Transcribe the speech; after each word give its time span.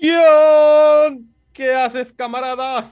John, 0.00 1.34
¿qué 1.52 1.74
haces, 1.74 2.12
camarada? 2.12 2.90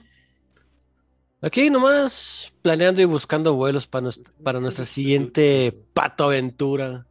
Aquí 1.40 1.70
nomás 1.70 2.52
planeando 2.62 3.00
y 3.00 3.04
buscando 3.04 3.54
vuelos 3.54 3.86
para 3.86 4.02
nuestra, 4.02 4.32
para 4.42 4.58
nuestra 4.60 4.84
siguiente 4.84 5.72
pato 5.94 6.24
aventura. 6.24 7.06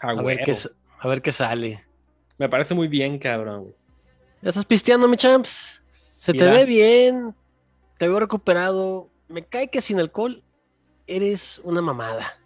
A, 0.00 0.10
A 0.10 0.22
ver, 0.22 0.40
qué, 0.44 0.50
s- 0.50 0.70
a 0.98 1.08
ver 1.08 1.22
qué 1.22 1.30
sale. 1.30 1.84
Me 2.38 2.48
parece 2.48 2.74
muy 2.74 2.88
bien, 2.88 3.18
cabrón. 3.18 3.74
¿Ya 4.40 4.48
estás 4.48 4.64
pisteando, 4.64 5.06
mi 5.06 5.16
champs? 5.16 5.84
Se 6.00 6.32
Mira. 6.32 6.46
te 6.50 6.58
ve 6.58 6.64
bien, 6.64 7.34
te 7.98 8.08
veo 8.08 8.18
recuperado. 8.18 9.08
Me 9.28 9.44
cae 9.44 9.68
que 9.68 9.80
sin 9.80 10.00
alcohol 10.00 10.42
eres 11.06 11.60
una 11.62 11.80
mamada. 11.80 12.38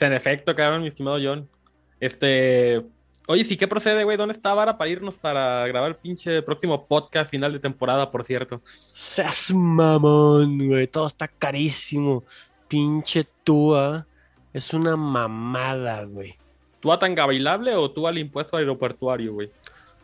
En 0.00 0.12
efecto, 0.12 0.54
cabrón, 0.54 0.82
mi 0.82 0.88
estimado 0.88 1.18
John. 1.20 1.50
Este. 1.98 2.84
Oye, 3.30 3.44
sí, 3.44 3.58
¿qué 3.58 3.68
procede, 3.68 4.04
güey? 4.04 4.16
¿Dónde 4.16 4.32
está 4.32 4.54
Vara 4.54 4.78
para 4.78 4.88
irnos 4.90 5.18
para 5.18 5.66
grabar 5.66 5.90
el 5.90 5.96
pinche 5.96 6.40
próximo 6.40 6.86
podcast 6.86 7.30
final 7.30 7.52
de 7.52 7.58
temporada, 7.58 8.10
por 8.10 8.24
cierto? 8.24 8.62
Seas 8.64 9.52
mamón, 9.54 10.66
güey. 10.66 10.86
Todo 10.86 11.06
está 11.06 11.28
carísimo. 11.28 12.24
Pinche 12.68 13.26
túa. 13.44 14.06
Es 14.54 14.72
una 14.72 14.96
mamada, 14.96 16.04
güey. 16.04 16.36
¿Tú 16.80 16.90
a 16.90 16.98
tan 16.98 17.14
gabailable 17.14 17.74
o 17.74 17.90
tú 17.90 18.06
al 18.08 18.16
impuesto 18.16 18.56
aeroportuario, 18.56 19.34
güey? 19.34 19.50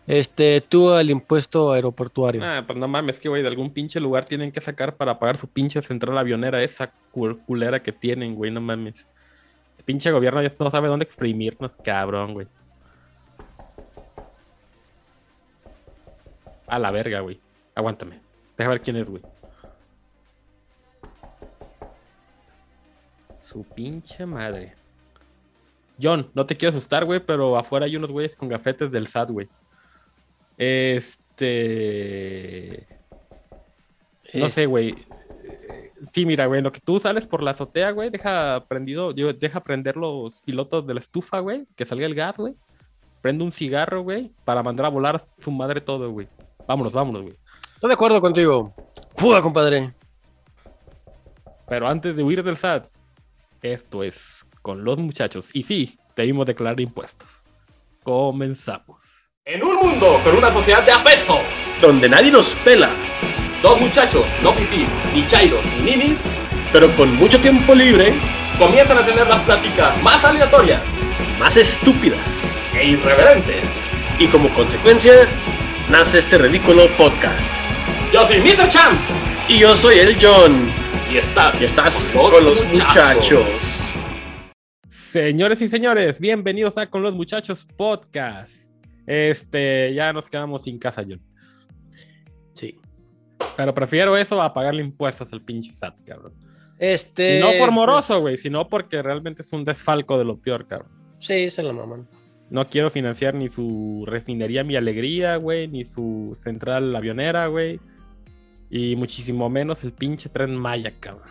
Este, 0.06 0.60
tú 0.60 0.90
al 0.92 1.08
impuesto 1.08 1.72
aeroportuario. 1.72 2.42
Ah, 2.44 2.62
pues 2.66 2.78
no 2.78 2.86
mames, 2.88 3.18
que, 3.18 3.30
güey, 3.30 3.40
de 3.40 3.48
algún 3.48 3.70
pinche 3.70 4.00
lugar 4.00 4.26
tienen 4.26 4.52
que 4.52 4.60
sacar 4.60 4.96
para 4.96 5.18
pagar 5.18 5.38
su 5.38 5.48
pinche 5.48 5.80
central 5.80 6.18
avionera, 6.18 6.62
esa 6.62 6.92
cul- 7.10 7.42
culera 7.46 7.82
que 7.82 7.90
tienen, 7.92 8.34
güey, 8.34 8.50
no 8.50 8.60
mames. 8.60 9.06
El 9.78 9.84
pinche 9.84 10.10
gobierno 10.10 10.42
ya 10.42 10.52
no 10.60 10.70
sabe 10.70 10.88
dónde 10.88 11.06
exprimirnos, 11.06 11.72
cabrón, 11.82 12.34
güey. 12.34 12.46
A 16.74 16.78
la 16.80 16.90
verga, 16.90 17.20
güey. 17.20 17.40
Aguántame. 17.76 18.20
Deja 18.58 18.68
ver 18.70 18.80
quién 18.82 18.96
es, 18.96 19.08
güey. 19.08 19.22
Su 23.42 23.62
pinche 23.62 24.26
madre. 24.26 24.74
John, 26.02 26.30
no 26.34 26.46
te 26.46 26.56
quiero 26.56 26.76
asustar, 26.76 27.04
güey, 27.04 27.20
pero 27.20 27.56
afuera 27.56 27.86
hay 27.86 27.94
unos 27.96 28.10
güeyes 28.10 28.34
con 28.34 28.48
gafetes 28.48 28.90
del 28.90 29.06
SAT, 29.06 29.30
güey. 29.30 29.48
Este. 31.36 32.86
No 34.32 34.46
Eh. 34.46 34.50
sé, 34.50 34.66
güey. 34.66 34.96
Sí, 36.12 36.26
mira, 36.26 36.46
güey, 36.46 36.60
lo 36.60 36.72
que 36.72 36.80
tú 36.80 36.98
sales 36.98 37.26
por 37.28 37.40
la 37.42 37.52
azotea, 37.52 37.90
güey, 37.92 38.10
deja 38.10 38.64
prendido, 38.68 39.12
yo, 39.12 39.32
deja 39.32 39.62
prender 39.62 39.96
los 39.96 40.42
pilotos 40.42 40.86
de 40.86 40.94
la 40.94 41.00
estufa, 41.00 41.38
güey, 41.38 41.66
que 41.76 41.86
salga 41.86 42.04
el 42.06 42.14
gas, 42.16 42.36
güey. 42.36 42.54
Prende 43.22 43.44
un 43.44 43.52
cigarro, 43.52 44.02
güey, 44.02 44.32
para 44.44 44.62
mandar 44.62 44.86
a 44.86 44.90
volar 44.90 45.16
a 45.16 45.24
su 45.40 45.50
madre 45.52 45.80
todo, 45.80 46.10
güey. 46.10 46.28
Vámonos, 46.66 46.92
vámonos, 46.92 47.22
güey. 47.22 47.34
Estoy 47.74 47.88
de 47.88 47.94
acuerdo 47.94 48.20
contigo. 48.20 48.72
Fuga, 49.16 49.40
compadre. 49.40 49.94
Pero 51.68 51.88
antes 51.88 52.14
de 52.14 52.22
huir 52.22 52.42
del 52.42 52.56
SAT, 52.56 52.86
esto 53.62 54.02
es 54.02 54.44
con 54.62 54.84
los 54.84 54.98
muchachos. 54.98 55.48
Y 55.52 55.62
sí, 55.62 55.98
debimos 56.16 56.46
declarar 56.46 56.80
impuestos. 56.80 57.44
Comenzamos. 58.02 59.04
En 59.44 59.62
un 59.62 59.76
mundo 59.76 60.20
con 60.24 60.36
una 60.36 60.52
sociedad 60.52 60.84
de 60.84 60.92
apeso, 60.92 61.38
donde 61.80 62.08
nadie 62.08 62.32
nos 62.32 62.54
pela, 62.56 62.90
dos 63.62 63.78
muchachos, 63.80 64.24
no 64.42 64.52
fifís, 64.52 64.88
ni 65.12 65.26
chairos, 65.26 65.64
ni 65.76 65.96
ninis, 65.96 66.18
pero 66.72 66.94
con 66.96 67.14
mucho 67.16 67.38
tiempo 67.40 67.74
libre, 67.74 68.14
comienzan 68.58 68.98
a 68.98 69.04
tener 69.04 69.26
las 69.26 69.42
pláticas 69.42 70.02
más 70.02 70.24
aleatorias 70.24 70.82
más 71.38 71.56
estúpidas. 71.56 72.50
e 72.74 72.88
irreverentes. 72.88 73.64
Y 74.18 74.26
como 74.28 74.52
consecuencia, 74.54 75.12
nace 75.94 76.18
este 76.18 76.38
ridículo 76.38 76.88
podcast. 76.96 77.52
Yo 78.12 78.26
soy 78.26 78.40
Mr. 78.40 78.68
Chance 78.68 79.14
Y 79.48 79.60
yo 79.60 79.76
soy 79.76 80.00
el 80.00 80.16
John, 80.20 80.68
y 81.08 81.18
estás, 81.18 81.60
y 81.60 81.66
estás 81.66 82.16
con 82.16 82.44
los 82.44 82.64
muchachos. 82.64 83.92
Señores 84.88 85.62
y 85.62 85.68
señores, 85.68 86.18
bienvenidos 86.18 86.78
a 86.78 86.90
Con 86.90 87.04
los 87.04 87.14
Muchachos 87.14 87.68
Podcast. 87.76 88.74
Este, 89.06 89.94
ya 89.94 90.12
nos 90.12 90.28
quedamos 90.28 90.64
sin 90.64 90.80
casa, 90.80 91.04
John. 91.08 91.22
Sí. 92.54 92.76
Pero 93.56 93.72
prefiero 93.72 94.16
eso 94.16 94.42
a 94.42 94.52
pagarle 94.52 94.82
impuestos 94.82 95.32
al 95.32 95.42
pinche 95.42 95.72
SAT, 95.72 96.00
cabrón. 96.04 96.34
Este. 96.76 97.38
Y 97.38 97.40
no 97.40 97.52
por 97.56 97.70
moroso, 97.70 98.14
pues, 98.14 98.20
güey, 98.20 98.36
sino 98.38 98.68
porque 98.68 99.00
realmente 99.00 99.42
es 99.42 99.52
un 99.52 99.64
desfalco 99.64 100.18
de 100.18 100.24
lo 100.24 100.40
peor, 100.40 100.66
cabrón. 100.66 100.90
Sí, 101.20 101.48
se 101.50 101.62
la 101.62 101.72
maman. 101.72 102.08
No 102.54 102.68
quiero 102.68 102.88
financiar 102.88 103.34
ni 103.34 103.48
su 103.48 104.04
refinería 104.06 104.62
Mi 104.62 104.76
Alegría, 104.76 105.36
güey, 105.36 105.66
ni 105.66 105.84
su 105.84 106.38
central 106.40 106.94
avionera, 106.94 107.48
güey. 107.48 107.80
Y 108.70 108.94
muchísimo 108.94 109.50
menos 109.50 109.82
el 109.82 109.90
pinche 109.92 110.28
tren 110.28 110.54
Maya, 110.54 110.92
cabrón. 111.00 111.28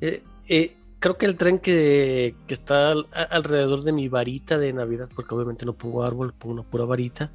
Eh, 0.00 0.22
eh, 0.48 0.76
creo 0.98 1.18
que 1.18 1.26
el 1.26 1.36
tren 1.36 1.58
que, 1.58 2.34
que 2.46 2.54
está 2.54 2.92
al- 2.92 3.06
a- 3.12 3.22
alrededor 3.24 3.82
de 3.82 3.92
mi 3.92 4.08
varita 4.08 4.56
de 4.56 4.72
Navidad, 4.72 5.10
porque 5.14 5.34
obviamente 5.34 5.66
no 5.66 5.74
pongo 5.74 6.02
árbol, 6.02 6.32
pongo 6.32 6.54
una 6.54 6.62
pura 6.62 6.86
varita. 6.86 7.30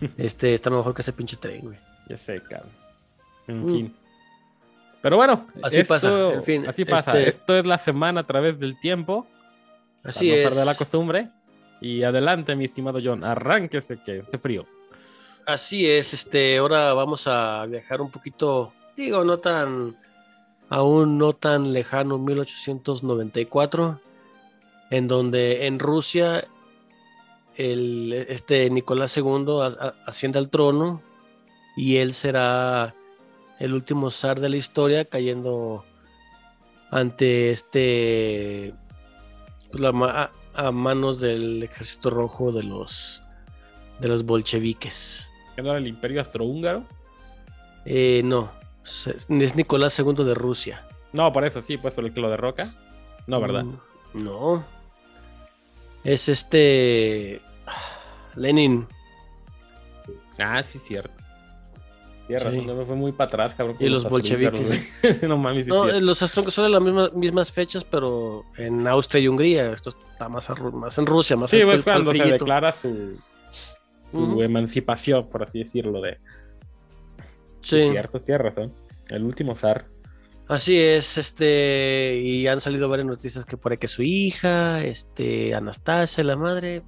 Este 0.16 0.54
está 0.54 0.70
mejor 0.70 0.94
que 0.94 1.02
ese 1.02 1.12
pinche 1.12 1.36
tren, 1.36 1.60
güey. 1.60 1.78
Ya 2.08 2.16
sé, 2.16 2.40
cabrón. 2.48 2.70
En 3.46 3.62
Mm. 3.64 3.68
fin. 3.74 3.94
Pero 5.02 5.16
bueno, 5.16 5.46
Así 5.62 5.78
esto- 5.80 5.94
pasa, 5.94 6.32
en 6.32 6.44
fin, 6.44 6.66
Así 6.66 6.84
pasa. 6.86 7.10
este- 7.18 7.28
Esto 7.28 7.56
es 7.58 7.66
la 7.66 7.76
semana 7.76 8.20
a 8.20 8.26
través 8.26 8.58
del 8.58 8.80
tiempo. 8.80 9.26
Así 10.02 10.28
para 10.28 10.40
no 10.40 10.42
es. 10.42 10.48
perder 10.48 10.66
la 10.66 10.74
costumbre. 10.74 11.28
Y 11.82 12.04
adelante, 12.04 12.54
mi 12.54 12.66
estimado 12.66 13.00
John, 13.04 13.24
arránquese 13.24 13.98
que 13.98 14.20
hace 14.20 14.38
frío. 14.38 14.64
Así 15.44 15.90
es, 15.90 16.14
este, 16.14 16.56
ahora 16.58 16.94
vamos 16.94 17.26
a 17.26 17.66
viajar 17.66 18.00
un 18.00 18.10
poquito, 18.10 18.72
digo, 18.96 19.24
no 19.24 19.38
tan, 19.38 19.96
aún 20.68 21.18
no 21.18 21.32
tan 21.32 21.72
lejano, 21.72 22.18
1894, 22.18 24.00
en 24.90 25.08
donde 25.08 25.66
en 25.66 25.80
Rusia 25.80 26.46
el, 27.56 28.12
este 28.28 28.70
Nicolás 28.70 29.16
II 29.16 29.58
asciende 30.06 30.38
al 30.38 30.48
trono 30.48 31.02
y 31.76 31.96
él 31.96 32.12
será 32.12 32.94
el 33.58 33.74
último 33.74 34.12
zar 34.12 34.38
de 34.38 34.48
la 34.48 34.56
historia, 34.56 35.04
cayendo 35.04 35.84
ante 36.92 37.50
este, 37.50 38.74
pues, 39.72 39.80
la 39.80 40.30
a, 40.54 40.70
manos 40.70 41.20
del 41.20 41.62
ejército 41.62 42.10
rojo 42.10 42.52
de 42.52 42.62
los, 42.62 43.22
de 44.00 44.08
los 44.08 44.24
bolcheviques. 44.24 45.28
¿Qué 45.54 45.62
no 45.62 45.70
era 45.70 45.78
el 45.78 45.86
imperio 45.86 46.20
astrohúngaro? 46.20 46.84
Eh, 47.84 48.22
no, 48.24 48.50
es 48.84 49.56
Nicolás 49.56 49.98
II 49.98 50.24
de 50.24 50.34
Rusia. 50.34 50.86
No, 51.12 51.32
por 51.32 51.44
eso 51.44 51.60
sí, 51.60 51.76
pues 51.76 51.94
por 51.94 52.04
el 52.04 52.14
que 52.14 52.20
lo 52.20 52.30
derroca. 52.30 52.72
No, 53.26 53.40
¿verdad? 53.40 53.64
Mm, 53.64 54.24
No. 54.24 54.64
Es 56.04 56.28
este. 56.28 57.40
Lenin. 58.34 58.86
Ah, 60.38 60.62
sí, 60.62 60.78
cierto. 60.78 61.21
Tierra, 62.38 62.50
Sí. 62.50 62.64
no 62.64 62.74
me 62.74 62.84
fue 62.84 62.96
muy 62.96 63.12
para 63.12 63.28
atrás, 63.28 63.54
cabrón. 63.54 63.76
Y 63.78 63.88
los 63.88 64.08
bolcheviques. 64.08 64.66
güey. 65.02 65.18
no 65.28 65.36
mames, 65.38 65.64
sí, 65.64 65.70
No, 65.70 65.86
los 66.00 66.18
son 66.18 66.64
de 66.64 66.68
las 66.70 66.80
mismas, 66.82 67.12
mismas 67.12 67.52
fechas, 67.52 67.84
pero 67.84 68.44
en 68.56 68.86
Austria 68.88 69.20
y 69.22 69.28
Hungría. 69.28 69.72
Esto 69.72 69.90
está 69.90 70.28
más, 70.28 70.48
a 70.50 70.54
Ru- 70.54 70.72
más 70.72 70.96
en 70.98 71.06
Rusia, 71.06 71.36
más 71.36 71.50
Sí, 71.50 71.60
al- 71.60 71.64
pues 71.66 71.78
al 71.78 71.84
cuando 71.84 72.12
se 72.12 72.24
declara 72.30 72.72
su, 72.72 73.18
emancipación, 74.42 75.28
por 75.28 75.42
así 75.42 75.62
decirlo, 75.64 76.00
de 76.00 76.18
Sí, 77.62 77.92
razón. 78.38 78.72
El 79.10 79.22
último 79.24 79.54
zar. 79.54 79.86
así 80.48 80.78
es. 80.78 81.18
Este, 81.18 82.18
y 82.22 82.46
han 82.46 82.60
salido 82.60 82.88
varias 82.88 83.06
noticias 83.06 83.44
que 83.44 83.56
por 83.56 83.72
ahí 83.72 83.78
que 83.78 83.88
su 83.88 84.02
hija, 84.02 84.82
este, 84.84 85.54
Anastasia, 85.54 86.24
la 86.24 86.36
madre, 86.36 86.82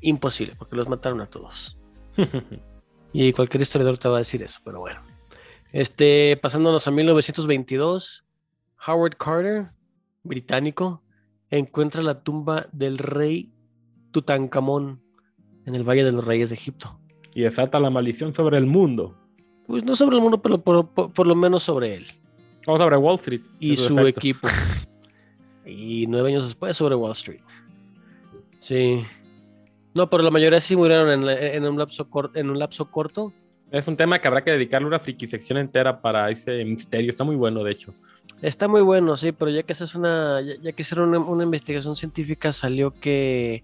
imposible, 0.00 0.54
porque 0.58 0.76
los 0.76 0.88
mataron 0.88 1.20
a 1.20 1.26
todos. 1.26 1.78
Y 3.12 3.32
cualquier 3.32 3.62
historiador 3.62 3.98
te 3.98 4.08
va 4.08 4.16
a 4.16 4.18
decir 4.18 4.42
eso, 4.42 4.60
pero 4.64 4.80
bueno. 4.80 5.00
Este, 5.72 6.36
pasándonos 6.40 6.86
a 6.86 6.90
1922, 6.90 8.24
Howard 8.86 9.16
Carter, 9.16 9.66
británico, 10.22 11.02
encuentra 11.50 12.02
la 12.02 12.22
tumba 12.22 12.66
del 12.72 12.98
rey 12.98 13.52
Tutankamón 14.12 15.02
en 15.66 15.74
el 15.74 15.82
Valle 15.88 16.04
de 16.04 16.12
los 16.12 16.24
Reyes 16.24 16.50
de 16.50 16.56
Egipto. 16.56 16.98
y 17.34 17.42
desata 17.42 17.78
la 17.78 17.90
maldición 17.90 18.34
sobre 18.34 18.58
el 18.58 18.66
mundo. 18.66 19.16
Pues 19.66 19.84
no 19.84 19.94
sobre 19.94 20.16
el 20.16 20.22
mundo, 20.22 20.42
pero 20.42 20.60
por, 20.60 20.88
por- 20.88 21.12
por 21.12 21.26
lo 21.28 21.36
menos 21.36 21.62
sobre 21.62 21.94
él 21.94 22.06
O 22.66 22.76
sobre 22.76 22.96
Wall 22.96 23.14
Street. 23.16 23.40
y 23.60 23.76
su 23.76 23.98
equipo. 24.00 24.48
Y 25.64 26.06
nueve 26.08 26.30
años 26.30 26.44
después 26.44 26.76
sobre 26.76 26.96
Wall 26.96 27.12
Street. 27.12 27.42
Sí. 28.58 29.02
No, 29.94 30.08
pero 30.08 30.22
la 30.22 30.30
mayoría 30.30 30.60
sí 30.60 30.76
murieron 30.76 31.10
en, 31.28 31.64
un, 31.64 31.78
lapso 31.78 32.08
cor- 32.08 32.30
en 32.34 32.48
un 32.50 32.58
lapso 32.58 32.90
corto. 32.90 33.32
Es 33.72 33.86
un 33.88 33.96
tema 33.96 34.18
que 34.20 34.28
habrá 34.28 34.42
que 34.42 34.50
dedicarle 34.52 34.86
una 34.88 34.98
frikisección 35.00 35.58
entera 35.58 36.00
para 36.00 36.30
ese 36.30 36.64
misterio. 36.64 37.10
Está 37.10 37.24
muy 37.24 37.36
bueno, 37.36 37.62
de 37.64 37.72
hecho. 37.72 37.94
Está 38.42 38.68
muy 38.68 38.82
bueno, 38.82 39.16
sí, 39.16 39.32
pero 39.32 39.50
ya 39.50 39.62
que 39.64 39.72
haces 39.72 39.94
una, 39.94 40.40
ya, 40.40 40.54
ya 40.62 40.72
que 40.72 40.82
hicieron 40.82 41.08
una, 41.10 41.18
una 41.18 41.44
investigación 41.44 41.94
científica, 41.96 42.52
salió 42.52 42.92
que 42.92 43.62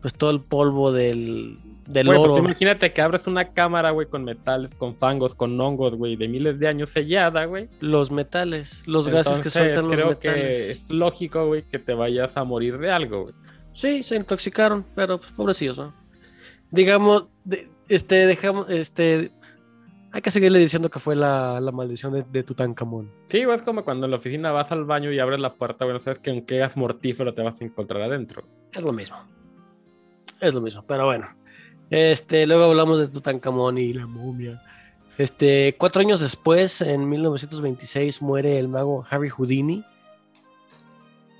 pues 0.00 0.14
todo 0.14 0.30
el 0.30 0.40
polvo 0.40 0.90
del, 0.90 1.56
del 1.86 2.06
Güey, 2.08 2.18
pues 2.18 2.32
oro. 2.32 2.42
imagínate 2.44 2.92
que 2.92 3.00
abres 3.00 3.26
una 3.28 3.50
cámara, 3.52 3.90
güey, 3.92 4.08
con 4.08 4.24
metales, 4.24 4.74
con 4.74 4.96
fangos, 4.96 5.34
con 5.36 5.58
hongos, 5.60 5.94
güey, 5.94 6.16
de 6.16 6.26
miles 6.26 6.58
de 6.58 6.66
años 6.66 6.90
sellada, 6.90 7.44
güey. 7.44 7.68
Los 7.80 8.10
metales, 8.10 8.82
los 8.88 9.08
gases 9.08 9.38
que 9.38 9.50
sueltan 9.50 9.84
los 9.86 9.94
creo 9.94 10.08
metales. 10.08 10.56
que 10.56 10.70
es 10.72 10.90
lógico, 10.90 11.46
güey, 11.46 11.62
que 11.62 11.78
te 11.78 11.94
vayas 11.94 12.36
a 12.36 12.42
morir 12.42 12.78
de 12.78 12.90
algo, 12.90 13.22
güey. 13.24 13.34
Sí, 13.74 14.02
se 14.02 14.16
intoxicaron, 14.16 14.84
pero 14.94 15.18
pues, 15.18 15.32
pobrecillos, 15.32 15.78
¿no? 15.78 15.92
Digamos, 16.70 17.24
de- 17.44 17.68
este, 17.88 18.26
dejamos, 18.26 18.66
este, 18.70 19.30
hay 20.12 20.22
que 20.22 20.30
seguirle 20.30 20.58
diciendo 20.58 20.90
que 20.90 20.98
fue 20.98 21.14
la, 21.16 21.60
la 21.60 21.72
maldición 21.72 22.12
de, 22.12 22.22
de 22.30 22.42
Tutankamón. 22.42 23.10
Sí, 23.28 23.40
es 23.40 23.62
como 23.62 23.84
cuando 23.84 24.06
en 24.06 24.10
la 24.10 24.16
oficina 24.18 24.50
vas 24.52 24.72
al 24.72 24.84
baño 24.84 25.10
y 25.12 25.18
abres 25.18 25.40
la 25.40 25.54
puerta, 25.54 25.84
güey, 25.84 25.96
no 25.96 26.02
sabes 26.02 26.18
que 26.20 26.30
en 26.30 26.44
qué 26.46 26.58
gas 26.58 26.76
mortífero 26.76 27.34
te 27.34 27.42
vas 27.42 27.60
a 27.60 27.64
encontrar 27.64 28.02
adentro. 28.02 28.44
Es 28.72 28.82
lo 28.82 28.92
mismo. 28.92 29.16
Es 30.40 30.54
lo 30.54 30.60
mismo, 30.60 30.84
pero 30.86 31.06
bueno. 31.06 31.26
Este, 31.90 32.46
luego 32.46 32.64
hablamos 32.64 33.00
de 33.00 33.08
Tutankamón 33.08 33.76
y 33.78 33.92
la 33.92 34.06
momia. 34.06 34.62
Este, 35.18 35.76
cuatro 35.78 36.00
años 36.00 36.20
después, 36.20 36.80
en 36.80 37.06
1926, 37.08 38.22
muere 38.22 38.58
el 38.58 38.68
mago 38.68 39.04
Harry 39.10 39.28
Houdini. 39.28 39.84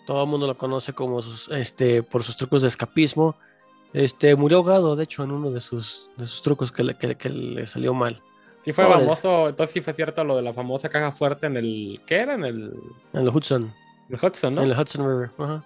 Todo 0.07 0.25
el 0.25 0.29
mundo 0.29 0.47
lo 0.47 0.57
conoce 0.57 0.93
como 0.93 1.23
sus, 1.23 1.49
este, 1.51 2.03
por 2.03 2.23
sus 2.25 2.37
trucos 2.37 2.63
de 2.63 2.69
escapismo. 2.69 3.37
Este, 3.93 4.35
murió 4.37 4.59
ahogado, 4.59 4.97
de 4.97 5.05
hecho, 5.05 5.23
en 5.23 5.31
uno 5.33 5.51
de 5.51 5.61
sus, 5.61 6.11
de 6.17 6.27
sus 6.27 6.43
trucos 6.43 6.73
que 6.73 6.83
le, 6.83 6.95
que- 6.97 7.15
que 7.17 7.29
le 7.29 7.67
salió 7.67 7.93
mal. 7.95 8.21
Sí 8.65 8.73
fue 8.73 8.85
Pobre. 8.85 9.01
famoso, 9.01 9.49
entonces 9.49 9.75
sí 9.75 9.81
fue 9.81 9.93
cierto 9.93 10.23
lo 10.25 10.37
de 10.37 10.43
la 10.43 10.53
famosa 10.53 10.89
caja 10.89 11.11
fuerte 11.13 11.47
en 11.47 11.57
el... 11.57 12.01
¿Qué 12.07 12.17
era? 12.17 12.35
En 12.35 12.45
el, 12.45 12.73
En 13.13 13.21
el 13.23 13.29
Hudson. 13.29 13.73
el 14.09 14.19
Hudson, 14.23 14.55
¿no? 14.55 14.63
En 14.63 14.71
el 14.71 14.79
Hudson 14.79 15.07
River. 15.07 15.31
Ajá. 15.39 15.65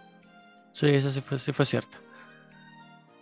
Sí, 0.73 0.87
eso 0.89 1.11
sí 1.11 1.21
fue, 1.21 1.39
sí 1.39 1.53
fue 1.53 1.65
cierto. 1.65 1.99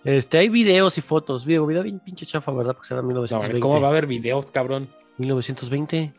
Este, 0.05 0.39
hay 0.39 0.49
videos 0.49 0.97
y 0.99 1.01
fotos. 1.01 1.45
Video, 1.45 1.67
video 1.67 1.83
bien 1.83 1.99
pinche 1.99 2.25
chafa, 2.27 2.53
¿verdad? 2.53 2.75
Porque 2.75 2.89
será 2.89 3.01
No, 3.03 3.09
1920. 3.09 3.61
¿cómo 3.61 3.81
va 3.81 3.89
a 3.89 3.91
haber 3.91 4.07
videos, 4.07 4.47
cabrón? 4.47 4.89
1920. 5.19 6.13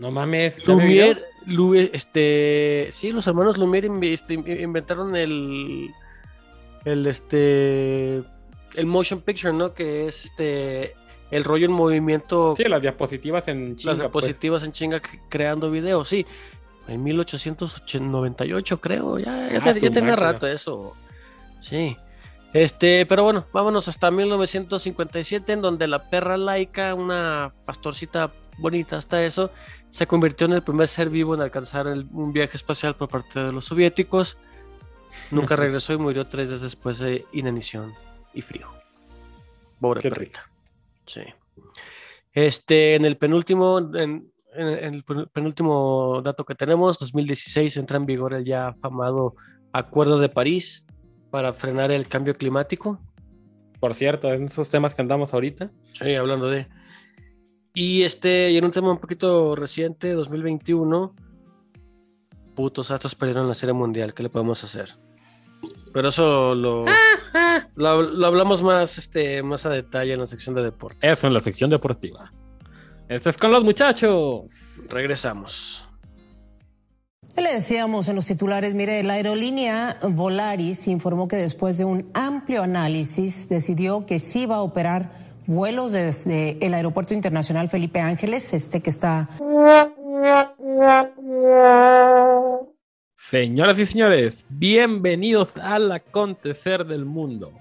No 0.00 0.10
mames. 0.10 0.56
¿ya 0.56 0.64
ve 0.64 0.72
Lumière, 0.72 1.14
videos? 1.14 1.18
Lu- 1.46 1.74
este, 1.74 2.88
sí, 2.90 3.12
los 3.12 3.26
hermanos 3.26 3.56
Lumière 3.58 3.86
este, 4.12 4.34
in- 4.34 4.60
inventaron 4.60 5.14
el, 5.14 5.90
el, 6.84 7.06
este, 7.06 8.16
el 8.76 8.86
motion 8.86 9.20
picture, 9.20 9.52
¿no? 9.52 9.72
Que 9.74 10.08
es 10.08 10.24
este, 10.24 10.94
el 11.30 11.44
rollo 11.44 11.66
en 11.66 11.72
movimiento, 11.72 12.54
Sí, 12.56 12.64
las 12.64 12.82
diapositivas 12.82 13.46
en 13.48 13.70
las 13.70 13.76
chinga, 13.76 13.92
pues. 13.92 13.98
diapositivas 14.00 14.62
en 14.64 14.72
chinga 14.72 15.02
creando 15.28 15.70
videos, 15.70 16.08
sí. 16.08 16.26
En 16.88 17.04
1898 17.04 18.80
creo, 18.80 19.18
ya, 19.18 19.48
ya, 19.52 19.60
Ah, 19.62 19.72
te- 19.74 19.80
ya 19.80 19.90
tenía 19.90 20.16
rato 20.16 20.46
eso. 20.46 20.94
Sí. 21.60 21.96
Este, 22.52 23.06
pero 23.06 23.22
bueno, 23.22 23.44
vámonos 23.52 23.86
hasta 23.86 24.10
1957, 24.10 25.52
en 25.52 25.60
donde 25.62 25.86
la 25.86 26.10
perra 26.10 26.36
laica, 26.36 26.94
una 26.94 27.52
pastorcita 27.64 28.32
bonita 28.58 28.96
hasta 28.98 29.22
eso, 29.22 29.50
se 29.90 30.06
convirtió 30.06 30.46
en 30.46 30.52
el 30.54 30.62
primer 30.62 30.88
ser 30.88 31.10
vivo 31.10 31.34
en 31.34 31.40
alcanzar 31.42 31.86
el- 31.86 32.06
un 32.12 32.32
viaje 32.32 32.56
espacial 32.56 32.94
por 32.96 33.08
parte 33.08 33.40
de 33.40 33.52
los 33.52 33.64
soviéticos. 33.64 34.38
Nunca 35.30 35.56
regresó 35.56 35.92
y 35.92 35.98
murió 35.98 36.26
tres 36.26 36.48
días 36.48 36.60
después 36.62 36.98
de 36.98 37.26
inanición 37.32 37.92
y 38.32 38.42
frío. 38.42 38.68
Pobre 39.80 40.00
Qué 40.00 40.08
perrita. 40.10 40.48
Sí. 41.06 41.22
Este, 42.32 42.94
en 42.94 43.04
el 43.04 43.16
penúltimo, 43.16 43.78
en, 43.78 44.30
en- 44.54 44.94
el 44.94 45.02
pen- 45.04 45.26
penúltimo 45.32 46.20
dato 46.22 46.44
que 46.44 46.54
tenemos, 46.54 46.98
2016 46.98 47.76
entra 47.76 47.96
en 47.96 48.06
vigor 48.06 48.34
el 48.34 48.44
ya 48.44 48.68
afamado 48.68 49.34
Acuerdo 49.72 50.18
de 50.18 50.28
París 50.28 50.84
para 51.30 51.52
frenar 51.52 51.90
el 51.92 52.08
cambio 52.08 52.34
climático. 52.36 53.00
Por 53.78 53.94
cierto, 53.94 54.28
en 54.32 54.44
esos 54.44 54.68
temas 54.68 54.94
que 54.94 55.02
andamos 55.02 55.32
ahorita. 55.32 55.70
Sí, 55.94 56.14
hablando 56.14 56.48
de. 56.48 56.66
Y 57.74 58.02
este, 58.02 58.50
y 58.50 58.58
en 58.58 58.64
un 58.64 58.72
tema 58.72 58.90
un 58.90 58.98
poquito 58.98 59.54
reciente, 59.54 60.12
2021, 60.12 61.14
putos 62.54 62.90
astros 62.90 63.14
perdieron 63.14 63.48
la 63.48 63.54
serie 63.54 63.72
mundial. 63.72 64.12
¿Qué 64.12 64.22
le 64.22 64.28
podemos 64.28 64.62
hacer? 64.64 64.90
Pero 65.92 66.08
eso 66.08 66.54
lo, 66.54 66.84
lo, 67.74 68.02
lo 68.02 68.26
hablamos 68.26 68.62
más, 68.62 68.98
este, 68.98 69.42
más 69.42 69.66
a 69.66 69.70
detalle 69.70 70.14
en 70.14 70.20
la 70.20 70.26
sección 70.26 70.54
de 70.54 70.62
deportes. 70.62 71.10
Eso 71.10 71.26
en 71.26 71.34
la 71.34 71.40
sección 71.40 71.70
deportiva. 71.70 72.32
Esto 73.08 73.30
es 73.30 73.36
con 73.36 73.50
los 73.50 73.64
muchachos. 73.64 74.88
Regresamos. 74.90 75.84
Le 77.36 77.54
decíamos 77.54 78.06
en 78.08 78.16
los 78.16 78.26
titulares, 78.26 78.74
mire, 78.74 79.02
la 79.02 79.14
aerolínea 79.14 79.98
Volaris 80.02 80.86
informó 80.88 81.26
que 81.26 81.36
después 81.36 81.78
de 81.78 81.84
un 81.84 82.10
amplio 82.12 82.62
análisis 82.62 83.48
decidió 83.48 84.04
que 84.04 84.18
sí 84.18 84.46
va 84.46 84.56
a 84.56 84.60
operar 84.62 85.29
vuelos 85.46 85.92
desde 85.92 86.64
el 86.64 86.74
Aeropuerto 86.74 87.14
Internacional 87.14 87.68
Felipe 87.68 88.00
Ángeles, 88.00 88.52
este 88.52 88.80
que 88.80 88.90
está 88.90 89.28
Señoras 93.16 93.78
y 93.78 93.86
señores, 93.86 94.44
bienvenidos 94.48 95.56
al 95.56 95.90
acontecer 95.92 96.84
del 96.84 97.04
mundo. 97.04 97.52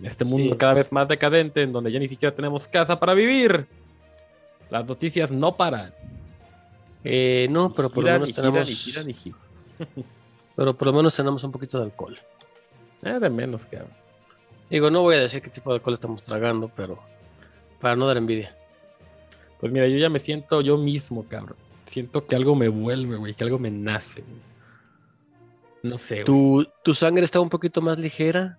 En 0.00 0.06
este 0.06 0.24
mundo 0.24 0.56
cada 0.56 0.74
vez 0.74 0.90
más 0.90 1.06
decadente, 1.06 1.62
en 1.62 1.72
donde 1.72 1.92
ya 1.92 1.98
ni 1.98 2.08
siquiera 2.08 2.34
tenemos 2.34 2.66
casa 2.66 2.98
para 2.98 3.14
vivir. 3.14 3.66
Las 4.70 4.86
noticias 4.86 5.30
no 5.30 5.56
paran. 5.56 5.92
Eh, 7.04 7.46
no, 7.50 7.72
pero 7.72 7.90
por 7.90 8.04
lo 8.04 8.12
menos 8.12 8.34
tenemos, 8.34 8.68
giran. 8.68 9.06
pero 10.56 10.76
por 10.76 10.86
lo 10.88 10.92
menos 10.94 11.14
tenemos 11.14 11.44
un 11.44 11.52
poquito 11.52 11.78
de 11.78 11.84
alcohol. 11.84 12.18
Eh, 13.02 13.18
de 13.20 13.30
menos, 13.30 13.66
cabrón. 13.66 14.03
Digo, 14.70 14.90
no 14.90 15.02
voy 15.02 15.16
a 15.16 15.20
decir 15.20 15.42
qué 15.42 15.50
tipo 15.50 15.70
de 15.70 15.76
alcohol 15.76 15.94
estamos 15.94 16.22
tragando, 16.22 16.70
pero 16.74 16.98
para 17.80 17.96
no 17.96 18.06
dar 18.06 18.16
envidia. 18.16 18.56
Pues 19.60 19.72
mira, 19.72 19.86
yo 19.88 19.98
ya 19.98 20.10
me 20.10 20.18
siento 20.18 20.60
yo 20.60 20.78
mismo, 20.78 21.24
cabrón. 21.28 21.56
Siento 21.86 22.26
que 22.26 22.36
algo 22.36 22.56
me 22.56 22.68
vuelve, 22.68 23.16
güey, 23.16 23.34
que 23.34 23.44
algo 23.44 23.58
me 23.58 23.70
nace. 23.70 24.22
güey. 24.22 24.54
No 25.82 25.98
sé. 25.98 26.24
Tu, 26.24 26.66
tu 26.82 26.94
sangre 26.94 27.24
está 27.24 27.40
un 27.40 27.50
poquito 27.50 27.82
más 27.82 27.98
ligera 27.98 28.58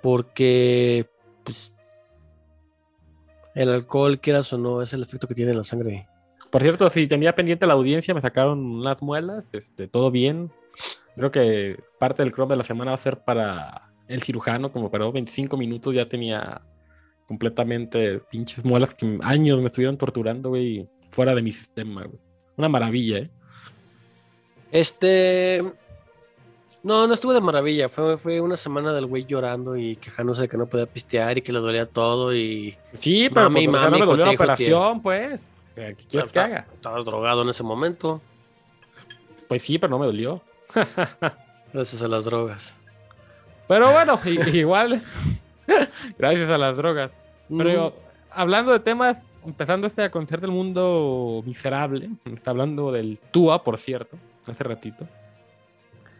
porque 0.00 1.08
pues, 1.44 1.72
el 3.54 3.68
alcohol, 3.68 4.20
quieras 4.20 4.52
o 4.52 4.58
no, 4.58 4.80
es 4.80 4.92
el 4.92 5.02
efecto 5.02 5.26
que 5.26 5.34
tiene 5.34 5.50
en 5.50 5.58
la 5.58 5.64
sangre. 5.64 6.08
Por 6.50 6.62
cierto, 6.62 6.88
si 6.88 7.06
tenía 7.06 7.34
pendiente 7.34 7.66
la 7.66 7.74
audiencia, 7.74 8.14
me 8.14 8.20
sacaron 8.20 8.58
unas 8.64 9.02
muelas, 9.02 9.50
este, 9.52 9.88
todo 9.88 10.10
bien. 10.10 10.50
Creo 11.16 11.30
que 11.30 11.82
parte 11.98 12.22
del 12.22 12.32
Chrome 12.32 12.54
de 12.54 12.58
la 12.58 12.64
semana 12.64 12.92
va 12.92 12.94
a 12.94 12.98
ser 12.98 13.22
para 13.24 13.89
el 14.10 14.22
cirujano, 14.22 14.72
como 14.72 14.90
para 14.90 15.08
25 15.08 15.56
minutos 15.56 15.94
ya 15.94 16.08
tenía 16.08 16.60
completamente 17.26 18.18
pinches 18.30 18.64
muelas 18.64 18.94
que 18.94 19.18
años 19.22 19.60
me 19.60 19.66
estuvieron 19.66 19.96
torturando, 19.96 20.48
güey, 20.48 20.88
fuera 21.08 21.34
de 21.34 21.42
mi 21.42 21.52
sistema, 21.52 22.02
güey. 22.02 22.18
Una 22.56 22.68
maravilla, 22.68 23.18
¿eh? 23.18 23.30
Este. 24.72 25.64
No, 26.82 27.06
no 27.06 27.14
estuvo 27.14 27.32
de 27.32 27.40
maravilla. 27.40 27.88
Fue, 27.88 28.18
fue 28.18 28.40
una 28.40 28.56
semana 28.56 28.92
del 28.92 29.06
güey 29.06 29.26
llorando 29.26 29.76
y 29.76 29.96
quejándose 29.96 30.42
de 30.42 30.48
que 30.48 30.56
no 30.56 30.66
podía 30.66 30.86
pistear 30.86 31.38
y 31.38 31.42
que 31.42 31.52
le 31.52 31.60
dolía 31.60 31.86
todo. 31.86 32.34
Y 32.34 32.76
Sí, 32.92 33.28
pero 33.28 33.48
Mami, 33.48 33.66
pues, 33.66 33.80
mami, 33.80 33.92
no 33.92 33.98
me 33.98 34.06
dolió 34.06 34.24
la 34.24 34.30
operación, 34.32 35.02
pues. 35.02 35.46
O 35.70 35.74
sea, 35.74 35.94
¿qué 35.94 36.04
quieres 36.04 36.30
que 36.30 36.40
haga? 36.40 36.66
Estabas 36.74 37.04
drogado 37.04 37.42
en 37.42 37.50
ese 37.50 37.62
momento, 37.62 38.20
Pues 39.46 39.62
sí, 39.62 39.78
pero 39.78 39.90
no 39.90 39.98
me 39.98 40.06
dolió. 40.06 40.42
gracias 41.72 42.02
a 42.02 42.08
las 42.08 42.24
drogas. 42.24 42.74
Pero 43.70 43.92
bueno, 43.92 44.18
igual, 44.52 45.00
gracias 46.18 46.50
a 46.50 46.58
las 46.58 46.76
drogas. 46.76 47.12
Pero 47.56 47.90
Mm, 47.90 48.30
hablando 48.32 48.72
de 48.72 48.80
temas, 48.80 49.18
empezando 49.46 49.86
este 49.86 50.02
a 50.02 50.10
conocer 50.10 50.40
del 50.40 50.50
mundo 50.50 51.40
miserable, 51.46 52.10
está 52.24 52.50
hablando 52.50 52.90
del 52.90 53.18
TUA, 53.30 53.62
por 53.62 53.78
cierto, 53.78 54.16
hace 54.46 54.64
ratito. 54.64 55.06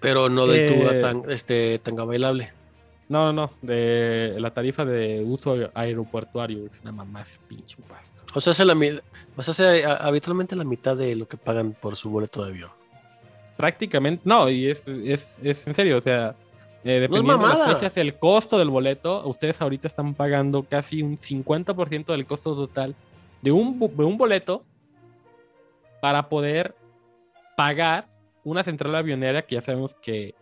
pero 0.00 0.28
no 0.28 0.46
del 0.46 0.60
eh, 0.60 1.00
tan, 1.02 1.22
este, 1.28 1.78
tanga 1.80 2.04
bailable. 2.04 2.52
No, 3.08 3.26
no, 3.26 3.32
no, 3.32 3.50
de 3.62 4.36
la 4.38 4.52
tarifa 4.52 4.84
de 4.84 5.22
uso 5.26 5.56
aeropuertuario, 5.74 6.64
es 6.66 6.80
una 6.82 6.92
mamá 6.92 7.24
pinche 7.48 7.76
pasto. 7.88 8.22
O 8.34 8.40
sea, 8.40 8.52
hace 8.52 8.64
la, 8.64 8.74
o 9.36 9.42
sea, 9.42 9.50
hace 9.52 9.84
a- 9.84 9.96
habitualmente 9.96 10.54
la 10.54 10.62
mitad 10.64 10.96
de 10.96 11.16
lo 11.16 11.26
que 11.26 11.36
pagan 11.36 11.72
por 11.72 11.96
su 11.96 12.08
boleto 12.10 12.44
de 12.44 12.50
avión. 12.52 12.70
Prácticamente, 13.56 14.22
no, 14.24 14.48
y 14.48 14.68
es, 14.68 14.86
es, 14.86 15.36
es 15.42 15.66
en 15.66 15.74
serio, 15.74 15.98
o 15.98 16.00
sea, 16.00 16.36
eh, 16.84 17.00
dependiendo 17.00 17.32
de 17.42 17.48
las 17.48 17.58
fechas, 17.74 17.96
el 17.98 18.18
costo 18.18 18.58
del 18.58 18.70
boleto, 18.70 19.26
ustedes 19.26 19.60
ahorita 19.60 19.88
están 19.88 20.14
pagando 20.14 20.62
casi 20.64 21.02
un 21.02 21.18
50% 21.18 22.12
del 22.12 22.26
costo 22.26 22.54
total 22.54 22.94
de 23.42 23.52
un, 23.52 23.78
bu- 23.78 23.94
de 23.94 24.04
un 24.04 24.16
boleto 24.16 24.64
para 26.00 26.28
poder 26.28 26.74
pagar 27.56 28.08
una 28.44 28.64
central 28.64 28.94
avionera 28.94 29.42
que 29.42 29.56
ya 29.56 29.62
sabemos 29.62 29.94
que, 30.00 30.34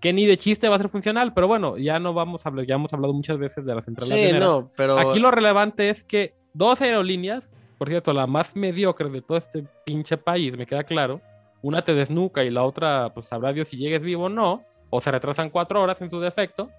que 0.00 0.12
ni 0.12 0.26
de 0.26 0.36
chiste 0.36 0.68
va 0.68 0.76
a 0.76 0.78
ser 0.78 0.88
funcional, 0.88 1.34
pero 1.34 1.48
bueno, 1.48 1.76
ya 1.76 1.98
no 1.98 2.14
vamos 2.14 2.46
a 2.46 2.48
hablar, 2.48 2.64
ya 2.66 2.76
hemos 2.76 2.92
hablado 2.92 3.12
muchas 3.12 3.38
veces 3.38 3.64
de 3.66 3.74
la 3.74 3.82
central 3.82 4.08
Sí, 4.08 4.14
avionera. 4.14 4.46
no, 4.46 4.70
pero 4.76 4.98
Aquí 4.98 5.18
lo 5.18 5.30
relevante 5.32 5.90
es 5.90 6.04
que 6.04 6.34
dos 6.54 6.80
aerolíneas, 6.80 7.50
por 7.78 7.88
cierto, 7.88 8.12
la 8.12 8.26
más 8.28 8.54
mediocre 8.54 9.08
de 9.10 9.22
todo 9.22 9.38
este 9.38 9.64
pinche 9.84 10.16
país, 10.16 10.56
me 10.56 10.66
queda 10.66 10.84
claro, 10.84 11.20
una 11.62 11.82
te 11.82 11.94
desnuca 11.94 12.44
y 12.44 12.50
la 12.50 12.62
otra, 12.62 13.12
pues 13.12 13.26
sabrá 13.26 13.52
Dios 13.52 13.68
si 13.68 13.76
llegues 13.76 14.02
vivo 14.02 14.26
o 14.26 14.28
no, 14.28 14.62
o 14.90 15.00
se 15.00 15.10
retrasan 15.10 15.50
cuatro 15.50 15.80
horas 15.82 16.00
en 16.02 16.10
su 16.10 16.20
defecto, 16.20 16.70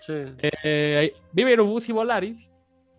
Sí. 0.00 0.12
Eh, 0.62 1.14
Viva 1.32 1.48
Aerobús 1.48 1.88
y 1.88 1.92
Volaris 1.92 2.48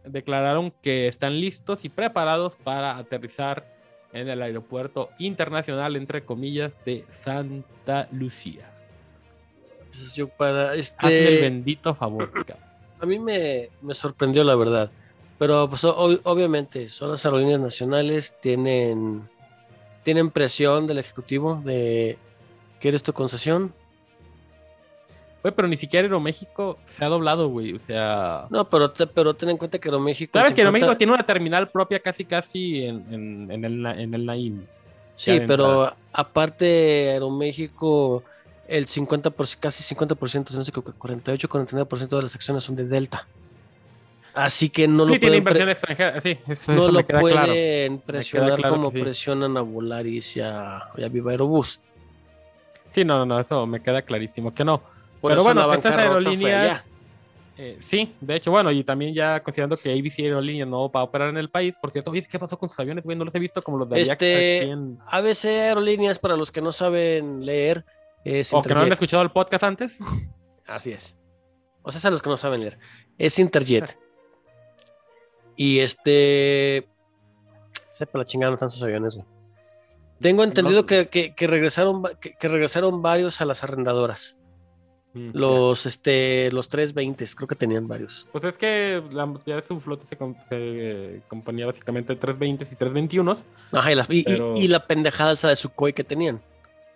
declararon 0.03 0.71
que 0.81 1.07
están 1.07 1.39
listos 1.39 1.85
y 1.85 1.89
preparados 1.89 2.55
para 2.57 2.97
aterrizar 2.97 3.65
en 4.11 4.27
el 4.27 4.41
aeropuerto 4.41 5.09
internacional, 5.19 5.95
entre 5.95 6.25
comillas, 6.25 6.73
de 6.85 7.05
Santa 7.09 8.09
Lucía. 8.11 8.69
Pues 9.91 10.15
yo 10.15 10.27
para 10.27 10.71
Hazme 10.71 10.73
el 10.73 10.79
este. 10.79 11.41
bendito 11.41 11.95
favor. 11.95 12.31
A 12.99 13.05
mí 13.05 13.19
me, 13.19 13.69
me 13.81 13.93
sorprendió 13.93 14.43
la 14.43 14.55
verdad. 14.55 14.89
Pero 15.37 15.69
pues, 15.69 15.83
o- 15.85 16.19
obviamente 16.23 16.89
son 16.89 17.11
las 17.11 17.23
aerolíneas 17.25 17.59
nacionales, 17.59 18.35
tienen, 18.41 19.29
tienen 20.03 20.31
presión 20.31 20.87
del 20.87 20.97
Ejecutivo 20.97 21.61
de 21.63 22.17
¿quieres 22.81 23.03
tu 23.03 23.13
concesión? 23.13 23.71
Güey, 25.47 25.55
pero 25.55 25.69
ni 25.69 25.77
siquiera 25.77 26.03
Aeroméxico 26.05 26.77
se 26.85 27.05
ha 27.05 27.07
doblado, 27.07 27.47
güey. 27.47 27.73
O 27.73 27.79
sea. 27.79 28.47
No, 28.49 28.69
pero, 28.69 28.91
te- 28.91 29.07
pero 29.07 29.33
ten 29.33 29.47
en 29.49 29.57
cuenta 29.57 29.79
que 29.79 29.87
Aeroméxico... 29.87 30.37
¿Sabes 30.37 30.49
que 30.49 30.55
50 30.61 30.61
Aeroméxico 30.67 30.97
tiene 30.97 31.13
una 31.13 31.25
terminal 31.25 31.69
propia 31.69 32.01
casi 32.01 32.25
casi 32.25 32.83
en, 32.83 33.05
en- 33.09 33.51
en 33.51 33.63
el, 33.63 33.85
en 33.85 34.13
el 34.13 34.25
Naim? 34.25 34.65
Sí, 35.15 35.39
pero 35.47 35.93
aparte 36.11 37.11
Aeroméxico, 37.11 38.23
el 38.67 38.87
50%, 38.87 39.57
casi 39.57 39.95
50%, 39.95 40.51
no 40.51 40.63
sé, 40.65 40.71
creo 40.73 40.83
que 40.83 40.91
48, 40.91 41.47
49% 41.47 42.07
de 42.17 42.21
las 42.23 42.35
acciones 42.35 42.65
son 42.65 42.75
de 42.75 42.85
Delta. 42.85 43.25
Así 44.33 44.69
que 44.69 44.85
no 44.85 45.05
lo 45.05 45.13
sí, 45.13 45.19
tiene 45.19 45.41
pueden, 45.41 45.69
extranjera, 45.69 46.19
sí, 46.19 46.37
eso, 46.45 46.73
no 46.73 46.81
eso 46.83 46.91
lo 46.91 47.05
claro. 47.05 47.21
pueden 47.21 47.99
presionar 47.99 48.55
claro 48.57 48.75
como 48.75 48.91
sí. 48.91 48.99
presionan 49.01 49.55
a 49.55 49.61
Volaris 49.61 50.35
y 50.35 50.41
a, 50.41 50.89
y 50.97 51.03
a 51.05 51.07
Viva 51.07 51.31
Aerobús. 51.31 51.79
Sí, 52.91 53.05
no, 53.05 53.17
no, 53.19 53.25
no, 53.25 53.39
eso 53.39 53.65
me 53.65 53.81
queda 53.81 54.01
clarísimo 54.01 54.53
que 54.53 54.65
no. 54.65 54.96
Por 55.21 55.31
Pero 55.31 55.41
eso 55.41 55.43
bueno, 55.53 55.73
estas 55.73 55.95
aerolíneas, 55.95 56.85
eh, 57.57 57.77
sí, 57.81 58.13
de 58.21 58.35
hecho, 58.35 58.51
bueno, 58.51 58.69
y 58.71 58.83
también 58.83 59.15
ya 59.15 59.41
considerando 59.41 59.77
que 59.77 59.91
ABC 59.91 60.19
Aerolíneas 60.19 60.67
no 60.67 60.91
va 60.91 60.99
a 60.99 61.03
operar 61.03 61.29
en 61.29 61.37
el 61.37 61.49
país, 61.49 61.73
por 61.81 61.91
cierto, 61.91 62.11
oye, 62.11 62.21
¿qué 62.29 62.37
pasó 62.37 62.57
con 62.59 62.69
sus 62.69 62.79
aviones? 62.79 63.03
No 63.03 63.25
los 63.25 63.33
he 63.33 63.39
visto 63.39 63.63
como 63.63 63.79
los 63.79 63.89
de 63.89 64.01
Este, 64.01 64.59
aquí 64.61 64.69
en- 64.69 64.99
ABC 65.07 65.45
Aerolíneas, 65.45 66.19
para 66.19 66.35
los 66.37 66.51
que 66.51 66.61
no 66.61 66.71
saben 66.71 67.43
leer, 67.45 67.83
es 68.23 68.53
O 68.53 68.61
que 68.61 68.73
no 68.75 68.81
han 68.81 68.91
escuchado 68.91 69.23
el 69.23 69.31
podcast 69.31 69.63
antes. 69.63 69.97
Así 70.67 70.91
es. 70.91 71.15
O 71.81 71.91
sea, 71.91 71.97
es 71.99 72.05
a 72.05 72.11
los 72.11 72.21
que 72.21 72.29
no 72.29 72.37
saben 72.37 72.59
leer. 72.61 72.77
Es 73.17 73.39
Interjet. 73.39 73.97
Y 75.59 75.79
este. 75.79 76.87
Sepa 77.91 78.19
la 78.19 78.25
chingada, 78.25 78.51
no 78.51 78.55
están 78.55 78.69
sus 78.69 78.83
aviones, 78.83 79.15
güey. 79.15 79.27
Tengo 80.21 80.43
entendido 80.43 80.81
No. 80.81 80.85
que, 80.85 81.07
que- 81.09 81.33
que 81.33 81.47
regresaron, 81.47 82.03
que 82.21 82.47
regresaron 82.47 83.01
varios 83.01 83.41
a 83.41 83.45
las 83.45 83.63
arrendadoras. 83.63 84.36
Los, 85.33 85.85
este, 85.85 86.51
los 86.51 86.69
320, 86.69 87.25
creo 87.35 87.47
que 87.47 87.55
tenían 87.55 87.87
varios. 87.87 88.27
Pues 88.31 88.43
es 88.43 88.57
que 88.57 89.01
la 89.11 89.31
ya 89.45 89.55
de 89.57 89.65
su 89.67 89.79
flota 89.79 90.05
se, 90.09 90.17
com- 90.17 90.35
se 90.49 91.21
componía 91.27 91.65
básicamente 91.65 92.13
de 92.13 92.19
320 92.19 92.63
y 92.63 92.67
321, 92.77 93.37
Ajá, 93.73 93.91
y, 93.91 93.95
las- 93.95 94.09
y- 94.09 94.19
y- 94.19 94.23
Pero- 94.23 94.55
y 94.57 94.67
la 94.67 94.85
pendejada 94.85 95.33
esa 95.33 95.49
de 95.49 95.55
Sukhoi 95.55 95.93
que 95.93 96.03
tenían. 96.03 96.39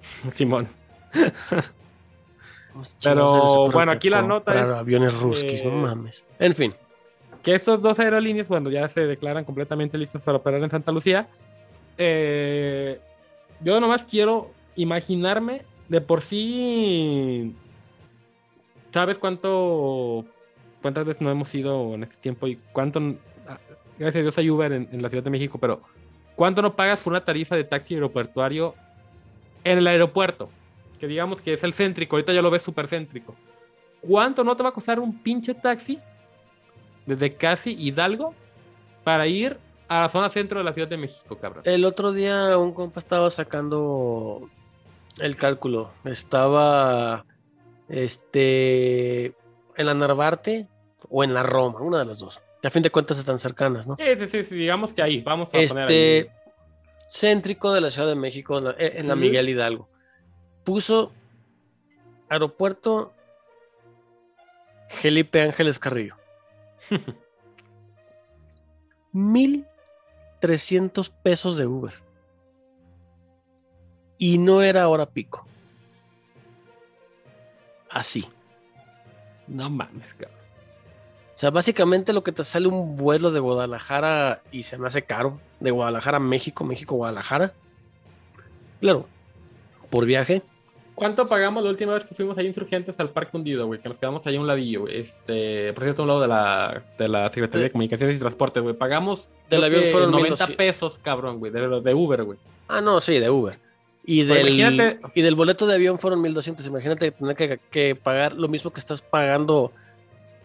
Simón. 0.34 0.68
¿Cómo 2.72 2.86
se 2.86 2.96
Pero, 3.04 3.70
bueno, 3.72 3.92
aquí 3.92 4.10
la 4.10 4.22
nota 4.22 4.54
es, 4.64 4.70
aviones 4.70 5.14
ruskis, 5.14 5.66
no 5.66 5.72
eh, 5.72 5.82
mames. 5.82 6.24
En 6.40 6.54
fin. 6.56 6.74
que 7.44 7.54
estos 7.56 7.82
dos 7.82 8.00
aerolíneas, 8.00 8.48
bueno, 8.48 8.70
ya 8.70 8.88
se 8.88 9.06
declaran 9.08 9.44
completamente 9.44 9.98
listos 9.98 10.22
para 10.22 10.38
operar 10.38 10.64
en 10.64 10.70
Santa 10.70 10.92
Lucía. 10.92 11.28
Eh, 11.98 13.00
yo 13.60 13.80
nomás 13.82 14.04
quiero 14.06 14.52
imaginarme 14.76 15.64
de 15.90 16.00
por 16.02 16.22
sí. 16.22 17.54
¿Sabes 18.94 19.18
cuánto? 19.18 20.26
¿Cuántas 20.82 21.06
veces 21.06 21.22
no 21.22 21.30
hemos 21.32 21.54
ido 21.56 21.94
en 21.94 22.04
este 22.04 22.18
tiempo? 22.18 22.48
Y 22.48 22.58
cuánto. 22.72 23.00
ah, 23.48 23.58
Gracias 23.98 24.22
a 24.22 24.24
Dios 24.24 24.38
hay 24.38 24.50
Uber 24.50 24.72
en, 24.72 24.90
en 24.92 25.02
la 25.02 25.10
Ciudad 25.10 25.24
de 25.24 25.30
México, 25.30 25.58
pero 25.60 25.82
¿cuánto 26.36 26.62
no 26.62 26.76
pagas 26.76 27.00
por 27.00 27.14
una 27.14 27.24
tarifa 27.24 27.56
de 27.56 27.64
taxi 27.64 27.94
aeroportuario 27.94 28.74
en 29.64 29.78
el 29.78 29.88
aeropuerto? 29.88 30.50
Que 31.00 31.08
digamos 31.08 31.42
que 31.42 31.54
es 31.54 31.64
el 31.64 31.74
céntrico, 31.74 32.16
ahorita 32.16 32.34
ya 32.34 32.42
lo 32.42 32.50
ves 32.52 32.64
súper 32.64 32.88
céntrico. 32.88 33.36
¿Cuánto 34.02 34.44
no 34.44 34.56
te 34.58 34.64
va 34.64 34.70
a 34.70 34.74
costar 34.74 35.00
un 35.00 35.22
pinche 35.22 35.54
taxi 35.54 36.00
desde 37.06 37.34
casi 37.36 37.76
Hidalgo 37.78 38.34
para 39.04 39.28
ir 39.28 39.58
a 39.88 40.02
la 40.02 40.10
zona 40.10 40.30
centro 40.30 40.58
de 40.60 40.64
la 40.66 40.74
Ciudad 40.74 40.88
de 40.88 40.98
México, 40.98 41.38
cabrón? 41.38 41.64
El 41.66 41.86
otro 41.86 42.12
día 42.12 42.58
un 42.58 42.74
compa 42.74 43.00
estaba 43.00 43.30
sacando 43.30 44.50
el 45.20 45.36
cálculo. 45.36 45.92
Estaba 46.06 47.26
este 47.92 49.26
en 49.76 49.86
la 49.86 49.94
Narvarte 49.94 50.68
o 51.10 51.24
en 51.24 51.34
la 51.34 51.44
Roma, 51.44 51.82
una 51.82 52.00
de 52.00 52.06
las 52.06 52.20
dos. 52.20 52.40
Que 52.62 52.68
a 52.68 52.72
fin 52.72 52.84
de 52.84 52.92
cuentas 52.92 53.20
están 53.20 53.40
cercanas, 53.40 53.88
¿no? 53.88 53.98
Sí, 53.98 54.28
sí, 54.28 54.44
sí, 54.44 54.56
digamos 54.56 54.94
que 54.94 55.02
ahí, 55.02 55.22
vamos 55.22 55.48
a 55.48 55.52
poner 55.52 55.66
Este 55.66 55.84
ahí. 55.84 56.28
céntrico 57.10 57.74
de 57.74 57.82
la 57.82 57.90
Ciudad 57.92 58.08
de 58.08 58.16
México, 58.16 58.58
en 58.60 58.64
la, 58.66 58.76
en 58.78 59.08
la 59.08 59.14
Ujú. 59.16 59.22
Miguel 59.22 59.50
Hidalgo. 59.50 59.90
Puso 60.64 61.12
aeropuerto 62.30 63.14
Felipe 64.90 65.42
Ángeles 65.42 65.80
Carrillo. 65.80 66.16
Mil 69.12 69.66
trescientos 70.40 71.10
pesos 71.10 71.58
de 71.58 71.68
Uber. 71.68 71.94
Y 74.18 74.38
no 74.38 74.62
era 74.62 74.88
hora 74.88 75.08
pico. 75.08 75.46
Así. 77.92 78.26
No 79.48 79.70
mames, 79.70 80.14
cabrón. 80.14 80.38
O 81.36 81.38
sea, 81.42 81.50
básicamente 81.50 82.14
lo 82.14 82.24
que 82.24 82.32
te 82.32 82.44
sale 82.44 82.68
un 82.68 82.96
vuelo 82.98 83.32
de 83.32 83.40
Guadalajara 83.40 84.42
y 84.52 84.64
se 84.64 84.78
me 84.78 84.88
hace 84.88 85.04
caro, 85.04 85.40
de 85.60 85.72
Guadalajara 85.72 86.18
a 86.18 86.20
México, 86.20 86.64
México, 86.64 86.96
Guadalajara. 86.96 87.54
Claro, 88.80 89.08
por 89.90 90.06
viaje. 90.06 90.42
¿Cuánto 90.94 91.28
pagamos 91.28 91.64
la 91.64 91.70
última 91.72 91.94
vez 91.94 92.04
que 92.04 92.14
fuimos 92.14 92.38
ahí 92.38 92.46
insurgentes 92.46 93.00
al 93.00 93.10
Parque 93.10 93.36
Hundido, 93.36 93.66
güey? 93.66 93.80
Que 93.80 93.90
nos 93.90 93.98
quedamos 93.98 94.26
ahí 94.28 94.36
a 94.36 94.40
un 94.40 94.46
ladillo, 94.46 94.82
güey. 94.82 95.00
Este, 95.00 95.74
por 95.74 95.84
cierto, 95.84 96.02
a 96.02 96.04
un 96.04 96.08
lado 96.10 96.22
de 96.22 96.28
la, 96.28 96.84
de 96.98 97.08
la 97.08 97.24
Secretaría 97.30 97.62
de 97.62 97.64
De- 97.70 97.72
Comunicaciones 97.72 98.16
y 98.18 98.20
Transporte, 98.20 98.60
güey. 98.60 98.76
Pagamos 98.76 99.28
Del 99.50 99.64
avión 99.64 99.86
fueron 99.92 100.12
90 100.12 100.46
1200. 100.46 100.56
pesos, 100.58 101.00
cabrón, 101.02 101.40
güey, 101.40 101.52
de, 101.52 101.82
de 101.82 101.94
Uber, 101.96 102.24
güey. 102.24 102.38
Ah, 102.68 102.82
no, 102.82 103.02
sí, 103.02 103.18
de 103.18 103.30
Uber. 103.32 103.58
Y 104.04 104.24
del, 104.24 104.48
imagínate- 104.50 105.00
y 105.14 105.22
del 105.22 105.36
boleto 105.36 105.68
de 105.68 105.76
avión 105.76 106.00
fueron 106.00 106.22
1200. 106.22 106.66
Imagínate 106.66 107.12
tener 107.12 107.36
que, 107.36 107.60
que 107.70 107.96
pagar 107.96 108.34
lo 108.34 108.48
mismo 108.48 108.72
que 108.72 108.80
estás 108.80 109.02
pagando 109.02 109.72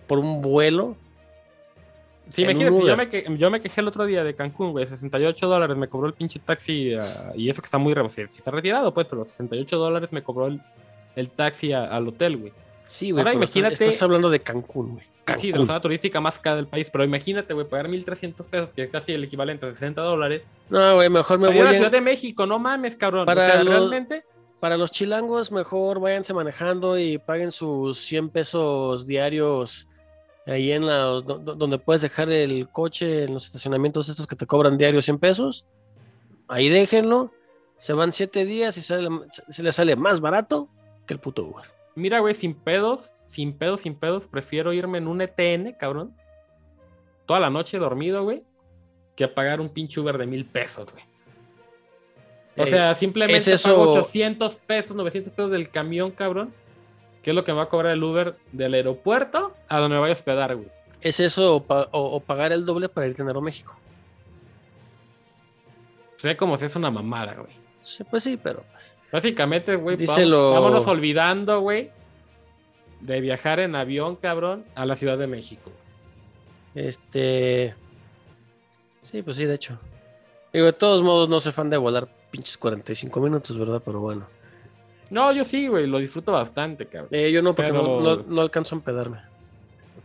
por 0.07 0.19
un 0.19 0.43
vuelo. 0.43 0.97
Sí, 2.31 2.43
imagínate, 2.43 2.85
yo 2.87 2.97
me, 2.97 3.09
que- 3.09 3.25
yo 3.39 3.51
me 3.53 3.61
quejé 3.61 3.81
el 3.81 3.89
otro 3.89 4.05
día 4.05 4.25
de 4.25 4.35
Cancún, 4.35 4.73
güey, 4.73 4.85
68 4.87 5.47
dólares 5.47 5.77
me 5.77 5.87
cobró 5.89 6.09
el 6.09 6.13
pinche 6.15 6.41
taxi, 6.41 6.93
ah, 6.95 7.33
y 7.37 7.49
eso 7.49 7.63
que 7.63 7.67
está 7.67 7.79
muy 7.79 7.95
reducido, 7.95 8.27
si 8.27 8.39
está 8.39 8.51
retirado, 8.51 8.93
pues, 8.93 9.07
pero 9.09 9.25
68 9.25 9.79
dólares 9.79 10.11
me 10.13 10.23
cobró 10.25 10.49
el, 10.49 10.61
el 11.15 11.31
taxi 11.31 11.73
a- 11.73 11.85
al 11.85 12.09
hotel, 12.09 12.37
güey. 12.37 12.53
Sí, 12.89 13.13
güey. 13.13 13.21
Ahora 13.23 13.33
imagínate- 13.35 13.75
Estás 13.85 14.03
hablando 14.03 14.29
de 14.29 14.41
Cancún, 14.41 14.95
güey. 14.95 15.07
Casi 15.27 15.51
de 15.53 15.59
la 15.59 15.67
zona 15.67 15.81
turística 15.81 16.21
más 16.21 16.39
cara 16.39 16.57
del 16.57 16.67
país, 16.69 16.89
pero 16.91 17.05
imagínate, 17.05 17.53
güey, 17.53 17.69
pagar 17.69 17.89
1.300 17.89 18.47
pesos, 18.49 18.73
que 18.73 18.85
es 18.85 18.91
casi 18.91 19.13
el 19.13 19.25
equivalente 19.25 19.67
a 19.67 19.71
60 19.73 20.01
dólares. 20.01 20.43
No, 20.71 20.95
güey, 20.95 21.11
mejor 21.11 21.39
me 21.39 21.49
ir 21.49 21.53
a 21.55 21.57
voy 21.57 21.65
la 21.65 21.73
Ciudad 21.75 21.91
de 21.91 22.01
México, 22.01 22.47
no 22.47 22.59
mames, 22.59 22.97
cabrón. 22.97 23.27
Para 23.27 23.45
o 23.45 23.51
sea, 23.51 23.65
los- 23.65 23.75
realmente, 23.75 24.25
Para 24.61 24.77
los 24.79 24.91
chilangos, 24.91 25.53
mejor 25.53 26.01
váyanse 26.01 26.33
manejando 26.33 26.99
y 26.99 27.19
paguen 27.19 27.53
sus 27.53 27.99
100 27.99 28.31
pesos 28.31 29.07
diarios 29.07 29.87
ahí 30.47 30.71
en 30.73 30.87
la 30.87 30.99
do- 31.01 31.21
do- 31.21 31.55
donde 31.55 31.79
puedes 31.79 32.01
dejar 32.03 32.31
el 32.31 32.69
coche 32.71 33.25
en 33.25 33.35
los 33.35 33.45
estacionamientos 33.47 34.09
estos 34.09 34.27
que 34.27 34.35
te 34.37 34.47
cobran 34.47 34.79
diarios 34.79 35.05
100 35.05 35.19
pesos. 35.19 35.67
Ahí 36.49 36.69
déjenlo. 36.69 37.33
Se 37.79 37.93
van 37.93 38.13
7 38.13 38.45
días 38.47 38.79
y 38.79 38.83
sale, 38.83 39.09
se 39.49 39.63
les 39.63 39.75
sale 39.75 39.95
más 39.97 40.21
barato 40.21 40.69
que 41.07 41.15
el 41.15 41.21
puto 41.21 41.45
Uber. 41.45 41.65
mira, 41.97 42.21
güey, 42.21 42.35
sin 42.35 42.55
pedos, 42.55 43.13
sin 43.29 43.53
pedos, 43.57 43.83
sin 43.83 43.95
pedos, 43.95 44.27
prefiero 44.27 44.73
irme 44.73 44.99
en 44.99 45.09
un 45.09 45.21
ETN, 45.21 45.73
cabrón. 45.79 46.15
Toda 47.27 47.41
la 47.41 47.51
noche 47.51 47.79
dormido, 47.79 48.23
güey, 48.25 48.43
que 49.17 49.29
pagar 49.29 49.61
un 49.61 49.69
pinche 49.69 50.01
Uber 50.01 50.17
de 50.19 50.27
mil 50.27 50.45
pesos, 50.45 50.91
güey. 50.93 51.05
O 52.59 52.63
Eh, 52.63 52.67
sea, 52.69 52.95
simplemente 52.95 53.39
¿es 53.39 53.49
eso- 53.49 53.69
pago 53.77 53.91
800 53.91 54.55
pesos, 54.57 54.97
900 54.97 55.33
pesos 55.33 55.51
del 55.51 55.69
camión, 55.71 56.11
cabrón. 56.11 56.53
Que 57.23 57.31
es 57.31 57.37
lo 57.37 57.43
que 57.45 57.51
me 57.53 57.59
va 57.59 57.65
a 57.65 57.69
cobrar 57.69 57.93
el 57.93 58.03
Uber 58.05 58.37
del 58.53 58.73
aeropuerto 58.75 59.53
a 59.69 59.79
donde 59.81 59.97
me 59.97 60.01
vaya 60.01 60.13
a 60.13 60.17
hospedar, 60.17 60.55
güey. 60.55 60.69
¿Es 61.01 61.19
eso 61.21 61.57
o, 61.57 61.63
pa- 61.65 61.89
o- 61.91 62.17
o 62.17 62.21
pagar 62.21 62.53
el 62.53 62.65
doble 62.65 62.89
para 62.89 63.09
irte 63.09 63.23
a 63.23 63.27
Aeroméxico? 63.27 63.75
O 66.17 66.21
sea, 66.21 66.37
como 66.37 66.57
si 66.57 66.65
es 66.65 66.77
una 66.77 66.91
mamada, 66.91 67.35
güey. 67.35 67.53
Sí, 67.85 68.05
pues 68.05 68.23
sí, 68.23 68.37
pero 68.43 68.65
pues, 68.73 68.97
Básicamente, 69.13 69.77
güey, 69.77 69.97
Díselo. 69.97 70.53
vámonos 70.53 70.87
olvidando, 70.87 71.61
güey, 71.61 71.91
de 73.01 73.21
viajar 73.21 73.61
en 73.61 73.75
avión, 73.75 74.17
cabrón, 74.17 74.65
a 74.75 74.87
la 74.87 74.97
Ciudad 74.97 75.19
de 75.19 75.27
México. 75.27 75.71
Este. 76.75 77.75
Sí, 79.03 79.23
pues 79.23 79.37
sí, 79.37 79.45
de 79.45 79.55
hecho. 79.55 79.79
Digo, 80.53 80.67
de 80.67 80.73
todos 80.73 81.03
modos, 81.03 81.29
no 81.29 81.41
soy 81.41 81.53
fan 81.53 81.71
de 81.71 81.77
volar 81.77 82.09
pinches 82.31 82.59
45 82.59 83.21
minutos, 83.21 83.59
¿verdad? 83.59 83.83
Pero 83.85 84.01
bueno. 84.01 84.27
No, 85.11 85.31
yo 85.33 85.45
sí, 85.45 85.69
güey, 85.69 85.87
lo 85.87 85.99
disfruto 85.99 86.33
bastante, 86.33 86.87
cabrón. 86.87 87.11
Eh, 87.13 87.31
yo 87.31 87.41
no, 87.43 87.55
porque 87.55 87.71
Pero- 87.71 87.83
no, 88.01 88.17
no- 88.17 88.23
no 88.27 88.41
alcanzo 88.43 88.75
a 88.75 88.79
empedarme. 88.79 89.19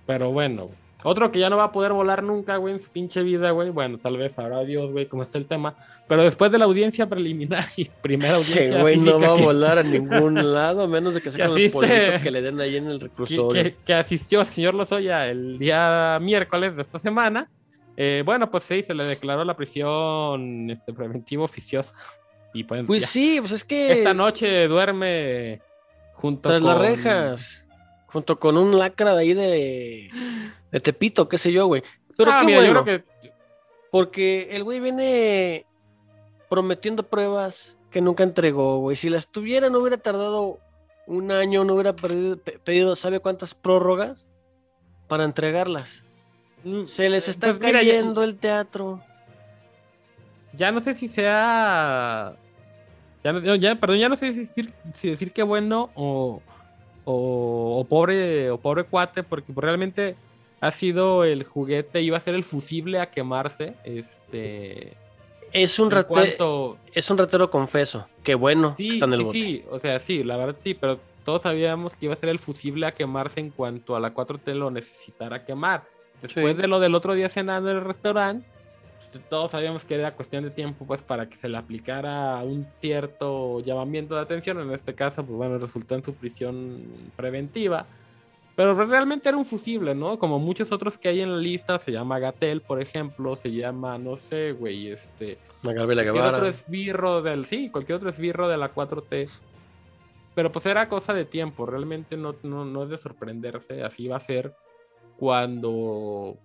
Pero 0.05 0.31
bueno. 0.31 0.69
Otro 1.03 1.31
que 1.31 1.39
ya 1.39 1.49
no 1.49 1.57
va 1.57 1.65
a 1.65 1.71
poder 1.71 1.93
volar 1.93 2.21
nunca, 2.21 2.57
güey, 2.57 2.75
en 2.75 2.79
su 2.79 2.89
pinche 2.89 3.23
vida, 3.23 3.51
güey. 3.51 3.69
Bueno, 3.71 3.97
tal 3.97 4.17
vez 4.17 4.33
sabrá 4.33 4.59
Dios, 4.61 4.91
güey, 4.91 5.07
cómo 5.07 5.23
está 5.23 5.37
el 5.37 5.47
tema. 5.47 5.75
Pero 6.07 6.23
después 6.23 6.51
de 6.51 6.57
la 6.59 6.65
audiencia 6.65 7.07
preliminar 7.07 7.65
y 7.75 7.85
primera 7.85 8.33
audiencia. 8.35 8.65
Ese 8.69 8.81
güey 8.81 8.97
no 8.97 9.19
va 9.19 9.33
a 9.33 9.35
que- 9.35 9.41
volar 9.43 9.77
a 9.79 9.83
ningún 9.83 10.53
lado, 10.53 10.83
a 10.83 10.87
menos 10.87 11.13
de 11.15 11.21
que 11.21 11.31
Que 11.31 11.41
el 11.41 11.51
asiste- 11.51 11.71
polvito 11.71 12.23
que 12.23 12.31
le 12.31 12.41
den 12.41 12.59
ahí 12.61 12.75
en 12.77 12.87
el 12.87 12.99
que, 12.99 13.05
reclusorio. 13.05 13.63
que- 13.63 13.75
que 13.83 13.93
asistió 13.93 14.41
el 14.41 14.47
señor 14.47 14.73
Lozoya 14.75 15.27
el 15.27 15.57
día 15.57 16.19
miércoles 16.21 16.75
de 16.75 16.81
esta 16.83 16.99
semana. 16.99 17.49
Eh, 17.97 18.23
bueno, 18.25 18.49
pues 18.51 18.63
sí, 18.63 18.83
se 18.83 18.93
le 18.93 19.03
declaró 19.05 19.43
la 19.43 19.55
prisión 19.55 20.69
este, 20.69 20.93
preventiva 20.93 21.43
oficiosa. 21.43 21.93
Y 22.53 22.63
pues, 22.63 22.83
Pues 22.85 23.01
ya. 23.03 23.07
sí, 23.07 23.37
pues 23.39 23.51
es 23.53 23.63
que 23.63 23.91
esta 23.91 24.13
noche 24.13 24.67
duerme 24.67 25.61
junto 26.13 26.49
tras 26.49 26.61
las 26.61 26.73
con- 26.75 26.83
rejas, 26.83 27.67
junto 28.11 28.39
con 28.39 28.57
un 28.57 28.77
lacra 28.77 29.13
de 29.15 29.21
ahí 29.21 29.33
de, 29.33 30.11
de 30.71 30.79
Tepito, 30.79 31.27
qué 31.29 31.37
sé 31.37 31.51
yo, 31.51 31.67
güey. 31.67 31.83
Pero 32.17 32.31
Ah, 32.31 32.39
qué 32.41 32.45
mira, 32.47 32.59
yo 32.61 32.65
bueno, 32.67 32.83
creo 32.83 32.99
que 32.99 33.31
porque 33.91 34.49
el 34.51 34.63
güey 34.63 34.79
viene 34.79 35.65
prometiendo 36.49 37.03
pruebas 37.03 37.77
que 37.89 38.01
nunca 38.01 38.23
entregó, 38.23 38.77
güey. 38.79 38.95
Si 38.95 39.09
las 39.09 39.27
tuviera, 39.29 39.69
no 39.69 39.79
hubiera 39.79 39.97
tardado 39.97 40.59
un 41.07 41.31
año, 41.31 41.63
no 41.65 41.73
hubiera 41.73 41.93
perdido- 41.95 42.37
pedido, 42.63 42.95
¿sabe 42.95 43.19
cuántas 43.19 43.53
prórrogas? 43.53 44.27
Para 45.07 45.25
entregarlas. 45.25 46.03
mm, 46.63 46.85
Se 46.85 47.09
les 47.09 47.27
está 47.27 47.47
pues 47.47 47.59
mira, 47.59 47.81
ya- 47.83 47.91
cayendo 47.91 48.23
el 48.23 48.37
teatro. 48.37 49.01
ya 50.53 50.71
no 50.71 50.79
sé 50.81 50.93
si 50.95 51.07
sea. 51.07 52.35
Ya, 53.23 53.33
no- 53.33 53.55
ya- 53.55 53.75
perdón, 53.75 53.97
ya 53.99 54.09
no 54.09 54.15
sé 54.15 54.31
si 54.33 54.39
decir, 54.41 54.73
si 54.93 55.09
decir 55.09 55.31
que 55.33 55.43
bueno 55.43 55.89
o, 55.95 56.41
o, 57.05 57.79
o 57.79 57.83
pobre 57.85 58.49
o 58.51 58.57
pobre 58.57 58.83
cuate, 58.83 59.23
porque 59.23 59.51
realmente 59.55 60.15
ha 60.59 60.71
sido 60.71 61.23
el 61.23 61.43
juguete, 61.43 62.01
iba 62.01 62.17
a 62.17 62.21
ser 62.21 62.35
el 62.35 62.43
fusible 62.43 62.99
a 62.99 63.09
quemarse. 63.11 63.73
Este. 63.83 64.93
Es 65.53 65.79
un, 65.79 65.87
en 65.87 65.91
rate- 65.91 66.07
cuanto- 66.07 66.77
es 66.93 67.09
un 67.09 67.17
ratero 67.17 67.49
confeso. 67.51 68.07
Qué 68.23 68.35
bueno 68.35 68.75
que 68.77 68.87
está 68.89 69.05
en 69.05 69.13
el 69.13 69.19
sí, 69.19 69.25
bote. 69.25 69.41
sí, 69.41 69.63
o 69.69 69.79
sea, 69.79 69.99
sí, 69.99 70.23
la 70.23 70.37
verdad 70.37 70.55
sí, 70.61 70.73
pero 70.73 70.99
todos 71.25 71.41
sabíamos 71.41 71.95
que 71.95 72.05
iba 72.05 72.13
a 72.13 72.17
ser 72.17 72.29
el 72.29 72.39
fusible 72.39 72.85
a 72.87 72.91
quemarse 72.93 73.39
en 73.41 73.49
cuanto 73.49 73.95
a 73.95 73.99
la 73.99 74.13
4T 74.13 74.53
lo 74.53 74.71
necesitara 74.71 75.43
quemar. 75.45 75.83
Después 76.21 76.55
Sí. 76.55 76.61
de 76.61 76.67
lo 76.67 76.79
del 76.79 76.95
otro 76.95 77.13
día 77.15 77.27
cenando 77.29 77.69
en 77.71 77.77
el 77.77 77.83
restaurante, 77.83 78.47
todos 79.29 79.51
sabíamos 79.51 79.85
que 79.85 79.95
era 79.95 80.15
cuestión 80.15 80.43
de 80.43 80.51
tiempo 80.51 80.85
pues 80.85 81.01
para 81.01 81.27
que 81.29 81.37
se 81.37 81.49
le 81.49 81.57
aplicara 81.57 82.37
un 82.43 82.65
cierto 82.79 83.59
llamamiento 83.61 84.15
de 84.15 84.21
atención, 84.21 84.59
en 84.59 84.71
este 84.71 84.93
caso, 84.95 85.23
pues 85.25 85.37
bueno, 85.37 85.57
resultó 85.57 85.95
en 85.95 86.03
su 86.03 86.13
prisión 86.13 86.83
preventiva. 87.15 87.85
Pero 88.55 88.73
realmente 88.73 89.29
era 89.29 89.37
un 89.37 89.45
fusible, 89.45 89.95
¿no? 89.95 90.19
Como 90.19 90.37
muchos 90.37 90.71
otros 90.71 90.97
que 90.97 91.07
hay 91.07 91.21
en 91.21 91.31
la 91.31 91.37
lista, 91.37 91.79
se 91.79 91.91
llama 91.91 92.19
Gatel, 92.19 92.61
por 92.61 92.81
ejemplo, 92.81 93.35
se 93.35 93.51
llama, 93.51 93.97
no 93.97 94.17
sé, 94.17 94.51
güey, 94.51 94.89
este, 94.89 95.37
cualquier 95.61 96.09
otro 96.09 96.47
esbirro 96.47 97.21
del. 97.21 97.45
Sí, 97.45 97.69
cualquier 97.69 97.97
otro 97.97 98.09
esbirro 98.09 98.47
de 98.47 98.57
la 98.57 98.73
4T. 98.73 99.29
Pero 100.33 100.51
pues 100.51 100.65
era 100.65 100.89
cosa 100.89 101.13
de 101.13 101.25
tiempo. 101.25 101.65
Realmente 101.65 102.17
no, 102.17 102.35
no, 102.43 102.65
no 102.65 102.83
es 102.83 102.89
de 102.89 102.97
sorprenderse. 102.97 103.83
Así 103.83 104.07
va 104.07 104.17
a 104.17 104.21
ser 104.21 104.55
cuando. 105.17 106.37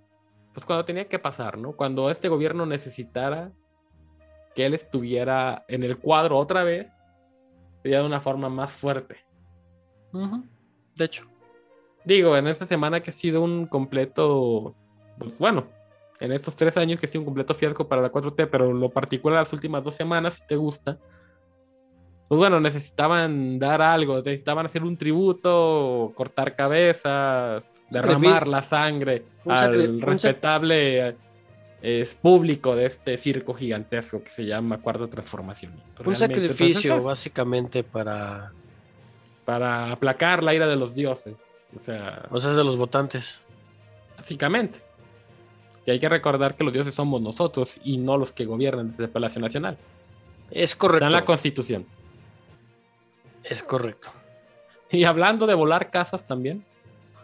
Pues 0.56 0.64
cuando 0.64 0.86
tenía 0.86 1.06
que 1.06 1.18
pasar, 1.18 1.58
¿no? 1.58 1.72
Cuando 1.72 2.10
este 2.10 2.28
gobierno 2.28 2.64
necesitara 2.64 3.52
que 4.54 4.64
él 4.64 4.72
estuviera 4.72 5.66
en 5.68 5.82
el 5.82 5.98
cuadro 5.98 6.38
otra 6.38 6.64
vez. 6.64 6.86
Ya 7.84 8.00
de 8.00 8.06
una 8.06 8.22
forma 8.22 8.48
más 8.48 8.70
fuerte. 8.70 9.18
De 10.94 11.04
hecho. 11.04 11.26
Digo, 12.06 12.34
en 12.38 12.46
esta 12.46 12.64
semana 12.64 13.00
que 13.00 13.10
ha 13.10 13.12
sido 13.12 13.42
un 13.42 13.66
completo, 13.66 14.75
pues, 15.18 15.36
bueno, 15.38 15.66
en 16.20 16.32
estos 16.32 16.56
tres 16.56 16.75
años 16.78 16.99
que 16.99 17.04
ha 17.04 17.10
sido 17.10 17.21
un 17.21 17.26
completo 17.26 17.54
fiasco 17.54 17.86
para 17.86 18.00
la 18.00 18.10
4T, 18.10 18.49
pero 18.50 18.73
lo 18.73 18.88
particular 18.88 19.40
las 19.40 19.52
últimas 19.52 19.84
dos 19.84 19.92
semanas, 19.92 20.36
si 20.36 20.47
te 20.47 20.56
gusta, 20.56 20.99
pues 22.28 22.39
bueno, 22.39 22.60
necesitaban 22.60 23.58
dar 23.58 23.82
algo, 23.82 24.17
necesitaban 24.17 24.67
hacer 24.67 24.82
un 24.82 24.97
tributo, 24.97 26.12
cortar 26.15 26.56
cabezas, 26.56 27.62
derramar 27.91 28.49
la 28.49 28.62
sangre 28.62 29.25
al 29.47 30.00
respetable 30.00 31.17
es 31.82 32.15
público 32.15 32.75
de 32.75 32.86
este 32.86 33.17
circo 33.17 33.54
gigantesco 33.54 34.23
que 34.23 34.30
se 34.30 34.45
llama 34.45 34.78
Cuarta 34.78 35.06
Transformación. 35.06 35.73
Un 35.73 35.78
Realmente, 36.04 36.25
entonces, 36.25 36.50
sacrificio, 36.50 37.00
básicamente, 37.00 37.84
para. 37.84 38.52
para 39.45 39.93
aplacar 39.93 40.43
la 40.43 40.52
ira 40.52 40.67
de 40.67 40.75
los 40.75 40.95
dioses. 40.95 41.36
O 41.76 41.80
sea, 41.80 42.26
O 42.30 42.41
sea, 42.41 42.50
es 42.50 42.56
de 42.56 42.65
los 42.65 42.76
votantes. 42.76 43.41
Básicamente. 44.17 44.80
Y 45.84 45.93
hay 45.93 46.00
que 46.00 46.08
recordar 46.08 46.56
que 46.56 46.65
los 46.65 46.73
dioses 46.73 46.95
somos 46.95 47.21
nosotros 47.21 47.78
y 47.84 47.99
no 47.99 48.17
los 48.17 48.32
que 48.32 48.47
gobiernan 48.47 48.89
desde 48.91 49.04
el 49.04 49.10
Palacio 49.10 49.41
Nacional. 49.41 49.78
Es 50.50 50.71
Está 50.73 50.78
correcto. 50.78 51.06
en 51.06 51.12
la 51.12 51.25
Constitución. 51.25 51.86
Es 53.49 53.63
correcto. 53.63 54.11
Y 54.91 55.04
hablando 55.04 55.47
de 55.47 55.54
volar 55.54 55.91
casas 55.91 56.26
también. 56.26 56.65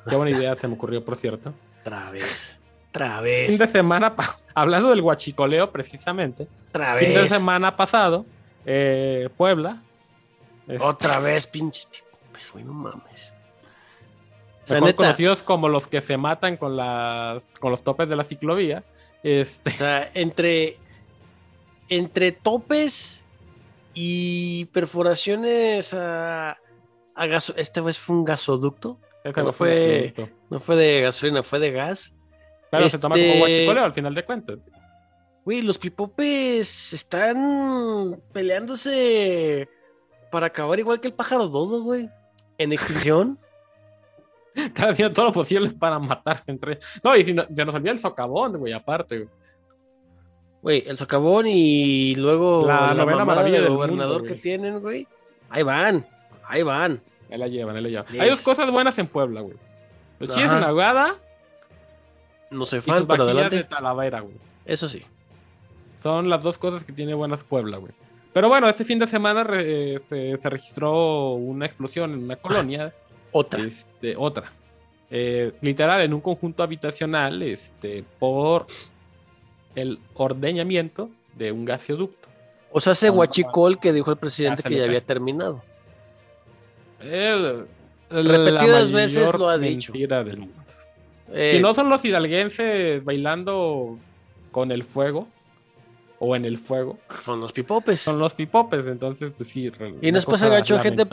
Qué 0.09 0.17
buena 0.17 0.37
idea 0.37 0.57
se 0.57 0.67
me 0.69 0.75
ocurrió, 0.75 1.05
por 1.05 1.17
cierto. 1.17 1.53
Otra 1.81 2.11
vez. 2.11 2.59
Otra 2.91 3.23
Fin 3.23 3.57
de 3.57 3.69
semana, 3.69 4.15
hablando 4.55 4.91
del 4.91 5.01
guachicoleo 5.01 5.71
precisamente. 5.71 6.47
Otra 6.69 6.97
Fin 6.97 7.15
de 7.15 7.29
semana 7.29 7.75
pasado, 7.75 8.27
eh, 8.67 9.31
Puebla. 9.37 9.83
Otra 10.81 11.19
vez, 11.19 11.47
pinches. 11.47 11.89
Pues, 12.31 12.65
no 12.65 12.73
mames. 12.73 13.33
O 14.65 14.67
sea, 14.67 14.81
neta, 14.81 14.97
conocidos 14.97 15.43
como 15.43 15.69
los 15.69 15.89
que 15.89 16.01
se 16.01 16.17
matan 16.17 16.57
con, 16.57 16.77
las, 16.77 17.47
con 17.61 17.71
los 17.71 17.83
topes 17.83 18.09
de 18.09 18.17
la 18.17 18.25
ciclovía. 18.25 18.85
Este, 19.23 19.71
o 19.71 19.75
sea, 19.75 20.11
entre, 20.15 20.77
entre 21.89 22.33
topes 22.33 23.22
y 23.94 24.66
perforaciones 24.66 25.92
a, 25.94 26.52
a 27.14 27.26
gaso- 27.26 27.55
Esta 27.57 27.81
vez 27.81 27.98
fue 27.98 28.16
un 28.16 28.24
gasoducto. 28.24 28.98
no 29.37 29.52
fue. 29.52 30.14
No 30.50 30.61
fue 30.61 30.76
de 30.76 31.00
gasolina, 31.02 31.42
fue 31.42 31.59
de 31.59 31.70
gas. 31.70 32.14
Pero 32.70 32.88
se 32.88 32.98
toma 32.98 33.14
como 33.14 33.24
este- 33.26 33.38
guachicoleo 33.38 33.85
al 33.85 33.92
final 33.94 34.14
de 34.14 34.24
cuentas. 34.24 34.59
Güey, 35.44 35.62
los 35.62 35.76
pipopes 35.78 36.92
están 36.92 38.20
peleándose 38.33 39.68
para 40.31 40.46
acabar 40.46 40.78
igual 40.78 41.00
que 41.00 41.09
el 41.09 41.14
pájaro 41.14 41.48
dodo, 41.48 41.83
güey. 41.83 42.09
En 42.59 42.72
extinción. 42.72 43.38
Están 44.55 44.90
haciendo 44.90 45.14
todo 45.14 45.26
lo 45.26 45.33
posible 45.33 45.70
para 45.70 45.98
matarse 45.98 46.50
entre 46.50 46.78
No, 47.02 47.16
y 47.16 47.24
si 47.24 47.33
no- 47.33 47.46
se 47.55 47.64
nos 47.64 47.74
olvida 47.74 47.92
el 47.92 47.98
socavón, 47.98 48.57
güey, 48.59 48.72
aparte. 48.72 49.16
güey. 49.18 49.28
Güey, 50.62 50.85
el 50.87 50.96
socavón 50.96 51.46
y 51.48 52.14
luego 52.14 52.64
La 52.66 52.94
mamada 52.94 53.25
maravilla 53.25 53.57
de 53.57 53.62
del 53.64 53.72
gobernador 53.72 54.20
mundo, 54.22 54.35
que 54.35 54.40
tienen, 54.40 54.81
güey. 54.81 55.07
Ahí 55.51 55.62
van, 55.62 56.07
ahí 56.46 56.62
van. 56.62 57.01
Ahí 57.31 57.38
la 57.38 57.48
llevan, 57.48 57.77
ahí 57.77 57.83
la 57.83 57.88
llevan. 57.88 58.07
Yes. 58.12 58.20
Hay 58.20 58.29
dos 58.31 58.40
cosas 58.42 58.70
buenas 58.70 58.98
en 58.98 59.09
Puebla, 59.09 59.40
güey. 59.40 59.57
Los 60.20 60.31
chiles 60.31 60.51
en 60.53 60.62
ahogada 60.62 61.16
No 62.51 62.64
soy 62.64 62.79
y 62.79 62.83
fan, 62.83 62.98
sus 63.01 63.09
pero 63.09 63.25
adelante. 63.25 63.57
de 63.57 63.64
Talavera, 63.64 64.20
güey. 64.20 64.35
Eso 64.64 64.87
sí. 64.88 65.03
Son 66.01 66.29
las 66.31 66.42
dos 66.42 66.59
cosas 66.59 66.85
que 66.85 66.92
tiene 66.92 67.14
buenas 67.14 67.42
Puebla, 67.42 67.79
güey. 67.79 67.92
Pero 68.33 68.48
bueno, 68.48 68.68
este 68.68 68.85
fin 68.85 68.98
de 68.98 69.07
semana 69.07 69.44
re- 69.44 70.01
se, 70.09 70.38
se 70.38 70.48
registró 70.51 71.33
una 71.33 71.66
explosión 71.66 72.12
en 72.12 72.25
una 72.25 72.37
colonia. 72.37 72.92
Otra. 73.33 73.62
Este, 73.64 74.14
otra. 74.16 74.53
Eh, 75.11 75.53
literal, 75.62 76.01
en 76.03 76.12
un 76.14 76.20
conjunto 76.20 76.62
habitacional, 76.62 77.42
este, 77.42 78.05
por 78.18 78.66
el 79.75 79.99
ordeñamiento 80.15 81.11
de 81.37 81.53
un 81.53 81.65
gasoducto. 81.65 82.29
O 82.73 82.81
sea, 82.81 82.93
ese 82.95 83.11
guachicol 83.11 83.79
que 83.79 83.93
dijo 83.93 84.11
el 84.11 84.17
presidente 84.17 84.63
que 84.63 84.77
ya 84.77 84.85
había 84.85 85.01
terminado. 85.05 85.63
El- 87.01 87.67
el- 88.11 88.29
Repetidas 88.29 88.91
la 88.91 88.97
veces 88.97 89.35
lo 89.39 89.49
ha 89.49 89.59
dicho. 89.59 89.93
del 89.93 90.37
mundo. 90.39 90.55
Eh, 91.33 91.55
Si 91.57 91.63
no 91.63 91.75
son 91.75 91.89
los 91.89 92.05
hidalguenses 92.05 93.03
bailando 93.05 93.99
con 94.51 94.71
el 94.71 94.85
fuego 94.85 95.27
o 96.19 96.37
en 96.37 96.45
el 96.45 96.59
fuego, 96.59 96.99
Son 97.25 97.41
los 97.41 97.53
pipopes. 97.53 98.01
son 98.01 98.19
los 98.19 98.35
pipopes, 98.35 98.87
entonces 98.87 99.33
pues 99.37 99.49
sí. 99.49 99.71
Y 100.01 100.11
después 100.11 100.41
cosa 100.41 100.47
el 100.47 100.53
gacho, 100.53 100.79
gente-. 100.79 101.07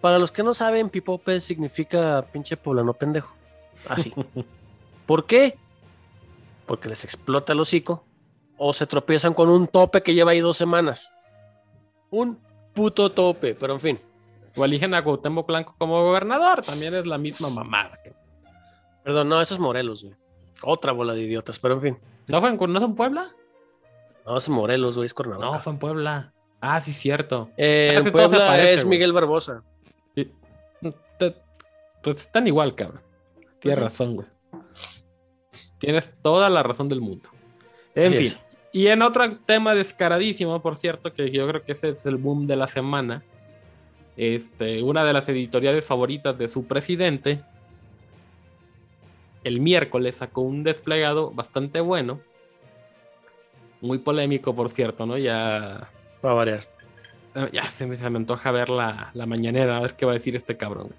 Para 0.00 0.18
los 0.18 0.30
que 0.32 0.42
no 0.42 0.54
saben, 0.54 0.88
pipope 0.88 1.40
significa 1.40 2.24
pinche 2.32 2.56
poblano 2.56 2.92
pendejo. 2.94 3.34
Así. 3.88 4.12
¿Por 5.06 5.26
qué? 5.26 5.56
Porque 6.68 6.88
les 6.88 7.02
explota 7.02 7.52
el 7.52 7.58
hocico 7.60 8.04
o 8.58 8.72
se 8.72 8.86
tropiezan 8.86 9.34
con 9.34 9.48
un 9.48 9.66
tope 9.66 10.02
que 10.02 10.14
lleva 10.14 10.30
ahí 10.30 10.40
dos 10.40 10.56
semanas. 10.56 11.12
Un 12.10 12.38
puto 12.74 13.10
tope, 13.10 13.54
pero 13.56 13.72
en 13.74 13.80
fin. 13.80 14.00
O 14.56 14.64
eligen 14.64 14.94
a 14.94 15.02
Cuauhtémoc 15.02 15.46
Blanco 15.46 15.74
como 15.78 16.02
gobernador, 16.04 16.62
también 16.64 16.94
es 16.94 17.06
la 17.06 17.18
misma 17.18 17.48
mamada. 17.50 17.98
Perdón, 19.02 19.28
no, 19.28 19.40
eso 19.40 19.54
es 19.54 19.60
Morelos, 19.60 20.04
güey. 20.04 20.14
Otra 20.62 20.92
bola 20.92 21.14
de 21.14 21.22
idiotas, 21.22 21.58
pero 21.58 21.74
en 21.74 21.80
fin. 21.82 21.98
¿No 22.28 22.40
fue 22.40 22.50
en, 22.50 22.56
¿no 22.56 22.78
fue 22.80 22.88
en 22.88 22.94
Puebla? 22.94 23.28
No, 24.26 24.36
es 24.36 24.48
Morelos, 24.48 24.96
güey, 24.96 25.06
es 25.06 25.14
Cuernavaca. 25.14 25.46
No, 25.52 25.60
fue 25.60 25.72
en 25.72 25.78
Puebla. 25.78 26.32
Ah, 26.60 26.80
sí, 26.80 26.92
cierto. 26.92 27.50
Eh, 27.56 27.94
en 27.96 28.10
Puebla 28.12 28.58
es 28.60 28.84
güey. 28.84 28.96
Miguel 28.98 29.12
Barbosa. 29.12 29.62
Te- 30.14 31.34
Pues 32.02 32.18
están 32.20 32.46
igual, 32.46 32.74
cabrón. 32.74 33.00
Tienes 33.60 33.78
Ujú. 33.78 33.84
razón, 33.84 34.14
güey. 34.16 34.28
Tienes 35.78 36.10
toda 36.22 36.50
la 36.50 36.62
razón 36.62 36.88
del 36.88 37.00
mundo. 37.00 37.28
En 37.94 38.14
Así 38.14 38.16
fin. 38.16 38.26
es. 38.26 38.40
Y 38.72 38.86
en 38.88 39.02
otro 39.02 39.36
tema 39.38 39.74
descaradísimo, 39.74 40.60
por 40.60 40.76
cierto, 40.76 41.12
que 41.12 41.30
yo 41.30 41.48
creo 41.48 41.62
que 41.64 41.72
ese 41.72 41.90
es 41.90 42.04
el 42.06 42.16
boom 42.16 42.46
de 42.46 42.56
la 42.56 42.68
semana. 42.68 43.22
Este, 44.16 44.82
una 44.82 45.04
de 45.04 45.12
las 45.12 45.28
editoriales 45.28 45.84
favoritas 45.84 46.36
de 46.36 46.48
su 46.48 46.66
presidente, 46.66 47.40
el 49.44 49.60
miércoles 49.60 50.16
sacó 50.16 50.42
un 50.42 50.64
desplegado 50.64 51.30
bastante 51.30 51.80
bueno. 51.80 52.20
Muy 53.80 53.98
polémico, 53.98 54.54
por 54.54 54.70
cierto, 54.70 55.06
¿no? 55.06 55.16
Ya, 55.16 55.88
Para 56.20 56.34
variar. 56.34 56.64
ya 57.52 57.64
se, 57.70 57.86
me, 57.86 57.94
se 57.96 58.10
me 58.10 58.18
antoja 58.18 58.50
ver 58.50 58.68
la, 58.70 59.10
la 59.14 59.26
mañanera, 59.26 59.76
a 59.76 59.80
ver 59.80 59.94
qué 59.94 60.04
va 60.04 60.12
a 60.12 60.14
decir 60.16 60.34
este 60.34 60.56
cabrón. 60.56 60.90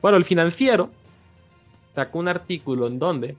Bueno, 0.00 0.16
el 0.16 0.24
financiero 0.24 0.90
sacó 1.94 2.20
un 2.20 2.28
artículo 2.28 2.86
en 2.86 2.98
donde, 3.00 3.36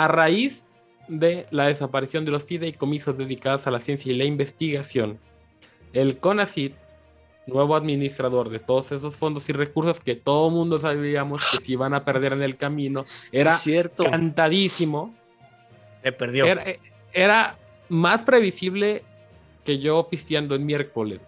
a 0.00 0.08
raíz 0.08 0.62
de 1.08 1.46
la 1.50 1.66
desaparición 1.66 2.24
de 2.24 2.30
los 2.30 2.44
fideicomisos 2.44 3.18
dedicados 3.18 3.66
a 3.66 3.70
la 3.70 3.80
ciencia 3.80 4.10
y 4.10 4.16
la 4.16 4.24
investigación, 4.24 5.18
el 5.92 6.16
CONACYT, 6.16 6.74
nuevo 7.46 7.76
administrador 7.76 8.48
de 8.48 8.60
todos 8.60 8.92
esos 8.92 9.14
fondos 9.14 9.46
y 9.50 9.52
recursos 9.52 10.00
que 10.00 10.14
todo 10.14 10.48
mundo 10.48 10.78
sabíamos 10.78 11.42
que 11.50 11.62
se 11.62 11.72
iban 11.72 11.92
a 11.92 12.00
perder 12.00 12.32
en 12.32 12.42
el 12.42 12.56
camino, 12.56 13.04
era 13.30 13.58
cierto. 13.58 14.04
cantadísimo, 14.04 15.14
Se 16.02 16.12
perdió. 16.12 16.46
era, 16.46 16.64
era 17.12 17.58
más 17.90 18.22
previsible 18.22 19.02
que 19.64 19.80
yo 19.80 20.08
pisteando 20.08 20.54
en 20.54 20.64
miércoles. 20.64 21.20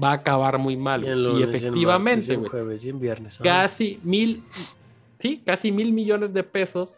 Va 0.00 0.10
a 0.10 0.14
acabar 0.14 0.56
muy 0.58 0.76
mal. 0.76 1.04
Y 1.04 1.14
lunes, 1.14 1.52
efectivamente, 1.52 2.36
jueves 2.36 2.84
y 2.84 2.90
en 2.90 3.00
viernes. 3.00 3.40
ah. 3.40 3.42
casi 3.42 3.98
mil, 4.04 4.44
sí, 5.18 5.42
casi 5.44 5.72
mil 5.72 5.92
millones 5.92 6.32
de 6.32 6.44
pesos 6.44 6.96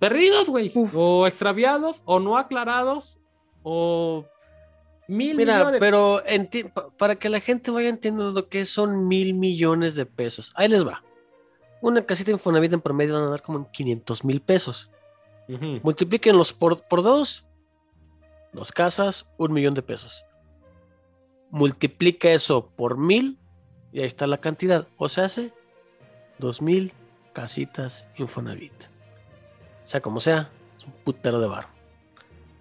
perdidos, 0.00 0.48
güey, 0.48 0.72
o 0.74 1.26
extraviados, 1.28 2.02
o 2.04 2.18
no 2.18 2.36
aclarados, 2.36 3.18
o 3.62 4.24
mil 5.06 5.36
Mira, 5.36 5.58
millones. 5.58 5.80
pero 5.80 6.22
para 6.98 7.14
que 7.14 7.28
la 7.28 7.38
gente 7.38 7.70
vaya 7.70 7.88
entendiendo 7.90 8.32
lo 8.32 8.48
que 8.48 8.64
son 8.66 9.06
mil 9.06 9.34
millones 9.34 9.94
de 9.94 10.06
pesos. 10.06 10.50
Ahí 10.56 10.66
les 10.68 10.84
va. 10.84 11.04
Una 11.82 12.04
casita 12.04 12.30
Infonavit 12.30 12.72
en 12.72 12.80
promedio 12.80 13.14
van 13.14 13.24
a 13.24 13.30
dar 13.30 13.42
como 13.42 13.58
en 13.58 13.64
500 13.66 14.24
mil 14.24 14.40
pesos. 14.40 14.90
Ujú. 15.48 15.80
Multiplíquenlos 15.82 16.52
por, 16.52 16.82
por 16.82 17.02
dos. 17.02 17.44
Dos 18.52 18.72
casas, 18.72 19.26
un 19.36 19.52
millón 19.52 19.74
de 19.74 19.82
pesos. 19.82 20.24
Multiplica 21.50 22.30
eso 22.30 22.66
por 22.76 22.96
mil 22.98 23.38
y 23.92 24.00
ahí 24.00 24.06
está 24.06 24.26
la 24.26 24.38
cantidad. 24.38 24.86
O 24.96 25.08
sea, 25.08 25.24
hace 25.24 25.52
dos 26.38 26.62
mil 26.62 26.92
casitas 27.32 28.06
Infonavit. 28.16 28.72
Sea, 29.90 30.00
como 30.00 30.20
sea, 30.20 30.48
es 30.78 30.86
un 30.86 30.92
putero 31.02 31.40
de 31.40 31.48
bar. 31.48 31.66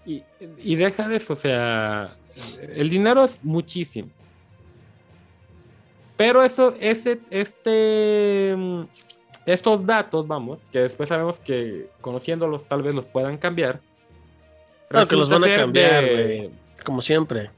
Y, 0.03 0.23
y 0.57 0.75
deja 0.75 1.07
de 1.07 1.17
eso, 1.17 1.33
o 1.33 1.35
sea, 1.35 2.17
el 2.73 2.89
dinero 2.89 3.23
es 3.23 3.39
muchísimo. 3.43 4.09
Pero 6.17 6.41
eso, 6.41 6.73
ese, 6.79 7.19
este, 7.29 8.55
mm, 8.57 8.81
estos 9.45 9.85
datos, 9.85 10.27
vamos, 10.27 10.57
que 10.71 10.79
después 10.79 11.07
sabemos 11.07 11.37
que 11.37 11.91
conociéndolos 12.01 12.67
tal 12.67 12.81
vez 12.81 12.95
los 12.95 13.05
puedan 13.05 13.37
cambiar. 13.37 13.79
Claro 14.87 15.07
que 15.07 15.15
los 15.15 15.29
van 15.29 15.43
a 15.43 15.55
cambiar, 15.55 16.03
de-. 16.03 16.49
Como 16.83 17.03
siempre. 17.03 17.51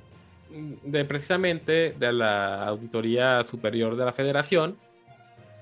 de 0.50 1.06
precisamente 1.06 1.96
de 1.98 2.12
la 2.12 2.66
Auditoría 2.66 3.46
Superior 3.50 3.96
de 3.96 4.04
la 4.04 4.12
Federación, 4.12 4.76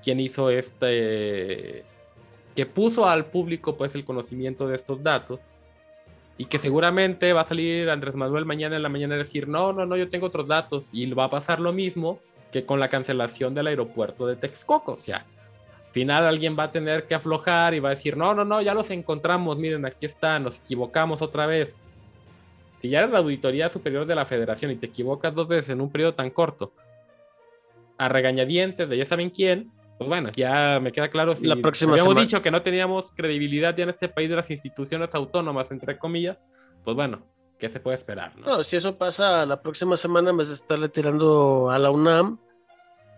quien 0.02 0.18
hizo 0.18 0.50
este, 0.50 1.84
que 2.54 2.66
puso 2.66 3.08
al 3.08 3.26
público 3.26 3.76
pues 3.76 3.94
el 3.94 4.04
conocimiento 4.04 4.66
de 4.66 4.76
estos 4.76 5.02
datos 5.02 5.40
y 6.36 6.46
que 6.46 6.58
seguramente 6.58 7.32
va 7.32 7.42
a 7.42 7.46
salir 7.46 7.90
Andrés 7.90 8.14
Manuel 8.14 8.46
mañana 8.46 8.76
en 8.76 8.82
la 8.82 8.88
mañana 8.88 9.14
a 9.14 9.18
decir, 9.18 9.46
no, 9.46 9.72
no, 9.72 9.84
no, 9.84 9.96
yo 9.96 10.08
tengo 10.08 10.26
otros 10.26 10.48
datos 10.48 10.86
y 10.92 11.10
va 11.12 11.24
a 11.24 11.30
pasar 11.30 11.60
lo 11.60 11.72
mismo 11.72 12.18
que 12.50 12.64
con 12.64 12.80
la 12.80 12.88
cancelación 12.88 13.54
del 13.54 13.66
aeropuerto 13.66 14.26
de 14.26 14.36
Texcoco, 14.36 14.92
o 14.94 14.98
sea, 14.98 15.18
al 15.18 15.92
final 15.92 16.24
alguien 16.24 16.56
va 16.58 16.64
a 16.64 16.72
tener 16.72 17.06
que 17.06 17.14
aflojar 17.14 17.74
y 17.74 17.80
va 17.80 17.90
a 17.90 17.94
decir, 17.94 18.16
no, 18.16 18.32
no, 18.32 18.44
no, 18.44 18.62
ya 18.62 18.74
los 18.74 18.90
encontramos, 18.90 19.58
miren, 19.58 19.84
aquí 19.84 20.06
están, 20.06 20.44
nos 20.44 20.58
equivocamos 20.58 21.20
otra 21.20 21.46
vez. 21.46 21.76
Si 22.80 22.88
ya 22.88 23.00
eres 23.00 23.10
la 23.10 23.18
Auditoría 23.18 23.70
Superior 23.70 24.06
de 24.06 24.14
la 24.14 24.24
Federación 24.24 24.70
y 24.70 24.76
te 24.76 24.86
equivocas 24.86 25.34
dos 25.34 25.46
veces 25.48 25.70
en 25.70 25.80
un 25.80 25.90
periodo 25.90 26.14
tan 26.14 26.30
corto, 26.30 26.72
a 27.98 28.08
regañadientes 28.08 28.88
de 28.88 28.96
ya 28.96 29.04
saben 29.04 29.30
quién, 29.30 29.70
pues 30.00 30.08
bueno, 30.08 30.30
ya 30.34 30.80
me 30.80 30.92
queda 30.92 31.08
claro 31.10 31.36
si 31.36 31.44
La 31.46 31.56
próxima 31.56 31.92
habíamos 31.92 32.14
sema- 32.14 32.20
dicho 32.22 32.40
que 32.40 32.50
no 32.50 32.62
teníamos 32.62 33.12
credibilidad 33.12 33.76
ya 33.76 33.82
en 33.82 33.90
este 33.90 34.08
país 34.08 34.30
de 34.30 34.36
las 34.36 34.50
instituciones 34.50 35.14
autónomas, 35.14 35.70
entre 35.72 35.98
comillas, 35.98 36.38
pues 36.82 36.96
bueno, 36.96 37.20
¿qué 37.58 37.68
se 37.68 37.80
puede 37.80 37.98
esperar? 37.98 38.34
no? 38.38 38.46
No, 38.46 38.62
si 38.64 38.76
eso 38.76 38.96
pasa 38.96 39.44
la 39.44 39.60
próxima 39.60 39.98
semana, 39.98 40.32
vez 40.32 40.48
de 40.48 40.54
estarle 40.54 40.88
tirando 40.88 41.70
a 41.70 41.78
la 41.78 41.90
UNAM 41.90 42.38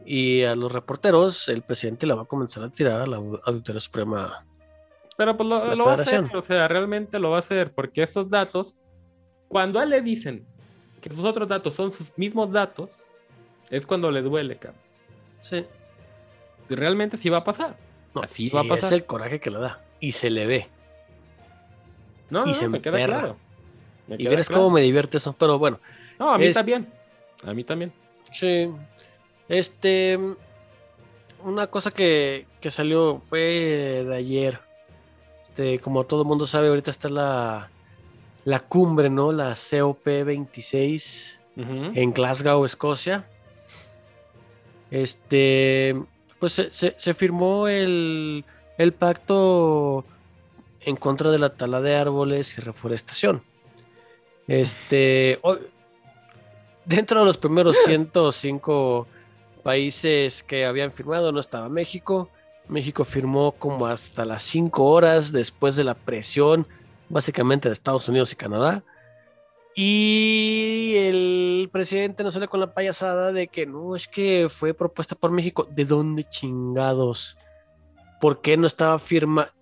y 0.04 0.42
a 0.42 0.56
los 0.56 0.72
reporteros, 0.72 1.48
el 1.48 1.62
presidente 1.62 2.04
la 2.04 2.16
va 2.16 2.22
a 2.22 2.24
comenzar 2.24 2.64
a 2.64 2.68
tirar 2.70 3.02
a 3.02 3.06
la 3.06 3.18
Auditoría 3.18 3.78
Suprema. 3.80 4.44
Pero 5.16 5.36
pues 5.36 5.48
lo, 5.48 5.74
lo 5.76 5.84
va 5.84 5.92
a 5.92 5.94
hacer, 6.02 6.24
o 6.34 6.42
sea, 6.42 6.66
realmente 6.66 7.20
lo 7.20 7.30
va 7.30 7.36
a 7.36 7.40
hacer, 7.40 7.72
porque 7.72 8.02
estos 8.02 8.28
datos, 8.28 8.74
cuando 9.46 9.78
a 9.78 9.84
él 9.84 9.90
le 9.90 10.00
dicen 10.02 10.44
que 11.00 11.10
sus 11.10 11.24
otros 11.24 11.46
datos 11.46 11.74
son 11.74 11.92
sus 11.92 12.10
mismos 12.18 12.50
datos, 12.50 12.90
es 13.70 13.86
cuando 13.86 14.10
le 14.10 14.20
duele, 14.22 14.56
cabrón. 14.56 14.80
Sí. 15.42 15.64
Y 16.72 16.76
realmente 16.76 17.16
sí 17.16 17.28
va 17.28 17.38
a 17.38 17.44
pasar. 17.44 17.76
No, 18.14 18.22
Así 18.22 18.48
va 18.50 18.60
a 18.60 18.64
pasar. 18.64 18.84
es 18.86 18.92
el 18.92 19.04
coraje 19.06 19.40
que 19.40 19.50
le 19.50 19.58
da. 19.58 19.80
Y 20.00 20.12
se 20.12 20.30
le 20.30 20.46
ve. 20.46 20.68
No, 22.30 22.44
Y 22.44 22.48
no, 22.48 22.54
se 22.54 22.68
me 22.68 22.80
queda 22.82 22.98
emperra. 23.00 23.20
claro. 23.20 23.36
Me 24.08 24.16
Y 24.18 24.26
verás 24.26 24.48
claro. 24.48 24.62
cómo 24.64 24.74
me 24.74 24.80
divierte 24.82 25.16
eso. 25.18 25.34
Pero 25.38 25.58
bueno, 25.58 25.78
No, 26.18 26.32
a 26.32 26.38
mí 26.38 26.46
es- 26.46 26.54
también. 26.54 26.88
A 27.44 27.52
mí 27.54 27.64
también. 27.64 27.92
sí. 28.30 28.70
Este. 29.48 30.18
Una 31.44 31.66
cosa 31.66 31.90
que, 31.90 32.46
que 32.60 32.70
salió 32.70 33.18
fue 33.20 34.04
de 34.08 34.14
ayer. 34.16 34.60
Este, 35.48 35.78
como 35.80 36.04
todo 36.04 36.22
el 36.22 36.28
mundo 36.28 36.46
sabe, 36.46 36.68
ahorita 36.68 36.90
está 36.90 37.08
la, 37.08 37.68
la 38.44 38.60
cumbre, 38.60 39.10
¿no? 39.10 39.32
La 39.32 39.54
COP26 39.56 41.38
Ujú. 41.56 41.92
en 41.94 42.12
Glasgow, 42.12 42.64
Escocia. 42.64 43.26
Este, 44.90 45.96
pues 46.42 46.54
se, 46.54 46.72
se- 46.72 46.96
se 46.98 47.14
firmó 47.14 47.68
el, 47.68 48.44
el 48.76 48.92
pacto 48.92 50.04
en 50.80 50.96
contra 50.96 51.30
de 51.30 51.38
la 51.38 51.50
tala 51.50 51.80
de 51.80 51.94
árboles 51.94 52.58
y 52.58 52.60
reforestación. 52.60 53.44
Este, 54.48 55.38
hoy- 55.42 55.60
dentro 56.84 57.20
de 57.20 57.26
los 57.26 57.38
primeros 57.38 57.76
105 57.84 59.06
países 59.62 60.42
que 60.42 60.64
habían 60.66 60.90
firmado 60.90 61.30
no 61.30 61.38
estaba 61.38 61.68
México. 61.68 62.28
México 62.66 63.04
firmó 63.04 63.52
como 63.52 63.86
hasta 63.86 64.24
las 64.24 64.42
5 64.42 64.84
horas 64.84 65.30
después 65.30 65.76
de 65.76 65.84
la 65.84 65.94
presión, 65.94 66.66
básicamente 67.08 67.68
de 67.68 67.72
Estados 67.74 68.08
Unidos 68.08 68.32
y 68.32 68.36
Canadá. 68.36 68.82
Y 69.74 70.94
el 70.96 71.68
presidente 71.72 72.22
nos 72.22 72.34
sale 72.34 72.48
con 72.48 72.60
la 72.60 72.74
payasada 72.74 73.32
de 73.32 73.48
que 73.48 73.66
no, 73.66 73.96
es 73.96 74.06
que 74.06 74.48
fue 74.50 74.74
propuesta 74.74 75.14
por 75.14 75.30
México. 75.30 75.66
¿De 75.70 75.84
dónde 75.84 76.24
chingados? 76.24 77.36
¿Por 78.20 78.40
qué 78.40 78.56
no 78.56 78.66
estaba 78.66 78.98
firma? 78.98 79.52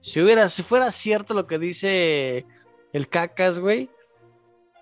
Si 0.00 0.20
hubiera, 0.20 0.48
si 0.48 0.62
fuera 0.62 0.90
cierto 0.90 1.34
lo 1.34 1.46
que 1.46 1.58
dice 1.58 2.46
el 2.92 3.08
cacas, 3.08 3.60
güey, 3.60 3.90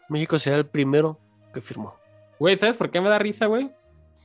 México 0.08 0.38
sería 0.38 0.58
el 0.58 0.66
primero 0.66 1.18
que 1.52 1.60
firmó. 1.60 1.96
Güey, 2.38 2.56
¿sabes 2.56 2.76
por 2.76 2.90
qué 2.90 3.00
me 3.00 3.08
da 3.08 3.18
risa, 3.18 3.46
güey? 3.46 3.70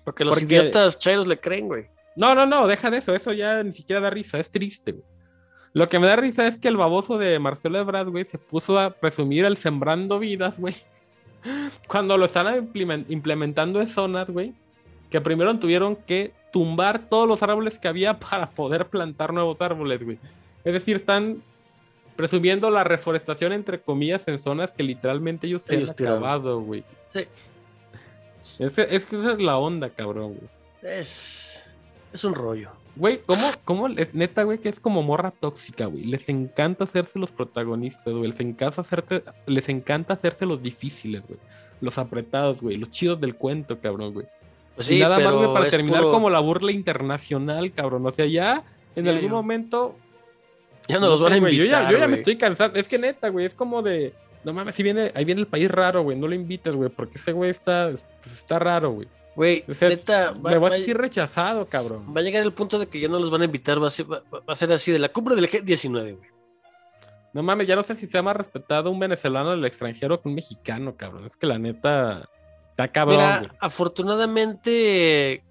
Porque 0.05 0.23
los 0.23 0.35
Porque- 0.35 0.45
idiotas 0.53 0.99
chairos 0.99 1.27
le 1.27 1.39
creen, 1.39 1.67
güey. 1.67 1.87
No, 2.15 2.35
no, 2.35 2.45
no, 2.45 2.67
deja 2.67 2.91
de 2.91 2.97
eso. 2.97 3.15
Eso 3.15 3.33
ya 3.33 3.63
ni 3.63 3.71
siquiera 3.71 3.99
da 3.99 4.11
risa. 4.11 4.37
Es 4.37 4.51
triste, 4.51 4.91
güey. 4.91 5.03
Lo 5.73 5.89
que 5.89 5.99
me 5.99 6.07
da 6.07 6.15
risa 6.15 6.45
es 6.47 6.57
que 6.57 6.67
el 6.67 6.77
baboso 6.77 7.17
de 7.17 7.39
Marcelo 7.39 7.79
Ebrard, 7.79 8.09
güey, 8.09 8.25
se 8.25 8.38
puso 8.38 8.79
a 8.79 8.91
presumir 8.91 9.45
el 9.45 9.57
sembrando 9.57 10.19
vidas, 10.19 10.59
güey. 10.59 10.75
Cuando 11.88 12.17
lo 12.17 12.25
están 12.25 12.47
implemen- 12.47 13.05
implementando 13.09 13.81
en 13.81 13.88
zonas, 13.88 14.29
güey, 14.29 14.53
que 15.09 15.19
primero 15.21 15.57
tuvieron 15.59 15.95
que 15.95 16.31
tumbar 16.51 17.09
todos 17.09 17.27
los 17.27 17.41
árboles 17.43 17.79
que 17.79 17.88
había 17.88 18.19
para 18.19 18.51
poder 18.51 18.88
plantar 18.88 19.33
nuevos 19.33 19.59
árboles, 19.62 20.03
güey. 20.03 20.19
Es 20.63 20.73
decir, 20.73 20.95
están 20.97 21.41
presumiendo 22.15 22.69
la 22.69 22.83
reforestación, 22.83 23.51
entre 23.53 23.81
comillas, 23.81 24.27
en 24.27 24.38
zonas 24.38 24.71
que 24.71 24.83
literalmente 24.83 25.47
ellos 25.47 25.63
se 25.63 25.75
Ellos 25.75 25.89
han 25.89 25.95
tiraron. 25.95 26.19
acabado, 26.19 26.62
güey. 26.62 26.83
Sí. 27.13 27.25
Es 28.59 28.71
que, 28.73 28.88
es 28.91 29.05
que 29.05 29.19
esa 29.19 29.31
es 29.33 29.39
la 29.41 29.57
onda, 29.57 29.89
cabrón, 29.89 30.36
güey. 30.36 30.49
Es, 30.99 31.67
es 32.13 32.23
un 32.23 32.36
rollo. 32.36 32.69
Güey, 32.95 33.21
¿cómo, 33.26 33.41
cómo 33.65 33.88
es 33.88 34.13
neta, 34.13 34.43
güey, 34.43 34.60
que 34.60 34.69
es 34.69 34.80
como 34.80 35.02
morra 35.02 35.32
tóxica, 35.32 35.88
güey? 35.88 36.04
Les 36.06 36.30
encanta 36.30 36.84
hacerse 36.84 37.17
los 37.17 37.32
protagonistas, 37.32 38.13
güey. 38.13 38.30
Les 38.30 38.39
encanta, 38.39 38.82
hacerte, 38.82 39.23
les 39.47 39.67
encanta 39.69 40.13
hacerse 40.13 40.45
los 40.45 40.62
difíciles, 40.62 41.23
güey. 41.28 41.39
Los 41.82 41.97
apretados, 41.97 42.62
güey. 42.62 42.78
Los 42.78 42.91
chidos 42.91 43.19
del 43.19 43.36
cuento, 43.36 43.80
cabrón, 43.80 44.13
güey. 44.13 44.28
Pues 44.76 44.89
y 44.89 44.95
sí, 44.95 44.99
nada 44.99 45.17
más, 45.17 45.26
pero 45.26 45.38
güey, 45.39 45.54
para 45.54 45.69
terminar 45.69 46.02
puro- 46.02 46.12
como 46.13 46.30
la 46.30 46.39
burla 46.39 46.71
internacional, 46.71 47.71
cabrón. 47.73 48.06
O 48.06 48.12
sea, 48.12 48.26
ya 48.28 48.63
en 48.95 49.08
algún 49.08 49.32
momento 49.32 49.95
Ya 50.88 50.99
no, 50.99 51.10
los 51.10 51.19
van 51.21 51.34
a 51.34 51.38
güey, 51.39 51.56
invitar. 51.56 51.82
Yo 51.84 51.88
ya, 51.89 51.91
yo 51.91 51.97
ya 51.99 52.08
me 52.08 52.15
estoy 52.15 52.36
cansando. 52.38 52.80
Es 52.80 52.88
que 52.88 52.99
neta, 52.99 53.30
güey, 53.30 53.45
es 53.47 53.56
como 53.56 53.82
de. 53.82 54.13
No 54.43 54.54
mames, 54.54 54.76
si 54.76 54.84
viene, 54.84 55.12
ahí 55.15 55.26
viene 55.26 55.41
el 55.41 55.47
país 55.47 55.71
raro, 55.71 56.04
güey. 56.04 56.17
No 56.17 56.28
lo 56.28 56.36
invites, 56.36 56.76
güey, 56.76 56.89
porque 56.89 57.17
ese 57.17 57.32
güey 57.32 57.49
está, 57.49 57.89
pues, 58.21 58.34
está 58.36 58.60
raro, 58.60 58.91
güey. 58.91 59.08
Güey, 59.36 59.63
O 59.67 59.74
sea, 59.74 59.89
neta, 59.89 60.32
va, 60.32 60.52
Me 60.52 60.58
voy 60.58 60.69
va- 60.69 60.76
a 60.76 60.78
sentir 60.78 60.96
rechazado, 60.98 61.65
cabrón. 61.65 62.13
va 62.15 62.19
a 62.19 62.24
llegar 62.24 62.43
el 62.43 62.54
punto 62.54 62.78
de 62.78 62.88
que 62.88 63.00
ya 63.00 63.08
no 63.08 63.17
los 63.19 63.32
van 63.32 63.41
a 63.41 63.46
invitar. 63.46 63.82
Va 63.82 63.88
a 63.88 63.89
ser, 63.89 64.12
va, 64.12 64.22
va 64.32 64.41
a 64.48 64.56
ser 64.56 64.72
así 64.74 64.91
de 64.91 65.00
la 65.00 65.10
cumbre 65.10 65.36
del 65.36 65.50
G19, 65.50 66.17
güey. 66.17 66.30
No 67.34 67.41
mames, 67.41 67.65
ya 67.67 67.76
no 67.76 67.84
sé 67.84 67.96
si 67.96 68.06
sea 68.06 68.22
más 68.22 68.36
respetado 68.36 68.91
un 68.91 69.00
venezolano 69.00 69.50
del 69.52 69.65
extranjero 69.65 70.22
que 70.22 70.30
un 70.30 70.36
mexicano, 70.36 70.96
cabrón. 70.96 71.26
Es 71.26 71.36
que 71.36 71.48
la 71.48 71.58
neta 71.58 72.30
está 72.69 72.88
cabrón, 72.89 73.17
Mira, 73.17 73.38
güey. 73.39 73.52
afortunadamente 73.60 75.43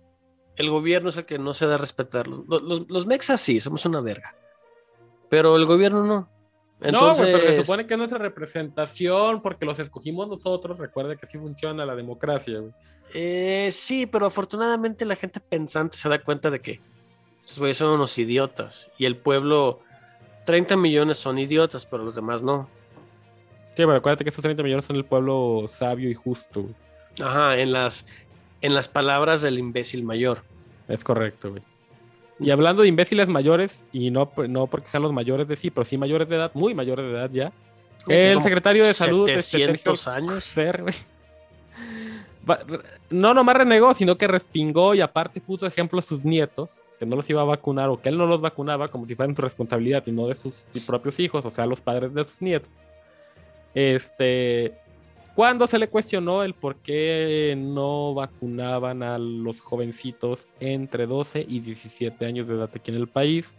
el 0.56 0.70
gobierno 0.70 1.08
es 1.08 1.16
el 1.16 1.24
que 1.24 1.38
no 1.38 1.54
se 1.54 1.66
da 1.66 1.74
a 1.74 1.78
respetar. 1.78 2.28
Los, 2.28 2.62
los, 2.62 2.88
los 2.88 3.06
mexas 3.06 3.40
sí, 3.40 3.58
somos 3.60 3.84
una 3.86 4.00
verga. 4.00 4.34
Pero 5.28 5.56
el 5.56 5.64
gobierno 5.64 6.04
no. 6.04 6.28
Entonces, 6.82 7.26
No, 7.26 7.38
pero 7.38 7.48
se 7.48 7.64
supone 7.64 7.86
que 7.86 7.94
es 7.94 7.98
nuestra 7.98 8.18
representación 8.18 9.40
porque 9.42 9.64
los 9.66 9.78
escogimos 9.78 10.28
nosotros. 10.28 10.78
Recuerda 10.78 11.16
que 11.16 11.26
así 11.26 11.38
funciona 11.38 11.86
la 11.86 11.94
democracia, 11.94 12.58
güey. 12.58 12.72
eh, 13.14 13.68
sí, 13.72 14.06
pero 14.06 14.26
afortunadamente 14.26 15.04
la 15.04 15.16
gente 15.16 15.38
pensante 15.40 15.96
se 15.96 16.08
da 16.08 16.18
cuenta 16.22 16.50
de 16.50 16.60
que 16.60 16.80
esos 17.44 17.58
güeyes 17.58 17.76
son 17.76 17.90
unos 17.90 18.16
idiotas. 18.18 18.88
Y 18.98 19.06
el 19.06 19.16
pueblo, 19.16 19.80
30 20.46 20.76
millones 20.76 21.18
son 21.18 21.38
idiotas, 21.38 21.86
pero 21.86 22.04
los 22.04 22.14
demás 22.14 22.42
no. 22.42 22.68
Sí, 23.70 23.84
pero 23.84 23.94
acuérdate 23.96 24.24
que 24.24 24.30
esos 24.30 24.42
30 24.42 24.62
millones 24.62 24.84
son 24.84 24.96
el 24.96 25.04
pueblo 25.04 25.66
sabio 25.70 26.10
y 26.10 26.14
justo, 26.14 26.62
güey. 26.62 26.74
Ajá, 27.20 27.58
en 27.58 27.72
las, 27.72 28.06
en 28.60 28.74
las 28.74 28.88
palabras 28.88 29.42
del 29.42 29.58
imbécil 29.58 30.02
mayor. 30.04 30.42
Es 30.88 31.04
correcto, 31.04 31.50
güey. 31.50 31.62
Y 32.42 32.50
hablando 32.50 32.82
de 32.82 32.88
imbéciles 32.88 33.28
mayores, 33.28 33.84
y 33.92 34.10
no, 34.10 34.30
no 34.48 34.66
porque 34.66 34.88
sean 34.88 35.02
los 35.02 35.12
mayores 35.12 35.48
de 35.48 35.56
sí, 35.56 35.70
pero 35.70 35.84
sí 35.84 35.96
mayores 35.96 36.28
de 36.28 36.36
edad, 36.36 36.50
muy 36.54 36.74
mayores 36.74 37.06
de 37.06 37.12
edad 37.12 37.30
ya. 37.30 37.52
El 38.08 38.42
secretario 38.42 38.84
de 38.84 38.92
salud, 38.92 39.28
este, 39.28 39.58
700 39.58 40.00
Sergio 40.00 40.12
años. 40.12 41.06
No 43.10 43.34
nomás 43.34 43.56
renegó, 43.56 43.94
sino 43.94 44.16
que 44.16 44.26
respingó 44.26 44.94
y 44.94 45.00
aparte 45.00 45.40
puso 45.40 45.66
ejemplo 45.66 46.00
a 46.00 46.02
sus 46.02 46.24
nietos, 46.24 46.84
que 46.98 47.06
no 47.06 47.14
los 47.14 47.30
iba 47.30 47.42
a 47.42 47.44
vacunar 47.44 47.88
o 47.88 48.00
que 48.00 48.08
él 48.08 48.18
no 48.18 48.26
los 48.26 48.40
vacunaba 48.40 48.88
como 48.88 49.06
si 49.06 49.14
fueran 49.14 49.36
su 49.36 49.42
responsabilidad 49.42 50.02
y 50.06 50.12
no 50.12 50.26
de 50.26 50.34
sus 50.34 50.64
propios 50.86 51.20
hijos, 51.20 51.44
o 51.44 51.50
sea, 51.50 51.66
los 51.66 51.80
padres 51.80 52.12
de 52.12 52.24
sus 52.24 52.42
nietos. 52.42 52.70
Este, 53.74 54.81
cuando 55.34 55.66
se 55.66 55.78
le 55.78 55.88
cuestionó 55.88 56.42
el 56.42 56.54
por 56.54 56.76
qué 56.76 57.54
no 57.56 58.14
vacunaban 58.14 59.02
a 59.02 59.18
los 59.18 59.60
jovencitos 59.60 60.46
entre 60.60 61.06
12 61.06 61.46
y 61.48 61.60
17 61.60 62.26
años 62.26 62.48
de 62.48 62.54
edad 62.54 62.70
aquí 62.74 62.90
en 62.90 62.98
el 62.98 63.08
país, 63.08 63.52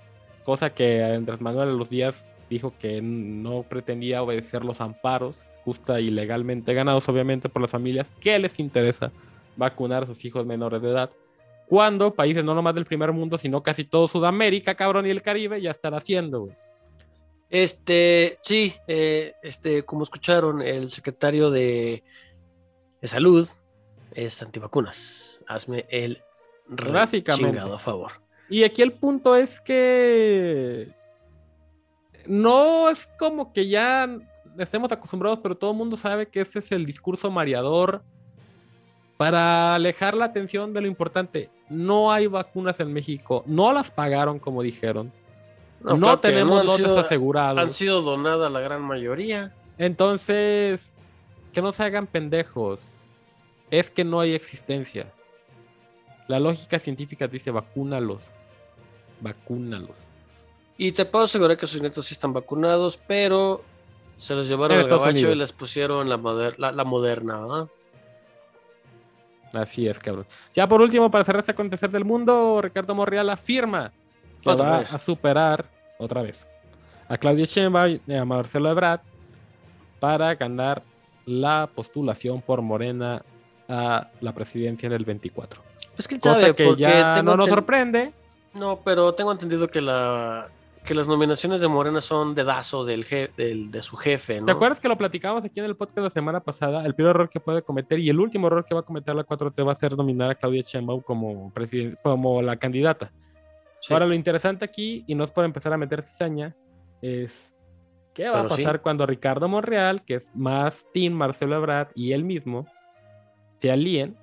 cosa 0.43 0.73
que 0.73 1.03
Andrés 1.03 1.41
Manuel 1.41 1.69
a 1.69 1.73
los 1.73 1.89
días 1.89 2.25
dijo 2.49 2.73
que 2.79 3.01
no 3.01 3.63
pretendía 3.63 4.21
obedecer 4.21 4.63
los 4.63 4.81
amparos 4.81 5.37
justa 5.63 5.99
y 5.99 6.11
legalmente 6.11 6.73
ganados 6.73 7.07
obviamente 7.09 7.49
por 7.49 7.61
las 7.61 7.71
familias 7.71 8.13
que 8.19 8.37
les 8.37 8.59
interesa 8.59 9.11
vacunar 9.55 10.03
a 10.03 10.07
sus 10.07 10.23
hijos 10.25 10.45
menores 10.45 10.81
de 10.81 10.89
edad. 10.89 11.09
Cuando 11.67 12.13
países 12.13 12.43
no 12.43 12.53
nomás 12.53 12.75
del 12.75 12.85
primer 12.85 13.11
mundo, 13.13 13.37
sino 13.37 13.63
casi 13.63 13.83
todo 13.83 14.07
Sudamérica, 14.07 14.75
cabrón, 14.75 15.07
y 15.07 15.09
el 15.09 15.21
Caribe 15.21 15.61
ya 15.61 15.71
están 15.71 15.93
haciendo, 15.93 16.41
güey. 16.41 16.55
Este, 17.53 18.39
sí, 18.41 18.73
eh, 18.87 19.35
este, 19.43 19.83
como 19.83 20.01
escucharon, 20.01 20.59
el 20.63 20.89
secretario 20.89 21.51
de, 21.51 22.03
de 22.99 23.07
salud 23.07 23.47
es 24.15 24.41
antivacunas. 24.41 25.39
Hazme 25.45 25.85
el 25.87 26.23
Básicamente. 26.67 27.51
chingado 27.51 27.77
favor. 27.77 28.13
Y 28.49 28.63
aquí 28.63 28.81
el 28.81 28.93
punto 28.93 29.35
es 29.35 29.61
que 29.61 30.89
no 32.25 32.89
es 32.89 33.07
como 33.19 33.53
que 33.53 33.67
ya 33.67 34.09
estemos 34.57 34.91
acostumbrados, 34.91 35.37
pero 35.37 35.55
todo 35.55 35.73
el 35.73 35.77
mundo 35.77 35.95
sabe 35.95 36.27
que 36.27 36.41
ese 36.41 36.57
es 36.57 36.71
el 36.71 36.87
discurso 36.87 37.29
mareador 37.29 38.01
para 39.15 39.75
alejar 39.75 40.15
la 40.15 40.25
atención 40.25 40.73
de 40.73 40.81
lo 40.81 40.87
importante. 40.87 41.51
No 41.69 42.11
hay 42.11 42.25
vacunas 42.25 42.79
en 42.79 42.91
México, 42.91 43.43
no 43.45 43.71
las 43.73 43.91
pagaron 43.91 44.39
como 44.39 44.63
dijeron, 44.63 45.11
no, 45.83 45.97
claro 45.97 46.19
tenemos 46.19 46.65
lotes 46.65 46.85
sido- 46.85 46.99
asegurados. 46.99 47.59
Han 47.59 47.71
sido 47.71 48.01
donadas 48.01 48.51
la 48.51 48.59
gran 48.61 48.81
mayoría. 48.81 49.53
Entonces, 49.77 50.93
que 51.51 51.61
no 51.61 51.71
se 51.71 51.83
hagan 51.83 52.07
pendejos. 52.07 52.99
Es 53.71 53.89
que 53.89 54.03
no 54.03 54.19
hay 54.19 54.33
existencias. 54.33 55.07
La 56.27 56.39
lógica 56.39 56.79
científica 56.79 57.27
dice 57.27 57.51
vacúnalos. 57.51 58.29
Vacúnalos. 59.19 59.97
Y 60.77 60.91
te 60.91 61.05
puedo 61.05 61.25
asegurar 61.25 61.57
que 61.57 61.67
sus 61.67 61.81
nietos 61.81 62.05
sí 62.05 62.13
están 62.13 62.33
vacunados, 62.33 62.97
pero 63.07 63.63
se 64.17 64.35
los 64.35 64.47
llevaron 64.47 64.77
al 64.79 64.87
gabacho 64.87 65.09
y 65.17 65.21
Unidos. 65.23 65.37
les 65.37 65.51
pusieron 65.51 66.07
la, 66.09 66.17
moder- 66.17 66.55
la, 66.57 66.71
la 66.71 66.83
moderna, 66.83 67.39
¿verdad? 67.41 67.67
Así 69.53 69.87
es, 69.87 69.99
cabrón. 69.99 70.25
Ya 70.55 70.67
por 70.67 70.81
último, 70.81 71.11
para 71.11 71.23
cerrar 71.25 71.41
este 71.41 71.51
acontecer 71.51 71.89
del 71.91 72.05
mundo, 72.05 72.59
Ricardo 72.61 72.95
Monreal 72.95 73.29
afirma 73.29 73.91
que 74.41 74.53
va 74.53 74.79
vez. 74.79 74.93
a 74.93 74.97
superar 74.99 75.65
otra 75.97 76.21
vez 76.21 76.45
a 77.07 77.17
Claudia 77.17 77.45
Sheinbaum 77.45 77.99
y 78.07 78.13
a 78.13 78.25
Marcelo 78.25 78.69
Ebrard 78.69 79.01
para 79.99 80.35
ganar 80.35 80.81
la 81.25 81.69
postulación 81.73 82.41
por 82.41 82.61
Morena 82.61 83.21
a 83.69 84.07
la 84.21 84.33
presidencia 84.33 84.87
en 84.87 84.93
el 84.93 85.05
24. 85.05 85.61
Es 85.97 86.07
que 86.07 86.19
Cosa 86.19 86.39
sabe, 86.41 86.55
que 86.55 86.75
ya 86.75 87.21
no 87.23 87.35
nos 87.35 87.47
sorprende. 87.49 88.11
No, 88.53 88.79
pero 88.83 89.13
tengo 89.13 89.31
entendido 89.31 89.67
que 89.67 89.81
la 89.81 90.49
que 90.85 90.93
las 90.93 91.07
nominaciones 91.07 91.61
de 91.61 91.69
Morena 91.69 92.01
son 92.01 92.35
dedazo 92.35 92.83
del, 92.83 93.05
je- 93.07 93.33
del 93.37 93.71
de 93.71 93.81
su 93.81 93.95
jefe, 93.95 94.41
¿no? 94.41 94.47
¿Te 94.47 94.51
acuerdas 94.51 94.81
que 94.81 94.89
lo 94.89 94.97
platicamos 94.97 95.45
aquí 95.45 95.61
en 95.61 95.65
el 95.65 95.77
podcast 95.77 95.99
la 95.99 96.09
semana 96.09 96.41
pasada? 96.41 96.85
El 96.85 96.93
peor 96.93 97.11
error 97.11 97.29
que 97.29 97.39
puede 97.39 97.61
cometer 97.61 97.99
y 97.99 98.09
el 98.09 98.19
último 98.19 98.47
error 98.47 98.65
que 98.65 98.73
va 98.75 98.81
a 98.81 98.83
cometer 98.83 99.15
la 99.15 99.25
4T 99.25 99.65
va 99.65 99.71
a 99.71 99.77
ser 99.77 99.95
nominar 99.95 100.31
a 100.31 100.35
Claudia 100.35 100.61
Sheinbaum 100.61 100.99
como, 100.99 101.53
como 102.01 102.41
la 102.41 102.57
candidata. 102.57 103.11
Sí. 103.83 103.93
Ahora, 103.93 104.05
lo 104.05 104.13
interesante 104.13 104.63
aquí, 104.63 105.03
y 105.07 105.13
no 105.13 105.25
es 105.25 105.31
por 105.31 105.43
empezar 105.43 105.73
a 105.73 105.77
meter 105.77 106.03
cizaña, 106.03 106.55
es 107.01 107.53
qué 108.13 108.29
va 108.29 108.39
a 108.39 108.43
sí. 108.43 108.63
pasar 108.63 108.81
cuando 108.81 109.05
Ricardo 109.05 109.49
Monreal, 109.49 110.05
que 110.05 110.15
es 110.15 110.33
más 110.33 110.85
Team 110.93 111.11
Marcelo 111.11 111.57
Ebrard 111.57 111.89
y 111.93 112.13
él 112.13 112.23
mismo, 112.23 112.65
se 113.59 113.71
alíen 113.71 114.15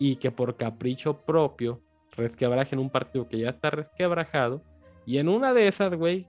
y 0.00 0.16
que 0.16 0.32
por 0.32 0.56
capricho 0.56 1.18
propio 1.20 1.80
resquebrajen 2.16 2.80
un 2.80 2.90
partido 2.90 3.28
que 3.28 3.38
ya 3.38 3.50
está 3.50 3.70
resquebrajado. 3.70 4.64
Y 5.06 5.18
en 5.18 5.28
una 5.28 5.54
de 5.54 5.68
esas, 5.68 5.94
güey, 5.94 6.26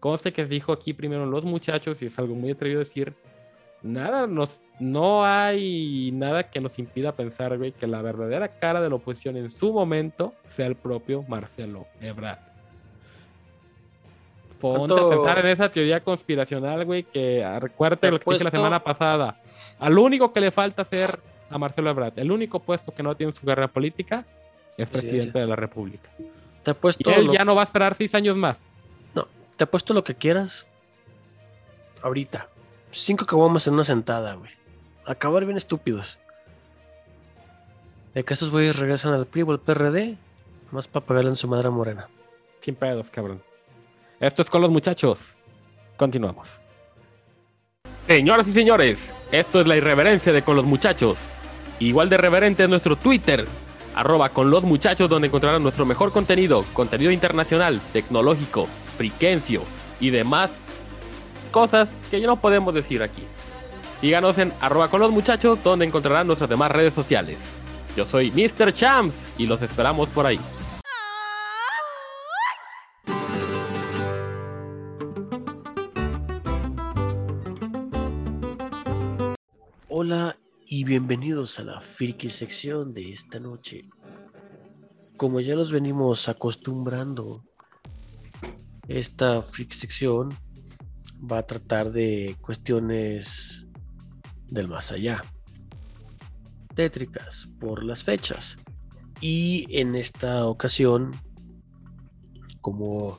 conste 0.00 0.32
que 0.32 0.46
dijo 0.46 0.72
aquí 0.72 0.92
primero 0.92 1.24
los 1.24 1.44
muchachos, 1.44 2.02
y 2.02 2.06
es 2.06 2.18
algo 2.18 2.34
muy 2.34 2.50
atrevido 2.50 2.80
decir, 2.80 3.14
nada 3.84 4.26
nos, 4.26 4.58
no 4.80 5.24
hay 5.24 6.10
nada 6.12 6.50
que 6.50 6.60
nos 6.60 6.78
impida 6.80 7.12
pensar, 7.12 7.56
güey, 7.56 7.70
que 7.72 7.86
la 7.86 8.02
verdadera 8.02 8.48
cara 8.58 8.80
de 8.80 8.88
la 8.88 8.96
oposición 8.96 9.36
en 9.36 9.50
su 9.50 9.72
momento 9.72 10.34
sea 10.48 10.66
el 10.66 10.74
propio 10.74 11.22
Marcelo 11.28 11.86
Ebrard. 12.00 12.38
Ponte 14.60 14.94
a 14.94 14.96
¿Cuánto- 14.96 15.10
pensar 15.10 15.38
en 15.40 15.46
esa 15.46 15.68
teoría 15.70 16.00
conspiracional, 16.00 16.84
güey, 16.84 17.02
que 17.04 17.44
recuérdate 17.60 18.06
Te 18.06 18.10
lo 18.12 18.18
que 18.20 18.30
dije 18.32 18.44
la 18.44 18.50
semana 18.50 18.82
pasada. 18.82 19.40
Al 19.78 19.98
único 19.98 20.32
que 20.32 20.40
le 20.40 20.50
falta 20.50 20.84
ser 20.84 21.18
a 21.50 21.58
Marcelo 21.58 21.90
Ebrard, 21.90 22.18
el 22.18 22.32
único 22.32 22.60
puesto 22.60 22.92
que 22.94 23.02
no 23.02 23.14
tiene 23.16 23.30
en 23.30 23.36
su 23.36 23.44
carrera 23.46 23.68
política 23.68 24.24
es 24.76 24.88
presidente 24.88 25.38
de 25.38 25.46
la 25.46 25.54
República. 25.56 26.08
Te 26.62 26.70
apuesto, 26.70 27.10
Y 27.10 27.12
él 27.12 27.26
lo, 27.26 27.32
ya 27.34 27.44
no 27.44 27.54
va 27.54 27.60
a 27.60 27.64
esperar 27.64 27.94
seis 27.94 28.14
años 28.14 28.36
más. 28.36 28.66
te 29.56 29.64
apuesto 29.64 29.92
lo 29.94 30.02
que 30.02 30.14
quieras. 30.14 30.66
Ahorita. 32.02 32.48
Cinco 32.96 33.26
caguamas 33.26 33.66
en 33.66 33.74
una 33.74 33.84
sentada, 33.84 34.34
güey. 34.34 34.52
Acabar 35.04 35.44
bien 35.44 35.56
estúpidos. 35.56 36.18
De 38.14 38.24
que 38.24 38.34
esos 38.34 38.50
güeyes 38.50 38.78
regresan 38.78 39.12
al 39.12 39.26
PRI 39.26 39.42
o 39.42 39.50
al 39.50 39.58
PRD, 39.58 40.16
más 40.70 40.86
para 40.86 41.04
pagarle 41.04 41.30
en 41.30 41.36
su 41.36 41.48
madre 41.48 41.70
Morena. 41.70 42.08
Sin 42.60 42.76
pedos, 42.76 43.10
cabrón. 43.10 43.42
Esto 44.20 44.42
es 44.42 44.48
con 44.48 44.62
los 44.62 44.70
muchachos. 44.70 45.34
Continuamos. 45.96 46.60
Señoras 48.06 48.46
y 48.46 48.52
señores, 48.52 49.12
esto 49.32 49.60
es 49.60 49.66
la 49.66 49.76
irreverencia 49.76 50.32
de 50.32 50.42
con 50.42 50.54
los 50.54 50.64
muchachos. 50.64 51.18
Igual 51.80 52.08
de 52.08 52.16
reverente 52.16 52.62
es 52.62 52.70
nuestro 52.70 52.94
Twitter, 52.94 53.44
arroba 53.96 54.28
con 54.28 54.50
los 54.50 54.62
muchachos, 54.62 55.10
donde 55.10 55.26
encontrarán 55.26 55.64
nuestro 55.64 55.84
mejor 55.84 56.12
contenido, 56.12 56.64
contenido 56.72 57.10
internacional, 57.10 57.80
tecnológico, 57.92 58.68
friquencio 58.96 59.62
y 59.98 60.10
demás 60.10 60.52
cosas 61.54 61.88
que 62.10 62.20
ya 62.20 62.26
no 62.26 62.40
podemos 62.40 62.74
decir 62.74 63.00
aquí. 63.00 63.22
Síganos 64.00 64.38
en 64.38 64.52
arroba 64.60 64.90
con 64.90 64.98
los 65.00 65.12
muchachos, 65.12 65.62
donde 65.62 65.86
encontrarán 65.86 66.26
nuestras 66.26 66.50
demás 66.50 66.72
redes 66.72 66.92
sociales. 66.92 67.38
Yo 67.96 68.04
soy 68.04 68.32
Mr. 68.32 68.72
Champs 68.72 69.22
y 69.38 69.46
los 69.46 69.62
esperamos 69.62 70.08
por 70.08 70.26
ahí. 70.26 70.40
Hola 79.88 80.36
y 80.66 80.82
bienvenidos 80.82 81.60
a 81.60 81.62
la 81.62 81.80
friki 81.80 82.30
sección 82.30 82.92
de 82.92 83.12
esta 83.12 83.38
noche. 83.38 83.84
como 85.16 85.38
ya 85.38 85.54
los 85.54 85.70
venimos 85.70 86.28
acostumbrando, 86.28 87.44
esta 88.88 89.40
freak 89.40 89.72
sección 89.72 90.36
va 91.20 91.38
a 91.38 91.46
tratar 91.46 91.90
de 91.90 92.36
cuestiones 92.40 93.66
del 94.48 94.68
más 94.68 94.92
allá, 94.92 95.22
tétricas 96.74 97.48
por 97.58 97.82
las 97.84 98.02
fechas. 98.02 98.56
Y 99.20 99.66
en 99.78 99.94
esta 99.94 100.46
ocasión, 100.46 101.12
como 102.60 103.18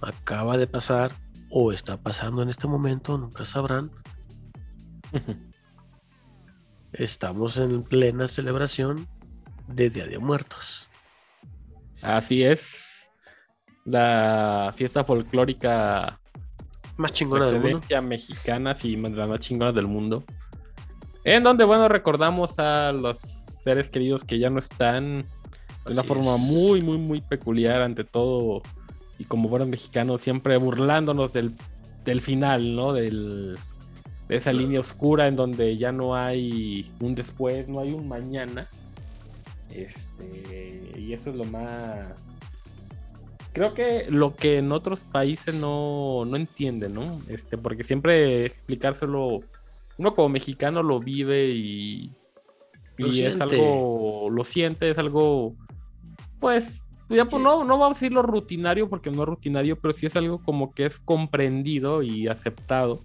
acaba 0.00 0.56
de 0.56 0.66
pasar 0.66 1.12
o 1.50 1.72
está 1.72 1.96
pasando 1.96 2.42
en 2.42 2.50
este 2.50 2.66
momento, 2.66 3.18
nunca 3.18 3.44
sabrán, 3.44 3.90
estamos 6.92 7.58
en 7.58 7.82
plena 7.82 8.28
celebración 8.28 9.06
de 9.66 9.90
Día 9.90 10.06
de 10.06 10.18
Muertos. 10.18 10.88
Así 12.02 12.44
es. 12.44 13.10
La 13.84 14.72
fiesta 14.74 15.04
folclórica 15.04 16.20
Más 16.98 17.12
chingona 17.14 17.46
del 17.46 17.60
mundo. 17.60 17.78
excelencia 17.78 18.02
mexicana, 18.02 18.76
sí, 18.76 18.96
la 18.96 19.26
más 19.26 19.40
chingona 19.40 19.72
del 19.72 19.86
mundo. 19.88 20.24
En 21.24 21.44
donde, 21.44 21.64
bueno, 21.64 21.88
recordamos 21.88 22.58
a 22.58 22.92
los 22.92 23.18
seres 23.18 23.90
queridos 23.90 24.24
que 24.24 24.38
ya 24.38 24.50
no 24.50 24.58
están 24.58 25.26
de 25.86 25.92
una 25.92 26.02
Así 26.02 26.08
forma 26.08 26.36
es. 26.36 26.38
muy, 26.38 26.82
muy, 26.82 26.98
muy 26.98 27.20
peculiar 27.22 27.82
ante 27.82 28.04
todo. 28.04 28.62
Y 29.18 29.24
como 29.24 29.48
buenos 29.48 29.68
mexicanos, 29.68 30.22
siempre 30.22 30.56
burlándonos 30.58 31.32
del, 31.32 31.54
del 32.04 32.20
final, 32.20 32.76
¿no? 32.76 32.92
Del, 32.92 33.58
de 34.28 34.36
esa 34.36 34.52
línea 34.52 34.80
oscura 34.80 35.26
en 35.28 35.36
donde 35.36 35.76
ya 35.76 35.92
no 35.92 36.14
hay 36.16 36.92
un 37.00 37.14
después, 37.14 37.68
no 37.68 37.80
hay 37.80 37.92
un 37.92 38.08
mañana. 38.08 38.68
Este, 39.70 40.94
y 40.98 41.12
eso 41.12 41.30
es 41.30 41.36
lo 41.36 41.44
más. 41.44 42.14
Creo 43.58 43.74
que 43.74 44.06
lo 44.08 44.36
que 44.36 44.58
en 44.58 44.70
otros 44.70 45.00
países 45.00 45.52
no, 45.52 46.24
no 46.24 46.36
entienden, 46.36 46.94
¿no? 46.94 47.20
Este, 47.26 47.58
porque 47.58 47.82
siempre 47.82 48.46
explicárselo, 48.46 49.40
uno 49.96 50.14
como 50.14 50.28
mexicano 50.28 50.80
lo 50.84 51.00
vive 51.00 51.48
y, 51.48 52.12
Lo 52.98 53.08
y 53.08 53.10
es 53.10 53.34
siente. 53.34 53.42
algo, 53.42 54.30
lo 54.30 54.44
siente, 54.44 54.88
es 54.90 54.96
algo, 54.96 55.56
pues, 56.38 56.84
ya 57.08 57.24
pues 57.24 57.42
no, 57.42 57.64
no 57.64 57.78
vamos 57.78 57.96
a 57.96 57.98
decirlo 57.98 58.22
rutinario 58.22 58.88
porque 58.88 59.10
no 59.10 59.22
es 59.22 59.28
rutinario, 59.28 59.76
pero 59.76 59.92
sí 59.92 60.06
es 60.06 60.14
algo 60.14 60.40
como 60.40 60.72
que 60.72 60.86
es 60.86 61.00
comprendido 61.00 62.04
y 62.04 62.28
aceptado. 62.28 63.02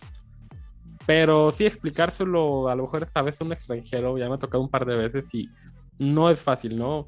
Pero 1.07 1.49
sí 1.49 1.65
explicárselo 1.65 2.69
a 2.69 2.75
lo 2.75 2.83
mejor 2.83 3.01
esta 3.01 3.23
vez 3.23 3.41
a 3.41 3.43
un 3.43 3.53
extranjero, 3.53 4.19
ya 4.19 4.29
me 4.29 4.35
ha 4.35 4.37
tocado 4.37 4.61
un 4.61 4.69
par 4.69 4.85
de 4.85 4.97
veces 4.97 5.33
y 5.33 5.49
no 5.97 6.29
es 6.29 6.39
fácil, 6.39 6.77
¿no? 6.77 7.07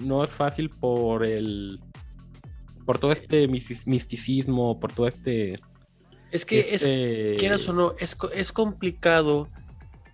No 0.00 0.22
es 0.22 0.30
fácil 0.30 0.70
por 0.70 1.24
el 1.24 1.80
por 2.84 2.98
todo 2.98 3.12
este 3.12 3.48
mis- 3.48 3.86
misticismo, 3.86 4.78
por 4.80 4.92
todo 4.92 5.06
este 5.06 5.58
Es 6.30 6.44
que 6.44 6.60
es, 6.60 6.82
este- 6.82 7.36
quieras 7.38 7.68
o 7.68 7.72
no, 7.72 7.94
es, 7.98 8.16
es 8.34 8.52
complicado 8.52 9.48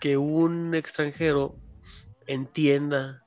que 0.00 0.16
un 0.16 0.74
extranjero 0.74 1.56
entienda 2.26 3.24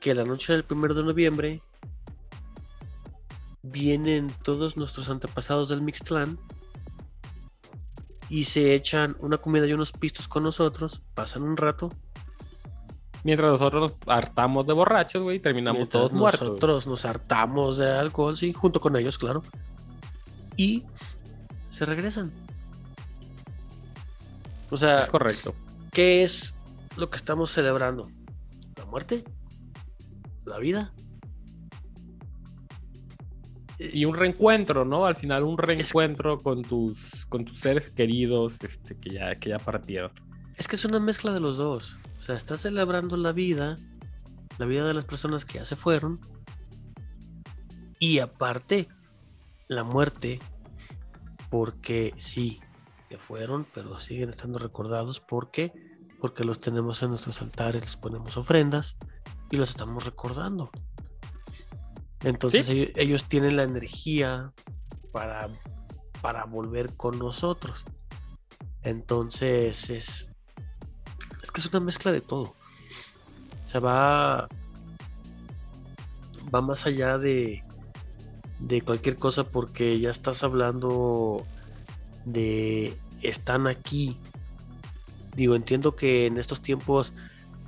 que 0.00 0.14
la 0.14 0.24
noche 0.24 0.52
del 0.52 0.64
primero 0.64 0.94
de 0.94 1.02
noviembre 1.02 1.62
vienen 3.62 4.30
todos 4.42 4.76
nuestros 4.76 5.08
antepasados 5.08 5.70
del 5.70 5.80
Mixtlán 5.80 6.38
y 8.28 8.44
se 8.44 8.74
echan 8.74 9.16
una 9.20 9.38
comida 9.38 9.66
y 9.66 9.72
unos 9.72 9.92
pistos 9.92 10.28
con 10.28 10.42
nosotros, 10.42 11.02
pasan 11.14 11.42
un 11.42 11.56
rato, 11.56 11.90
mientras 13.24 13.50
nosotros 13.50 13.92
nos 13.92 14.08
hartamos 14.08 14.66
de 14.66 14.72
borrachos, 14.72 15.22
güey, 15.22 15.38
y 15.38 15.40
terminamos 15.40 15.80
mientras 15.80 16.00
todos 16.00 16.12
muertos. 16.12 16.48
nosotros 16.48 16.86
nos 16.86 17.04
hartamos 17.04 17.78
de 17.78 17.90
alcohol, 17.90 18.36
sí, 18.36 18.52
junto 18.52 18.78
con 18.78 18.96
ellos, 18.96 19.18
claro, 19.18 19.42
y 20.56 20.84
se 21.68 21.84
regresan. 21.84 22.30
O 24.70 24.78
sea, 24.78 25.02
Es 25.02 25.10
correcto. 25.10 25.54
¿Qué 25.90 26.22
es 26.22 26.54
lo 26.96 27.10
que 27.10 27.16
estamos 27.16 27.50
celebrando? 27.50 28.08
¿La 28.76 28.84
muerte? 28.84 29.24
¿La 30.44 30.58
vida? 30.58 30.92
Y 33.78 34.04
un 34.04 34.16
reencuentro, 34.16 34.84
¿no? 34.84 35.06
Al 35.06 35.16
final 35.16 35.42
un 35.42 35.58
reencuentro 35.58 36.38
con 36.38 36.62
tus 36.62 37.26
con 37.26 37.44
tus 37.44 37.58
seres 37.58 37.90
queridos 37.90 38.56
este 38.62 38.96
que 38.96 39.14
ya 39.14 39.34
que 39.34 39.50
ya 39.50 39.58
partieron. 39.58 40.12
Es 40.56 40.68
que 40.68 40.76
es 40.76 40.84
una 40.84 41.00
mezcla 41.00 41.32
de 41.32 41.40
los 41.40 41.58
dos. 41.58 41.98
O 42.24 42.26
sea, 42.26 42.36
estás 42.36 42.62
celebrando 42.62 43.18
la 43.18 43.32
vida, 43.32 43.76
la 44.56 44.64
vida 44.64 44.86
de 44.86 44.94
las 44.94 45.04
personas 45.04 45.44
que 45.44 45.58
ya 45.58 45.66
se 45.66 45.76
fueron. 45.76 46.20
Y 47.98 48.20
aparte, 48.20 48.88
la 49.68 49.84
muerte, 49.84 50.40
porque 51.50 52.14
sí, 52.16 52.60
ya 53.10 53.18
fueron, 53.18 53.66
pero 53.74 54.00
siguen 54.00 54.30
estando 54.30 54.58
recordados. 54.58 55.20
¿Por 55.20 55.50
qué? 55.50 55.74
Porque 56.18 56.44
los 56.44 56.60
tenemos 56.60 57.02
en 57.02 57.10
nuestros 57.10 57.42
altares, 57.42 57.82
les 57.82 57.96
ponemos 57.98 58.38
ofrendas 58.38 58.96
y 59.50 59.58
los 59.58 59.68
estamos 59.68 60.06
recordando. 60.06 60.70
Entonces 62.22 62.70
ellos, 62.70 62.88
ellos 62.96 63.28
tienen 63.28 63.58
la 63.58 63.64
energía 63.64 64.50
para, 65.12 65.50
para 66.22 66.46
volver 66.46 66.96
con 66.96 67.18
nosotros. 67.18 67.84
Entonces 68.82 69.90
es, 69.90 70.33
es 71.44 71.52
que 71.52 71.60
es 71.60 71.66
una 71.66 71.80
mezcla 71.80 72.10
de 72.10 72.22
todo. 72.22 72.54
O 73.64 73.68
sea, 73.68 73.80
va, 73.80 74.48
va 76.52 76.60
más 76.62 76.86
allá 76.86 77.18
de, 77.18 77.62
de 78.60 78.80
cualquier 78.80 79.16
cosa 79.16 79.44
porque 79.44 80.00
ya 80.00 80.10
estás 80.10 80.42
hablando 80.42 81.44
de 82.24 82.96
están 83.20 83.66
aquí. 83.66 84.16
Digo, 85.36 85.54
entiendo 85.54 85.96
que 85.96 86.24
en 86.24 86.38
estos 86.38 86.62
tiempos 86.62 87.12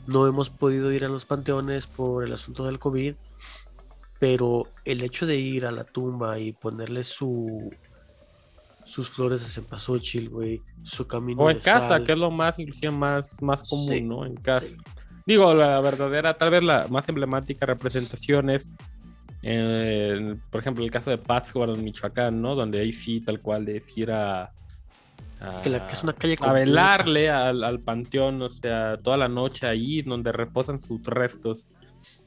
no 0.06 0.26
hemos 0.26 0.48
podido 0.48 0.90
ir 0.90 1.04
a 1.04 1.08
los 1.08 1.26
panteones 1.26 1.86
por 1.86 2.24
el 2.24 2.32
asunto 2.32 2.64
del 2.64 2.78
COVID, 2.78 3.14
pero 4.18 4.68
el 4.86 5.02
hecho 5.02 5.26
de 5.26 5.36
ir 5.36 5.66
a 5.66 5.72
la 5.72 5.84
tumba 5.84 6.38
y 6.38 6.52
ponerle 6.52 7.04
su 7.04 7.70
sus 8.86 9.10
flores 9.10 9.40
de 9.42 9.48
cempasúchil, 9.48 10.30
güey, 10.30 10.62
su 10.82 11.06
camino 11.06 11.42
O 11.42 11.50
en 11.50 11.56
de 11.58 11.62
casa, 11.62 11.88
sal. 11.88 12.04
que 12.04 12.12
es 12.12 12.18
lo 12.18 12.30
más 12.30 12.58
inclusive 12.58 12.90
más 12.92 13.42
más 13.42 13.68
común, 13.68 13.92
Sí, 13.92 14.00
¿no? 14.00 14.24
En 14.24 14.36
casa. 14.36 14.64
sí. 14.66 14.76
Digo, 15.26 15.52
la 15.54 15.80
verdadera, 15.80 16.38
tal 16.38 16.50
vez 16.50 16.62
la 16.62 16.86
más 16.88 17.08
emblemática 17.08 17.66
representación 17.66 18.48
es, 18.48 18.72
eh, 19.42 20.36
por 20.50 20.60
ejemplo, 20.60 20.84
el 20.84 20.90
caso 20.90 21.10
de 21.10 21.18
Pátzcuaro 21.18 21.74
en 21.74 21.84
Michoacán, 21.84 22.40
¿no? 22.40 22.54
Donde 22.54 22.80
ahí 22.80 22.92
sí, 22.92 23.20
tal 23.20 23.40
cual, 23.40 23.68
es 23.68 23.84
ir 23.98 24.10
a, 24.12 24.52
a- 25.40 25.62
Que, 25.62 25.70
la- 25.70 25.86
que 25.86 25.94
es 25.94 26.02
una 26.04 26.12
calle 26.12 26.36
a 26.40 26.52
velarle 26.52 27.28
al, 27.30 27.64
al 27.64 27.80
panteón, 27.80 28.40
o 28.40 28.50
sea, 28.50 28.96
toda 28.98 29.16
la 29.16 29.28
noche 29.28 29.66
ahí 29.66 30.02
donde 30.02 30.30
reposan 30.32 30.80
sus 30.82 31.02
restos, 31.04 31.66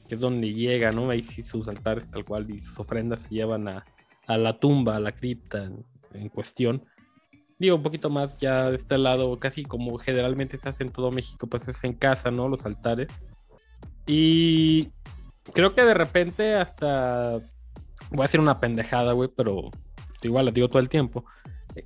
que 0.08 0.14
es 0.16 0.20
donde 0.20 0.52
llega, 0.52 0.92
¿no? 0.92 1.08
Ahí 1.10 1.22
sí 1.22 1.42
sus 1.42 1.68
altares 1.68 2.10
tal 2.10 2.24
cual 2.24 2.50
y 2.50 2.60
sus 2.60 2.78
ofrendas 2.78 3.22
se 3.22 3.30
llevan 3.30 3.66
a, 3.68 3.84
a 4.26 4.36
la 4.38 4.58
tumba, 4.58 4.96
a 4.96 5.00
la 5.00 5.12
cripta 5.12 5.70
en 6.14 6.28
cuestión. 6.28 6.84
Digo, 7.58 7.76
un 7.76 7.82
poquito 7.82 8.08
más 8.08 8.38
ya 8.38 8.70
de 8.70 8.76
este 8.76 8.96
lado, 8.96 9.38
casi 9.38 9.64
como 9.64 9.98
generalmente 9.98 10.56
se 10.56 10.68
hace 10.68 10.82
en 10.82 10.90
todo 10.90 11.10
México, 11.10 11.46
pues 11.46 11.68
es 11.68 11.84
en 11.84 11.92
casa, 11.92 12.30
¿no? 12.30 12.48
Los 12.48 12.64
altares. 12.64 13.08
Y 14.06 14.90
creo 15.52 15.74
que 15.74 15.84
de 15.84 15.94
repente 15.94 16.54
hasta... 16.54 17.38
Voy 18.10 18.20
a 18.20 18.22
decir 18.22 18.40
una 18.40 18.58
pendejada, 18.58 19.12
güey, 19.12 19.28
pero 19.36 19.70
igual 20.22 20.46
la 20.46 20.50
digo 20.52 20.68
todo 20.68 20.80
el 20.80 20.88
tiempo. 20.88 21.24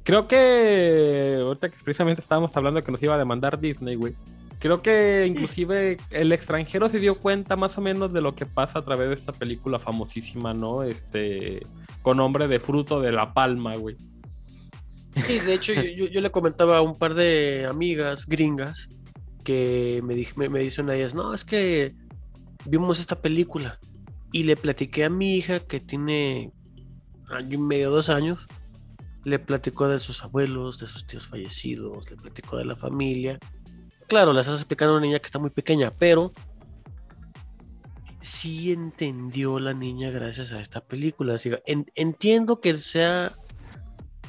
Creo 0.02 0.26
que 0.28 1.42
ahorita 1.44 1.68
que 1.68 1.76
precisamente 1.84 2.22
estábamos 2.22 2.56
hablando 2.56 2.80
de 2.80 2.86
que 2.86 2.92
nos 2.92 3.02
iba 3.02 3.14
a 3.14 3.18
demandar 3.18 3.60
Disney, 3.60 3.96
güey. 3.96 4.14
Creo 4.58 4.80
que 4.80 5.26
inclusive 5.26 5.98
el 6.10 6.32
extranjero 6.32 6.88
se 6.88 6.98
dio 6.98 7.16
cuenta 7.16 7.56
más 7.56 7.76
o 7.76 7.82
menos 7.82 8.12
de 8.12 8.22
lo 8.22 8.34
que 8.34 8.46
pasa 8.46 8.78
a 8.78 8.84
través 8.84 9.08
de 9.08 9.14
esta 9.14 9.32
película 9.32 9.78
famosísima, 9.78 10.54
¿no? 10.54 10.82
Este, 10.82 11.60
con 12.00 12.16
nombre 12.16 12.48
de 12.48 12.60
fruto 12.60 13.00
de 13.00 13.12
la 13.12 13.34
palma, 13.34 13.76
güey. 13.76 13.96
Sí, 15.26 15.38
de 15.40 15.54
hecho, 15.54 15.72
yo, 15.72 16.06
yo- 16.06 16.20
le 16.20 16.30
comentaba 16.30 16.78
a 16.78 16.82
un 16.82 16.94
par 16.94 17.14
de 17.14 17.66
amigas 17.68 18.26
gringas 18.26 18.88
que 19.44 20.00
me, 20.04 20.14
dij- 20.14 20.34
me, 20.36 20.48
me 20.48 20.60
dicen 20.60 20.88
a 20.90 20.94
ellas, 20.94 21.14
no, 21.14 21.34
es 21.34 21.44
que 21.44 21.94
vimos 22.66 22.98
esta 22.98 23.20
película 23.20 23.78
y 24.32 24.42
le 24.44 24.56
platiqué 24.56 25.04
a 25.04 25.10
mi 25.10 25.34
hija 25.36 25.60
que 25.60 25.80
tiene 25.80 26.50
año 27.28 27.54
y 27.54 27.58
medio, 27.58 27.90
dos 27.90 28.08
años, 28.08 28.46
le 29.24 29.38
platicó 29.38 29.86
de 29.88 29.98
sus 29.98 30.22
abuelos, 30.24 30.78
de 30.78 30.86
sus 30.86 31.06
tíos 31.06 31.26
fallecidos, 31.26 32.10
le 32.10 32.16
platicó 32.16 32.56
de 32.56 32.64
la 32.64 32.76
familia. 32.76 33.38
Claro, 34.08 34.32
la 34.32 34.40
estás 34.42 34.56
explicando 34.60 34.94
a 34.94 34.98
una 34.98 35.06
niña 35.06 35.18
que 35.18 35.26
está 35.26 35.38
muy 35.38 35.50
pequeña, 35.50 35.90
pero 35.96 36.32
sí 38.20 38.72
entendió 38.72 39.58
la 39.60 39.74
niña 39.74 40.10
gracias 40.10 40.52
a 40.52 40.60
esta 40.60 40.80
película. 40.82 41.34
Así 41.34 41.50
en- 41.66 41.86
entiendo 41.94 42.60
que 42.60 42.76
sea 42.76 43.32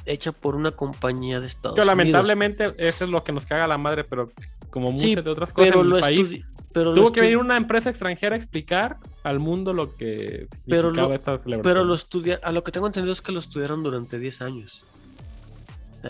hecha 0.06 0.32
por 0.32 0.56
una 0.56 0.72
compañía 0.72 1.40
de 1.40 1.48
Estados 1.48 1.76
Yo, 1.78 1.82
Unidos. 1.84 1.98
lamentablemente, 1.98 2.74
eso 2.78 3.06
es 3.06 3.10
lo 3.10 3.24
que 3.24 3.32
nos 3.32 3.46
caga 3.46 3.68
la 3.68 3.78
madre, 3.78 4.04
pero 4.04 4.32
como 4.70 4.92
muchas 4.92 5.02
Sí, 5.10 5.16
de 5.16 5.30
otras 5.30 5.52
cosas 5.52 5.70
pero 5.72 5.82
en 5.84 5.90
lo, 5.90 5.96
el 5.98 6.02
país, 6.02 6.46
pero 6.72 6.90
lo 6.90 6.96
Tuvo 6.96 7.12
que 7.12 7.22
venir 7.22 7.38
una 7.38 7.56
empresa 7.58 7.90
extranjera 7.90 8.36
a 8.36 8.38
explicar 8.38 8.98
al 9.24 9.40
mundo 9.40 9.74
lo 9.74 9.96
que 9.96 10.48
Pero 10.68 10.92
lo- 10.92 11.14
esta 11.14 11.38
celebración. 11.40 11.62
Pero 11.64 11.84
lo 11.86 11.96
estudia, 11.96 12.40
a 12.44 12.52
lo 12.52 12.64
que 12.64 12.72
tengo 12.72 12.86
entendido 12.88 13.14
es 13.14 13.22
que 13.22 13.32
lo 13.32 13.40
estudiaron 13.40 13.82
durante 13.84 14.20
10 14.20 14.42
años. 14.42 14.86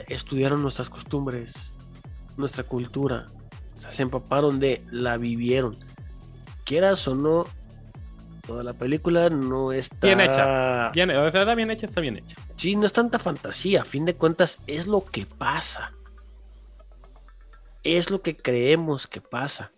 Estudiaron 0.07 0.61
nuestras 0.61 0.89
costumbres, 0.89 1.71
nuestra 2.37 2.63
cultura. 2.63 3.25
O 3.77 3.81
sea, 3.81 3.91
se 3.91 4.01
empaparon 4.03 4.59
de, 4.59 4.81
la 4.91 5.17
vivieron. 5.17 5.75
Quieras 6.65 7.07
o 7.07 7.15
no, 7.15 7.45
toda 8.45 8.63
la 8.63 8.73
película 8.73 9.29
no 9.29 9.71
está. 9.71 10.07
Bien 10.07 10.21
hecha. 10.21 10.89
Bien, 10.91 11.09
o 11.11 11.31
sea, 11.31 11.41
está 11.41 11.55
bien 11.55 11.71
hecha, 11.71 11.85
está 11.87 12.01
bien 12.01 12.17
hecha. 12.17 12.35
Sí, 12.55 12.75
no 12.75 12.85
es 12.85 12.93
tanta 12.93 13.19
fantasía. 13.19 13.81
A 13.81 13.85
fin 13.85 14.05
de 14.05 14.15
cuentas, 14.15 14.59
es 14.67 14.87
lo 14.87 15.05
que 15.05 15.25
pasa. 15.25 15.91
Es 17.83 18.09
lo 18.09 18.21
que 18.21 18.35
creemos 18.35 19.07
que 19.07 19.21
pasa. 19.21 19.71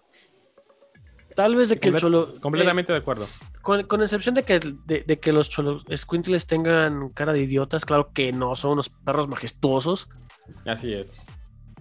Tal 1.35 1.55
vez 1.55 1.69
de 1.69 1.79
que 1.79 1.89
el 1.89 1.95
cholo. 1.97 2.33
Completamente 2.39 2.91
de 2.93 2.99
acuerdo. 2.99 3.27
Con, 3.61 3.83
con 3.83 4.01
excepción 4.01 4.33
de 4.33 4.43
que, 4.43 4.59
de, 4.59 5.03
de 5.05 5.19
que 5.19 5.31
los 5.31 5.49
cholos 5.49 5.85
squintles 5.95 6.47
tengan 6.47 7.09
cara 7.09 7.33
de 7.33 7.41
idiotas, 7.41 7.85
claro 7.85 8.11
que 8.13 8.31
no, 8.31 8.55
son 8.55 8.71
unos 8.71 8.89
perros 8.89 9.27
majestuosos. 9.27 10.07
Así 10.65 10.93
es. 10.93 11.07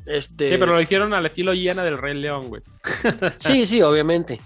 Este, 0.04 0.50
Sí, 0.50 0.56
pero 0.58 0.74
lo 0.74 0.80
hicieron 0.80 1.14
al 1.14 1.26
estilo 1.26 1.54
hiena 1.54 1.82
del 1.84 1.98
Rey 1.98 2.14
León, 2.14 2.48
güey. 2.48 2.62
sí, 3.38 3.66
sí, 3.66 3.82
obviamente. 3.82 4.40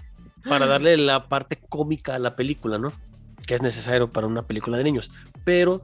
Para 0.47 0.65
darle 0.65 0.97
la 0.97 1.27
parte 1.27 1.57
cómica 1.69 2.15
a 2.15 2.19
la 2.19 2.35
película, 2.35 2.77
¿no? 2.77 2.91
Que 3.45 3.55
es 3.55 3.61
necesario 3.61 4.09
para 4.09 4.27
una 4.27 4.47
película 4.47 4.77
de 4.77 4.83
niños. 4.83 5.11
Pero 5.43 5.81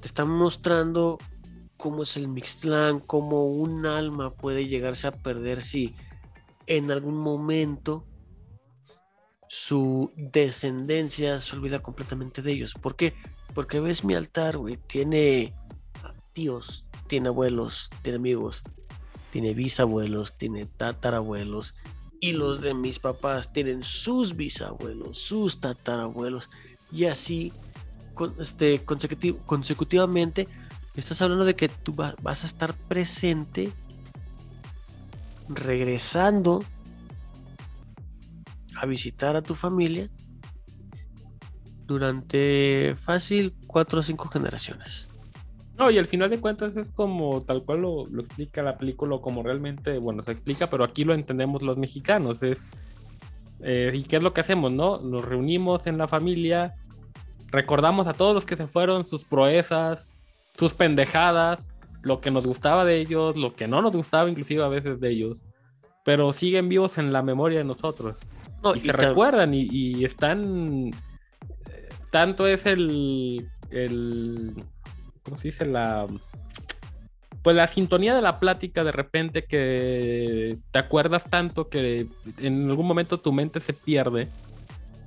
te 0.00 0.06
están 0.06 0.28
mostrando 0.28 1.18
cómo 1.76 2.02
es 2.02 2.16
el 2.16 2.28
Mixtlán, 2.28 3.00
cómo 3.00 3.46
un 3.46 3.86
alma 3.86 4.34
puede 4.34 4.66
llegarse 4.66 5.06
a 5.06 5.12
perder 5.12 5.62
si 5.62 5.94
en 6.66 6.90
algún 6.90 7.16
momento 7.16 8.06
su 9.48 10.12
descendencia 10.16 11.40
se 11.40 11.56
olvida 11.56 11.80
completamente 11.80 12.42
de 12.42 12.52
ellos. 12.52 12.74
¿Por 12.74 12.94
qué? 12.94 13.14
Porque 13.54 13.80
ves 13.80 14.04
mi 14.04 14.14
altar, 14.14 14.58
güey. 14.58 14.76
Tiene 14.76 15.54
tíos, 16.32 16.86
tiene 17.08 17.28
abuelos, 17.28 17.90
tiene 18.02 18.16
amigos, 18.16 18.62
tiene 19.32 19.54
bisabuelos, 19.54 20.38
tiene 20.38 20.66
tatarabuelos. 20.66 21.74
Y 22.20 22.32
los 22.32 22.60
de 22.60 22.74
mis 22.74 22.98
papás 22.98 23.52
tienen 23.52 23.82
sus 23.82 24.36
bisabuelos, 24.36 25.18
sus 25.18 25.60
tatarabuelos. 25.60 26.50
Y 26.92 27.06
así 27.06 27.52
este, 28.38 28.84
consecuti- 28.84 29.42
consecutivamente 29.46 30.46
estás 30.94 31.22
hablando 31.22 31.44
de 31.44 31.56
que 31.56 31.68
tú 31.68 31.94
va- 31.94 32.14
vas 32.20 32.44
a 32.44 32.46
estar 32.46 32.74
presente 32.74 33.72
regresando 35.48 36.62
a 38.76 38.86
visitar 38.86 39.36
a 39.36 39.42
tu 39.42 39.54
familia 39.54 40.10
durante 41.86 42.94
fácil 42.96 43.54
cuatro 43.66 44.00
o 44.00 44.02
cinco 44.02 44.28
generaciones. 44.28 45.08
No, 45.80 45.90
y 45.90 45.96
al 45.96 46.04
final 46.04 46.28
de 46.28 46.38
cuentas 46.38 46.76
es 46.76 46.90
como 46.90 47.40
tal 47.40 47.64
cual 47.64 47.80
lo, 47.80 48.04
lo 48.04 48.20
explica 48.20 48.62
la 48.62 48.76
película, 48.76 49.16
como 49.18 49.42
realmente, 49.42 49.96
bueno, 49.96 50.22
se 50.22 50.30
explica, 50.30 50.66
pero 50.66 50.84
aquí 50.84 51.04
lo 51.04 51.14
entendemos 51.14 51.62
los 51.62 51.78
mexicanos. 51.78 52.42
Es, 52.42 52.66
eh, 53.60 53.90
¿Y 53.94 54.02
qué 54.02 54.16
es 54.16 54.22
lo 54.22 54.34
que 54.34 54.42
hacemos, 54.42 54.70
no? 54.70 55.00
Nos 55.00 55.24
reunimos 55.24 55.86
en 55.86 55.96
la 55.96 56.06
familia, 56.06 56.74
recordamos 57.50 58.06
a 58.08 58.12
todos 58.12 58.34
los 58.34 58.44
que 58.44 58.58
se 58.58 58.66
fueron, 58.66 59.06
sus 59.06 59.24
proezas, 59.24 60.20
sus 60.58 60.74
pendejadas, 60.74 61.60
lo 62.02 62.20
que 62.20 62.30
nos 62.30 62.46
gustaba 62.46 62.84
de 62.84 63.00
ellos, 63.00 63.34
lo 63.34 63.54
que 63.54 63.66
no 63.66 63.80
nos 63.80 63.92
gustaba 63.92 64.28
inclusive 64.28 64.62
a 64.62 64.68
veces 64.68 65.00
de 65.00 65.08
ellos, 65.08 65.40
pero 66.04 66.34
siguen 66.34 66.68
vivos 66.68 66.98
en 66.98 67.10
la 67.10 67.22
memoria 67.22 67.56
de 67.56 67.64
nosotros. 67.64 68.18
No, 68.62 68.74
y, 68.74 68.80
y 68.80 68.82
se 68.82 68.92
recuerdan 68.92 69.54
y, 69.54 69.66
y 69.70 70.04
están 70.04 70.88
eh, 70.88 71.88
tanto 72.10 72.46
es 72.46 72.66
el 72.66 73.48
el 73.70 74.52
cómo 75.22 75.38
se 75.38 75.48
dice 75.48 75.66
la 75.66 76.06
pues 77.42 77.56
la 77.56 77.66
sintonía 77.66 78.14
de 78.14 78.20
la 78.22 78.38
plática 78.38 78.84
de 78.84 78.92
repente 78.92 79.44
que 79.44 80.58
te 80.70 80.78
acuerdas 80.78 81.24
tanto 81.30 81.68
que 81.68 82.06
en 82.38 82.68
algún 82.68 82.86
momento 82.86 83.18
tu 83.18 83.32
mente 83.32 83.60
se 83.60 83.72
pierde 83.72 84.28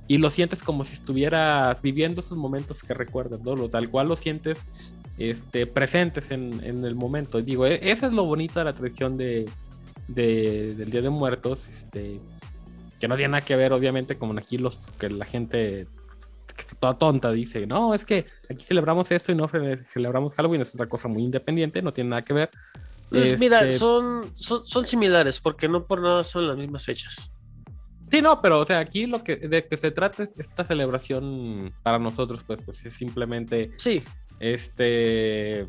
y 0.08 0.18
lo 0.18 0.30
sientes 0.30 0.62
como 0.62 0.84
si 0.84 0.94
estuvieras 0.94 1.80
viviendo 1.80 2.20
esos 2.20 2.36
momentos 2.36 2.82
que 2.82 2.92
recuerdas, 2.92 3.40
¿no? 3.40 3.54
Tal 3.70 3.88
cual 3.88 4.08
lo 4.08 4.16
sientes 4.16 4.58
este, 5.16 5.66
presentes 5.66 6.30
en, 6.30 6.62
en 6.64 6.84
el 6.84 6.94
momento. 6.94 7.40
Digo, 7.40 7.64
e- 7.66 7.78
eso 7.90 8.06
es 8.06 8.12
lo 8.12 8.24
bonito 8.26 8.58
de 8.58 8.64
la 8.66 8.72
tradición 8.74 9.16
de, 9.16 9.48
de- 10.08 10.74
del 10.74 10.90
Día 10.90 11.00
de 11.00 11.08
Muertos, 11.08 11.66
este, 11.68 12.20
que 13.00 13.08
no 13.08 13.16
tiene 13.16 13.30
nada 13.32 13.46
que 13.46 13.56
ver, 13.56 13.72
obviamente, 13.72 14.18
como 14.18 14.36
aquí 14.38 14.58
los 14.58 14.76
que 14.98 15.08
la 15.08 15.24
gente 15.24 15.86
toda 16.78 16.98
tonta 16.98 17.30
dice, 17.32 17.66
no, 17.66 17.94
es 17.94 18.04
que 18.04 18.26
aquí 18.50 18.64
celebramos 18.64 19.10
esto 19.10 19.32
y 19.32 19.34
no 19.34 19.48
cele- 19.48 19.84
celebramos 19.86 20.34
Halloween, 20.34 20.62
es 20.62 20.74
otra 20.74 20.88
cosa 20.88 21.08
muy 21.08 21.22
independiente, 21.24 21.82
no 21.82 21.92
tiene 21.92 22.10
nada 22.10 22.22
que 22.22 22.32
ver. 22.32 22.50
Pues 23.10 23.38
mira, 23.38 23.60
Este, 23.62 23.78
son, 23.78 24.30
son, 24.34 24.66
son 24.66 24.86
similares 24.86 25.40
porque 25.40 25.68
no 25.68 25.86
por 25.86 26.00
nada 26.00 26.24
son 26.24 26.48
las 26.48 26.56
mismas 26.56 26.84
fechas. 26.84 27.30
Sí, 28.10 28.22
no, 28.22 28.40
pero 28.40 28.60
o 28.60 28.66
sea, 28.66 28.78
aquí 28.78 29.06
lo 29.06 29.24
que 29.24 29.36
de 29.36 29.66
que 29.66 29.76
se 29.76 29.90
trata 29.90 30.22
es 30.24 30.38
esta 30.38 30.64
celebración 30.64 31.72
para 31.82 31.98
nosotros, 31.98 32.42
pues, 32.46 32.60
pues 32.64 32.84
es 32.86 32.94
simplemente 32.94 33.72
Sí, 33.76 34.02
este 34.40 35.66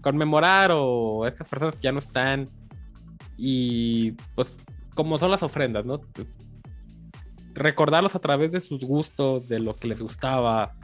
conmemorar 0.00 0.70
o 0.74 1.26
estas 1.26 1.48
personas 1.48 1.74
que 1.74 1.82
ya 1.82 1.92
no 1.92 1.98
están 1.98 2.46
y 3.36 4.12
pues 4.34 4.52
como 4.94 5.18
son 5.18 5.30
las 5.30 5.42
ofrendas, 5.42 5.84
¿no? 5.84 6.00
Recordarlos 7.58 8.14
a 8.14 8.18
través 8.20 8.52
de 8.52 8.60
sus 8.60 8.80
gustos, 8.84 9.48
de 9.48 9.58
lo 9.60 9.76
que 9.76 9.88
les 9.88 10.00
gustaba. 10.00 10.74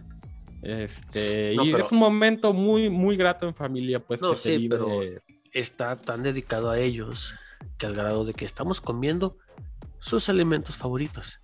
Este, 0.62 1.54
No, 1.56 1.64
y 1.64 1.72
pero- 1.72 1.84
es 1.86 1.92
un 1.92 1.98
momento 1.98 2.52
muy, 2.52 2.88
muy 2.90 3.16
grato 3.16 3.46
en 3.46 3.54
familia, 3.54 4.00
pues 4.00 4.20
No, 4.22 4.32
que 4.32 4.36
sí, 4.38 4.68
pero- 4.68 5.00
está 5.52 5.94
tan 5.96 6.22
dedicado 6.22 6.70
a 6.70 6.78
ellos 6.78 7.34
que 7.78 7.86
al 7.86 7.94
grado 7.94 8.24
de 8.24 8.34
que 8.34 8.44
estamos 8.44 8.80
comiendo 8.80 9.36
sus 10.00 10.28
alimentos 10.28 10.76
favoritos. 10.76 11.38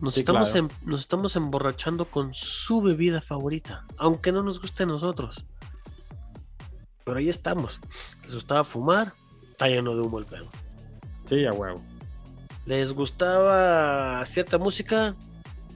Nos, 0.00 0.14
Sí, 0.14 0.20
estamos, 0.20 0.50
claro. 0.50 0.66
em- 0.66 0.88
nos 0.88 1.00
estamos 1.00 1.36
emborrachando 1.36 2.06
con 2.06 2.34
su 2.34 2.80
bebida 2.80 3.20
favorita, 3.22 3.84
aunque 3.98 4.32
no 4.32 4.42
nos 4.42 4.60
guste 4.60 4.82
a 4.82 4.86
nosotros. 4.86 5.44
Pero 7.04 7.18
ahí 7.18 7.28
estamos. 7.28 7.80
Les 8.24 8.34
gustaba 8.34 8.64
fumar, 8.64 9.12
está 9.50 9.68
lleno 9.68 9.94
de 9.94 10.00
humo 10.02 10.18
el 10.18 10.26
pedo. 10.26 10.48
Sí, 11.26 11.44
a 11.46 11.52
huevo. 11.52 11.80
Les 12.66 12.92
gustaba 12.92 14.24
cierta 14.26 14.56
música, 14.58 15.16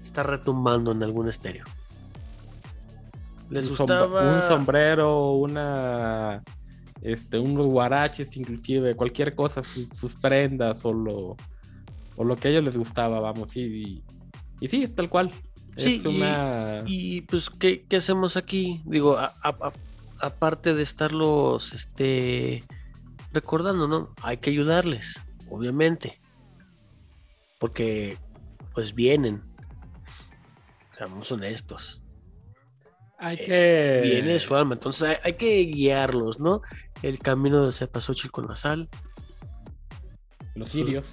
está 0.05 0.22
retumbando 0.22 0.93
en 0.93 1.03
algún 1.03 1.28
estéreo. 1.28 1.64
Les 3.51 3.64
un, 3.70 3.76
gustaba 3.76 4.37
un 4.37 4.43
sombrero, 4.43 5.32
una 5.32 6.43
este, 7.03 7.39
unos 7.39 7.66
guaraches, 7.66 8.37
inclusive, 8.37 8.95
cualquier 8.95 9.34
cosa, 9.34 9.62
sus, 9.62 9.89
sus 9.99 10.12
prendas 10.14 10.84
o 10.84 10.93
lo, 10.93 11.37
o 12.16 12.24
lo 12.24 12.37
que 12.37 12.49
a 12.49 12.51
ellos 12.53 12.64
les 12.64 12.76
gustaba, 12.76 13.20
vamos, 13.20 13.55
y, 13.57 13.61
y, 13.62 14.03
y 14.61 14.68
sí, 14.68 14.82
es 14.84 14.95
tal 14.95 15.09
cual. 15.09 15.30
Sí, 15.76 15.97
es 15.97 16.05
y- 16.05 16.09
una... 16.09 16.82
Y 16.87 17.20
pues, 17.22 17.51
¿qué, 17.51 17.84
qué 17.89 17.97
hacemos 17.97 18.37
aquí? 18.37 18.80
Digo, 18.87 19.18
a- 19.18 19.32
a- 19.43 19.49
a- 19.68 19.72
aparte 20.26 20.72
de 20.74 20.82
estarlos 20.82 21.72
este, 21.74 22.62
recordando, 23.32 23.87
¿no? 23.87 24.14
Hay 24.22 24.39
que 24.39 24.51
ayudarles, 24.51 25.20
obviamente. 25.51 26.18
Porque, 27.59 28.19
pues 28.75 28.95
vienen. 28.95 29.43
Seamos 30.97 31.31
honestos. 31.33 32.03
Hay 33.19 33.37
que... 33.39 34.01
Viene 34.03 34.39
su 34.39 34.55
alma. 34.55 34.75
Entonces 34.75 35.03
hay, 35.03 35.17
hay 35.25 35.33
que 35.35 35.61
guiarlos, 35.61 36.39
¿no? 36.39 36.61
El 37.03 37.19
camino 37.19 37.65
de 37.65 37.73
Cepasóchil 37.73 38.31
con 38.31 38.47
la 38.47 38.55
sal, 38.55 38.89
Los 40.55 40.71
sirios, 40.71 41.07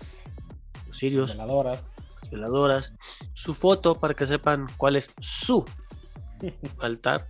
los 0.88 0.98
sirios, 0.98 1.32
veladoras. 1.32 1.82
las 2.22 2.30
veladoras, 2.32 2.94
su 3.34 3.54
foto 3.54 3.96
para 3.96 4.14
que 4.14 4.26
sepan 4.26 4.68
cuál 4.78 4.96
es 4.96 5.14
su 5.20 5.66
altar. 6.80 7.28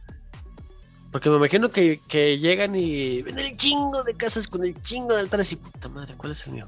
Porque 1.12 1.30
me 1.30 1.38
imagino 1.38 1.70
que, 1.70 2.02
que 2.08 2.40
llegan 2.40 2.76
y 2.76 3.22
ven 3.22 3.38
el 3.38 3.56
chingo 3.56 4.02
de 4.02 4.16
casas 4.16 4.48
con 4.48 4.64
el 4.64 4.80
chingo 4.82 5.14
de 5.14 5.20
altares 5.20 5.52
y 5.52 5.56
puta 5.58 5.88
madre, 5.88 6.16
¿cuál 6.18 6.32
es 6.32 6.48
el 6.48 6.54
mío? 6.54 6.68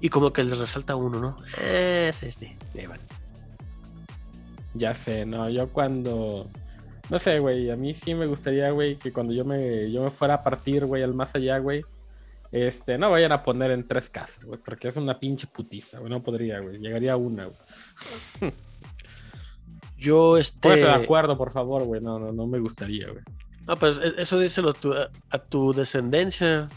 Y 0.00 0.08
como 0.10 0.32
que 0.32 0.44
les 0.44 0.58
resalta 0.58 0.94
uno, 0.96 1.18
¿no? 1.20 1.36
"Ah, 1.58 1.62
Es 2.08 2.22
este. 2.22 2.56
Y 2.74 2.78
ahí 2.80 2.86
van. 2.86 3.00
Ya 4.74 4.94
sé, 4.94 5.24
no, 5.26 5.48
yo 5.50 5.70
cuando... 5.72 6.48
No 7.10 7.18
sé, 7.18 7.38
güey, 7.38 7.70
a 7.70 7.76
mí 7.76 7.94
sí 7.94 8.14
me 8.14 8.26
gustaría, 8.26 8.70
güey, 8.70 8.96
que 8.98 9.12
cuando 9.12 9.32
yo 9.32 9.44
me, 9.44 9.90
yo 9.90 10.02
me 10.04 10.10
fuera 10.10 10.34
a 10.34 10.42
partir, 10.44 10.84
güey, 10.84 11.02
al 11.02 11.14
más 11.14 11.34
allá, 11.34 11.58
güey, 11.58 11.82
este, 12.52 12.98
no 12.98 13.10
vayan 13.10 13.32
a 13.32 13.42
poner 13.42 13.70
en 13.70 13.88
tres 13.88 14.10
casas, 14.10 14.44
güey, 14.44 14.60
porque 14.62 14.88
es 14.88 14.96
una 14.96 15.18
pinche 15.18 15.46
putiza, 15.46 15.98
güey, 16.00 16.10
no 16.10 16.22
podría, 16.22 16.60
güey, 16.60 16.78
llegaría 16.78 17.14
a 17.14 17.16
una, 17.16 17.46
güey. 17.46 18.52
Yo, 19.96 20.36
este. 20.38 20.60
Póngase 20.60 20.82
de 20.84 20.90
acuerdo, 20.92 21.36
por 21.36 21.50
favor, 21.50 21.82
güey, 21.84 22.00
no, 22.00 22.18
no, 22.18 22.30
no 22.32 22.46
me 22.46 22.58
gustaría, 22.60 23.08
güey. 23.08 23.22
No, 23.66 23.74
pues 23.76 23.98
e- 23.98 24.20
eso 24.20 24.38
díselo 24.38 24.70
a 24.70 24.72
tu, 24.74 24.92
a 24.94 25.38
tu 25.38 25.72
descendencia. 25.72 26.68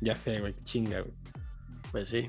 Ya 0.00 0.16
sé, 0.16 0.40
güey, 0.40 0.54
chinga, 0.64 1.00
güey. 1.00 1.12
Pues 1.96 2.10
sí. 2.10 2.28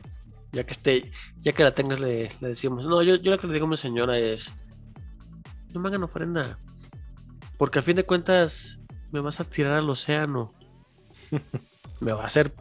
Ya 0.53 0.63
que 0.63 0.71
esté, 0.71 1.11
ya 1.41 1.51
que 1.51 1.61
la 1.61 1.75
tengas, 1.75 1.99
le, 1.99 2.29
le 2.39 2.47
decimos. 2.47 2.85
No, 2.85 3.03
yo, 3.03 3.15
yo 3.15 3.31
lo 3.31 3.37
que 3.37 3.47
le 3.47 3.53
digo 3.53 3.65
a 3.65 3.69
mi 3.69 3.75
señora 3.75 4.17
es. 4.17 4.55
No 5.73 5.81
me 5.81 5.89
hagan 5.89 6.03
ofrenda. 6.03 6.57
Porque 7.57 7.79
a 7.79 7.81
fin 7.81 7.97
de 7.97 8.05
cuentas, 8.05 8.79
me 9.11 9.19
vas 9.19 9.41
a 9.41 9.43
tirar 9.43 9.73
al 9.73 9.89
océano. 9.89 10.53
me 11.99 12.13
va 12.13 12.23
a 12.23 12.27
hacer 12.27 12.53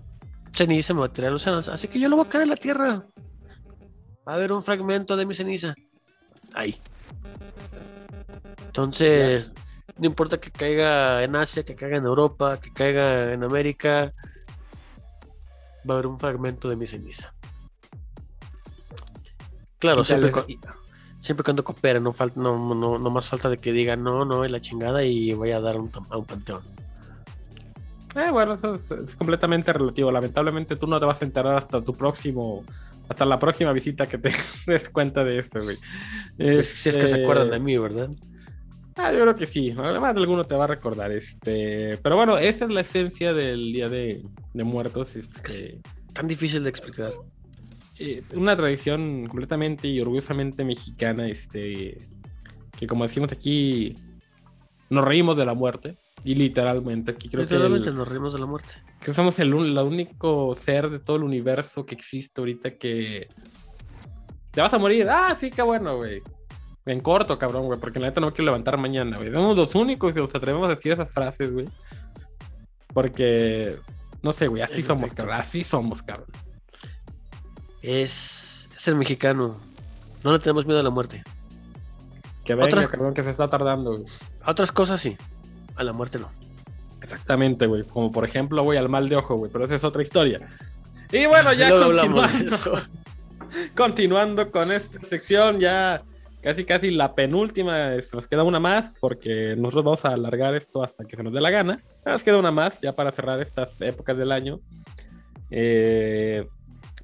ceniza, 0.52 0.94
me 0.94 1.00
va 1.00 1.06
a 1.06 1.12
tirar 1.12 1.28
al 1.28 1.36
océano. 1.36 1.58
Así 1.58 1.86
que 1.86 2.00
yo 2.00 2.08
lo 2.08 2.16
voy 2.16 2.26
a 2.26 2.28
caer 2.28 2.42
en 2.42 2.50
la 2.50 2.56
tierra. 2.56 3.04
Va 4.26 4.32
a 4.32 4.34
haber 4.34 4.50
un 4.50 4.64
fragmento 4.64 5.16
de 5.16 5.26
mi 5.26 5.34
ceniza. 5.34 5.76
Ahí. 6.54 6.76
Entonces, 8.66 9.54
no 9.96 10.06
importa 10.06 10.40
que 10.40 10.50
caiga 10.50 11.22
en 11.22 11.36
Asia, 11.36 11.62
que 11.62 11.76
caiga 11.76 11.98
en 11.98 12.04
Europa, 12.04 12.60
que 12.60 12.72
caiga 12.72 13.32
en 13.32 13.44
América, 13.44 14.12
va 15.88 15.94
a 15.94 15.98
haber 15.98 16.06
un 16.06 16.18
fragmento 16.18 16.68
de 16.68 16.76
mi 16.76 16.86
ceniza. 16.86 17.34
Claro, 19.78 20.04
siempre, 20.04 20.30
cu- 20.32 20.46
siempre 21.18 21.44
cuando 21.44 21.64
coopera, 21.64 22.00
no, 22.00 22.12
falta, 22.12 22.40
no, 22.40 22.74
no, 22.74 22.98
no 22.98 23.10
más 23.10 23.28
falta 23.28 23.48
de 23.50 23.58
que 23.58 23.72
diga 23.72 23.96
no, 23.96 24.24
no, 24.24 24.44
es 24.44 24.50
la 24.50 24.60
chingada 24.60 25.04
y 25.04 25.32
vaya 25.34 25.58
a 25.58 25.60
dar 25.60 25.76
un, 25.78 25.90
a 26.10 26.16
un 26.16 26.24
panteón. 26.26 26.62
Eh, 28.14 28.30
bueno, 28.30 28.54
eso 28.54 28.74
es, 28.74 28.90
es 28.90 29.14
completamente 29.16 29.72
relativo. 29.72 30.10
Lamentablemente 30.10 30.76
tú 30.76 30.86
no 30.86 30.98
te 30.98 31.04
vas 31.04 31.20
a 31.20 31.24
enterar 31.26 31.56
hasta 31.56 31.82
tu 31.82 31.92
próximo, 31.92 32.64
hasta 33.08 33.26
la 33.26 33.38
próxima 33.38 33.72
visita 33.72 34.06
que 34.06 34.16
te 34.18 34.32
des 34.66 34.88
cuenta 34.88 35.22
de 35.24 35.38
eso, 35.40 35.60
güey. 35.62 35.76
Si, 36.38 36.62
si 36.62 36.88
es 36.88 36.96
que 36.96 37.06
se 37.06 37.16
Este, 37.16 37.22
acuerdan 37.22 37.50
de 37.50 37.60
mí, 37.60 37.76
¿verdad? 37.76 38.08
Ah, 38.96 39.12
yo 39.12 39.20
creo 39.20 39.34
que 39.34 39.46
sí. 39.46 39.74
Además, 39.76 40.16
alguno 40.16 40.44
te 40.44 40.54
va 40.54 40.64
a 40.64 40.68
recordar. 40.68 41.12
Este, 41.12 41.98
pero 42.02 42.16
bueno, 42.16 42.38
esa 42.38 42.64
es 42.64 42.70
la 42.70 42.80
esencia 42.80 43.34
del 43.34 43.72
Día 43.72 43.88
de, 43.88 44.22
de 44.54 44.64
Muertos. 44.64 45.16
Este, 45.16 45.80
Tan 46.14 46.26
difícil 46.26 46.64
de 46.64 46.70
explicar. 46.70 47.12
eh, 47.98 48.22
una 48.34 48.56
tradición 48.56 49.26
completamente 49.26 49.86
y 49.88 50.00
orgullosamente 50.00 50.64
mexicana, 50.64 51.28
este, 51.28 51.98
que 52.78 52.86
como 52.86 53.04
decimos 53.04 53.30
aquí, 53.32 53.94
nos 54.88 55.04
reímos 55.04 55.36
de 55.36 55.44
la 55.44 55.54
muerte. 55.54 55.96
Y 56.24 56.34
literalmente, 56.34 57.12
aquí 57.12 57.28
creo 57.28 57.46
que, 57.46 57.54
Literalmente 57.54 57.90
el- 57.90 57.96
nos 57.96 58.08
reímos 58.08 58.32
de 58.32 58.40
la 58.40 58.46
muerte. 58.46 58.68
que 59.00 59.12
somos 59.14 59.38
el, 59.38 59.74
la 59.74 59.84
único 59.84 60.54
ser 60.56 60.88
de 60.90 60.98
todo 61.00 61.16
el 61.16 61.22
universo 61.22 61.84
que 61.86 61.94
existe 61.94 62.40
ahorita 62.40 62.76
que 62.78 63.28
te 64.50 64.60
vas 64.62 64.72
a 64.72 64.78
morir. 64.78 65.06
Ah, 65.08 65.36
sí, 65.38 65.50
qué 65.50 65.60
bueno, 65.62 65.98
güey. 65.98 66.22
En 66.86 67.00
corto, 67.00 67.36
cabrón, 67.38 67.66
güey, 67.66 67.80
porque 67.80 67.98
la 67.98 68.06
neta 68.06 68.20
no 68.20 68.28
me 68.28 68.32
quiero 68.32 68.46
levantar 68.46 68.76
mañana, 68.78 69.16
güey. 69.16 69.32
Somos 69.32 69.56
los 69.56 69.74
únicos 69.74 70.12
que 70.14 70.20
nos 70.20 70.32
atrevemos 70.34 70.66
a 70.68 70.74
decir 70.76 70.92
esas 70.92 71.12
frases, 71.12 71.52
güey. 71.52 71.68
Porque, 72.94 73.76
no 74.22 74.32
sé, 74.32 74.46
güey, 74.46 74.62
así 74.62 74.82
somos, 74.84 75.12
cabrón. 75.12 75.34
Así 75.36 75.64
somos, 75.64 76.02
cabrón. 76.02 76.28
Es, 77.82 78.68
es 78.76 78.88
el 78.88 78.94
mexicano. 78.94 79.60
No 80.22 80.32
le 80.32 80.38
tenemos 80.38 80.64
miedo 80.66 80.80
a 80.80 80.82
la 80.82 80.90
muerte. 80.90 81.22
Que 82.44 82.54
venga, 82.54 82.68
Otras- 82.68 82.86
cabrón, 82.88 83.14
que 83.14 83.24
se 83.24 83.30
está 83.30 83.48
tardando, 83.48 83.92
güey. 83.92 84.04
A 84.42 84.52
otras 84.52 84.70
cosas 84.70 85.00
sí. 85.00 85.16
A 85.74 85.82
la 85.82 85.92
muerte 85.92 86.18
no. 86.20 86.30
Exactamente, 87.02 87.66
güey. 87.66 87.84
Como 87.84 88.12
por 88.12 88.24
ejemplo, 88.24 88.62
güey, 88.62 88.78
al 88.78 88.88
mal 88.88 89.08
de 89.08 89.16
ojo, 89.16 89.34
güey. 89.36 89.50
Pero 89.50 89.64
esa 89.64 89.74
es 89.74 89.84
otra 89.84 90.02
historia. 90.02 90.46
Y 91.12 91.26
bueno, 91.26 91.52
ya 91.52 91.68
Luego 91.68 91.84
hablamos 91.84 92.32
de 92.32 92.38
continuando, 92.38 92.54
eso. 92.56 92.72
continuando 93.76 94.50
con 94.50 94.72
esta 94.72 95.00
sección, 95.02 95.60
ya 95.60 96.02
casi 96.46 96.64
casi 96.64 96.90
la 96.92 97.14
penúltima. 97.14 97.94
es- 97.94 98.14
Nos 98.14 98.26
queda 98.28 98.44
una 98.44 98.60
más, 98.60 98.94
porque 99.00 99.54
nosotros 99.56 99.84
vamos 99.84 100.04
a 100.04 100.10
alargar 100.14 100.54
esto 100.54 100.82
hasta 100.84 101.04
que 101.04 101.16
se 101.16 101.22
nos 101.24 101.32
dé 101.32 101.40
la 101.40 101.50
gana. 101.50 101.82
Nos 102.04 102.22
queda 102.22 102.38
una 102.38 102.52
más, 102.52 102.80
ya 102.80 102.92
para 102.92 103.10
cerrar 103.12 103.42
estas 103.42 103.80
épocas 103.80 104.16
del 104.16 104.30
año. 104.30 104.60
Eh, 105.50 106.46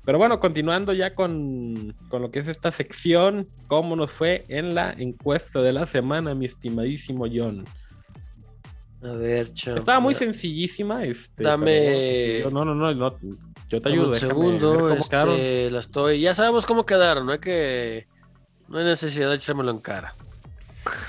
pero 0.04 0.18
bueno, 0.18 0.38
continuando 0.40 0.92
ya 0.92 1.14
con, 1.14 1.94
con 2.08 2.22
lo 2.22 2.30
que 2.30 2.40
es 2.40 2.48
esta 2.48 2.72
sección, 2.72 3.46
¿cómo 3.68 3.94
nos 3.96 4.10
fue 4.10 4.44
en 4.48 4.74
la 4.74 4.92
encuesta 4.96 5.60
de 5.62 5.72
la 5.72 5.86
semana, 5.86 6.34
mi 6.34 6.46
estimadísimo 6.46 7.24
John? 7.32 7.64
A 9.02 9.12
ver, 9.14 9.52
chao. 9.54 9.76
Estaba 9.76 9.98
muy 10.00 10.14
sencillísima. 10.14 11.04
Este, 11.04 11.42
Dame- 11.44 12.40
yo- 12.40 12.50
no, 12.50 12.64
no, 12.64 12.74
no, 12.74 12.94
no, 12.94 13.16
Yo 13.68 13.80
te 13.80 13.88
Dame 13.88 13.94
ayudo. 13.94 14.08
un 14.10 14.14
segundo, 14.16 14.90
este, 14.92 15.08
quedaron. 15.10 15.72
la 15.72 15.80
estoy. 15.80 16.20
Ya 16.20 16.34
sabemos 16.34 16.66
cómo 16.66 16.84
quedaron, 16.86 17.24
no 17.26 17.32
hay 17.32 17.38
que. 17.40 18.06
No 18.68 18.78
hay 18.78 18.84
necesidad 18.84 19.28
de 19.30 19.36
echármelo 19.36 19.70
en 19.70 19.78
cara. 19.80 20.14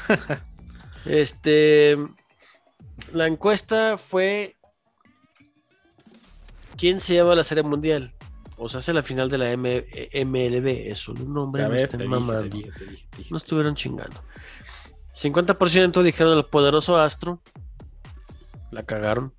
este. 1.06 1.98
La 3.14 3.28
encuesta 3.28 3.98
fue. 3.98 4.56
¿Quién 6.78 7.00
se 7.02 7.14
lleva 7.14 7.36
la 7.36 7.44
serie 7.44 7.64
mundial? 7.64 8.12
O 8.58 8.70
se 8.70 8.78
hace 8.78 8.94
la 8.94 9.04
final 9.04 9.30
de 9.30 9.38
la 9.38 9.52
M- 9.52 9.86
MLB. 10.26 10.92
Es 10.92 11.00
solo 11.00 11.24
un 11.24 11.34
nombre, 11.34 11.68
no 11.68 11.74
estén 11.76 12.08
mamando. 12.08 12.58
No 13.30 13.38
estuvieron 13.38 13.76
chingando. 13.76 14.22
50% 15.16 16.02
dijeron 16.04 16.38
el 16.38 16.46
poderoso 16.46 16.98
Astro. 16.98 17.42
La 18.72 18.84
cagaron. 18.84 19.34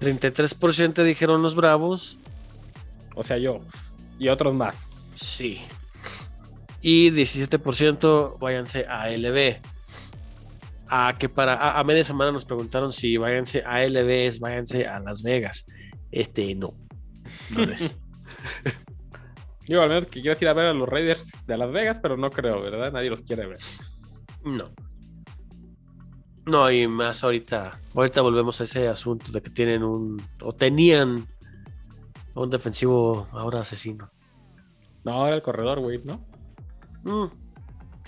33% 0.00 1.02
dijeron 1.04 1.42
los 1.42 1.54
Bravos. 1.54 2.18
O 3.14 3.22
sea, 3.22 3.38
yo. 3.38 3.60
Y 4.18 4.28
otros 4.28 4.54
más. 4.54 4.86
Sí. 5.14 5.62
Y 6.82 7.10
17% 7.10 8.38
váyanse 8.38 8.84
a 8.88 9.08
LB. 9.08 9.60
A 10.88 11.16
que 11.18 11.28
para 11.28 11.54
a, 11.54 11.78
a 11.78 11.84
media 11.84 12.04
semana 12.04 12.32
nos 12.32 12.44
preguntaron 12.44 12.92
si 12.92 13.16
váyanse 13.16 13.62
a 13.64 13.82
LB, 13.86 14.38
váyanse 14.40 14.86
a 14.86 15.00
Las 15.00 15.22
Vegas. 15.22 15.64
Este 16.10 16.54
no. 16.54 16.74
No 17.50 17.62
es. 17.62 17.90
Yo 19.68 19.80
al 19.80 19.88
menos 19.88 20.06
que 20.06 20.20
quieras 20.20 20.42
ir 20.42 20.48
a 20.48 20.54
ver 20.54 20.66
a 20.66 20.74
los 20.74 20.88
Raiders 20.88 21.46
de 21.46 21.56
Las 21.56 21.70
Vegas, 21.70 21.98
pero 22.02 22.16
no 22.16 22.30
creo, 22.30 22.60
¿verdad? 22.60 22.92
Nadie 22.92 23.10
los 23.10 23.22
quiere 23.22 23.46
ver. 23.46 23.58
No. 24.44 24.70
No, 26.44 26.70
y 26.70 26.88
más 26.88 27.22
ahorita. 27.22 27.80
Ahorita 27.94 28.20
volvemos 28.20 28.60
a 28.60 28.64
ese 28.64 28.88
asunto 28.88 29.30
de 29.30 29.40
que 29.40 29.50
tienen 29.50 29.84
un. 29.84 30.20
O 30.42 30.52
tenían 30.52 31.28
un 32.34 32.50
defensivo 32.50 33.28
ahora 33.32 33.60
asesino. 33.60 34.10
No, 35.04 35.26
era 35.26 35.36
el 35.36 35.42
corredor, 35.42 35.80
güey, 35.80 36.00
¿no? 36.02 36.26
Mm, 37.04 37.24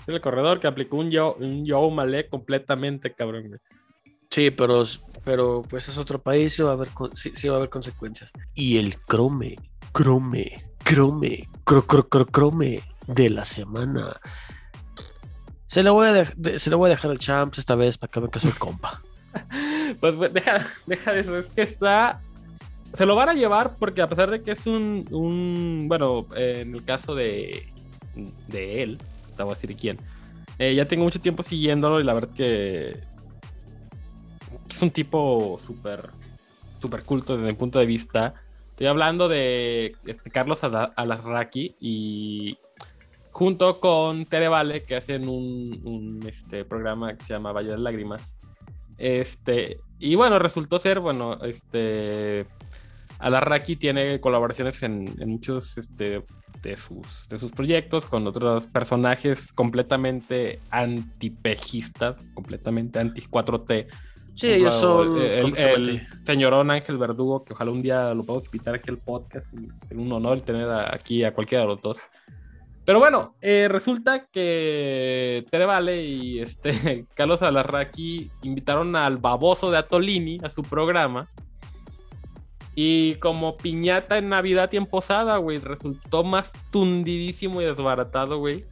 el 0.07 0.21
corredor 0.21 0.59
que 0.59 0.67
aplicó 0.67 0.97
un 0.97 1.11
Joe, 1.11 1.35
un 1.39 1.65
Joe 1.67 1.91
Malé 1.91 2.27
completamente, 2.29 3.13
cabrón, 3.13 3.47
güey. 3.47 3.59
Sí, 4.29 4.51
pero, 4.51 4.83
pero 5.23 5.61
pues 5.69 5.87
es 5.87 5.97
otro 5.97 6.21
país 6.21 6.57
y 6.59 6.63
va 6.63 6.71
a 6.71 6.73
haber, 6.73 6.89
sí, 7.13 7.31
sí 7.35 7.47
va 7.47 7.55
a 7.55 7.57
haber 7.57 7.69
consecuencias. 7.69 8.31
Y 8.53 8.77
el 8.77 8.97
crome, 8.99 9.55
crome, 9.91 10.63
crome, 10.83 11.47
cro, 11.63 11.85
cro, 11.85 12.07
cro, 12.09 12.25
crome 12.25 12.81
de 13.07 13.29
la 13.29 13.45
semana. 13.45 14.19
Se 15.67 15.83
lo 15.83 15.93
voy 15.93 16.07
a, 16.07 16.13
de- 16.35 16.59
se 16.59 16.69
lo 16.69 16.77
voy 16.77 16.87
a 16.87 16.91
dejar 16.91 17.11
al 17.11 17.19
Champs 17.19 17.57
esta 17.59 17.75
vez 17.75 17.97
para 17.97 18.11
que 18.11 18.19
vean 18.19 18.31
que 18.31 18.39
soy 18.39 18.51
compa. 18.51 19.01
Pues 19.99 20.17
deja, 20.33 20.65
deja 20.87 21.13
de 21.13 21.19
eso, 21.19 21.37
es 21.37 21.47
que 21.49 21.61
está. 21.61 22.21
Se 22.93 23.05
lo 23.05 23.15
van 23.15 23.29
a 23.29 23.33
llevar 23.33 23.77
porque 23.77 24.01
a 24.01 24.09
pesar 24.09 24.29
de 24.31 24.41
que 24.41 24.51
es 24.51 24.65
un. 24.65 25.05
un 25.11 25.85
bueno, 25.87 26.25
eh, 26.35 26.61
en 26.61 26.73
el 26.73 26.83
caso 26.83 27.13
de. 27.13 27.71
De 28.47 28.81
él, 28.83 28.97
te 29.35 29.43
voy 29.43 29.51
a 29.51 29.55
decir 29.55 29.75
quién. 29.75 29.99
eh, 30.59 30.73
ya 30.75 30.87
tengo 30.87 31.03
mucho 31.03 31.19
tiempo 31.19 31.43
siguiéndolo 31.43 31.99
y 31.99 32.03
la 32.03 32.13
verdad 32.13 32.33
que. 32.33 32.99
Es 34.69 34.81
un 34.81 34.91
tipo 34.91 35.57
súper. 35.59 36.09
súper 36.81 37.03
culto 37.03 37.35
desde 37.37 37.47
mi 37.51 37.57
punto 37.57 37.79
de 37.79 37.85
vista. 37.85 38.33
Estoy 38.71 38.87
hablando 38.87 39.27
de 39.29 39.95
este, 40.05 40.29
Carlos 40.31 40.63
Ala- 40.63 40.93
Alasraqui 40.95 41.75
y. 41.79 42.57
Junto 43.31 43.81
con 43.81 44.23
Tere 44.23 44.47
Vale, 44.47 44.83
que 44.83 44.95
hacen 44.95 45.27
un, 45.27 46.21
este, 46.25 46.63
programa 46.63 47.17
que 47.17 47.25
se 47.25 47.33
llama 47.33 47.51
Valle 47.51 47.71
de 47.71 47.77
Lágrimas. 47.77 48.21
Este, 48.97 49.81
y 49.99 50.15
bueno, 50.15 50.39
resultó 50.39 50.79
ser, 50.79 51.01
bueno, 51.01 51.37
este, 51.43 52.45
Alarraqui 53.19 53.75
tiene 53.75 54.21
colaboraciones 54.21 54.81
en, 54.83 55.13
en 55.19 55.27
muchos 55.29 55.77
este, 55.77 56.23
de, 56.65 56.77
sus, 56.77 57.27
de 57.29 57.39
sus 57.39 57.51
proyectos 57.51 58.05
con 58.05 58.25
otros 58.27 58.65
personajes 58.67 59.51
completamente 59.53 60.59
antipejistas, 60.71 62.15
completamente 62.33 62.99
anti-4T. 62.99 63.87
Sí, 64.35 64.47
ellos 64.51 64.75
son. 64.75 65.15
El, 65.21 65.57
el 65.57 66.01
señorón 66.25 66.69
Ángel 66.69 66.97
Verdugo, 66.97 67.45
que 67.45 67.53
ojalá 67.53 67.71
un 67.71 67.81
día 67.81 68.13
lo 68.13 68.23
podamos 68.23 68.47
invitar 68.47 68.75
aquí 68.75 68.89
al 68.89 68.97
podcast. 68.97 69.45
y 69.53 69.67
Es 69.89 69.97
un 69.97 70.11
honor 70.11 70.41
tener 70.41 70.67
a- 70.69 70.93
aquí 70.93 71.23
a 71.23 71.33
cualquiera 71.33 71.61
de 71.63 71.69
los 71.69 71.81
dos. 71.81 71.97
Pero 72.83 72.99
bueno, 72.99 73.35
eh, 73.41 73.67
resulta 73.69 74.25
que 74.25 75.45
Tere 75.49 75.65
Vale 75.65 76.03
y 76.03 76.39
este, 76.39 77.05
Carlos 77.15 77.41
Alarraqui 77.41 78.29
invitaron 78.43 78.95
al 78.95 79.17
baboso 79.17 79.71
de 79.71 79.77
Atolini 79.77 80.37
a 80.43 80.49
su 80.49 80.61
programa. 80.63 81.29
Y 82.75 83.15
como 83.15 83.57
piñata 83.57 84.17
en 84.17 84.29
Navidad 84.29 84.69
y 84.73 84.77
en 84.77 84.85
Posada, 84.85 85.37
güey, 85.37 85.59
resultó 85.59 86.23
más 86.23 86.51
tundidísimo 86.71 87.61
y 87.61 87.65
desbaratado, 87.65 88.37
güey. 88.37 88.65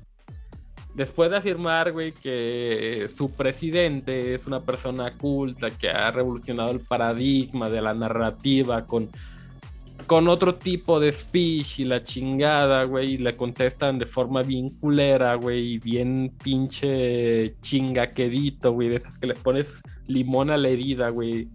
Después 0.93 1.31
de 1.31 1.37
afirmar, 1.37 1.91
güey, 1.91 2.11
que 2.11 3.07
su 3.15 3.31
presidente 3.31 4.35
es 4.35 4.45
una 4.45 4.59
persona 4.59 5.17
culta 5.17 5.71
que 5.71 5.89
ha 5.89 6.11
revolucionado 6.11 6.71
el 6.71 6.81
paradigma 6.81 7.69
de 7.69 7.81
la 7.81 7.93
narrativa 7.93 8.85
con 8.85 9.09
con 10.07 10.27
otro 10.27 10.55
tipo 10.55 10.99
de 10.99 11.11
speech 11.11 11.79
y 11.79 11.85
la 11.85 12.03
chingada, 12.03 12.83
güey, 12.83 13.13
y 13.13 13.17
le 13.17 13.35
contestan 13.35 13.99
de 13.99 14.05
forma 14.05 14.43
bien 14.43 14.69
culera, 14.69 15.35
güey, 15.35 15.73
y 15.73 15.79
bien 15.79 16.33
pinche 16.43 17.55
chingaquedito, 17.61 18.71
güey, 18.71 18.89
de 18.89 18.97
esas 18.97 19.17
que 19.17 19.27
le 19.27 19.35
pones 19.35 19.81
limón 20.07 20.49
a 20.49 20.57
la 20.57 20.69
herida, 20.69 21.09
güey. 21.09 21.47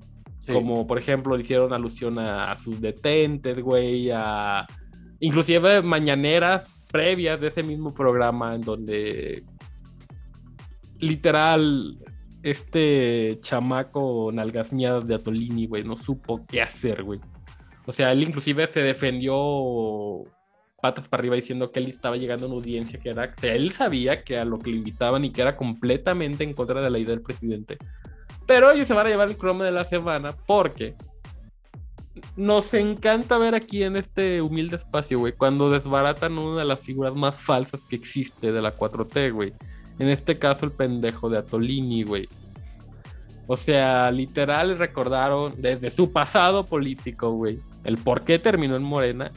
Sí. 0.48 0.54
Como 0.54 0.86
por 0.86 0.98
ejemplo 0.98 1.36
le 1.36 1.42
hicieron 1.42 1.74
alusión 1.74 2.18
a, 2.18 2.56
sus 2.56 2.80
detentes, 2.80 3.60
güey, 3.60 4.10
a 4.10 4.66
inclusive 5.20 5.82
mañaneras 5.82 6.86
previas 6.90 7.38
de 7.38 7.48
ese 7.48 7.62
mismo 7.62 7.94
programa 7.94 8.54
en 8.54 8.62
donde 8.62 9.42
literal 10.98 11.98
este 12.42 13.38
chamaco 13.42 14.30
nalgas 14.32 14.72
miadas 14.72 15.06
de 15.06 15.16
Atolini, 15.16 15.66
güey, 15.66 15.84
no 15.84 15.98
supo 15.98 16.46
qué 16.46 16.62
hacer, 16.62 17.02
güey. 17.02 17.20
O 17.84 17.92
sea, 17.92 18.12
él 18.12 18.22
inclusive 18.22 18.66
se 18.68 18.80
defendió 18.80 20.24
patas 20.80 21.08
para 21.08 21.20
arriba 21.20 21.36
diciendo 21.36 21.70
que 21.72 21.80
él 21.80 21.88
estaba 21.88 22.16
llegando 22.16 22.46
a 22.46 22.48
una 22.48 22.56
audiencia 22.56 22.98
que 22.98 23.10
era, 23.10 23.34
o 23.36 23.40
sea, 23.40 23.54
él 23.54 23.72
sabía 23.72 24.22
que 24.22 24.38
a 24.38 24.46
lo 24.46 24.58
que 24.58 24.70
lo 24.70 24.76
invitaban 24.76 25.24
y 25.24 25.30
que 25.30 25.42
era 25.42 25.56
completamente 25.56 26.44
en 26.44 26.54
contra 26.54 26.80
de 26.80 26.88
la 26.88 26.98
idea 26.98 27.10
del 27.10 27.22
presidente. 27.22 27.76
Pero 28.48 28.70
ellos 28.70 28.86
se 28.86 28.94
van 28.94 29.06
a 29.06 29.10
llevar 29.10 29.28
el 29.28 29.36
cromo 29.36 29.62
de 29.62 29.70
la 29.70 29.84
semana 29.84 30.34
porque 30.46 30.96
nos 32.34 32.72
encanta 32.72 33.36
ver 33.36 33.54
aquí 33.54 33.82
en 33.82 33.94
este 33.96 34.40
humilde 34.40 34.76
espacio, 34.76 35.18
güey, 35.18 35.34
cuando 35.34 35.70
desbaratan 35.70 36.38
una 36.38 36.60
de 36.60 36.64
las 36.64 36.80
figuras 36.80 37.14
más 37.14 37.36
falsas 37.36 37.86
que 37.86 37.96
existe 37.96 38.50
de 38.50 38.62
la 38.62 38.74
4T, 38.74 39.34
güey. 39.34 39.52
En 39.98 40.08
este 40.08 40.38
caso, 40.38 40.64
el 40.64 40.72
pendejo 40.72 41.28
de 41.28 41.36
Atolini, 41.36 42.04
güey. 42.04 42.26
O 43.46 43.58
sea, 43.58 44.10
literal 44.10 44.78
recordaron 44.78 45.52
desde 45.58 45.90
su 45.90 46.10
pasado 46.10 46.64
político, 46.64 47.32
güey, 47.32 47.60
el 47.84 47.98
por 47.98 48.24
qué 48.24 48.38
terminó 48.38 48.76
en 48.76 48.82
Morena 48.82 49.30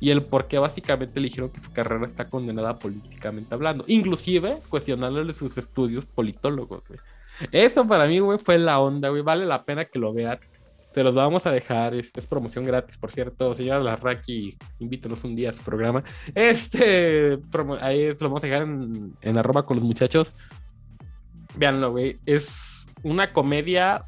y 0.00 0.08
el 0.08 0.22
por 0.22 0.48
qué 0.48 0.58
básicamente 0.58 1.20
le 1.20 1.28
dijeron 1.28 1.50
que 1.50 1.60
su 1.60 1.70
carrera 1.74 2.06
está 2.06 2.30
condenada 2.30 2.78
políticamente 2.78 3.54
hablando. 3.54 3.84
Inclusive 3.86 4.62
cuestionándole 4.70 5.34
sus 5.34 5.58
estudios 5.58 6.06
politólogos, 6.06 6.82
güey. 6.88 7.00
Eso 7.52 7.86
para 7.86 8.06
mí, 8.06 8.18
güey, 8.18 8.38
fue 8.38 8.58
la 8.58 8.80
onda, 8.80 9.08
güey. 9.08 9.22
Vale 9.22 9.46
la 9.46 9.64
pena 9.64 9.84
que 9.84 9.98
lo 9.98 10.12
vean. 10.12 10.38
Se 10.92 11.04
los 11.04 11.14
vamos 11.14 11.46
a 11.46 11.52
dejar. 11.52 11.94
Este 11.94 12.20
es 12.20 12.26
promoción 12.26 12.64
gratis, 12.64 12.98
por 12.98 13.12
cierto. 13.12 13.54
Señora 13.54 13.80
Larraqui, 13.80 14.56
invítenos 14.80 15.22
un 15.24 15.36
día 15.36 15.50
a 15.50 15.52
su 15.52 15.62
programa. 15.62 16.02
Este, 16.34 17.38
ahí 17.80 18.08
lo 18.08 18.28
vamos 18.28 18.42
a 18.42 18.46
dejar 18.46 18.62
en, 18.62 19.14
en 19.20 19.38
arroba 19.38 19.64
con 19.64 19.76
los 19.76 19.84
muchachos. 19.84 20.32
Veanlo, 21.56 21.92
güey. 21.92 22.18
Es 22.26 22.86
una 23.02 23.32
comedia 23.32 24.04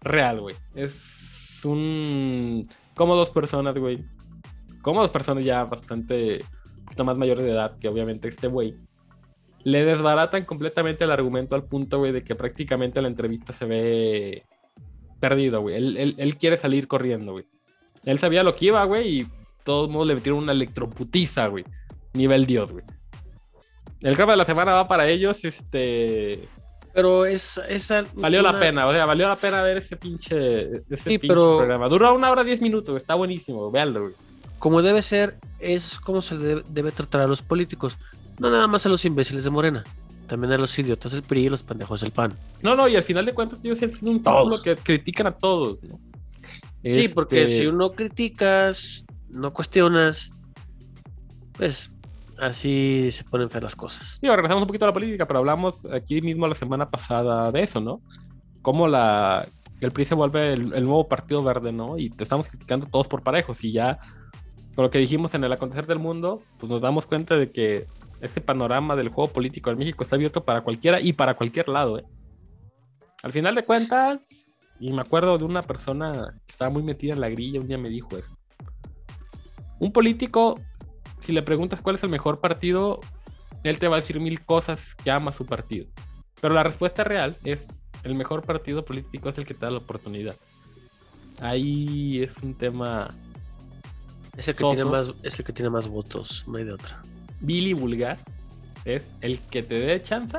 real, 0.00 0.40
güey. 0.40 0.54
Es 0.74 1.60
un. 1.64 2.68
Como 2.94 3.16
dos 3.16 3.30
personas, 3.30 3.76
güey. 3.76 4.04
Como 4.82 5.00
dos 5.00 5.10
personas 5.10 5.44
ya 5.44 5.64
bastante. 5.64 6.44
Más 7.04 7.16
mayores 7.16 7.44
de 7.44 7.52
edad 7.52 7.78
que 7.78 7.88
obviamente 7.88 8.28
este 8.28 8.48
güey. 8.48 8.74
Le 9.64 9.84
desbaratan 9.84 10.44
completamente 10.44 11.04
el 11.04 11.10
argumento 11.10 11.54
al 11.54 11.64
punto, 11.64 11.98
güey, 11.98 12.12
de 12.12 12.22
que 12.24 12.34
prácticamente 12.34 13.02
la 13.02 13.08
entrevista 13.08 13.52
se 13.52 13.64
ve 13.66 14.42
perdido, 15.20 15.60
güey. 15.60 15.76
Él, 15.76 15.96
él- 15.96 16.14
él 16.18 16.36
quiere 16.36 16.56
salir 16.56 16.86
corriendo, 16.88 17.32
güey. 17.32 17.44
Él 18.04 18.18
sabía 18.18 18.42
lo 18.44 18.54
que 18.54 18.66
iba, 18.66 18.84
güey, 18.84 19.20
y 19.20 19.26
todos 19.64 19.90
modos 19.90 20.06
le 20.06 20.14
metieron 20.14 20.42
una 20.42 20.52
electroputiza, 20.52 21.48
güey. 21.48 21.64
Nivel 22.14 22.46
Dios, 22.46 22.72
güey. 22.72 22.84
El 24.00 24.14
crema 24.14 24.32
de 24.32 24.38
la 24.38 24.44
semana 24.44 24.72
va 24.74 24.86
para 24.88 25.08
ellos, 25.08 25.44
este. 25.44 26.48
Pero 26.94 27.26
es, 27.26 27.60
esa 27.68 28.04
Valió 28.14 28.42
la 28.42 28.50
una- 28.50 28.60
pena, 28.60 28.86
o 28.86 28.92
sea, 28.92 29.04
valió 29.06 29.28
la 29.28 29.36
pena 29.36 29.60
ver 29.62 29.78
ese 29.78 29.96
pinche, 29.96 30.62
ese 30.88 30.96
Sí, 30.96 31.18
pinche 31.18 31.28
pero- 31.28 31.58
programa. 31.58 31.88
Duró 31.88 32.14
una 32.14 32.30
hora 32.30 32.44
diez 32.44 32.60
minutos, 32.60 32.90
güey, 32.90 32.98
está 33.00 33.14
buenísimo, 33.14 33.70
véanlo, 33.70 34.02
güey. 34.02 34.14
Como 34.58 34.82
debe 34.82 35.02
ser, 35.02 35.36
es 35.60 35.98
como 36.00 36.22
se 36.22 36.36
debe, 36.38 36.62
debe 36.70 36.90
tratar 36.92 37.20
a 37.22 37.26
los 37.26 37.42
políticos. 37.42 37.98
No 38.38 38.50
nada 38.50 38.66
más 38.66 38.86
a 38.86 38.88
los 38.88 39.04
imbéciles 39.04 39.44
de 39.44 39.50
Morena. 39.50 39.84
También 40.26 40.52
a 40.52 40.58
los 40.58 40.78
idiotas 40.78 41.12
del 41.12 41.22
PRI 41.22 41.46
y 41.46 41.48
los 41.48 41.62
pendejos 41.62 42.02
del 42.02 42.10
PAN. 42.10 42.34
No, 42.62 42.76
no, 42.76 42.86
y 42.86 42.96
al 42.96 43.02
final 43.02 43.24
de 43.24 43.32
cuentas 43.32 43.64
ellos 43.64 43.78
siempre 43.78 43.98
son 43.98 44.10
un 44.10 44.22
círculo 44.22 44.62
que 44.62 44.76
critican 44.76 45.26
a 45.26 45.32
todos, 45.32 45.78
¿no? 45.82 45.98
Sí, 46.84 47.08
porque 47.08 47.44
Este, 47.44 47.58
si 47.58 47.66
uno 47.66 47.90
criticas, 47.90 49.06
no 49.30 49.52
cuestionas, 49.52 50.30
pues 51.54 51.92
así 52.38 53.08
se 53.10 53.24
ponen 53.24 53.50
feas 53.50 53.64
las 53.64 53.76
cosas. 53.76 54.18
Digo, 54.22 54.36
regresamos 54.36 54.62
un 54.62 54.68
poquito 54.68 54.84
a 54.84 54.88
la 54.88 54.94
política, 54.94 55.26
pero 55.26 55.40
hablamos 55.40 55.84
aquí 55.92 56.20
mismo 56.20 56.46
la 56.46 56.54
semana 56.54 56.88
pasada 56.88 57.50
de 57.50 57.62
eso, 57.62 57.80
¿no? 57.80 58.00
Cómo 58.62 58.86
la, 58.86 59.46
el 59.80 59.92
PRI 59.92 60.04
se 60.04 60.14
vuelve 60.14 60.52
el, 60.52 60.72
el 60.74 60.84
nuevo 60.84 61.08
partido 61.08 61.42
verde, 61.42 61.72
¿no? 61.72 61.98
Y 61.98 62.10
te 62.10 62.22
estamos 62.22 62.48
criticando 62.48 62.86
todos 62.86 63.08
por 63.08 63.22
parejos. 63.22 63.64
Y 63.64 63.72
ya, 63.72 63.98
con 64.74 64.84
lo 64.84 64.90
que 64.90 64.98
dijimos 64.98 65.34
en 65.34 65.42
el 65.42 65.52
acontecer 65.52 65.86
del 65.86 65.98
mundo, 65.98 66.42
pues 66.58 66.70
nos 66.70 66.80
damos 66.80 67.06
cuenta 67.06 67.34
de 67.34 67.50
que 67.50 67.86
este 68.20 68.40
panorama 68.40 68.96
del 68.96 69.08
juego 69.08 69.32
político 69.32 69.70
en 69.70 69.78
México 69.78 70.02
está 70.02 70.16
abierto 70.16 70.44
para 70.44 70.62
cualquiera 70.62 71.00
y 71.00 71.12
para 71.12 71.34
cualquier 71.34 71.68
lado, 71.68 71.98
¿eh? 71.98 72.04
Al 73.22 73.32
final 73.32 73.54
de 73.54 73.64
cuentas, 73.64 74.64
y 74.78 74.92
me 74.92 75.00
acuerdo 75.00 75.38
de 75.38 75.44
una 75.44 75.62
persona 75.62 76.34
que 76.46 76.52
estaba 76.52 76.70
muy 76.70 76.82
metida 76.82 77.14
en 77.14 77.20
la 77.20 77.28
grilla, 77.28 77.60
un 77.60 77.66
día 77.66 77.78
me 77.78 77.88
dijo 77.88 78.16
esto. 78.16 78.36
Un 79.80 79.92
político, 79.92 80.60
si 81.20 81.32
le 81.32 81.42
preguntas 81.42 81.80
cuál 81.80 81.96
es 81.96 82.02
el 82.02 82.10
mejor 82.10 82.40
partido, 82.40 83.00
él 83.64 83.78
te 83.78 83.88
va 83.88 83.96
a 83.96 84.00
decir 84.00 84.20
mil 84.20 84.44
cosas 84.44 84.94
que 84.94 85.10
ama 85.10 85.32
su 85.32 85.46
partido. 85.46 85.86
Pero 86.40 86.54
la 86.54 86.62
respuesta 86.62 87.02
real 87.02 87.36
es, 87.42 87.68
el 88.04 88.14
mejor 88.14 88.42
partido 88.42 88.84
político 88.84 89.28
es 89.28 89.38
el 89.38 89.46
que 89.46 89.54
te 89.54 89.66
da 89.66 89.72
la 89.72 89.78
oportunidad. 89.78 90.36
Ahí 91.40 92.22
es 92.22 92.36
un 92.38 92.54
tema 92.56 93.08
Es 94.36 94.48
el 94.48 94.54
que, 94.54 94.60
Soso. 94.60 94.74
tiene 94.74 94.90
más, 94.90 95.14
es 95.22 95.38
el 95.38 95.44
que 95.44 95.52
tiene 95.52 95.70
más 95.70 95.88
votos, 95.88 96.44
no 96.46 96.58
hay 96.58 96.64
de 96.64 96.72
otra. 96.72 97.02
Vil 97.40 97.68
y 97.68 97.72
vulgar. 97.72 98.18
Es 98.84 99.12
el 99.20 99.40
que 99.40 99.62
te 99.62 99.78
dé 99.78 100.02
chance, 100.02 100.38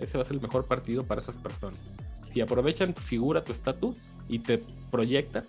ese 0.00 0.16
va 0.16 0.22
a 0.22 0.26
ser 0.26 0.36
el 0.36 0.42
mejor 0.42 0.66
partido 0.66 1.04
para 1.04 1.20
esas 1.20 1.36
personas. 1.36 1.80
Si 2.32 2.40
aprovechan 2.40 2.94
tu 2.94 3.02
figura, 3.02 3.44
tu 3.44 3.52
estatus 3.52 3.96
y 4.28 4.38
te 4.38 4.62
proyectan, 4.90 5.46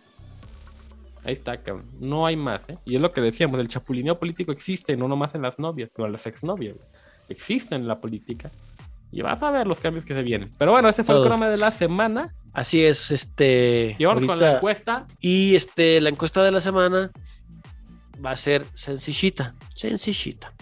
ahí 1.24 1.34
está, 1.34 1.62
cabrón. 1.62 1.86
No 2.00 2.26
hay 2.26 2.36
más, 2.36 2.62
¿eh? 2.68 2.78
Y 2.86 2.96
es 2.96 3.02
lo 3.02 3.12
que 3.12 3.22
decíamos, 3.22 3.60
el 3.60 3.68
chapulineo 3.68 4.20
político 4.20 4.52
existe, 4.52 4.98
no 4.98 5.08
nomás 5.08 5.36
en 5.36 5.44
las 5.44 5.60
novias 5.60 5.92
o 5.98 6.06
en 6.06 6.12
las 6.12 6.26
exnovias. 6.26 6.76
Existe 7.30 7.76
en 7.76 7.88
la 7.88 8.00
política. 8.00 8.52
Y 9.12 9.22
vas 9.22 9.42
a 9.42 9.50
ver 9.50 9.66
los 9.66 9.80
cambios 9.80 10.06
que 10.06 10.14
se 10.14 10.22
vienen. 10.22 10.52
Pero 10.58 10.72
bueno, 10.72 10.88
ese 10.88 11.04
fue 11.04 11.16
el 11.16 11.22
programa 11.22 11.50
de 11.50 11.58
la 11.58 11.72
semana. 11.72 12.36
Así 12.54 12.84
es, 12.84 13.10
este. 13.12 13.96
Y 13.98 14.06
vamos 14.06 14.24
con 14.24 14.40
la 14.40 14.56
encuesta. 14.56 15.08
Y 15.20 15.56
este, 15.56 16.00
la 16.00 16.10
encuesta 16.10 16.44
de 16.44 16.52
la 16.52 16.62
semana 16.62 17.12
va 18.24 18.32
a 18.32 18.36
ser 18.36 18.66
sencillita, 18.74 19.56
sencillita. 19.76 20.54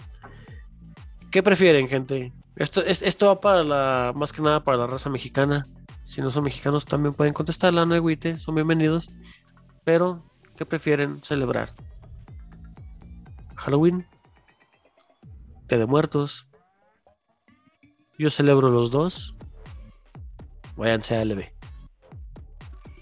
¿Qué 1.30 1.42
prefieren, 1.42 1.88
gente? 1.88 2.32
Esto, 2.56 2.84
es- 2.84 3.02
esto 3.02 3.26
va 3.26 3.40
para 3.40 3.62
la, 3.62 4.12
más 4.16 4.32
que 4.32 4.42
nada 4.42 4.62
para 4.64 4.78
la 4.78 4.86
raza 4.86 5.10
mexicana. 5.10 5.64
Si 6.04 6.20
no 6.22 6.30
son 6.30 6.44
mexicanos 6.44 6.86
también 6.86 7.14
pueden 7.14 7.34
contestarla, 7.34 7.84
no 7.84 7.94
agüite, 7.94 8.38
son 8.38 8.54
bienvenidos. 8.54 9.08
Pero, 9.84 10.24
¿qué 10.56 10.64
prefieren 10.64 11.22
celebrar? 11.22 11.74
¿Halloween? 13.56 14.06
¿Día 15.68 15.78
de 15.78 15.86
Muertos? 15.86 16.46
Yo 18.18 18.30
celebro 18.30 18.70
los 18.70 18.90
dos. 18.90 19.34
Váyanse 20.76 21.16
a 21.16 21.22
LB. 21.24 21.44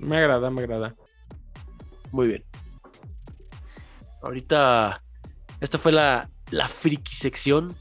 Me 0.01 0.19
agrada, 0.19 0.51
me 0.51 0.63
agrada. 0.63 0.95
Muy 2.11 2.27
bien. 2.29 2.45
Ahorita, 4.23 5.01
esta 5.61 5.79
fue 5.79 5.93
la, 5.93 6.29
la 6.51 6.69
friki 6.69 7.15
sección. 7.15 7.77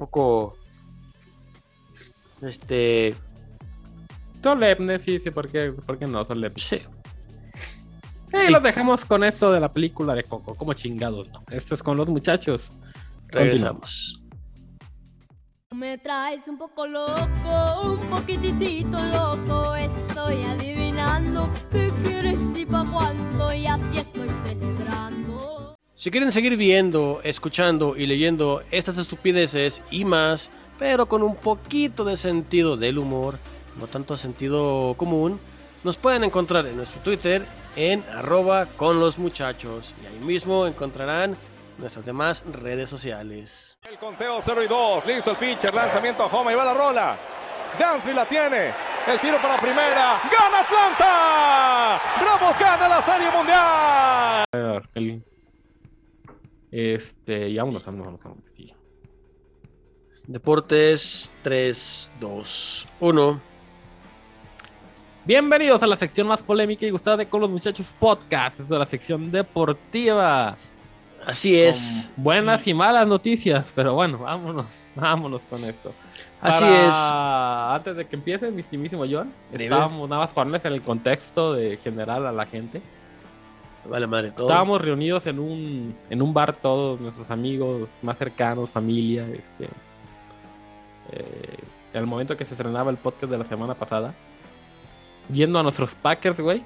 Poco. 0.00 0.56
Este. 2.40 3.14
Solemne, 4.42 4.98
sí, 4.98 5.20
sí, 5.20 5.30
¿por 5.30 5.46
qué, 5.50 5.72
por 5.72 5.98
qué 5.98 6.06
no? 6.06 6.24
Solemne. 6.24 6.58
Sí. 6.58 6.78
Y 8.32 8.50
los 8.50 8.62
dejamos 8.62 9.04
con 9.04 9.24
esto 9.24 9.52
de 9.52 9.60
la 9.60 9.70
película 9.70 10.14
de 10.14 10.22
Coco. 10.22 10.54
Como 10.54 10.72
chingados, 10.72 11.28
¿no? 11.28 11.44
Esto 11.50 11.74
es 11.74 11.82
con 11.82 11.98
los 11.98 12.08
muchachos. 12.08 12.72
Regresamos. 13.28 14.22
Me 15.74 15.98
traes 15.98 16.48
un 16.48 16.56
poco 16.56 16.86
loco, 16.86 17.82
un 17.84 17.98
poquitito 18.08 18.98
loco. 19.04 19.76
Estoy 19.76 20.42
adivinando 20.44 21.50
qué 21.70 21.92
quieres 22.02 22.56
y 22.56 22.64
pa' 22.64 22.86
cuándo, 22.90 23.52
y 23.52 23.66
así 23.66 23.98
estoy 23.98 24.30
celebrando. 24.44 25.09
Si 26.00 26.10
quieren 26.10 26.32
seguir 26.32 26.56
viendo, 26.56 27.20
escuchando 27.24 27.94
y 27.94 28.06
leyendo 28.06 28.62
estas 28.70 28.96
estupideces 28.96 29.82
y 29.90 30.06
más, 30.06 30.48
pero 30.78 31.04
con 31.04 31.22
un 31.22 31.36
poquito 31.36 32.04
de 32.04 32.16
sentido 32.16 32.78
del 32.78 32.96
humor, 32.96 33.38
no 33.78 33.86
tanto 33.86 34.16
sentido 34.16 34.94
común, 34.96 35.38
nos 35.84 35.98
pueden 35.98 36.24
encontrar 36.24 36.64
en 36.64 36.78
nuestro 36.78 37.02
Twitter 37.02 37.44
en 37.76 38.02
arroba 38.14 38.64
con 38.64 38.98
los 38.98 39.18
muchachos. 39.18 39.92
Y 40.02 40.06
ahí 40.06 40.18
mismo 40.24 40.66
encontrarán 40.66 41.36
nuestras 41.76 42.06
demás 42.06 42.44
redes 42.50 42.88
sociales. 42.88 43.76
El 43.86 43.98
conteo 43.98 44.40
0 44.40 44.62
y 44.64 44.68
2, 44.68 45.04
listo 45.04 45.32
el 45.32 45.36
pitcher, 45.36 45.74
lanzamiento 45.74 46.22
a 46.22 46.26
home 46.28 46.52
y 46.52 46.54
va 46.54 46.64
la 46.64 46.72
rola. 46.72 47.18
Dansville 47.78 48.14
la 48.16 48.24
tiene. 48.24 48.72
El 49.06 49.20
tiro 49.20 49.36
para 49.42 49.60
primera. 49.60 50.18
¡Gana 50.32 50.60
Atlanta! 50.60 52.00
¡Bravos 52.18 52.58
gana 52.58 52.88
la 52.88 53.02
Serie 53.02 53.30
Mundial! 53.30 54.82
El- 54.94 55.29
Este, 56.70 57.48
y 57.48 57.56
vámonos, 57.56 57.84
vámonos, 57.84 58.06
vámonos, 58.06 58.22
vámonos, 58.22 58.50
sí. 58.54 58.72
Deportes 60.26 61.32
3, 61.42 62.10
2, 62.20 62.88
1. 63.00 63.40
Bienvenidos 65.24 65.82
a 65.82 65.86
la 65.88 65.96
sección 65.96 66.28
más 66.28 66.42
polémica 66.42 66.86
y 66.86 66.90
gustada 66.90 67.16
de 67.16 67.26
Con 67.26 67.40
los 67.40 67.50
Muchachos 67.50 67.92
Podcast, 67.98 68.60
es 68.60 68.68
de 68.68 68.78
la 68.78 68.86
sección 68.86 69.32
deportiva. 69.32 70.56
Así 71.26 71.60
es. 71.60 72.10
Con 72.14 72.24
buenas 72.24 72.64
y 72.66 72.74
malas 72.74 73.08
noticias, 73.08 73.66
pero 73.74 73.94
bueno, 73.94 74.18
vámonos, 74.18 74.84
vámonos 74.94 75.42
con 75.46 75.64
esto. 75.64 75.92
Así 76.40 76.64
es. 76.64 76.94
Antes 76.94 77.96
de 77.96 78.06
que 78.06 78.14
empiece, 78.14 78.48
mi 78.52 78.60
estimísimo 78.60 79.04
John, 79.10 79.32
estábamos 79.52 80.08
nada 80.08 80.22
más 80.22 80.32
ponerles 80.32 80.64
en 80.64 80.74
el 80.74 80.82
contexto 80.82 81.52
de 81.52 81.76
general 81.78 82.26
a 82.28 82.32
la 82.32 82.46
gente. 82.46 82.80
Vale, 83.84 84.06
madre, 84.06 84.30
todo. 84.30 84.46
Estábamos 84.46 84.80
reunidos 84.80 85.26
en 85.26 85.38
un, 85.38 85.94
en 86.10 86.22
un 86.22 86.34
bar 86.34 86.52
todos 86.52 87.00
nuestros 87.00 87.30
amigos 87.30 87.88
más 88.02 88.18
cercanos, 88.18 88.70
familia, 88.70 89.26
este. 89.32 89.64
eh, 91.12 91.56
en 91.92 92.00
el 92.00 92.06
momento 92.06 92.36
que 92.36 92.44
se 92.44 92.54
estrenaba 92.54 92.90
el 92.90 92.98
podcast 92.98 93.32
de 93.32 93.38
la 93.38 93.44
semana 93.44 93.74
pasada, 93.74 94.14
viendo 95.28 95.58
a 95.58 95.62
nuestros 95.62 95.94
Packers, 95.94 96.40
güey, 96.40 96.62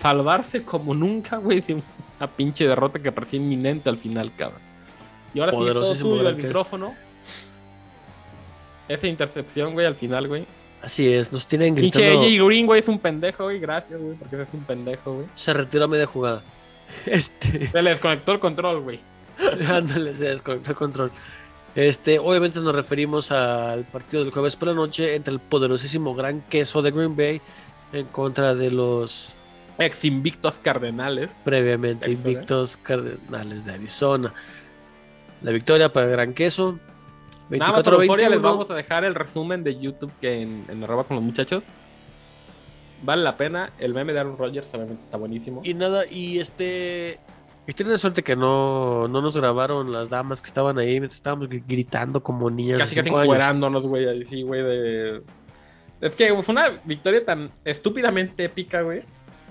salvarse 0.00 0.64
como 0.64 0.94
nunca, 0.94 1.36
güey, 1.36 1.60
de 1.60 1.74
una 1.74 2.26
pinche 2.26 2.66
derrota 2.66 2.98
que 3.00 3.12
parecía 3.12 3.38
inminente 3.38 3.88
al 3.88 3.98
final, 3.98 4.32
cabrón. 4.36 4.60
Y 5.34 5.40
ahora 5.40 5.52
sí, 5.52 5.58
todo 5.58 5.94
tuyo 5.96 6.28
el 6.28 6.36
micrófono. 6.36 6.94
Esa 8.88 9.06
intercepción, 9.06 9.72
güey, 9.72 9.86
al 9.86 9.94
final, 9.94 10.28
güey. 10.28 10.46
Así 10.84 11.10
es, 11.12 11.32
nos 11.32 11.46
tienen 11.46 11.74
Pinche 11.74 12.00
gritando. 12.00 12.26
AJ 12.26 12.46
Green, 12.46 12.66
güey, 12.66 12.80
es 12.80 12.88
un 12.88 12.98
pendejo, 12.98 13.44
güey. 13.44 13.58
Gracias, 13.58 14.00
güey, 14.00 14.16
porque 14.16 14.42
es 14.42 14.48
un 14.52 14.64
pendejo, 14.64 15.14
güey. 15.14 15.26
Se 15.34 15.52
retiró 15.52 15.84
a 15.84 15.88
media 15.88 16.06
jugada. 16.06 16.42
Este. 17.06 17.68
Se 17.68 17.82
le 17.82 17.90
desconectó 17.90 18.32
el 18.32 18.38
control, 18.38 18.80
güey. 18.80 19.00
Ándale, 19.68 20.12
se 20.14 20.24
desconectó 20.24 20.70
el 20.70 20.76
control. 20.76 21.10
Este, 21.74 22.18
obviamente 22.20 22.60
nos 22.60 22.74
referimos 22.74 23.32
al 23.32 23.84
partido 23.84 24.22
del 24.22 24.32
jueves 24.32 24.54
por 24.54 24.68
la 24.68 24.74
noche 24.74 25.16
entre 25.16 25.34
el 25.34 25.40
poderosísimo 25.40 26.14
Gran 26.14 26.42
Queso 26.42 26.82
de 26.82 26.92
Green 26.92 27.16
Bay 27.16 27.40
en 27.92 28.06
contra 28.06 28.54
de 28.54 28.70
los 28.70 29.34
Ex 29.78 30.04
invictos 30.04 30.54
cardenales. 30.62 31.30
previamente 31.42 32.10
invictos 32.10 32.76
Cardenales 32.76 33.64
de 33.64 33.72
Arizona. 33.72 34.32
La 35.42 35.50
victoria 35.50 35.92
para 35.92 36.06
el 36.06 36.12
Gran 36.12 36.32
Queso. 36.32 36.78
Nada 37.50 37.72
más 37.72 37.86
les 37.86 38.08
24-21. 38.08 38.40
vamos 38.40 38.70
a 38.70 38.74
dejar 38.74 39.04
el 39.04 39.14
resumen 39.14 39.62
de 39.64 39.78
YouTube 39.78 40.10
que 40.20 40.42
en, 40.42 40.64
en 40.68 40.82
arroba 40.84 41.04
con 41.04 41.16
los 41.16 41.24
muchachos. 41.24 41.62
Vale 43.02 43.22
la 43.22 43.36
pena. 43.36 43.70
El 43.78 43.92
meme 43.94 44.12
de 44.12 44.20
Aaron 44.20 44.38
Rodgers 44.38 44.68
obviamente 44.74 45.02
está 45.02 45.16
buenísimo. 45.18 45.60
Y 45.64 45.74
nada, 45.74 46.04
y 46.10 46.38
este. 46.38 47.18
Y 47.66 47.72
tienen 47.72 47.98
suerte 47.98 48.22
que 48.22 48.36
no, 48.36 49.08
no 49.08 49.20
nos 49.22 49.36
grabaron 49.36 49.90
las 49.92 50.10
damas 50.10 50.40
que 50.40 50.46
estaban 50.46 50.78
ahí 50.78 51.00
mientras 51.00 51.14
estábamos 51.16 51.48
gri- 51.48 51.62
gritando 51.66 52.22
como 52.22 52.50
niñas 52.50 52.78
casi 52.78 52.96
casi 52.96 53.08
encuerándonos, 53.08 53.82
güey. 53.84 54.24
Sí, 54.26 54.42
güey. 54.42 54.62
De... 54.62 55.22
Es 56.00 56.14
que 56.14 56.34
fue 56.42 56.52
una 56.52 56.80
victoria 56.84 57.24
tan 57.24 57.50
estúpidamente 57.64 58.44
épica, 58.44 58.82
güey. 58.82 59.00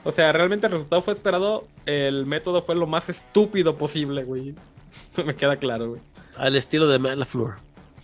O 0.04 0.12
sea, 0.12 0.32
realmente 0.32 0.68
el 0.68 0.74
resultado 0.74 1.02
fue 1.02 1.14
esperado. 1.14 1.66
El 1.86 2.26
método 2.26 2.62
fue 2.62 2.76
lo 2.76 2.86
más 2.88 3.10
estúpido 3.10 3.76
posible, 3.76 4.24
güey. 4.24 4.54
Me 5.26 5.36
queda 5.36 5.58
claro, 5.58 5.90
güey. 5.90 6.02
Al 6.38 6.56
estilo 6.56 6.88
de 6.88 7.00
Matt 7.00 7.16
LaFleur. 7.18 7.54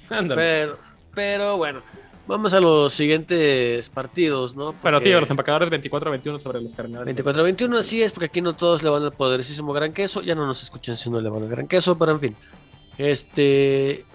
Ándale. 0.17 0.35
Pero, 0.41 0.77
pero 1.13 1.57
bueno, 1.57 1.81
vamos 2.27 2.53
a 2.53 2.59
los 2.59 2.93
siguientes 2.93 3.89
partidos, 3.89 4.55
¿no? 4.55 4.73
Pero, 4.81 4.97
Porque 4.97 5.09
tío, 5.09 5.19
los 5.19 5.29
empacadores 5.29 5.69
24-21 5.69 6.39
sobre 6.41 6.61
los 6.61 6.73
cardenales. 6.73 7.15
24-21, 7.15 7.77
así 7.79 8.01
es, 8.01 8.11
porque 8.11 8.25
aquí 8.27 8.41
no 8.41 8.53
todos 8.53 8.83
le 8.83 8.89
van 8.89 9.03
al 9.03 9.11
poderosísimo 9.11 9.73
gran 9.73 9.93
queso. 9.93 10.21
Ya 10.21 10.35
no 10.35 10.45
nos 10.45 10.61
escuchan 10.63 10.95
si 10.97 11.09
no 11.09 11.19
le 11.21 11.29
van 11.29 11.43
al 11.43 11.49
gran 11.49 11.67
queso, 11.67 11.97
pero 11.97 12.11
en 12.13 12.19
fin. 12.19 12.35
Este. 12.97 14.05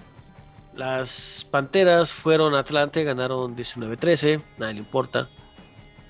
Las 0.77 1.47
Panteras 1.51 2.13
fueron 2.13 2.55
a 2.57 2.59
Atlanta 2.59 3.01
y 3.01 3.05
ganaron 3.05 3.55
19-13, 3.57 4.41
nadie 4.59 4.75
le 4.75 4.81
importa. 4.81 5.29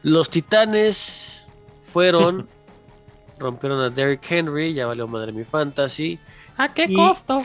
Los 0.02 0.30
Titanes 0.30 1.46
fueron, 1.82 2.48
rompieron 3.38 3.80
a 3.82 3.90
Derrick 3.90 4.24
Henry, 4.30 4.72
ya 4.72 4.86
valió 4.86 5.06
madre 5.06 5.32
mi 5.32 5.44
fantasy. 5.44 6.18
¿A 6.56 6.72
qué 6.72 6.86
Y- 6.88 6.94
costo? 6.94 7.42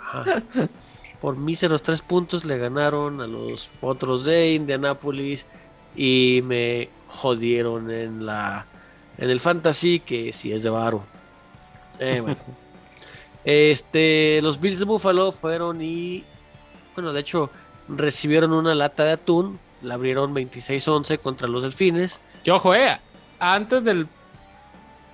Ajá. 0.00 0.40
Por 1.20 1.36
míseros 1.36 1.82
tres 1.82 2.00
puntos 2.02 2.44
le 2.44 2.58
ganaron 2.58 3.20
a 3.20 3.26
los 3.26 3.68
Potros 3.80 4.24
de 4.24 4.54
Indianapolis 4.54 5.46
y 5.96 6.40
me 6.44 6.88
jodieron 7.06 7.90
en 7.90 8.24
la 8.24 8.66
en 9.18 9.28
el 9.28 9.40
fantasy 9.40 10.00
que 10.00 10.32
sí 10.32 10.52
es 10.52 10.62
de 10.62 10.70
varo. 10.70 11.02
Eh, 11.98 12.20
bueno. 12.20 12.36
Este, 13.42 14.38
los 14.42 14.60
Bills 14.60 14.80
de 14.80 14.84
Buffalo 14.84 15.32
fueron 15.32 15.80
y 15.80 16.24
bueno, 16.94 17.14
de 17.14 17.20
hecho 17.20 17.48
recibieron 17.88 18.52
una 18.52 18.74
lata 18.74 19.04
de 19.04 19.12
atún, 19.12 19.58
la 19.80 19.94
abrieron 19.94 20.34
26-11 20.34 21.18
contra 21.20 21.48
los 21.48 21.62
Delfines. 21.62 22.20
Que 22.44 22.50
ojo, 22.50 22.74
eh. 22.74 22.98
Antes 23.38 23.82
del 23.82 24.06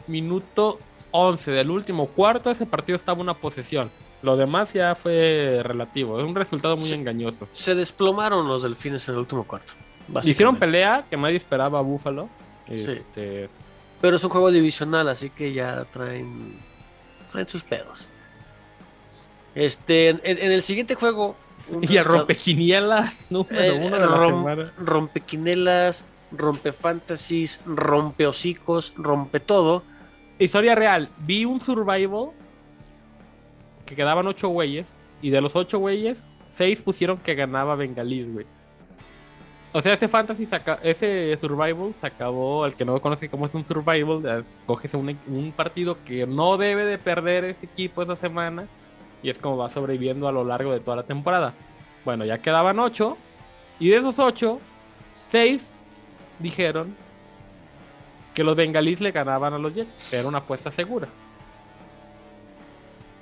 minuto 0.09 0.81
11 1.13 1.53
del 1.53 1.71
último 1.71 2.07
cuarto, 2.07 2.51
ese 2.51 2.67
partido 2.67 2.97
estaba 2.97 3.21
una 3.21 3.35
posesión. 3.35 3.91
Lo 4.27 4.37
demás 4.37 4.73
ya 4.73 4.97
fue 4.97 5.61
relativo. 5.63 6.19
Es 6.19 6.27
un 6.27 6.35
resultado 6.35 6.77
muy 6.77 6.89
Sí. 6.89 6.95
engañoso. 6.95 7.47
Se 7.53 7.77
desplomaron 7.77 8.49
los 8.49 8.65
Delfines 8.65 9.07
en 9.09 9.15
el 9.15 9.21
último 9.21 9.45
cuarto. 9.45 9.73
Hicieron 10.25 10.57
pelea 10.57 11.05
que 11.09 11.17
nadie 11.17 11.37
esperaba 11.37 11.79
a 11.79 11.83
Buffalo. 11.83 12.29
Este, 12.67 13.49
Pero 14.01 14.17
es 14.17 14.25
un 14.25 14.31
juego 14.31 14.51
divisional, 14.51 15.09
así 15.09 15.31
que 15.31 15.53
ya 15.53 15.85
traen, 15.93 16.59
traen 17.31 17.49
sus 17.49 17.63
pedos. 17.63 18.09
Este, 19.55 20.09
en, 20.11 20.21
en 20.25 20.53
el 20.53 20.63
siguiente 20.63 20.95
juego. 20.97 21.37
Y 21.83 21.87
resultado- 21.87 22.19
rompequinielas 22.19 23.27
número 23.31 23.61
eh, 23.61 23.73
uno 23.73 23.97
de 23.97 24.07
la 24.07 24.17
rom- 24.17 24.39
semana. 24.41 24.73
rompequinelas, 24.79 26.05
rompe 26.31 26.73
fantasies, 26.73 27.61
rompe 27.67 28.27
hocicos, 28.27 28.93
rompe 28.97 29.41
todo. 29.41 29.83
Historia 30.39 30.75
real. 30.75 31.09
Vi 31.19 31.45
un 31.45 31.61
survival 31.61 32.31
que 33.87 33.95
quedaban 33.97 34.27
ocho 34.27 34.49
güeyes. 34.49 34.87
Y 35.23 35.31
de 35.31 35.41
los 35.41 35.57
ocho 35.57 35.79
güeyes, 35.79 36.19
seis 36.55 36.83
pusieron 36.83 37.17
que 37.19 37.35
ganaba 37.35 37.75
Bengalís, 37.77 38.31
güey. 38.33 38.47
O 39.73 39.83
sea, 39.83 39.95
ese 39.95 40.09
fantasy, 40.09 40.47
se 40.47 40.57
aca- 40.57 40.79
ese 40.83 41.37
survival 41.41 41.93
se 41.99 42.07
acabó. 42.07 42.67
El 42.67 42.75
que 42.75 42.85
no 42.85 43.01
conoce 43.01 43.29
cómo 43.29 43.47
es 43.47 43.55
un 43.55 43.67
survival, 43.67 44.25
escoges 44.43 44.95
un, 44.95 45.19
un 45.29 45.53
partido 45.53 45.99
que 46.05 46.27
no 46.27 46.57
debe 46.57 46.85
de 46.85 46.99
perder 46.99 47.45
ese 47.45 47.67
equipo 47.67 48.03
esa 48.03 48.17
semana. 48.17 48.67
Y 49.23 49.31
es 49.31 49.39
como 49.39 49.57
va 49.57 49.69
sobreviviendo 49.69 50.29
a 50.29 50.33
lo 50.33 50.45
largo 50.45 50.73
de 50.73 50.81
toda 50.81 50.97
la 50.99 51.03
temporada. 51.03 51.53
Bueno, 52.05 52.25
ya 52.25 52.39
quedaban 52.39 52.79
ocho. 52.79 53.17
Y 53.79 53.89
de 53.89 53.97
esos 53.97 54.19
ocho, 54.19 54.61
seis 55.31 55.71
dijeron 56.39 56.95
que 58.35 58.45
los 58.45 58.57
bengalíes 58.57 59.01
le 59.01 59.11
ganaban 59.13 59.53
a 59.55 59.59
los 59.59 59.75
Jets. 59.75 60.13
Era 60.13 60.29
una 60.29 60.39
apuesta 60.39 60.71
segura. 60.71 61.09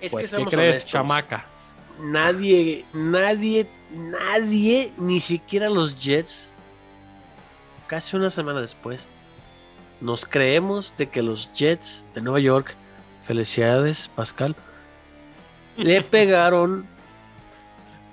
Es 0.05 0.13
pues, 0.13 0.31
que 0.31 0.37
¿qué 0.37 0.45
crees, 0.45 0.71
honestos. 0.71 0.93
chamaca? 0.93 1.47
Nadie, 2.01 2.85
nadie, 2.93 3.67
nadie, 3.91 4.93
ni 4.99 5.19
siquiera 5.21 5.71
los 5.71 5.99
Jets, 6.03 6.51
casi 7.87 8.17
una 8.17 8.29
semana 8.29 8.61
después, 8.61 9.09
nos 10.01 10.27
creemos 10.27 10.95
de 10.99 11.09
que 11.09 11.23
los 11.23 11.53
Jets 11.53 12.07
de 12.15 12.21
Nueva 12.21 12.41
York, 12.41 12.75
felicidades, 13.25 14.11
Pascal, 14.15 14.55
le 15.77 16.03
pegaron 16.03 16.87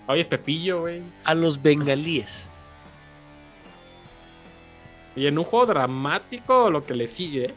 Oye, 0.08 0.22
es 0.22 0.28
Pepillo, 0.28 0.82
güey. 0.82 1.02
a 1.26 1.34
los 1.34 1.62
bengalíes. 1.62 2.48
Y 5.16 5.28
en 5.28 5.38
un 5.38 5.44
juego 5.44 5.66
dramático, 5.66 6.70
lo 6.70 6.86
que 6.86 6.94
le 6.94 7.08
sigue. 7.08 7.54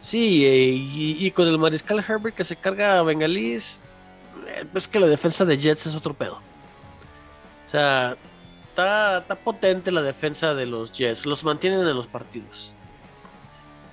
Sí, 0.00 0.46
eh, 0.46 0.58
y, 0.64 1.26
y 1.26 1.30
con 1.30 1.46
el 1.46 1.58
mariscal 1.58 1.98
Herbert 2.06 2.34
que 2.34 2.44
se 2.44 2.56
carga 2.56 2.98
a 2.98 3.02
bengalíes, 3.02 3.80
eh, 4.48 4.64
pues 4.72 4.88
que 4.88 4.98
la 4.98 5.06
defensa 5.06 5.44
de 5.44 5.58
Jets 5.58 5.86
es 5.86 5.94
otro 5.94 6.14
pedo. 6.14 6.40
O 7.66 7.70
sea, 7.70 8.16
está, 8.68 9.18
está 9.18 9.34
potente 9.34 9.90
la 9.92 10.02
defensa 10.02 10.54
de 10.54 10.66
los 10.66 10.92
Jets, 10.92 11.26
los 11.26 11.44
mantienen 11.44 11.80
en 11.86 11.94
los 11.94 12.06
partidos. 12.06 12.72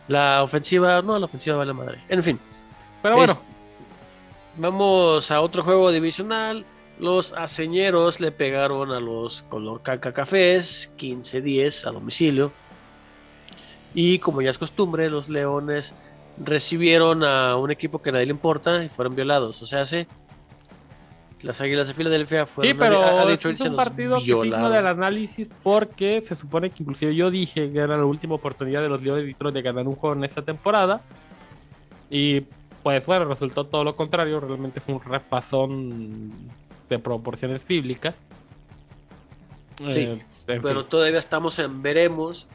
La 0.08 0.42
ofensiva, 0.44 1.02
no, 1.02 1.20
la 1.20 1.26
ofensiva 1.26 1.58
vale 1.58 1.74
madre. 1.74 2.02
En 2.08 2.24
fin, 2.24 2.40
Pero 3.04 3.18
bueno, 3.18 3.34
Es- 3.34 3.40
vamos 4.58 5.30
a 5.32 5.42
otro 5.42 5.64
juego 5.64 5.92
divisional. 5.92 6.66
Los 7.00 7.34
aceñeros 7.34 8.20
le 8.22 8.32
pegaron 8.32 8.92
a 8.92 9.00
los 9.00 9.42
color 9.44 9.82
caca 9.84 10.12
cafés 10.14 10.90
15-10 10.98 11.86
a 11.86 11.92
domicilio. 11.92 12.52
Y 13.94 14.20
como 14.20 14.42
ya 14.42 14.50
es 14.52 14.58
costumbre, 14.58 15.10
los 15.10 15.30
leones 15.30 15.94
recibieron 16.44 17.24
a 17.24 17.56
un 17.56 17.72
equipo 17.72 18.02
que 18.02 18.10
a 18.10 18.14
nadie 18.14 18.28
le 18.28 18.32
importa 18.32 18.84
y 18.84 18.90
fueron 18.90 19.16
violados. 19.16 19.62
O 19.62 19.66
sea, 19.66 19.82
hace 19.82 20.08
Las 21.42 21.62
Águilas 21.62 21.88
de 21.88 21.94
Filadelfia 21.96 22.46
fueron 22.46 22.72
Sí, 22.74 22.78
pero 22.78 23.02
a, 23.02 23.22
a 23.22 23.24
es 23.24 23.28
Detroit 23.30 23.58
se 23.58 23.70
un 23.70 23.76
partido 23.76 24.18
que 24.18 24.22
es 24.22 24.26
violaron. 24.42 24.72
del 24.72 24.88
análisis 24.88 25.52
porque 25.64 26.24
se 26.28 26.36
supone 26.36 26.70
que 26.70 26.84
inclusive 26.84 27.16
yo 27.16 27.32
dije 27.32 27.72
que 27.72 27.78
era 27.80 27.98
la 27.98 28.06
última 28.06 28.36
oportunidad 28.36 28.82
de 28.82 28.90
los 28.90 29.02
Leones 29.02 29.24
de 29.24 29.28
Detroit 29.30 29.56
de 29.56 29.62
ganar 29.64 29.88
un 29.88 29.96
juego 29.96 30.16
en 30.16 30.24
esta 30.26 30.42
temporada. 30.44 31.02
Y 32.10 32.42
pues 32.84 33.06
bueno, 33.06 33.26
resultó 33.26 33.66
todo 33.66 33.84
lo 33.84 33.96
contrario. 33.96 34.40
Realmente 34.40 34.80
fue 34.80 34.94
un 34.96 35.02
repasón 35.02 36.32
de 36.90 37.00
proporciones 37.00 37.66
bíblicas. 37.68 38.16
Sí, 39.90 40.00
Eh, 40.02 40.20
Pero 40.46 40.82
fin. 40.82 40.90
todavía 40.90 41.20
estamos 41.20 41.60
en 41.60 41.82
veremos 41.82 42.48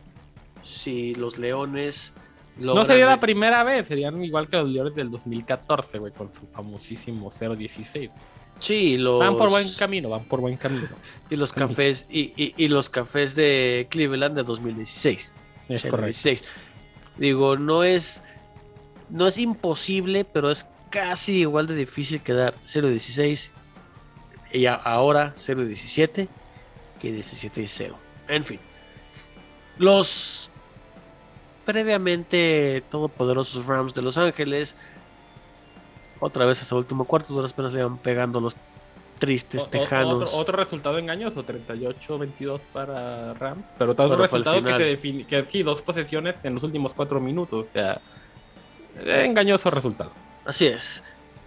si 0.62 1.14
los 1.14 1.38
Leones 1.38 2.14
no 2.58 2.84
sería 2.86 3.06
la 3.06 3.18
primera 3.20 3.64
vez, 3.64 3.86
serían 3.86 4.22
igual 4.22 4.48
que 4.48 4.56
los 4.58 4.68
Leones 4.68 4.94
del 4.94 5.10
2014, 5.10 5.98
güey, 5.98 6.12
con 6.12 6.32
su 6.34 6.46
famosísimo 6.48 7.30
0-16. 7.30 8.10
Sí, 8.58 8.96
los 8.96 9.18
Van 9.18 9.36
por 9.36 9.50
buen 9.50 9.66
camino, 9.74 10.08
van 10.10 10.24
por 10.24 10.40
buen 10.40 10.56
camino. 10.56 10.86
y 11.30 11.36
los 11.36 11.52
cafés 11.52 12.06
y, 12.10 12.32
y- 12.36 12.54
y 12.56 12.68
los 12.68 12.88
cafés 12.90 13.34
de 13.34 13.86
Cleveland 13.90 14.36
de 14.36 14.42
2016. 14.44 15.32
Es 15.68 15.82
correcto. 15.82 16.06
16. 16.06 16.44
Digo, 17.16 17.56
no 17.56 17.82
es 17.84 18.22
no 19.08 19.26
es 19.26 19.36
imposible, 19.38 20.24
pero 20.24 20.50
es 20.50 20.66
casi 20.90 21.38
igual 21.40 21.66
de 21.66 21.74
difícil 21.74 22.22
quedar 22.22 22.54
0-16 22.66 23.50
y 24.52 24.66
a- 24.66 24.74
ahora 24.74 25.34
0-17 25.36 26.28
que 27.00 27.12
17 27.12 27.62
y 27.62 27.66
0. 27.66 27.96
En 28.28 28.44
fin. 28.44 28.60
Los 29.78 30.50
previamente 31.64 32.82
todopoderosos 32.90 33.66
Rams 33.66 33.94
de 33.94 34.02
Los 34.02 34.18
Ángeles 34.18 34.76
otra 36.20 36.46
vez 36.46 36.62
hasta 36.62 36.74
el 36.76 36.80
último 36.80 37.04
cuarto, 37.04 37.34
duras 37.34 37.52
penas 37.52 37.72
le 37.72 37.80
iban 37.80 37.98
pegando 37.98 38.40
los 38.40 38.54
tristes 39.18 39.62
O- 39.62 39.66
tejanos. 39.66 40.28
Otro, 40.28 40.38
otro 40.38 40.56
resultado 40.56 40.98
engañoso, 40.98 41.44
38-22 41.44 42.60
para 42.72 43.34
Rams. 43.34 43.64
Pero 43.76 43.94
al 43.98 44.18
resultado 44.18 44.62
que 44.62 44.74
se 44.76 44.82
define, 44.84 45.24
que 45.26 45.44
sí, 45.50 45.62
dos 45.62 45.82
posesiones 45.82 46.36
en 46.44 46.54
los 46.54 46.62
últimos 46.62 46.92
cuatro 46.94 47.20
minutos. 47.20 47.66
O 47.68 47.72
sea, 47.72 48.00
eh, 48.98 49.24
engañoso 49.24 49.70
resultado. 49.70 50.12
Así 50.44 50.66
es. 50.66 51.02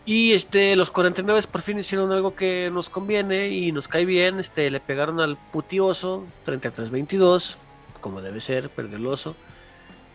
Y 0.05 0.34
este, 0.34 0.76
los 0.76 0.91
49 0.91 1.41
por 1.51 1.61
fin 1.61 1.80
hicieron 1.80 2.11
algo 2.11 2.36
que 2.36 2.70
nos 2.72 2.89
conviene 2.89 3.47
y 3.49 3.72
nos 3.72 3.88
cae 3.88 4.05
bien. 4.05 4.39
Este, 4.39 4.70
le 4.70 4.80
pegaron 4.80 5.20
al 5.20 5.38
putioso 5.51 6.26
33-22, 6.45 7.57
como 8.01 8.22
debe 8.22 8.39
ser, 8.41 8.70
perdió 8.70 8.97
el 8.97 9.07
oso. 9.07 9.36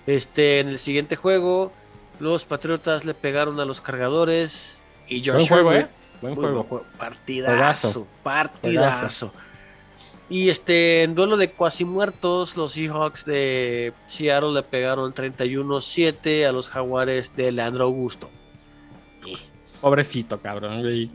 Este, 0.06 0.60
en 0.60 0.68
el 0.68 0.78
siguiente 0.78 1.16
juego, 1.16 1.72
los 2.18 2.44
Patriotas 2.44 3.04
le 3.04 3.14
pegaron 3.14 3.60
a 3.60 3.64
los 3.64 3.80
cargadores 3.80 4.78
y 5.08 5.20
Josh 5.24 5.34
Buen 5.34 5.46
juego, 5.48 5.72
Herbert- 5.72 5.86
¿eh? 5.86 5.90
Buen 6.20 6.34
Muy 6.34 6.42
juego. 6.44 6.64
buen. 6.64 6.82
Partidazo, 6.98 8.06
partidazo. 8.22 9.32
Y 10.28 10.48
este, 10.48 11.02
en 11.02 11.14
duelo 11.16 11.36
de 11.36 11.50
cuasi 11.50 11.84
muertos, 11.84 12.56
los 12.56 12.72
Seahawks 12.72 13.24
de 13.24 13.92
Seattle 14.06 14.52
le 14.52 14.62
pegaron 14.62 15.12
31-7 15.12 16.46
a 16.46 16.52
los 16.52 16.68
Jaguares 16.68 17.34
de 17.34 17.50
Leandro 17.50 17.84
Augusto. 17.84 18.30
Pobrecito, 19.80 20.38
cabrón. 20.40 20.82
güey. 20.82 21.10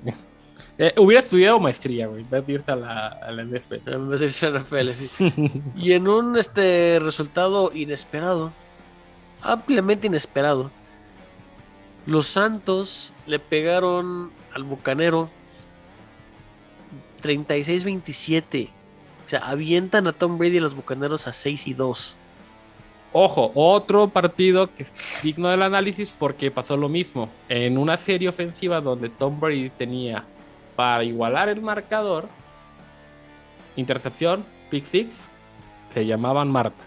Eh, 0.77 0.93
hubiera 0.97 1.21
estudiado 1.23 1.59
maestría, 1.59 2.07
güey. 2.07 2.25
Vez 2.29 2.45
de 2.45 2.53
irse 2.53 2.71
a 2.71 2.75
la, 2.75 3.07
a 3.07 3.31
la 3.31 3.43
NFL. 3.43 3.87
A 3.87 3.97
la 3.97 4.59
NFL, 4.59 4.89
sí. 4.91 5.09
Y 5.77 5.93
en 5.93 6.07
un 6.07 6.35
este 6.37 6.97
resultado 6.99 7.71
inesperado, 7.73 8.51
ampliamente 9.45 10.07
inesperado, 10.07 10.71
los 12.05 12.27
Santos 12.27 13.13
le 13.25 13.39
pegaron 13.39 14.31
al 14.53 14.63
Bucanero 14.63 15.29
36-27. 17.23 18.69
O 19.25 19.29
sea, 19.29 19.39
avientan 19.39 20.07
a 20.07 20.13
Tom 20.13 20.37
Brady 20.37 20.57
y 20.57 20.59
los 20.59 20.75
Bucaneros 20.75 21.27
a 21.27 21.33
6 21.33 21.67
y 21.67 21.73
2. 21.73 22.15
Ojo, 23.17 23.51
otro 23.55 24.09
partido 24.09 24.69
que 24.75 24.83
es 24.83 24.91
digno 25.23 25.47
del 25.47 25.61
análisis 25.61 26.13
porque 26.17 26.51
pasó 26.51 26.77
lo 26.77 26.89
mismo. 26.89 27.29
En 27.49 27.77
una 27.77 27.97
serie 27.97 28.29
ofensiva 28.29 28.81
donde 28.81 29.09
Tom 29.09 29.39
Brady 29.39 29.69
tenía 29.69 30.25
para 30.75 31.03
igualar 31.03 31.49
el 31.49 31.61
marcador, 31.61 32.27
intercepción, 33.77 34.45
pick 34.69 34.85
six, 34.85 35.13
se 35.93 36.05
llamaban 36.05 36.51
Marta. 36.51 36.83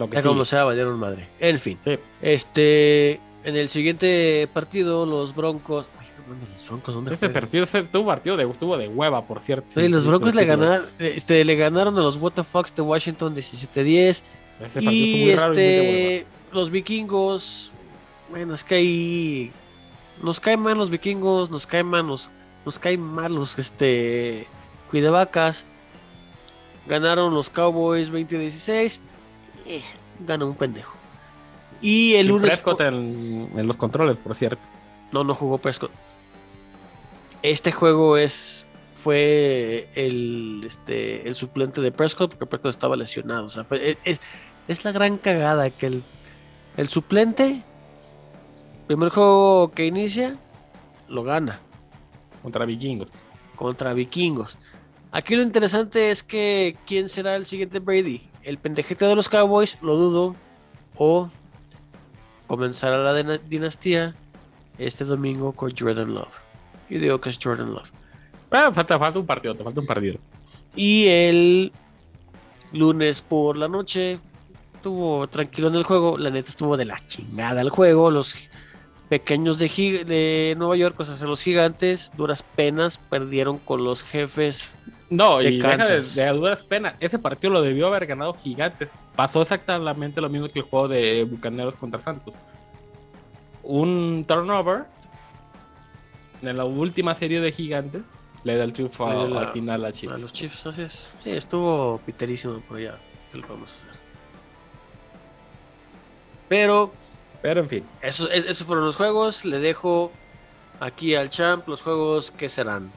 Lo 0.00 0.08
que 0.10 0.16
Ya 0.16 0.22
sí. 0.22 0.28
como 0.28 0.44
sea, 0.44 0.64
valieron 0.64 0.98
madre. 0.98 1.28
En 1.38 1.58
fin. 1.58 1.78
Sí. 1.84 1.98
Este, 2.22 3.20
en 3.44 3.56
el 3.56 3.68
siguiente 3.68 4.48
partido, 4.52 5.06
los 5.06 5.34
Broncos. 5.34 5.86
Ay, 6.00 6.06
no 6.18 6.34
mames, 6.34 6.48
los 6.60 6.66
Broncos, 6.68 6.94
¿dónde 6.94 7.14
Este 7.14 7.28
partido 7.28 7.66
tuvo 7.92 8.06
partido 8.06 8.36
de, 8.36 8.44
estuvo 8.44 8.76
de 8.76 8.88
hueva, 8.88 9.24
por 9.26 9.40
cierto. 9.40 9.68
Sí, 9.80 9.88
los 9.88 10.06
Broncos 10.06 10.34
le 10.34 10.44
ganaron, 10.44 10.86
este, 10.98 11.44
le 11.44 11.54
ganaron 11.56 11.96
a 11.96 12.00
los 12.00 12.18
WTF 12.18 12.72
de 12.74 12.82
Washington 12.82 13.36
17-10. 13.36 14.22
Ese 14.60 14.82
partido 14.82 14.90
Y 14.90 15.34
raro 15.34 15.54
y 15.54 15.58
muy 15.58 15.72
de 15.74 15.80
hueva. 15.80 16.02
este, 16.20 16.26
los 16.52 16.70
vikingos, 16.70 17.70
bueno, 18.30 18.54
es 18.54 18.64
que 18.64 18.74
ahí 18.74 19.52
nos 20.22 20.40
caen 20.40 20.60
mal 20.60 20.76
los 20.76 20.90
vikingos, 20.90 21.50
nos 21.50 21.66
caen 21.66 21.86
mal 21.86 22.06
los, 22.06 22.30
nos 22.64 22.78
caen 22.78 23.00
mal 23.00 23.34
los, 23.34 23.58
este, 23.58 24.46
cuidavacas. 24.90 25.64
Ganaron 26.86 27.32
los 27.34 27.50
Cowboys 27.50 28.10
20-16. 28.12 28.98
Eh, 29.66 29.82
gana 30.26 30.44
un 30.44 30.54
pendejo. 30.54 30.94
Y 31.80 32.14
el 32.14 32.26
Y 32.26 32.28
lunes... 32.28 32.50
Prescott 32.50 32.80
en, 32.82 33.50
en 33.56 33.66
los 33.66 33.76
controles, 33.76 34.16
por 34.18 34.34
cierto. 34.34 34.60
No, 35.12 35.24
no 35.24 35.34
jugó 35.34 35.58
Prescott. 35.58 35.90
Este 37.42 37.72
juego 37.72 38.16
es 38.16 38.66
fue 39.02 39.88
el, 39.94 40.62
este, 40.66 41.26
el 41.26 41.34
suplente 41.34 41.80
de 41.80 41.90
Prescott 41.90 42.30
porque 42.32 42.44
Prescott 42.46 42.70
estaba 42.70 42.96
lesionado. 42.96 43.46
O 43.46 43.48
sea, 43.48 43.64
fue- 43.64 43.92
es, 43.92 43.98
es- 44.04 44.20
es 44.68 44.84
la 44.84 44.92
gran 44.92 45.16
cagada 45.16 45.70
que 45.70 45.86
el, 45.86 46.02
el 46.76 46.88
suplente, 46.88 47.62
primer 48.86 49.08
juego 49.08 49.72
que 49.72 49.86
inicia, 49.86 50.36
lo 51.08 51.22
gana 51.24 51.58
Contra 52.42 52.66
vikingos. 52.66 53.08
contra 53.56 53.94
vikingos. 53.94 54.56
Aquí 55.12 55.34
lo 55.34 55.42
interesante 55.42 56.10
es 56.12 56.22
que 56.22 56.76
quién 56.86 57.08
será 57.08 57.34
el 57.36 57.46
siguiente 57.46 57.80
Brady. 57.80 58.22
El 58.42 58.58
pendejete 58.58 59.04
de 59.04 59.14
los 59.14 59.28
Cowboys, 59.28 59.76
lo 59.82 59.96
dudo. 59.96 60.34
O 60.96 61.30
comenzará 62.46 62.98
la 62.98 63.14
dina- 63.14 63.38
dinastía 63.48 64.14
este 64.78 65.04
domingo 65.04 65.52
con 65.52 65.72
Jordan 65.76 66.14
Love. 66.14 66.28
Yo 66.88 66.98
digo 66.98 67.20
que 67.20 67.28
es 67.28 67.38
Jordan 67.42 67.72
Love. 67.72 67.90
Bueno, 68.50 68.72
falta, 68.72 68.98
falta 68.98 69.18
un 69.18 69.26
partido, 69.26 69.54
te 69.54 69.62
falta 69.62 69.80
un 69.80 69.86
partido. 69.86 70.18
Y 70.74 71.06
el 71.06 71.72
lunes 72.72 73.20
por 73.22 73.56
la 73.56 73.68
noche 73.68 74.18
estuvo 74.74 75.26
tranquilo 75.28 75.68
en 75.68 75.76
el 75.76 75.84
juego. 75.84 76.18
La 76.18 76.30
neta 76.30 76.50
estuvo 76.50 76.76
de 76.76 76.84
la 76.86 76.98
chingada 77.06 77.60
el 77.60 77.70
juego. 77.70 78.10
Los 78.10 78.34
pequeños 79.08 79.58
de, 79.58 79.68
de 80.06 80.54
Nueva 80.58 80.76
York, 80.76 80.98
o 80.98 81.04
sea, 81.04 81.26
los 81.26 81.42
gigantes, 81.42 82.10
duras 82.16 82.42
penas, 82.42 82.98
perdieron 82.98 83.58
con 83.58 83.84
los 83.84 84.02
jefes 84.02 84.68
No, 85.10 85.42
y 85.42 85.58
deja 85.58 85.76
de, 85.88 86.00
de 86.00 86.28
dudas 86.28 86.62
penas. 86.62 86.94
Ese 87.00 87.18
partido 87.18 87.52
lo 87.52 87.62
debió 87.62 87.88
haber 87.88 88.06
ganado 88.06 88.32
Gigantes. 88.34 88.88
Pasó 89.16 89.42
exactamente 89.42 90.20
lo 90.20 90.28
mismo 90.28 90.48
que 90.48 90.60
el 90.60 90.64
juego 90.64 90.86
de 90.88 91.24
Bucaneros 91.24 91.74
contra 91.74 92.00
Santos. 92.00 92.32
Un 93.64 94.24
turnover 94.26 94.84
en 96.42 96.56
la 96.56 96.64
última 96.64 97.14
serie 97.16 97.40
de 97.40 97.52
Gigantes 97.52 98.02
le 98.44 98.56
da 98.56 98.64
el 98.64 98.72
triunfo 98.72 99.06
a- 99.06 99.26
la- 99.26 99.40
al 99.40 99.48
final 99.48 99.84
a 99.84 99.88
A 99.88 99.92
Chiefs. 99.92 100.20
los 100.20 100.32
Chiefs, 100.32 100.64
así 100.66 100.82
es. 100.82 101.08
Sí, 101.22 101.30
estuvo 101.30 102.00
piterísimo 102.06 102.60
por 102.60 102.78
allá. 102.78 102.94
¿Qué 103.32 103.38
le 103.38 103.46
podemos 103.46 103.74
hacer? 103.76 103.90
Pero 106.48 106.92
Pero 107.42 107.60
en 107.60 107.68
fin, 107.68 107.84
esos, 108.02 108.28
es- 108.32 108.44
esos 108.46 108.66
fueron 108.66 108.84
los 108.84 108.96
juegos. 108.96 109.44
Le 109.44 109.58
dejo 109.58 110.12
aquí 110.78 111.14
al 111.14 111.30
champ 111.30 111.66
los 111.68 111.82
juegos 111.82 112.30
que 112.30 112.48
serán. 112.48 112.90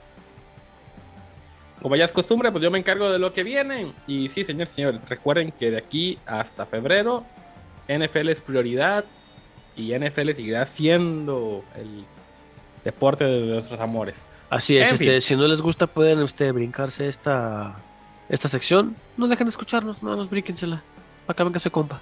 Como 1.84 1.98
ya 1.98 2.06
es 2.06 2.14
costumbre, 2.14 2.50
pues 2.50 2.64
yo 2.64 2.72
me 2.72 2.80
encargo 2.80 3.12
de 3.12 3.20
lo 3.20 3.34
que 3.34 3.44
viene. 3.44 3.92
Y 4.08 4.30
sí, 4.30 4.46
señores, 4.46 4.74
señores, 4.74 5.02
recuerden 5.10 5.52
que 5.52 5.70
de 5.70 5.78
aquí 5.78 6.18
hasta 6.26 6.66
febrero, 6.66 7.26
NFL 7.90 8.30
es 8.30 8.40
prioridad 8.40 9.04
y 9.76 9.94
NFL 9.94 10.32
seguirá 10.32 10.66
siendo 10.66 11.66
el 11.76 12.06
deporte 12.86 13.26
de 13.26 13.42
nuestros 13.42 13.82
amores. 13.82 14.16
Así 14.50 14.78
es, 14.78 14.94
este, 14.94 15.20
si 15.20 15.36
no 15.36 15.46
les 15.46 15.62
gusta 15.62 15.86
pueden 15.86 16.22
este, 16.22 16.54
brincarse 16.54 17.10
esta, 17.10 17.76
esta 18.30 18.48
sección. 18.48 18.96
No 19.18 19.28
dejen 19.28 19.48
de 19.48 19.52
escucharnos, 19.52 20.02
nada 20.02 20.16
más 20.16 20.30
brínquensela. 20.30 20.82
Para 21.26 21.36
que 21.36 21.44
venga 21.44 21.60
su 21.60 21.70
compa. 21.70 22.00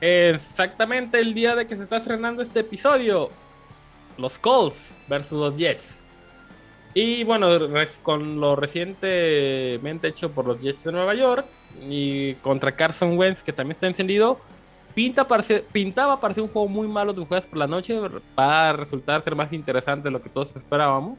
Exactamente 0.00 1.20
el 1.20 1.34
día 1.34 1.54
de 1.56 1.66
que 1.66 1.76
se 1.76 1.82
está 1.82 1.98
estrenando 1.98 2.42
este 2.42 2.60
episodio. 2.60 3.30
Los 4.16 4.38
Colts 4.38 4.92
versus 5.08 5.38
los 5.38 5.56
Jets. 5.58 5.95
Y 6.98 7.24
bueno, 7.24 7.48
con 8.02 8.40
lo 8.40 8.56
recientemente 8.56 10.08
hecho 10.08 10.30
por 10.30 10.46
los 10.46 10.58
Jets 10.62 10.84
de 10.84 10.92
Nueva 10.92 11.12
York 11.14 11.44
y 11.90 12.32
contra 12.36 12.72
Carson 12.74 13.18
Wentz, 13.18 13.42
que 13.42 13.52
también 13.52 13.74
está 13.74 13.86
encendido, 13.86 14.40
Pinta 14.94 15.28
para 15.28 15.42
ser- 15.42 15.62
pintaba 15.70 16.18
para 16.18 16.32
ser 16.32 16.42
un 16.42 16.48
juego 16.48 16.68
muy 16.68 16.88
malo 16.88 17.12
de 17.12 17.22
juegas 17.26 17.46
por 17.46 17.58
la 17.58 17.66
noche, 17.66 18.00
va 18.00 18.70
a 18.70 18.72
resultar 18.72 19.22
ser 19.22 19.34
más 19.36 19.52
interesante 19.52 20.04
de 20.04 20.10
lo 20.10 20.22
que 20.22 20.30
todos 20.30 20.56
esperábamos. 20.56 21.18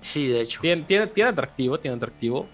Sí, 0.00 0.28
de 0.28 0.40
hecho. 0.40 0.62
Tiene, 0.62 0.84
tiene, 0.84 1.08
tiene 1.08 1.28
atractivo, 1.28 1.78
tiene 1.78 1.98
atractivo. 1.98 2.46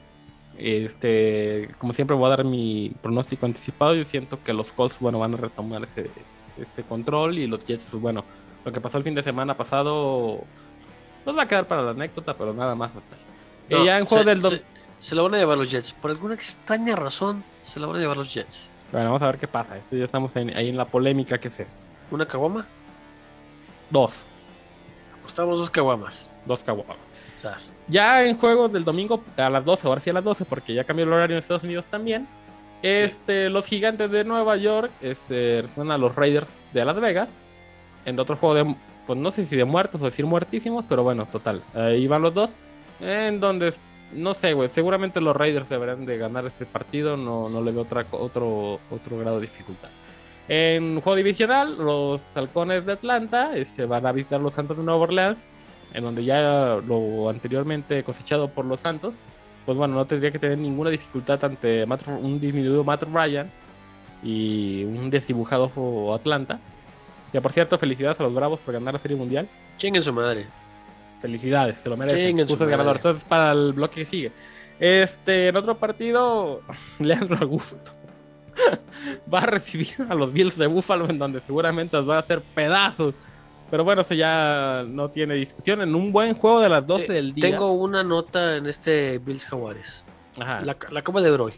Este, 0.58 1.70
como 1.78 1.92
siempre 1.92 2.16
voy 2.16 2.26
a 2.26 2.30
dar 2.30 2.44
mi 2.44 2.92
pronóstico 3.00 3.46
anticipado. 3.46 3.94
Yo 3.94 4.04
siento 4.04 4.42
que 4.42 4.52
los 4.52 4.72
Colts, 4.72 4.98
bueno, 4.98 5.20
van 5.20 5.34
a 5.34 5.36
retomar 5.36 5.84
ese, 5.84 6.10
ese 6.56 6.82
control 6.82 7.38
y 7.38 7.46
los 7.46 7.64
Jets, 7.64 7.86
pues, 7.92 8.02
bueno, 8.02 8.24
lo 8.64 8.72
que 8.72 8.80
pasó 8.80 8.98
el 8.98 9.04
fin 9.04 9.14
de 9.14 9.22
semana 9.22 9.56
pasado 9.56 10.44
nos 11.26 11.36
va 11.36 11.42
a 11.42 11.48
quedar 11.48 11.66
para 11.66 11.82
la 11.82 11.90
anécdota, 11.90 12.34
pero 12.34 12.52
nada 12.52 12.74
más 12.74 12.90
hasta 12.94 13.14
ahí. 13.16 13.22
No, 13.70 13.84
ya 13.84 13.98
en 13.98 14.04
juego 14.06 14.24
se, 14.24 14.30
del 14.30 14.42
se- 14.42 14.62
se 14.98 15.14
lo 15.14 15.24
van 15.24 15.34
a 15.34 15.38
llevar 15.38 15.58
los 15.58 15.70
Jets. 15.70 15.92
Por 15.92 16.10
alguna 16.10 16.34
extraña 16.34 16.96
razón, 16.96 17.42
se 17.64 17.80
lo 17.80 17.88
van 17.88 17.96
a 17.96 18.00
llevar 18.00 18.16
los 18.16 18.32
Jets. 18.32 18.68
Bueno, 18.92 19.06
vamos 19.06 19.22
a 19.22 19.26
ver 19.26 19.38
qué 19.38 19.48
pasa. 19.48 19.76
Esto 19.76 19.96
ya 19.96 20.04
estamos 20.04 20.34
ahí 20.36 20.68
en 20.68 20.76
la 20.76 20.84
polémica 20.84 21.38
que 21.38 21.48
es 21.48 21.60
esto. 21.60 21.80
¿Una 22.10 22.26
caguama? 22.26 22.66
Dos, 23.90 24.24
Apostamos 25.20 25.58
dos 25.58 25.70
caguamas. 25.70 26.28
dos 26.46 26.60
caguamas. 26.60 26.96
Ya 27.88 28.24
en 28.24 28.38
juegos 28.38 28.72
del 28.72 28.84
domingo 28.84 29.22
a 29.36 29.50
las 29.50 29.62
12, 29.64 29.86
ahora 29.86 30.00
sí 30.00 30.08
a 30.08 30.14
las 30.14 30.24
12, 30.24 30.46
porque 30.46 30.72
ya 30.72 30.84
cambió 30.84 31.04
el 31.04 31.12
horario 31.12 31.36
en 31.36 31.42
Estados 31.42 31.62
Unidos 31.64 31.84
también. 31.90 32.26
Este, 32.82 33.50
los 33.50 33.66
gigantes 33.66 34.10
de 34.10 34.24
Nueva 34.24 34.56
York 34.56 34.90
este, 35.02 35.60
reciben 35.62 35.90
a 35.90 35.98
los 35.98 36.14
Raiders 36.14 36.50
de 36.72 36.84
Las 36.86 36.98
Vegas. 37.00 37.28
En 38.06 38.18
otro 38.18 38.36
juego 38.36 38.54
de, 38.54 38.74
pues 39.06 39.18
no 39.18 39.30
sé 39.30 39.46
si 39.46 39.56
de 39.56 39.64
muertos 39.64 40.00
o 40.02 40.04
decir 40.06 40.26
muertísimos, 40.26 40.84
pero 40.88 41.02
bueno, 41.02 41.26
total. 41.26 41.62
Ahí 41.74 42.06
van 42.06 42.22
los 42.22 42.34
dos. 42.34 42.50
En 43.00 43.40
donde, 43.40 43.74
no 44.12 44.34
sé, 44.34 44.52
güey, 44.54 44.70
seguramente 44.72 45.20
los 45.20 45.34
Raiders 45.36 45.68
deberán 45.68 46.06
de 46.06 46.16
ganar 46.18 46.46
este 46.46 46.64
partido. 46.66 47.16
No, 47.16 47.48
no 47.48 47.60
le 47.62 47.72
veo 47.72 47.82
otra, 47.82 48.06
otro, 48.12 48.78
otro 48.90 49.18
grado 49.18 49.36
de 49.36 49.42
dificultad. 49.42 49.88
En 50.48 51.00
juego 51.00 51.16
divisional, 51.16 51.76
los 51.78 52.36
halcones 52.36 52.84
de 52.86 52.92
Atlanta 52.92 53.52
se 53.64 53.86
van 53.86 54.04
a 54.06 54.12
visitar 54.12 54.40
los 54.40 54.54
Santos 54.54 54.76
de 54.76 54.82
Nueva 54.82 55.00
Orleans 55.00 55.42
en 55.94 56.02
donde 56.02 56.24
ya 56.24 56.80
lo 56.86 57.28
anteriormente 57.30 58.02
cosechado 58.02 58.48
por 58.48 58.64
los 58.64 58.80
Santos, 58.80 59.14
pues 59.64 59.78
bueno, 59.78 59.94
no 59.94 60.04
tendría 60.04 60.32
que 60.32 60.40
tener 60.40 60.58
ninguna 60.58 60.90
dificultad 60.90 61.42
ante 61.44 61.86
Matt- 61.86 62.08
un 62.08 62.40
disminuido 62.40 62.82
Matt 62.84 63.04
Ryan 63.04 63.48
y 64.22 64.84
un 64.84 65.08
desdibujado 65.08 66.12
Atlanta. 66.12 66.58
Que 67.34 67.40
por 67.40 67.50
cierto, 67.50 67.76
felicidades 67.78 68.20
a 68.20 68.22
los 68.22 68.32
Bravos 68.32 68.60
por 68.60 68.72
ganar 68.74 68.94
la 68.94 69.00
Serie 69.00 69.16
Mundial. 69.16 69.48
chinguen 69.76 70.00
su 70.04 70.12
madre. 70.12 70.46
Felicidades, 71.20 71.74
se 71.82 71.88
lo 71.88 71.96
merecen. 71.96 72.38
Justo 72.38 72.54
madre. 72.58 72.70
ganador. 72.70 72.94
Entonces, 72.94 73.24
para 73.24 73.50
el 73.50 73.72
bloque 73.72 73.96
que 73.96 74.04
sigue. 74.04 74.32
Este, 74.78 75.48
en 75.48 75.56
otro 75.56 75.76
partido, 75.76 76.60
Leandro 77.00 77.36
Augusto 77.40 77.90
va 79.34 79.40
a 79.40 79.46
recibir 79.46 79.88
a 80.08 80.14
los 80.14 80.32
Bills 80.32 80.56
de 80.56 80.68
Buffalo, 80.68 81.10
en 81.10 81.18
donde 81.18 81.40
seguramente 81.40 81.96
los 81.96 82.08
va 82.08 82.18
a 82.18 82.20
hacer 82.20 82.40
pedazos. 82.40 83.16
Pero 83.68 83.82
bueno, 83.82 84.02
eso 84.02 84.14
ya 84.14 84.84
no 84.88 85.10
tiene 85.10 85.34
discusión. 85.34 85.80
En 85.80 85.92
un 85.96 86.12
buen 86.12 86.34
juego 86.34 86.60
de 86.60 86.68
las 86.68 86.86
12 86.86 87.06
Eh, 87.06 87.12
del 87.14 87.34
día. 87.34 87.50
Tengo 87.50 87.72
una 87.72 88.04
nota 88.04 88.58
en 88.58 88.66
este 88.68 89.18
Bills 89.18 89.44
Jaguares. 89.44 90.04
Ajá. 90.40 90.60
La, 90.60 90.76
la 90.88 91.00
acabo 91.00 91.20
de 91.20 91.32
ver 91.32 91.40
hoy. 91.40 91.54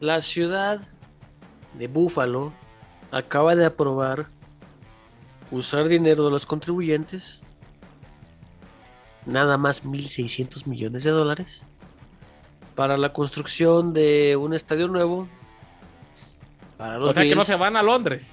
La 0.00 0.20
ciudad 0.20 0.78
de 1.72 1.88
Búfalo 1.88 2.52
acaba 3.10 3.54
de 3.54 3.64
aprobar 3.66 4.26
usar 5.50 5.88
dinero 5.88 6.24
de 6.24 6.30
los 6.30 6.44
contribuyentes, 6.46 7.40
nada 9.26 9.56
más 9.58 9.84
1.600 9.84 10.66
millones 10.66 11.04
de 11.04 11.10
dólares, 11.10 11.62
para 12.74 12.96
la 12.96 13.12
construcción 13.12 13.92
de 13.92 14.36
un 14.36 14.54
estadio 14.54 14.88
nuevo 14.88 15.26
para 16.76 16.96
los 16.98 17.10
o 17.10 17.14
sea 17.14 17.22
que 17.24 17.34
no 17.34 17.44
se 17.44 17.56
van 17.56 17.76
a 17.76 17.82
Londres. 17.82 18.26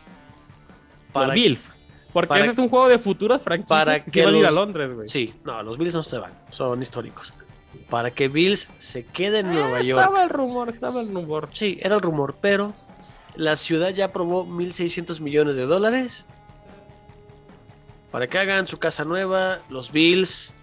para 1.12 1.28
los 1.28 1.36
Bills. 1.36 1.72
Porque 2.14 2.28
para- 2.30 2.44
ese 2.44 2.54
es 2.54 2.60
un 2.60 2.70
juego 2.70 2.88
de 2.88 3.00
futuras 3.00 3.42
franquicias 3.42 3.68
para 3.86 4.04
que, 4.04 4.12
que 4.12 4.24
van 4.26 4.36
a 4.36 4.38
ir 4.38 4.46
a 4.46 4.50
los- 4.50 4.56
Londres, 4.56 4.94
güey. 4.94 5.10
Sí, 5.10 5.34
no, 5.44 5.64
los 5.64 5.78
Bills 5.78 5.96
no 5.96 6.04
se 6.04 6.18
van, 6.18 6.32
son 6.52 6.82
históricos. 6.82 7.34
Para 7.90 8.12
que 8.12 8.28
Bills 8.30 8.70
se 8.78 9.06
quede 9.06 9.40
en 9.40 9.52
Nueva 9.52 9.82
Eh, 9.82 9.86
York. 9.88 10.02
Estaba 10.02 10.24
el 10.24 10.30
rumor, 10.30 10.70
estaba 10.70 11.02
el 11.02 11.14
rumor. 11.14 11.50
Sí, 11.52 11.78
era 11.82 11.96
el 11.96 12.02
rumor, 12.02 12.36
pero 12.40 12.74
la 13.38 13.58
ciudad 13.58 13.90
ya 13.90 14.06
aprobó 14.06 14.46
1.600 14.46 15.20
millones 15.20 15.56
de 15.56 15.66
dólares 15.66 16.26
para 18.12 18.28
que 18.28 18.38
hagan 18.40 18.68
su 18.68 18.78
casa 18.78 19.04
nueva. 19.04 19.60
Los 19.70 19.92
Bills 19.92 20.54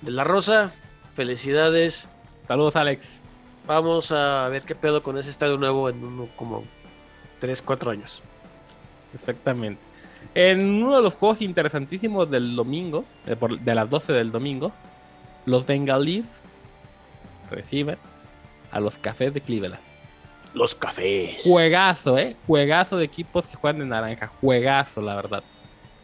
de 0.00 0.10
la 0.12 0.24
Rosa, 0.24 0.72
felicidades. 1.12 2.08
Saludos, 2.46 2.76
Alex. 2.76 3.06
Vamos 3.66 4.10
a 4.12 4.48
ver 4.48 4.62
qué 4.62 4.74
pedo 4.74 5.02
con 5.02 5.18
ese 5.18 5.30
estadio 5.30 5.56
nuevo 5.56 5.88
en 5.88 6.02
uno 6.02 6.28
como 6.36 6.64
3, 7.40 7.62
4 7.62 7.90
años. 7.92 8.22
Exactamente. 9.14 9.80
En 10.34 10.82
uno 10.82 10.96
de 10.96 11.02
los 11.02 11.14
juegos 11.14 11.40
interesantísimos 11.42 12.30
del 12.30 12.54
domingo, 12.54 13.04
de, 13.26 13.36
por- 13.36 13.58
de 13.58 13.74
las 13.74 13.88
12 13.88 14.12
del 14.12 14.30
domingo, 14.32 14.72
los 15.46 15.66
Bengalís 15.66 16.24
reciben 17.50 17.96
a 18.70 18.78
los 18.80 18.98
Cafés 18.98 19.34
de 19.34 19.40
Cleveland. 19.40 19.82
Los 20.54 20.74
cafés. 20.74 21.42
Juegazo, 21.44 22.18
¿eh? 22.18 22.36
Juegazo 22.46 22.96
de 22.96 23.04
equipos 23.04 23.46
que 23.46 23.56
juegan 23.56 23.80
de 23.80 23.86
naranja. 23.86 24.30
Juegazo, 24.40 25.00
la 25.00 25.14
verdad. 25.14 25.42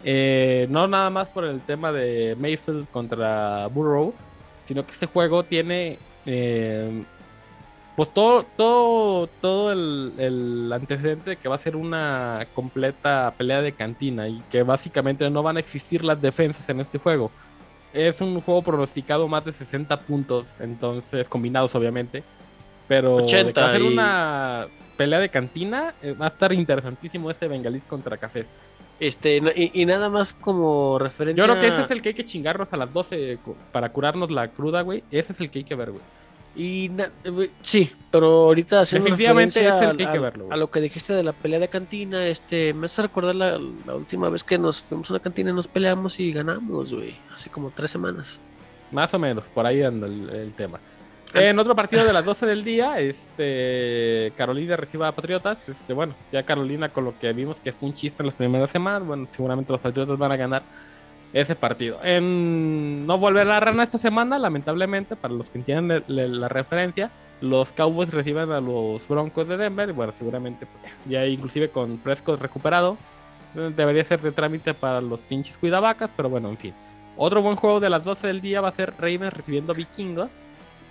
Eh, 0.05 0.67
no 0.71 0.87
nada 0.87 1.11
más 1.11 1.29
por 1.29 1.45
el 1.45 1.61
tema 1.61 1.91
de 1.91 2.37
Mayfield 2.39 2.89
contra 2.91 3.67
Burrow, 3.69 4.15
sino 4.65 4.87
que 4.87 4.93
este 4.93 5.07
juego 5.07 5.43
tiene 5.43 5.99
eh, 6.27 7.03
pues 7.97 8.13
todo, 8.13 8.45
todo, 8.57 9.27
todo 9.41 9.73
el, 9.73 10.13
el 10.19 10.73
antecedente 10.73 11.31
de 11.31 11.37
que 11.37 11.49
va 11.49 11.55
a 11.55 11.59
ser 11.59 11.77
una 11.77 12.47
completa 12.55 13.33
pelea 13.39 13.63
de 13.63 13.73
cantina 13.73 14.29
y 14.29 14.43
que 14.51 14.63
básicamente 14.63 15.29
no 15.31 15.43
van 15.43 15.57
a 15.57 15.61
existir 15.61 16.05
las 16.05 16.21
defensas 16.21 16.69
en 16.69 16.81
este 16.81 16.99
juego. 16.99 17.31
Es 17.95 18.21
un 18.21 18.39
juego 18.43 18.61
pronosticado 18.61 19.27
más 19.29 19.47
de 19.47 19.55
60 19.55 19.99
puntos, 20.01 20.47
entonces 20.61 21.27
combinados 21.27 21.75
obviamente. 21.75 22.23
Pero 22.89 23.17
de 23.17 23.27
que 23.27 23.35
80 23.37 23.61
va 23.61 23.67
a 23.69 23.73
ser 23.73 23.83
y- 23.83 23.87
una 23.87 24.67
pelea 24.97 25.19
de 25.19 25.29
cantina, 25.29 25.95
eh, 26.03 26.15
va 26.21 26.27
a 26.27 26.29
estar 26.29 26.53
interesantísimo 26.53 27.31
este 27.31 27.49
Bengalís 27.49 27.85
contra 27.85 28.17
Café. 28.17 28.47
Este, 28.99 29.37
y, 29.55 29.83
y 29.83 29.85
nada 29.85 30.09
más 30.09 30.33
como 30.33 30.99
referencia. 30.99 31.45
Yo 31.45 31.51
creo 31.51 31.61
que 31.61 31.69
ese 31.69 31.83
es 31.83 31.91
el 31.91 32.01
que 32.01 32.09
hay 32.11 32.15
que 32.15 32.25
chingarnos 32.25 32.73
a 32.73 32.79
las 32.79 32.91
12 32.93 33.39
cu- 33.45 33.55
para 33.73 33.91
curarnos 33.91 34.31
la 34.31 34.49
cruda, 34.49 34.81
güey. 34.83 35.03
Ese 35.11 35.33
es 35.35 35.41
el 35.41 35.51
que 35.51 35.59
hay 35.59 35.65
que 35.65 35.75
ver, 35.75 35.91
güey. 35.91 36.03
Y 36.59 36.91
eh, 37.25 37.51
sí, 37.61 37.93
pero 38.11 38.45
ahorita 38.47 38.81
Definitivamente 38.85 39.61
es 39.69 39.75
el 39.83 39.95
que 39.99 40.07
hay 40.07 40.13
que 40.13 40.19
verlo. 40.19 40.49
A 40.51 40.57
lo 40.57 40.71
que 40.71 40.81
dijiste 40.81 41.13
de 41.13 41.23
la 41.23 41.35
pelea 41.35 41.59
de 41.59 41.69
cantina, 41.69 42.27
este, 42.27 42.73
me 42.73 42.87
hace 42.87 43.03
recordar 43.03 43.35
la, 43.35 43.59
la 43.87 43.95
última 43.95 44.31
vez 44.31 44.43
que 44.43 44.57
nos 44.57 44.81
fuimos 44.81 45.11
a 45.11 45.13
una 45.13 45.23
cantina 45.23 45.51
y 45.51 45.53
nos 45.53 45.69
peleamos 45.69 46.19
y 46.19 46.33
ganamos, 46.33 46.95
güey, 46.95 47.15
hace 47.35 47.51
como 47.51 47.71
tres 47.71 47.91
semanas. 47.91 48.39
Más 48.91 49.13
o 49.13 49.19
menos, 49.19 49.45
por 49.49 49.67
ahí 49.67 49.83
anda 49.83 50.07
el, 50.07 50.31
el 50.31 50.55
tema. 50.55 50.81
En 51.35 51.59
otro 51.59 51.75
partido 51.77 52.05
de 52.05 52.13
las 52.13 52.25
12 52.25 52.47
del 52.47 52.65
día, 52.65 52.99
este 52.99 54.33
Carolina 54.37 54.77
recibe 54.77 55.07
a 55.07 55.13
Patriotas. 55.13 55.69
Este, 55.69 55.93
bueno, 55.93 56.15
ya 56.33 56.43
Carolina 56.45 56.89
con 56.89 57.05
lo 57.05 57.19
que 57.19 57.33
vimos 57.33 57.57
que 57.57 57.73
fue 57.73 57.89
un 57.91 57.95
chiste 57.95 58.23
en 58.23 58.27
las 58.29 58.35
primeras 58.35 58.71
semanas, 58.71 59.07
bueno, 59.07 59.27
seguramente 59.31 59.73
los 59.73 59.81
Patriotas 59.81 60.17
van 60.19 60.33
a 60.33 60.37
ganar 60.37 60.63
ese 61.33 61.55
partido. 61.55 61.99
En 62.03 63.07
no 63.07 63.19
volver 63.19 63.51
a 63.51 63.61
rana 63.61 63.83
esta 63.83 63.99
semana, 63.99 64.39
lamentablemente, 64.39 65.17
para 65.17 65.35
los 65.35 65.51
que 65.51 65.63
el- 65.67 66.41
la 66.41 66.49
referencia, 66.49 67.11
los 67.43 67.71
Cowboys 67.73 68.11
reciben 68.11 68.51
a 68.53 68.61
los 68.61 69.07
Broncos 69.07 69.47
de 69.47 69.57
Denver. 69.59 69.91
y 69.91 69.93
Bueno, 69.93 70.13
seguramente 70.17 70.65
pues, 70.67 70.93
ya 71.07 71.27
inclusive 71.27 71.69
con 71.69 71.99
Prescott 71.99 72.41
recuperado, 72.41 72.97
debería 73.55 74.05
ser 74.05 74.21
de 74.23 74.33
trámite 74.33 74.73
para 74.75 75.01
los 75.03 75.21
pinches 75.21 75.59
cuidavacas, 75.59 76.09
pero 76.17 76.31
bueno, 76.31 76.49
en 76.49 76.57
fin. 76.57 76.73
Otro 77.19 77.43
buen 77.43 77.57
juego 77.57 77.81
de 77.81 77.91
las 77.91 78.05
12 78.05 78.27
del 78.27 78.41
día 78.41 78.61
va 78.61 78.69
a 78.69 78.73
ser 78.73 78.95
Ravens 78.99 79.33
recibiendo 79.33 79.75
vikingos. 79.75 80.29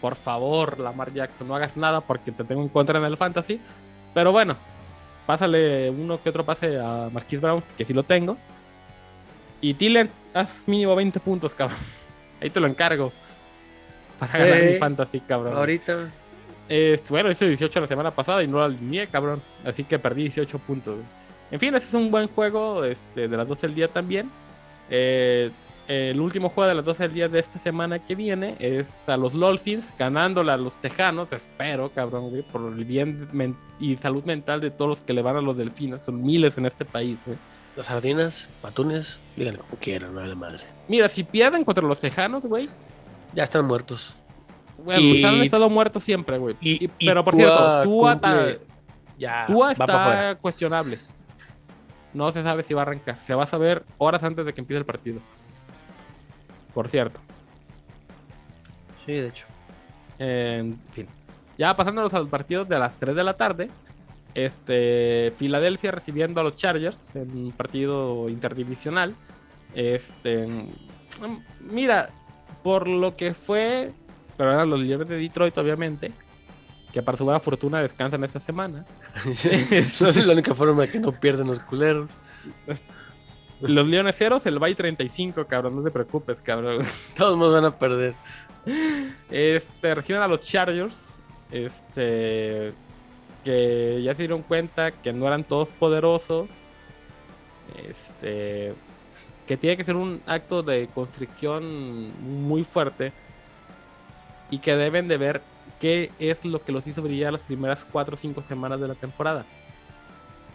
Por 0.02 0.16
favor, 0.16 0.80
Lamar 0.80 1.14
Jackson, 1.14 1.48
no 1.48 1.56
hagas 1.56 1.76
nada 1.78 2.02
porque 2.02 2.32
te 2.32 2.44
tengo 2.44 2.62
en 2.62 2.70
contra 2.70 3.00
en 3.00 3.06
el 3.06 3.18
fantasy. 3.18 3.60
Pero 4.14 4.32
bueno, 4.32 4.56
pásale 5.26 5.90
uno 5.90 6.22
que 6.22 6.30
otro 6.30 6.44
pase 6.46 6.80
a 6.80 7.10
Marquis 7.12 7.42
Brown, 7.42 7.64
que 7.78 7.86
sí 7.86 7.94
lo 7.94 8.04
tengo. 8.04 8.38
Y 9.62 9.74
Tillen, 9.74 10.10
haz 10.34 10.68
mínimo 10.68 10.96
20 10.96 11.20
puntos, 11.20 11.54
cabrón. 11.54 11.80
Ahí 12.42 12.50
te 12.50 12.60
lo 12.60 12.68
encargo. 12.68 13.12
Para 14.20 14.38
ganar 14.38 14.58
Eh, 14.64 14.72
mi 14.74 14.78
fantasy, 14.80 15.20
cabrón. 15.22 15.58
Ahorita, 15.58 16.08
Este, 16.70 17.10
bueno, 17.10 17.32
hice 17.32 17.48
18 17.48 17.82
la 17.82 17.88
semana 17.88 18.12
pasada 18.12 18.44
y 18.44 18.48
no 18.48 18.58
lo 18.58 18.64
alineé, 18.66 19.08
cabrón. 19.08 19.42
Así 19.66 19.84
que 19.84 20.00
perdí 20.00 20.24
18 20.24 20.60
puntos. 20.60 20.98
En 21.52 21.60
fin, 21.60 21.74
ese 21.76 21.88
es 21.88 21.94
un 21.94 22.10
buen 22.12 22.28
juego 22.28 22.84
este, 22.84 23.28
de 23.28 23.38
las 23.38 23.48
12 23.48 23.68
del 23.68 23.76
día 23.76 23.88
también. 23.88 24.30
Eh, 24.90 25.52
el 25.88 26.20
último 26.20 26.50
juego 26.50 26.68
de 26.68 26.76
las 26.76 26.86
12 26.86 27.04
del 27.04 27.14
día 27.14 27.28
de 27.30 27.40
esta 27.40 27.60
semana 27.60 28.00
que 28.00 28.16
viene 28.16 28.56
es 28.60 28.88
a 29.08 29.18
los 29.18 29.34
Dolphins 29.34 29.86
ganándole 30.00 30.52
a 30.52 30.58
los 30.58 30.74
Tejanos. 30.82 31.32
Espero, 31.32 31.90
cabrón, 31.90 32.30
güey, 32.30 32.42
por 32.42 32.62
el 32.74 32.86
bien 32.86 33.28
y 33.80 33.96
salud 33.98 34.24
mental 34.24 34.62
de 34.62 34.72
todos 34.72 34.90
los 34.90 35.02
que 35.02 35.14
le 35.14 35.22
van 35.22 35.38
a 35.38 35.42
los 35.42 35.56
Delfines. 35.58 36.02
Son 36.02 36.22
miles 36.24 36.58
en 36.58 36.66
este 36.66 36.86
país, 36.86 37.20
güey. 37.26 37.38
las 37.76 37.88
sardinas, 37.88 38.48
patunes, 38.62 39.20
díganle 39.36 39.60
como 39.60 39.76
quieran, 39.82 40.16
no 40.16 40.22
de 40.22 40.34
madre. 40.34 40.64
Mira, 40.88 41.10
si 41.10 41.26
pierden 41.26 41.66
contra 41.66 41.84
los 41.86 42.00
Tejanos, 42.00 42.44
güey, 42.46 42.70
Ya 43.34 43.44
están 43.44 43.66
muertos. 43.66 44.16
Bueno, 44.82 45.02
Y- 45.02 45.12
pues 45.12 45.26
han 45.26 45.36
estado 45.44 45.70
muertos 45.70 46.02
siempre, 46.04 46.38
güey. 46.38 46.56
y- 46.62 46.86
Y- 46.86 46.90
y 47.00 47.06
Pero 47.08 47.26
por 47.26 47.34
Tua 47.34 47.42
cierto, 47.44 47.84
Tua 47.84 48.14
cumple- 48.22 48.60
Ya 49.20 49.46
Tua 49.46 49.72
está 49.74 50.38
cuestionable. 50.42 51.00
No 52.14 52.32
se 52.32 52.44
sabe 52.44 52.64
si 52.64 52.74
va 52.74 52.82
a 52.82 52.84
arrancar. 52.84 53.18
Se 53.28 53.36
va 53.36 53.44
a 53.44 53.48
saber 53.48 53.84
horas 53.98 54.24
antes 54.24 54.46
de 54.46 54.54
que 54.54 54.62
empiece 54.62 54.78
el 54.80 54.86
partido. 54.86 55.20
Por 56.76 56.90
cierto. 56.90 57.20
Sí, 59.06 59.14
de 59.14 59.30
hecho. 59.30 59.48
En 60.20 60.78
fin. 60.92 61.08
Ya 61.58 61.74
pasándonos 61.76 62.14
a 62.14 62.20
los 62.20 62.28
partidos 62.28 62.68
de 62.68 62.78
las 62.78 63.00
3 63.00 63.16
de 63.16 63.24
la 63.24 63.38
tarde. 63.38 63.70
Este, 64.36 65.34
Filadelfia 65.38 65.92
recibiendo 65.92 66.42
a 66.42 66.44
los 66.44 66.58
Chargers 66.58 67.16
en 67.16 67.32
un 67.32 67.52
partido 67.54 68.28
interdivisional. 68.28 69.16
Este, 69.74 70.48
mira, 71.62 72.10
por 72.62 72.90
lo 72.90 73.16
que 73.16 73.34
fue, 73.34 73.94
pero 74.36 74.52
eran 74.52 74.70
los 74.70 74.82
Leones 74.82 75.08
de 75.08 75.18
Detroit, 75.18 75.58
obviamente, 75.58 76.12
que 76.92 77.02
para 77.02 77.18
su 77.18 77.24
buena 77.24 77.40
fortuna 77.40 77.82
descansan 77.82 78.22
esta 78.26 78.42
semana. 78.42 78.86
Esa 79.26 80.10
es 80.10 80.26
la 80.26 80.34
única 80.34 80.54
forma 80.54 80.88
que 80.88 81.00
no 81.00 81.14
pierden 81.14 81.48
los 81.48 81.62
culeros. 81.62 82.12
Los 83.68 83.88
Leones 83.88 84.16
el 84.46 84.60
Bay 84.60 84.76
35, 84.76 85.46
cabrón, 85.46 85.76
no 85.76 85.84
te 85.84 85.92
preocupes, 85.92 86.40
cabrón. 86.42 86.86
Todos 87.18 87.38
nos 87.38 87.54
van 87.54 87.66
a 87.66 87.72
perder. 87.72 88.14
Este, 89.30 89.96
reciben 89.96 90.22
a 90.22 90.28
los 90.28 90.42
Chargers. 90.42 91.20
Este. 91.52 92.74
Que 93.44 94.02
ya 94.04 94.14
se 94.14 94.24
dieron 94.24 94.42
cuenta 94.42 94.92
que 94.92 95.14
no 95.14 95.28
eran 95.28 95.44
todos 95.44 95.70
poderosos. 95.70 96.50
Este. 97.88 98.74
Que 99.48 99.58
tiene 99.58 99.78
que 99.78 99.84
ser 99.84 99.96
un 99.96 100.22
acto 100.26 100.64
de 100.64 100.88
constricción 100.94 102.12
muy 102.48 102.64
fuerte. 102.64 103.14
Y 104.50 104.60
que 104.60 104.76
deben 104.76 105.08
de 105.08 105.18
ver 105.18 105.42
qué 105.80 106.12
es 106.20 106.44
lo 106.46 106.64
que 106.64 106.72
los 106.72 106.86
hizo 106.88 107.02
brillar 107.02 107.34
las 107.34 107.42
primeras 107.42 107.86
4 107.86 108.16
o 108.16 108.18
5 108.18 108.44
semanas 108.44 108.80
de 108.80 108.88
la 108.88 108.96
temporada. 108.96 109.46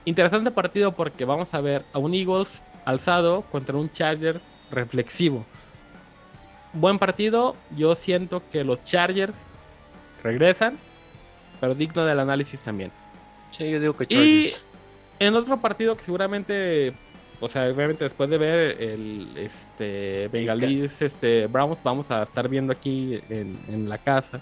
Interesante 0.04 0.50
partido 0.50 0.92
porque 0.92 1.24
vamos 1.24 1.52
a 1.54 1.60
ver 1.60 1.84
a 1.92 1.98
un 1.98 2.14
Eagles 2.14 2.62
alzado 2.84 3.42
contra 3.50 3.76
un 3.76 3.90
Chargers 3.90 4.42
reflexivo 4.70 5.44
buen 6.72 6.98
partido. 6.98 7.56
Yo 7.76 7.94
siento 7.94 8.42
que 8.50 8.64
los 8.64 8.82
Chargers 8.84 9.38
regresan, 10.22 10.78
pero 11.60 11.74
digno 11.74 12.04
del 12.04 12.20
análisis 12.20 12.60
también. 12.60 12.92
Sí, 13.56 13.70
yo 13.70 13.80
digo 13.80 13.96
que 13.96 14.04
Y 14.04 14.06
Chargers. 14.50 14.64
en 15.18 15.34
otro 15.34 15.60
partido 15.60 15.96
que 15.96 16.04
seguramente, 16.04 16.92
o 17.40 17.48
sea, 17.48 17.64
obviamente 17.68 18.04
después 18.04 18.30
de 18.30 18.38
ver 18.38 18.80
el 18.80 19.36
este 19.36 20.28
Bengalís, 20.32 21.00
este 21.02 21.46
Browns, 21.46 21.82
vamos 21.82 22.10
a 22.10 22.22
estar 22.22 22.48
viendo 22.48 22.72
aquí 22.72 23.20
en, 23.28 23.58
en 23.68 23.88
la 23.88 23.98
casa, 23.98 24.40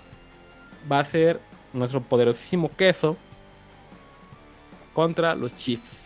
va 0.90 1.00
a 1.00 1.04
ser 1.04 1.40
nuestro 1.72 2.00
poderosísimo 2.02 2.70
queso 2.76 3.16
contra 4.94 5.34
los 5.34 5.56
Chiefs. 5.56 6.04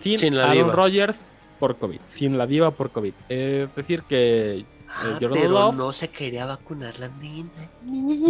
Sin, 0.00 0.18
Sin 0.18 0.36
la 0.36 0.50
Aaron. 0.50 0.72
Rodgers 0.72 1.16
por 1.58 1.76
COVID, 1.76 1.98
sin 2.14 2.38
la 2.38 2.46
diva 2.46 2.70
por 2.70 2.90
COVID. 2.90 3.12
Es 3.28 3.74
decir 3.74 4.02
que 4.02 4.64
Ah, 4.98 5.18
Jordan 5.20 5.38
pero 5.42 5.50
Love. 5.50 5.76
no 5.76 5.92
se 5.92 6.08
quería 6.08 6.46
vacunar 6.46 6.98
la 6.98 7.08
niña. 7.08 7.50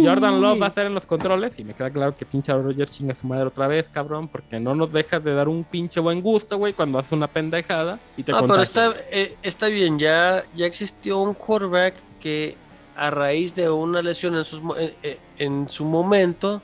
Jordan 0.03 0.41
Love 0.41 0.61
va 0.61 0.65
a 0.65 0.69
estar 0.69 0.85
en 0.85 0.93
los 0.93 1.05
controles 1.05 1.57
y 1.57 1.63
me 1.63 1.73
queda 1.73 1.89
claro 1.89 2.17
que 2.17 2.25
pinche 2.25 2.51
Aaron 2.51 2.65
Rodgers 2.65 2.91
chinga 2.91 3.13
a 3.13 3.15
su 3.15 3.25
madre 3.25 3.45
otra 3.45 3.67
vez, 3.67 3.87
cabrón, 3.87 4.27
porque 4.27 4.59
no 4.59 4.75
nos 4.75 4.91
dejas 4.91 5.23
de 5.23 5.33
dar 5.33 5.47
un 5.47 5.63
pinche 5.63 6.01
buen 6.01 6.21
gusto, 6.21 6.57
güey, 6.57 6.73
cuando 6.73 6.99
hace 6.99 7.15
una 7.15 7.27
pendejada 7.29 7.99
y 8.17 8.23
te 8.23 8.33
pero 8.33 8.39
contagia. 8.39 8.63
está, 8.63 8.93
eh, 9.11 9.37
está 9.43 9.67
bien, 9.67 9.97
ya, 9.97 10.43
ya 10.57 10.65
existió 10.65 11.19
un 11.19 11.35
quarterback 11.35 11.93
que 12.19 12.57
a 12.97 13.11
raíz 13.11 13.55
de 13.55 13.69
una 13.69 14.01
lesión 14.01 14.35
en, 14.35 14.43
sus 14.43 14.61
mo- 14.61 14.75
eh, 14.75 14.93
eh, 15.03 15.19
en 15.37 15.69
su 15.69 15.85
momento 15.85 16.61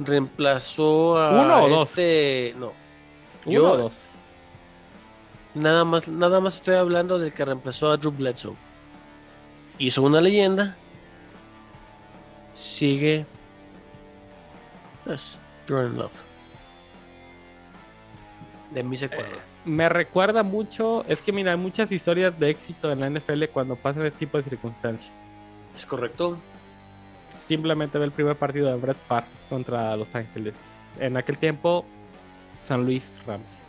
reemplazó 0.00 1.18
a 1.18 1.30
¿Uno 1.42 1.64
o 1.64 1.68
dos? 1.68 1.86
este... 1.88 2.54
No, 2.58 2.72
Uno 3.46 3.52
yo- 3.52 3.70
o 3.72 3.76
dos. 3.76 3.92
Nada 5.54 5.84
más, 5.84 6.08
nada 6.08 6.40
más 6.40 6.56
estoy 6.56 6.76
hablando 6.76 7.18
del 7.18 7.32
que 7.32 7.44
reemplazó 7.44 7.90
a 7.90 7.96
Drew 7.96 8.12
Bledsoe. 8.12 8.54
Hizo 9.78 10.02
una 10.02 10.20
leyenda. 10.20 10.76
Sigue... 12.54 13.24
Pues, 15.04 15.36
Jordan 15.68 15.96
Love. 15.96 16.12
De 18.72 18.82
mí 18.82 18.96
se 18.96 19.06
acuerda. 19.06 19.38
Me 19.64 19.88
recuerda 19.88 20.42
mucho, 20.42 21.04
es 21.08 21.20
que 21.20 21.32
mira, 21.32 21.52
hay 21.52 21.58
muchas 21.58 21.90
historias 21.90 22.38
de 22.38 22.50
éxito 22.50 22.90
en 22.90 23.00
la 23.00 23.10
NFL 23.10 23.44
cuando 23.52 23.76
pasa 23.76 24.00
ese 24.00 24.16
tipo 24.16 24.38
de 24.38 24.44
circunstancias. 24.44 25.10
¿Es 25.76 25.84
correcto? 25.84 26.38
Simplemente 27.48 27.98
ve 27.98 28.04
el 28.04 28.12
primer 28.12 28.36
partido 28.36 28.68
de 28.68 28.76
Brett 28.76 28.96
Favre 28.96 29.26
contra 29.48 29.96
Los 29.96 30.14
Ángeles. 30.14 30.54
En 30.98 31.16
aquel 31.16 31.36
tiempo, 31.36 31.84
San 32.66 32.84
Luis 32.84 33.02
Rams. 33.26 33.59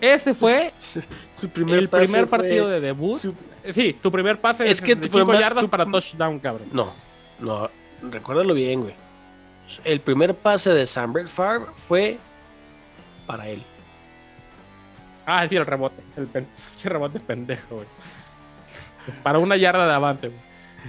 Ese 0.00 0.34
fue 0.34 0.72
Su 0.78 1.00
el 1.46 1.88
pase 1.88 2.04
primer 2.04 2.26
partido 2.28 2.68
de 2.68 2.80
debut. 2.80 3.18
su- 3.18 3.34
Sí, 3.74 3.96
tu 4.02 4.12
primer 4.12 4.38
pase 4.40 4.68
Es 4.70 4.80
de 4.80 4.86
que 4.86 4.94
tu 4.96 5.02
65 5.04 5.26
primer- 5.26 5.40
yardas 5.40 5.64
tu- 5.64 5.70
para 5.70 5.86
touchdown, 5.86 6.38
cabrón. 6.38 6.68
No, 6.72 6.92
no, 7.40 7.70
recuérdalo 8.10 8.52
bien, 8.54 8.82
güey. 8.82 8.94
El 9.84 10.00
primer 10.00 10.34
pase 10.34 10.70
de 10.74 10.86
Sam 10.86 11.12
Brett 11.14 11.28
Favre 11.28 11.66
fue 11.76 12.18
para 13.26 13.48
él. 13.48 13.62
Ah, 15.24 15.46
sí, 15.48 15.56
el 15.56 15.64
rebote. 15.64 16.02
El 16.18 16.26
pen- 16.26 16.46
rebote 16.84 17.18
pendejo, 17.20 17.76
güey. 17.76 17.86
Para 19.22 19.38
una 19.38 19.56
yarda 19.56 19.86
de 19.86 19.94
avante, 19.94 20.28
güey. 20.28 20.40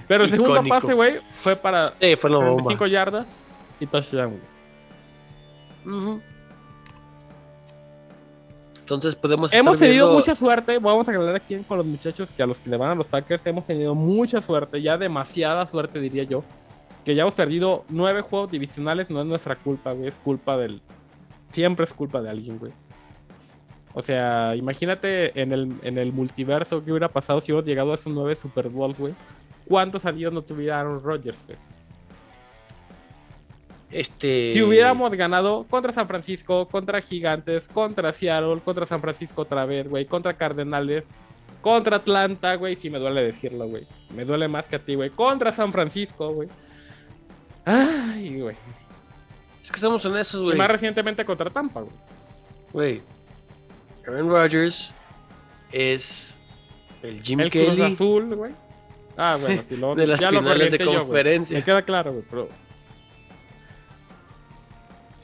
Pero 0.06 0.24
el 0.24 0.30
segundo 0.30 0.62
pase, 0.64 0.92
güey, 0.92 1.20
fue 1.42 1.56
para 1.56 1.88
Sí, 1.98 2.16
fue 2.16 2.28
la 2.28 2.36
bomba. 2.36 2.56
35 2.64 2.86
yardas 2.86 3.26
y 3.80 3.86
touchdown, 3.86 4.38
güey. 5.84 6.20
Entonces 8.86 9.16
podemos 9.16 9.52
Hemos 9.52 9.74
estar 9.74 9.88
tenido 9.88 10.06
viendo- 10.06 10.18
mucha 10.20 10.36
suerte. 10.36 10.78
Vamos 10.78 11.08
a 11.08 11.10
aclarar 11.10 11.34
aquí 11.34 11.56
con 11.66 11.78
los 11.78 11.86
muchachos 11.86 12.30
que 12.30 12.40
a 12.40 12.46
los 12.46 12.60
que 12.60 12.70
le 12.70 12.76
van 12.76 12.90
a 12.90 12.94
los 12.94 13.08
Packers 13.08 13.44
hemos 13.46 13.66
tenido 13.66 13.96
mucha 13.96 14.40
suerte, 14.40 14.80
ya 14.80 14.96
demasiada 14.96 15.66
suerte, 15.66 15.98
diría 15.98 16.22
yo. 16.22 16.44
Que 17.04 17.16
ya 17.16 17.22
hemos 17.22 17.34
perdido 17.34 17.84
nueve 17.88 18.20
juegos 18.22 18.50
divisionales, 18.52 19.10
no 19.10 19.20
es 19.20 19.26
nuestra 19.26 19.56
culpa, 19.56 19.90
güey, 19.92 20.06
es 20.08 20.14
culpa 20.14 20.56
del. 20.56 20.80
Siempre 21.50 21.84
es 21.84 21.92
culpa 21.92 22.22
de 22.22 22.30
alguien, 22.30 22.58
güey. 22.60 22.72
O 23.92 24.02
sea, 24.02 24.54
imagínate 24.54 25.40
en 25.40 25.52
el, 25.52 25.72
en 25.82 25.98
el 25.98 26.12
multiverso 26.12 26.84
que 26.84 26.92
hubiera 26.92 27.08
pasado 27.08 27.40
si 27.40 27.46
hubiéramos 27.50 27.66
llegado 27.68 27.92
a 27.92 27.94
esos 27.96 28.12
nueve 28.12 28.36
Super 28.36 28.68
Bowls, 28.68 28.98
güey. 28.98 29.14
¿Cuántos 29.68 30.04
anillos 30.06 30.32
no 30.32 30.42
tuviera 30.42 30.78
Aaron 30.78 31.02
Rodgers, 31.02 31.38
güey? 31.46 31.58
Este... 33.96 34.52
Si 34.52 34.62
hubiéramos 34.62 35.14
ganado 35.14 35.64
contra 35.70 35.90
San 35.90 36.06
Francisco, 36.06 36.68
contra 36.68 37.00
Gigantes, 37.00 37.66
contra 37.66 38.12
Seattle, 38.12 38.60
contra 38.62 38.84
San 38.84 39.00
Francisco 39.00 39.40
otra 39.40 39.64
vez, 39.64 39.88
güey, 39.88 40.04
contra 40.04 40.34
Cardenales, 40.34 41.06
contra 41.62 41.96
Atlanta, 41.96 42.56
güey, 42.56 42.76
sí 42.76 42.90
me 42.90 42.98
duele 42.98 43.22
decirlo, 43.24 43.66
güey. 43.66 43.86
Me 44.14 44.26
duele 44.26 44.48
más 44.48 44.66
que 44.66 44.76
a 44.76 44.78
ti, 44.80 44.96
güey. 44.96 45.08
Contra 45.08 45.50
San 45.50 45.72
Francisco, 45.72 46.28
güey. 46.30 46.48
Ay, 47.64 48.38
güey. 48.38 48.54
Es 49.62 49.72
que 49.72 49.80
somos 49.80 50.04
honestos, 50.04 50.42
Y 50.42 50.44
güey. 50.44 50.58
más 50.58 50.68
recientemente 50.68 51.24
contra 51.24 51.48
Tampa, 51.48 51.80
güey. 51.80 51.92
Güey. 52.72 53.02
Aaron 54.06 54.28
Rodgers 54.28 54.92
es 55.72 56.36
el 57.02 57.22
Jim 57.22 57.40
El 57.40 57.50
Cruz 57.50 57.64
Kelly 57.64 57.82
Azul, 57.82 58.34
güey. 58.34 58.52
Ah, 59.16 59.38
bueno, 59.40 59.62
si 59.66 59.76
lo 59.78 59.94
de 59.96 60.06
las 60.06 60.20
ya 60.20 60.30
lo 60.30 60.40
finales 60.40 60.70
de 60.70 60.78
yo, 60.78 60.98
conferencia. 60.98 61.56
Me 61.56 61.64
queda 61.64 61.80
claro, 61.80 62.12
güey, 62.12 62.24
pero 62.28 62.48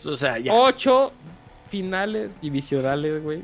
o 0.07 0.16
sea, 0.16 0.39
ya. 0.39 0.53
ocho 0.53 1.12
finales 1.70 2.31
divisionales, 2.41 3.23
güey. 3.23 3.43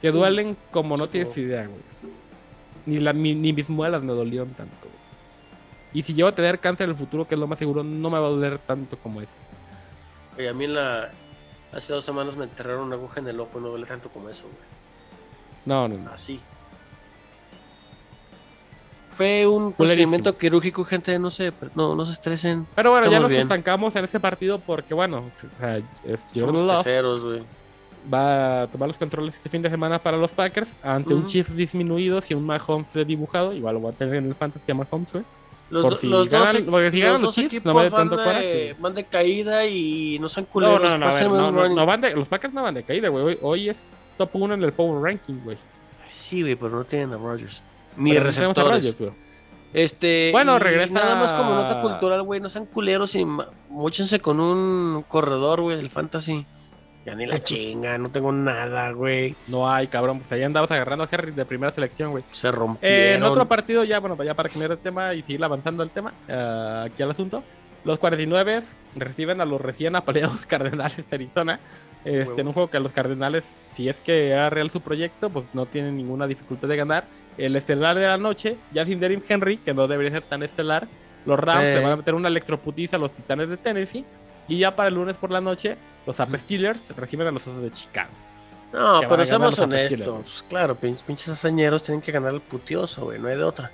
Que 0.00 0.10
duelen 0.10 0.56
como 0.70 0.96
no 0.96 1.08
tienes 1.08 1.36
idea, 1.36 1.66
güey. 1.66 1.80
Ni, 2.86 3.00
la, 3.00 3.12
ni, 3.12 3.34
ni 3.34 3.52
mis 3.52 3.68
muelas 3.68 4.02
me 4.02 4.12
dolieron 4.12 4.48
tanto, 4.50 4.74
güey. 4.82 4.94
Y 5.92 6.02
si 6.02 6.14
llego 6.14 6.28
a 6.28 6.34
tener 6.34 6.58
cáncer 6.58 6.84
en 6.84 6.90
el 6.90 6.96
futuro, 6.96 7.26
que 7.26 7.34
es 7.34 7.38
lo 7.40 7.46
más 7.46 7.58
seguro, 7.58 7.82
no 7.82 8.10
me 8.10 8.18
va 8.18 8.26
a 8.26 8.30
doler 8.30 8.58
tanto 8.58 8.96
como 8.98 9.20
es. 9.20 9.30
Oye, 10.36 10.48
a 10.48 10.54
mí 10.54 10.64
en 10.64 10.74
la... 10.74 11.10
hace 11.72 11.92
dos 11.92 12.04
semanas 12.04 12.36
me 12.36 12.44
enterraron 12.44 12.86
una 12.86 12.94
aguja 12.94 13.20
en 13.20 13.28
el 13.28 13.40
ojo 13.40 13.58
y 13.58 13.62
no 13.62 13.68
duele 13.68 13.86
tanto 13.86 14.08
como 14.10 14.28
eso, 14.28 14.44
güey. 14.44 14.68
No, 15.64 15.88
no, 15.88 15.98
no. 15.98 16.10
Así. 16.10 16.40
Fue 19.18 19.46
un 19.46 19.72
procedimiento 19.72 20.38
quirúrgico, 20.38 20.84
gente, 20.84 21.18
no 21.18 21.30
se, 21.30 21.52
no, 21.74 21.94
no 21.96 22.06
se 22.06 22.12
estresen. 22.12 22.66
Pero 22.74 22.92
bueno, 22.92 23.10
ya 23.10 23.18
nos 23.20 23.28
bien. 23.30 23.42
estancamos 23.42 23.94
en 23.96 24.04
ese 24.04 24.18
partido 24.20 24.58
porque, 24.60 24.94
bueno, 24.94 25.24
o 25.26 25.58
sea, 25.60 25.80
Love 26.36 26.76
terceros, 26.84 27.24
güey. 27.24 27.42
va 28.12 28.62
a 28.62 28.66
tomar 28.68 28.86
los 28.88 28.96
controles 28.96 29.34
este 29.34 29.48
fin 29.48 29.60
de 29.60 29.68
semana 29.70 29.98
para 29.98 30.16
los 30.16 30.30
Packers 30.30 30.68
ante 30.82 31.12
un. 31.14 31.26
Chiefs 31.26 31.54
disminuido 31.56 32.22
y 32.28 32.34
un 32.34 32.46
Mahomes 32.46 32.92
dibujado. 33.06 33.52
Igual 33.52 33.74
lo 33.74 33.80
voy 33.80 33.92
a 33.92 33.96
tener 33.96 34.14
en 34.14 34.26
el 34.28 34.34
fantasy 34.34 34.70
a 34.70 34.74
Mahomes, 34.74 35.12
güey. 35.12 35.24
Los, 35.70 35.82
Por 35.82 35.92
do- 35.94 35.98
si 35.98 36.06
los 36.06 36.28
ganan- 36.30 36.52
dos, 36.54 36.62
porque 36.70 36.90
si 36.92 37.00
ganan 37.00 37.12
los 37.14 37.22
los 37.24 37.34
Chiefs, 37.34 37.46
equipos 37.54 37.64
no 37.66 37.74
van, 37.74 37.90
tanto 37.90 38.16
de, 38.16 38.74
van 38.78 38.94
de 38.94 39.04
caída 39.04 39.66
y 39.66 40.16
no 40.18 40.28
son 40.30 40.44
No, 40.44 40.50
culeros. 40.50 40.80
no, 40.80 40.88
no, 40.96 41.04
a 41.06 41.08
ver, 41.08 41.08
pásenme 41.10 41.36
no, 41.36 41.50
no, 41.52 41.62
run. 41.64 41.74
no 41.74 41.84
van 41.84 42.00
de- 42.00 42.14
los 42.14 42.26
Packers 42.28 42.54
no 42.54 42.62
van 42.62 42.74
de 42.74 42.84
caída, 42.84 43.08
güey. 43.08 43.24
Hoy, 43.24 43.38
hoy 43.42 43.68
es 43.68 43.76
top 44.16 44.30
1 44.34 44.54
en 44.54 44.62
el 44.62 44.72
Power 44.72 45.02
Ranking, 45.02 45.40
güey. 45.44 45.58
Sí, 46.12 46.40
güey, 46.42 46.54
pero 46.54 46.70
no 46.70 46.84
tienen 46.84 47.12
a 47.12 47.16
Rodgers. 47.16 47.60
Ni 47.98 48.12
Pero 48.12 48.24
receptores. 48.24 48.96
Este, 49.74 50.30
Bueno, 50.32 50.58
regresa- 50.58 50.94
Nada 50.94 51.16
más 51.16 51.32
como 51.32 51.50
nota 51.54 51.80
cultural, 51.82 52.22
güey. 52.22 52.40
No 52.40 52.48
sean 52.48 52.64
culeros 52.66 53.14
y 53.14 53.26
móchense 53.68 54.18
con 54.20 54.40
un 54.40 55.04
corredor, 55.06 55.60
güey, 55.60 55.76
del 55.76 55.90
fantasy. 55.90 56.46
Ya 57.04 57.14
ni 57.14 57.26
la 57.26 57.42
chinga, 57.44 57.98
no 57.98 58.10
tengo 58.10 58.32
nada, 58.32 58.92
güey. 58.92 59.34
No 59.46 59.70
hay, 59.70 59.86
cabrón. 59.88 60.18
Pues 60.20 60.32
ahí 60.32 60.42
andabas 60.42 60.70
agarrando 60.70 61.04
a 61.04 61.08
Harry 61.12 61.32
de 61.32 61.44
primera 61.44 61.72
selección, 61.72 62.12
güey. 62.12 62.24
Se 62.32 62.50
rompieron. 62.50 62.96
Eh, 62.98 63.14
en 63.14 63.22
otro 63.24 63.46
partido, 63.46 63.84
ya, 63.84 64.00
bueno, 64.00 64.22
ya 64.22 64.34
para 64.34 64.48
cambiar 64.48 64.70
de 64.70 64.76
tema 64.78 65.12
y 65.14 65.22
seguir 65.22 65.44
avanzando 65.44 65.82
el 65.82 65.90
tema, 65.90 66.12
eh, 66.28 66.84
aquí 66.86 67.02
al 67.02 67.10
asunto. 67.10 67.42
Los 67.84 67.98
49 67.98 68.62
reciben 68.96 69.40
a 69.40 69.44
los 69.44 69.60
recién 69.60 69.96
apaleados 69.96 70.46
Cardenales 70.46 71.08
de 71.08 71.14
Arizona. 71.16 71.60
Este, 72.04 72.40
en 72.40 72.46
un 72.46 72.52
juego 72.54 72.70
que 72.70 72.76
a 72.78 72.80
los 72.80 72.92
Cardenales, 72.92 73.44
si 73.74 73.88
es 73.88 73.96
que 73.96 74.30
era 74.30 74.48
real 74.50 74.70
su 74.70 74.80
proyecto, 74.80 75.28
pues 75.30 75.44
no 75.52 75.66
tienen 75.66 75.96
ninguna 75.96 76.26
dificultad 76.26 76.68
de 76.68 76.76
ganar. 76.76 77.04
El 77.38 77.54
estelar 77.56 77.96
de 77.96 78.06
la 78.06 78.18
noche, 78.18 78.56
ya 78.72 78.84
sin 78.84 78.98
Derrick 79.00 79.24
Henry, 79.30 79.58
que 79.58 79.72
no 79.72 79.86
debería 79.86 80.10
ser 80.12 80.22
tan 80.22 80.42
estelar. 80.42 80.86
Los 81.24 81.38
Rams 81.38 81.62
Eh. 81.64 81.74
le 81.76 81.80
van 81.82 81.92
a 81.92 81.96
meter 81.96 82.14
una 82.14 82.28
electroputiza 82.28 82.96
a 82.96 82.98
los 82.98 83.12
Titanes 83.12 83.48
de 83.48 83.56
Tennessee. 83.56 84.04
Y 84.48 84.58
ya 84.58 84.74
para 84.74 84.88
el 84.88 84.94
lunes 84.94 85.16
por 85.16 85.30
la 85.30 85.40
noche, 85.40 85.76
los 86.06 86.18
Ape 86.20 86.38
Steelers 86.38 86.80
reciben 86.96 87.26
a 87.26 87.30
los 87.30 87.46
Osos 87.46 87.62
de 87.62 87.70
Chicago. 87.70 88.10
No, 88.72 89.00
pero 89.08 89.24
seamos 89.24 89.58
honestos. 89.58 90.44
Claro, 90.48 90.74
pinches, 90.74 91.02
pinches 91.02 91.28
hazañeros 91.28 91.82
tienen 91.82 92.00
que 92.02 92.12
ganar 92.12 92.34
el 92.34 92.40
putioso, 92.40 93.04
güey. 93.04 93.18
No 93.18 93.28
hay 93.28 93.36
de 93.36 93.44
otra. 93.44 93.70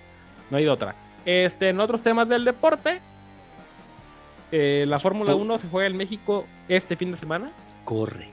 No 0.50 0.56
hay 0.56 0.64
de 0.64 0.70
otra. 0.70 0.94
Este, 1.24 1.70
en 1.70 1.80
otros 1.80 2.02
temas 2.02 2.28
del 2.28 2.44
deporte, 2.44 3.00
eh, 4.52 4.84
la 4.88 4.98
Fórmula 5.00 5.34
Oh. 5.34 5.38
1 5.38 5.58
se 5.58 5.68
juega 5.68 5.86
en 5.88 5.96
México 5.96 6.46
este 6.68 6.96
fin 6.96 7.12
de 7.12 7.18
semana. 7.18 7.50
Corre. 7.84 8.28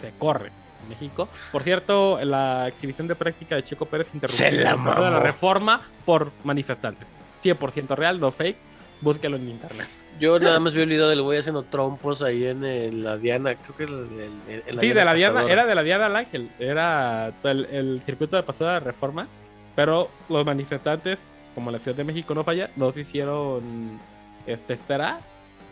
Se 0.00 0.12
corre 0.18 0.50
México. 0.86 1.28
Por 1.52 1.62
cierto, 1.62 2.18
la 2.24 2.68
exhibición 2.68 3.06
de 3.08 3.14
práctica 3.14 3.56
de 3.56 3.64
Checo 3.64 3.86
Pérez 3.86 4.08
Se 4.08 4.48
interrumpió 4.48 5.00
la 5.00 5.10
de 5.10 5.20
reforma 5.20 5.80
por 6.04 6.30
manifestantes. 6.44 7.06
100% 7.44 7.94
real, 7.96 8.18
no 8.20 8.30
fake. 8.32 8.56
Búsquelo 9.00 9.36
en 9.36 9.48
internet. 9.50 9.86
Yo 10.18 10.38
nada 10.38 10.58
más 10.58 10.74
vi 10.74 10.80
el 10.80 10.88
video 10.88 11.08
del 11.08 11.20
güey 11.20 11.38
haciendo 11.38 11.62
trompos 11.64 12.22
ahí 12.22 12.46
en, 12.46 12.64
el- 12.64 13.04
la 13.04 13.18
Diana. 13.18 13.54
Creo 13.56 13.76
que 13.76 13.84
el, 13.84 14.30
el- 14.48 14.62
el- 14.66 14.80
Sí, 14.80 14.92
de 14.92 15.04
la 15.04 15.12
Diana, 15.12 15.44
era 15.44 15.66
de 15.66 15.74
la 15.74 15.82
Diana 15.82 16.06
al 16.06 16.16
Ángel. 16.16 16.50
Era 16.58 17.30
el, 17.44 17.66
el 17.66 18.02
circuito 18.06 18.36
de 18.36 18.42
paso 18.42 18.64
de 18.64 18.70
la 18.72 18.80
reforma. 18.80 19.26
Pero 19.74 20.08
los 20.30 20.46
manifestantes, 20.46 21.18
como 21.54 21.70
la 21.70 21.78
Ciudad 21.78 21.98
de 21.98 22.04
México 22.04 22.34
no 22.34 22.42
falla, 22.44 22.70
no 22.76 22.90
se 22.92 23.02
hicieron 23.02 24.00
este, 24.46 24.72
esperar. 24.72 25.18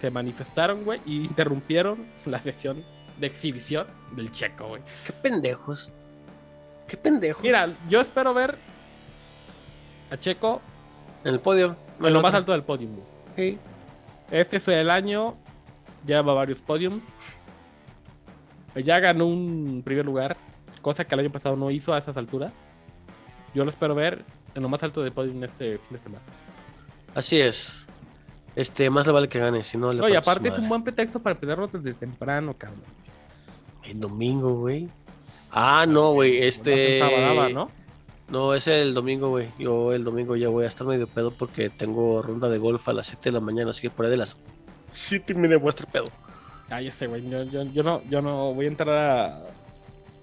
Se 0.03 0.11
manifestaron, 0.11 0.85
güey, 0.85 1.01
y 1.07 1.25
interrumpieron 1.25 2.05
la 2.27 2.39
sesión 2.43 2.85
de 3.19 3.27
exhibición 3.27 3.87
del 4.13 4.31
checo, 4.33 4.69
güey. 4.69 4.83
Qué 5.07 5.13
pendejos. 5.13 5.93
Qué 6.89 6.97
pendejos. 6.97 7.43
Mira, 7.43 7.69
yo 7.89 8.01
espero 8.01 8.35
ver 8.35 8.57
a 10.11 10.17
Checo 10.17 10.61
En 11.25 11.35
el 11.35 11.41
podio. 11.41 11.77
en 12.01 12.13
lo 12.13 12.21
más 12.21 12.35
alto 12.35 12.53
del 12.53 12.63
podio. 12.63 12.89
Sí. 13.37 13.59
Este 14.31 14.57
es 14.59 14.69
el 14.69 14.91
año, 14.91 15.35
lleva 16.07 16.35
varios 16.35 16.61
podiums. 16.61 17.03
Ya 18.75 18.99
ganó 18.99 19.27
un 19.27 19.83
primer 19.85 20.05
lugar, 20.05 20.37
cosa 20.83 21.05
que 21.05 21.15
el 21.15 21.21
año 21.21 21.31
pasado 21.31 21.57
no 21.57 21.71
hizo 21.71 21.95
a 21.95 21.99
esas 21.99 22.17
alturas. 22.17 22.53
Yo 23.55 23.65
lo 23.65 23.71
espero 23.71 23.95
ver 23.95 24.25
en 24.55 24.63
lo 24.63 24.69
más 24.69 24.83
alto 24.83 25.03
del 25.03 25.13
podium 25.13 25.43
este 25.45 25.79
fin 25.79 25.97
de 25.97 26.03
semana. 26.03 26.23
Así 27.15 27.41
es. 27.41 27.87
Este, 28.57 28.91
más 28.91 29.07
le 29.07 29.13
vale 29.13 29.29
que 29.29 29.39
gane, 29.39 29.65
si 29.65 29.77
no 29.77 29.93
le 29.93 30.01
No, 30.01 30.09
y 30.09 30.15
aparte 30.15 30.49
es 30.49 30.59
un 30.59 30.69
buen 30.69 30.83
pretexto 30.83 31.21
para 31.21 31.35
empezarlo 31.35 31.67
desde 31.69 31.93
temprano, 31.95 32.55
cabrón. 32.57 32.83
El 33.87 34.01
domingo, 34.01 34.55
güey. 34.55 34.89
Ah, 35.51 35.85
no, 35.89 36.13
güey. 36.13 36.43
Este. 36.43 36.99
No, 37.01 37.09
sabadaba, 37.09 37.49
¿no? 37.51 37.71
No, 38.29 38.55
es 38.55 38.67
el 38.69 38.95
domingo, 38.95 39.29
güey. 39.29 39.49
Yo 39.59 39.93
el 39.93 40.03
domingo 40.03 40.35
ya 40.37 40.49
voy 40.49 40.65
a 40.65 40.69
estar 40.69 40.87
medio 40.87 41.07
pedo 41.07 41.31
porque 41.31 41.69
tengo 41.71 42.23
ronda 42.23 42.49
de 42.49 42.59
golf 42.59 42.89
a 42.89 42.93
las 42.93 43.07
7 43.07 43.25
de 43.25 43.33
la 43.33 43.41
mañana, 43.41 43.71
así 43.71 43.83
que 43.83 43.91
por 43.91 44.07
ahí 44.07 44.11
de 44.11 44.17
las 44.17 44.37
7 44.91 45.35
y 45.35 45.37
media 45.37 45.59
voy 45.59 45.67
a 45.69 45.71
estar 45.71 45.87
pedo. 45.87 46.11
Ya 46.71 46.91
sé, 46.91 47.07
güey. 47.07 47.29
Yo, 47.29 47.43
yo- 47.45 47.65
yo 47.65 47.83
no, 47.83 48.03
yo 48.09 48.23
no 48.23 48.55
voy 48.55 48.65
a 48.65 48.69
entrar 48.69 49.43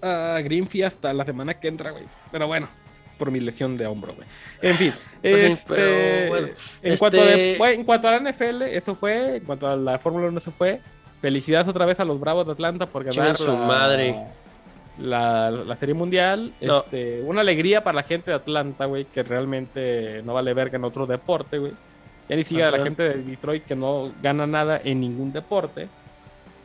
a, 0.02 0.34
a 0.34 0.40
Greenfee 0.40 0.82
hasta 0.82 1.14
la 1.14 1.24
semana 1.24 1.54
que 1.60 1.68
entra, 1.68 1.92
güey. 1.92 2.04
Pero 2.32 2.48
bueno, 2.48 2.68
por 3.16 3.30
mi 3.30 3.38
lesión 3.40 3.76
de 3.78 3.86
hombro, 3.86 4.14
güey. 4.14 4.26
En 4.60 4.76
fin, 4.76 4.92
Pues 5.22 5.42
este, 5.44 5.74
pero 5.74 6.28
bueno, 6.28 6.46
en, 6.48 6.52
este- 6.92 6.98
cuanto 6.98 7.24
de- 7.24 7.54
güey, 7.56 7.74
en 7.76 7.84
cuanto 7.84 8.08
a 8.08 8.18
la 8.20 8.30
NFL, 8.32 8.62
eso 8.62 8.94
fue. 8.96 9.36
En 9.36 9.44
cuanto 9.44 9.68
a 9.68 9.76
la 9.76 9.98
Fórmula 10.00 10.26
1, 10.26 10.38
eso 10.38 10.50
fue. 10.50 10.80
Felicidades 11.22 11.68
otra 11.68 11.86
vez 11.86 11.98
a 12.00 12.04
los 12.04 12.20
Bravos 12.20 12.44
de 12.44 12.52
Atlanta 12.52 12.84
por 12.84 13.04
ganar 13.04 13.36
su 13.36 13.52
la, 13.52 13.58
madre. 13.58 14.16
La, 14.98 15.50
la 15.50 15.76
Serie 15.76 15.94
Mundial. 15.94 16.52
No. 16.60 16.80
Este, 16.80 17.22
una 17.22 17.40
alegría 17.40 17.82
para 17.82 17.94
la 17.96 18.02
gente 18.02 18.30
de 18.32 18.36
Atlanta, 18.36 18.84
güey, 18.84 19.04
que 19.06 19.22
realmente 19.22 20.20
no 20.24 20.34
vale 20.34 20.52
verga 20.52 20.76
en 20.76 20.84
otro 20.84 21.06
deporte, 21.06 21.58
güey. 21.58 21.72
Ya 22.28 22.36
ni 22.36 22.44
siquiera 22.44 22.70
la 22.70 22.82
gente 22.82 23.02
de 23.04 23.14
Detroit 23.22 23.64
que 23.64 23.74
no 23.76 24.10
gana 24.22 24.46
nada 24.46 24.80
en 24.84 25.00
ningún 25.00 25.32
deporte. 25.32 25.88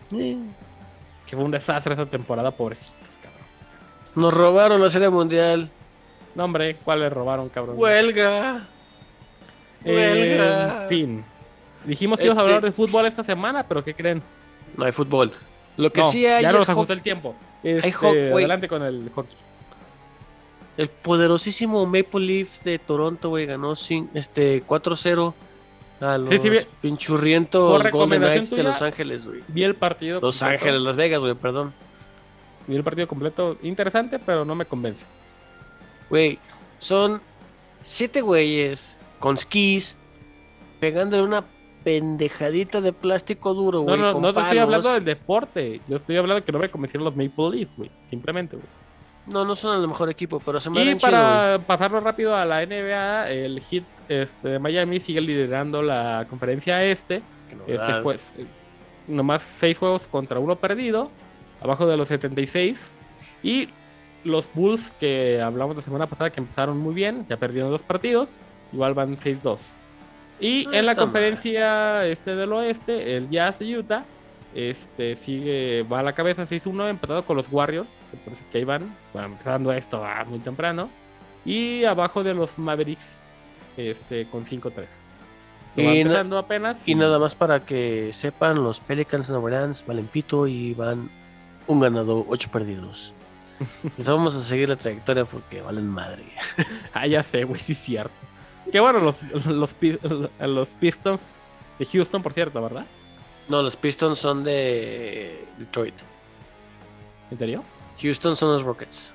Sí. 0.10 0.40
Que 1.26 1.36
fue 1.36 1.46
un 1.46 1.52
desastre 1.52 1.94
esa 1.94 2.06
temporada, 2.06 2.52
pobrecitos, 2.52 2.92
cabrón. 3.22 3.46
Nos 4.16 4.34
robaron 4.34 4.82
la 4.82 4.90
Serie 4.90 5.10
Mundial. 5.10 5.70
No, 6.36 6.46
hombre, 6.46 6.76
¿cuál 6.84 7.00
le 7.02 7.10
robaron, 7.10 7.50
cabrón? 7.50 7.76
Huelga. 7.78 8.62
Huelga. 9.86 10.84
En 10.84 10.90
fin. 10.90 11.24
Dijimos 11.86 12.20
que 12.20 12.26
íbamos 12.26 12.42
a 12.42 12.46
Este- 12.46 12.56
hablar 12.56 12.70
de 12.70 12.76
fútbol 12.76 13.06
esta 13.06 13.24
semana, 13.24 13.64
pero 13.64 13.84
¿qué 13.84 13.94
creen? 13.94 14.22
No 14.78 14.86
hay 14.86 14.92
fútbol. 14.92 15.32
Lo 15.76 15.92
que 15.92 16.02
No, 16.02 16.12
sí 16.12 16.26
hay 16.26 16.44
ya 16.44 16.52
nos 16.52 16.62
hockey. 16.62 16.72
ajustó 16.74 16.94
el 16.94 17.02
tiempo. 17.02 17.36
Este, 17.64 17.92
hockey, 17.92 18.30
güey. 18.30 18.44
adelante 18.46 18.68
con 18.68 18.84
el 18.84 19.10
hockey. 19.14 19.36
El 20.78 20.90
poderosísimo 20.90 21.86
Maple 21.86 22.20
Leafs 22.20 22.64
de 22.64 22.78
Toronto, 22.80 23.30
güey, 23.30 23.46
ganó 23.48 23.76
sin, 23.76 24.10
este 24.14 24.64
4-0 24.64 25.34
a 26.02 26.18
los 26.20 26.30
Sí, 26.30 26.40
sí, 26.40 26.50
pinchurrientos 26.82 27.90
Golden 27.92 28.22
Knights 28.22 28.52
de 28.52 28.62
Los 28.62 28.82
Ángeles, 28.84 29.26
güey. 29.26 29.42
Vi 29.48 29.64
el 29.64 29.76
partido. 29.76 30.20
Los 30.22 30.38
completo. 30.40 30.62
Ángeles, 30.64 30.82
Las 30.82 30.96
Vegas, 30.96 31.20
güey, 31.22 31.34
perdón. 31.34 31.74
Vi 32.68 32.76
el 32.76 32.84
partido 32.84 33.08
completo. 33.08 33.58
Interesante, 33.64 34.20
pero 34.20 34.46
no 34.46 34.54
me 34.54 34.66
convence. 34.66 35.06
Güey, 36.12 36.38
son 36.78 37.22
siete 37.84 38.22
güeyes 38.22 38.98
con 39.20 39.38
skis 39.38 39.96
pegándole 40.80 41.24
una 41.24 41.44
pendejadita 41.84 42.82
de 42.82 42.94
plástico 42.94 43.54
duro, 43.54 43.80
No, 43.80 43.86
güey. 43.86 44.00
no, 44.00 44.14
con 44.14 44.22
no 44.22 44.34
te 44.34 44.40
estoy 44.40 44.58
hablando 44.58 44.94
del 44.94 45.04
deporte. 45.04 45.82
Yo 45.88 45.98
estoy 45.98 46.18
hablando 46.18 46.42
de 46.42 46.46
que 46.46 46.52
no 46.52 46.60
me 46.60 46.70
convencieron 46.70 47.06
los 47.06 47.16
Maple 47.16 47.58
Leafs, 47.58 47.72
güey. 47.78 47.92
Simplemente, 48.10 48.56
güey. 48.56 48.68
No, 49.28 49.44
no 49.44 49.56
son 49.56 49.82
el 49.82 49.88
mejor 49.88 50.10
equipo, 50.10 50.42
pero 50.46 50.60
se 50.60 50.70
me 50.70 50.82
Y 50.82 50.88
ven 50.88 50.98
chido, 50.98 51.12
para 51.12 51.60
pasarlo 51.66 52.00
rápido 52.00 52.36
a 52.36 52.46
la 52.46 52.66
NBA, 52.66 53.30
el 53.30 53.62
Heat 53.62 53.84
este, 54.08 54.48
de 54.48 54.60
Miami 54.60 55.00
sigue 55.02 55.20
liderando 55.20 55.82
la 55.82 56.26
conferencia 56.30 56.84
este. 56.84 57.22
Este 57.68 57.92
eh, 57.92 58.46
nomás 59.08 59.42
seis 59.60 59.78
juegos 59.78 60.04
contra 60.08 60.40
uno 60.40 60.56
perdido, 60.56 61.10
abajo 61.62 61.86
de 61.88 61.98
los 61.98 62.08
76. 62.08 62.90
Y 63.44 63.70
los 64.24 64.48
Bulls, 64.54 64.92
que 65.00 65.42
hablamos 65.42 65.76
la 65.76 65.82
semana 65.82 66.08
pasada, 66.08 66.30
que 66.30 66.40
empezaron 66.40 66.78
muy 66.78 66.94
bien, 66.94 67.26
ya 67.30 67.38
perdieron 67.38 67.70
dos 67.70 67.82
partidos, 67.82 68.30
igual 68.72 68.94
van 68.94 69.18
6-2. 69.18 69.58
Y 70.40 70.66
No 70.66 70.74
en 70.74 70.86
la 70.86 70.96
conferencia 70.96 72.06
este 72.06 72.36
del 72.36 72.54
oeste, 72.54 73.18
el 73.18 73.30
Jazz 73.30 73.60
de 73.60 73.78
Utah 73.78 74.06
este, 74.58 75.16
sigue, 75.18 75.84
va 75.84 76.00
a 76.00 76.04
la 76.04 76.14
cabeza 76.14 76.48
6-1, 76.48 76.90
empatado 76.90 77.24
con 77.24 77.38
los 77.38 77.46
Warriors, 77.52 77.90
que 78.10 78.18
parece 78.18 78.44
que 78.52 78.58
ahí 78.58 78.64
van, 78.64 78.92
bueno, 79.14 79.28
empezando 79.28 79.72
esto 79.72 80.04
ah, 80.04 80.26
muy 80.28 80.40
temprano. 80.40 80.90
Y 81.46 81.84
abajo 81.86 82.24
de 82.24 82.34
los 82.34 82.58
Mavericks, 82.58 83.22
este, 83.78 84.26
con 84.28 84.46
5-3. 84.46 84.86
Esto 85.76 85.84
va 85.84 85.94
Y 85.94 86.38
apenas. 86.38 86.78
Nada 86.88 87.20
más 87.20 87.36
para 87.36 87.60
que 87.60 88.10
sepan, 88.14 88.64
los 88.64 88.80
Pelicans 88.80 89.30
Orleans 89.30 89.86
valen 89.86 90.08
pito 90.08 90.48
y 90.48 90.74
van 90.74 91.10
un 91.68 91.80
ganado, 91.80 92.26
ocho 92.28 92.50
perdidos. 92.50 93.14
Les 93.98 94.08
vamos 94.08 94.34
a 94.34 94.42
seguir 94.42 94.70
la 94.70 94.76
trayectoria 94.76 95.26
porque 95.26 95.62
valen 95.62 95.88
madre. 95.88 96.24
Ah, 96.94 97.06
ya 97.06 97.22
sé, 97.22 97.44
güey, 97.44 97.62
sí 97.62 97.74
es 97.74 97.80
cierto. 97.80 98.27
Que 98.72 98.80
bueno, 98.80 99.00
los, 99.00 99.22
los, 99.46 99.74
Pi- 99.74 99.98
los 100.40 100.70
Pistons 100.70 101.22
de 101.80 101.86
Houston, 101.86 102.22
por 102.24 102.34
cierto, 102.34 102.62
¿verdad? 102.62 102.86
No, 103.48 103.62
los 103.62 103.76
Pistons 103.78 104.20
son 104.20 104.44
de 104.44 105.46
Detroit. 105.58 105.96
¿En 107.32 107.38
serio? 107.38 107.64
Houston 108.02 108.36
son 108.36 108.52
los 108.52 108.64
Rockets. 108.64 109.14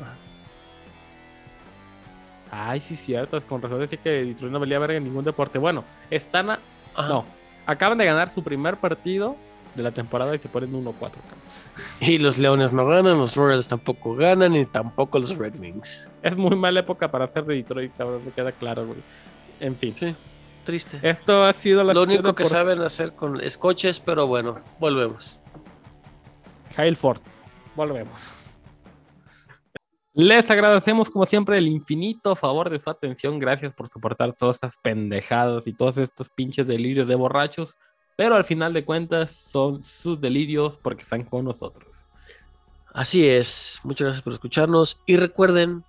Ay, 2.50 2.80
sí 2.80 2.96
cierto, 2.96 3.40
con 3.42 3.62
razón 3.62 3.80
decía 3.80 3.98
que 4.02 4.24
Detroit 4.24 4.52
no 4.52 4.60
valía 4.60 4.78
verga 4.78 4.96
en 4.96 5.04
ningún 5.04 5.24
deporte. 5.24 5.58
Bueno, 5.58 5.84
están 6.10 6.50
a... 6.50 6.58
No, 6.96 7.24
acaban 7.64 7.96
de 7.96 8.04
ganar 8.04 8.30
su 8.32 8.42
primer 8.42 8.76
partido 8.76 9.36
de 9.74 9.82
la 9.82 9.90
temporada 9.90 10.34
y 10.34 10.38
se 10.38 10.48
ponen 10.48 10.72
1-4, 10.72 10.92
cabrón. 10.92 11.20
Y 12.00 12.18
los 12.18 12.36
Leones 12.36 12.72
no 12.74 12.84
ganan, 12.84 13.16
los 13.18 13.34
Royals 13.34 13.66
tampoco 13.68 14.14
ganan, 14.14 14.54
y 14.54 14.66
tampoco 14.66 15.18
los 15.18 15.34
Red 15.36 15.58
Wings. 15.58 16.06
Es 16.22 16.36
muy 16.36 16.54
mala 16.54 16.80
época 16.80 17.10
para 17.10 17.26
ser 17.26 17.44
de 17.46 17.54
Detroit, 17.54 17.92
cabrón, 17.96 18.20
me 18.26 18.30
queda 18.32 18.52
claro, 18.52 18.84
güey. 18.86 18.98
En 19.62 19.76
fin. 19.76 19.94
Sí, 19.98 20.14
triste. 20.64 20.98
Esto 21.02 21.44
ha 21.44 21.52
sido 21.52 21.84
la 21.84 21.94
Lo 21.94 22.02
único 22.02 22.34
que 22.34 22.44
saben 22.44 22.80
hacer 22.80 23.12
con 23.12 23.40
es 23.40 23.56
coches, 23.56 24.00
pero 24.00 24.26
bueno, 24.26 24.60
volvemos. 24.80 25.38
Hail 26.76 26.96
Ford. 26.96 27.20
Volvemos. 27.76 28.20
Les 30.14 30.50
agradecemos 30.50 31.08
como 31.08 31.24
siempre 31.26 31.56
el 31.58 31.68
infinito 31.68 32.34
favor 32.34 32.70
de 32.70 32.80
su 32.80 32.90
atención. 32.90 33.38
Gracias 33.38 33.72
por 33.72 33.88
soportar 33.88 34.34
todas 34.34 34.56
estas 34.56 34.76
pendejadas 34.82 35.66
y 35.68 35.72
todos 35.72 35.96
estos 35.96 36.28
pinches 36.30 36.66
delirios 36.66 37.06
de 37.06 37.14
borrachos. 37.14 37.76
Pero 38.16 38.34
al 38.34 38.44
final 38.44 38.72
de 38.72 38.84
cuentas 38.84 39.30
son 39.30 39.84
sus 39.84 40.20
delirios 40.20 40.76
porque 40.76 41.04
están 41.04 41.22
con 41.22 41.44
nosotros. 41.44 42.08
Así 42.92 43.26
es. 43.26 43.80
Muchas 43.84 44.06
gracias 44.06 44.22
por 44.22 44.32
escucharnos. 44.32 45.00
Y 45.06 45.16
recuerden, 45.16 45.84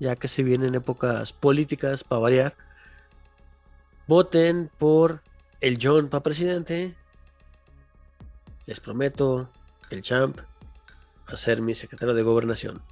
ya 0.00 0.16
que 0.16 0.26
se 0.26 0.42
vienen 0.42 0.74
épocas 0.74 1.32
políticas 1.32 2.02
para 2.02 2.22
variar, 2.22 2.56
voten 4.08 4.70
por 4.78 5.22
el 5.60 5.78
John 5.80 6.08
para 6.08 6.22
presidente. 6.22 6.96
Les 8.66 8.80
prometo, 8.80 9.50
el 9.90 10.02
champ, 10.02 10.38
a 11.26 11.36
ser 11.36 11.60
mi 11.60 11.74
secretario 11.74 12.14
de 12.14 12.22
gobernación. 12.22 12.82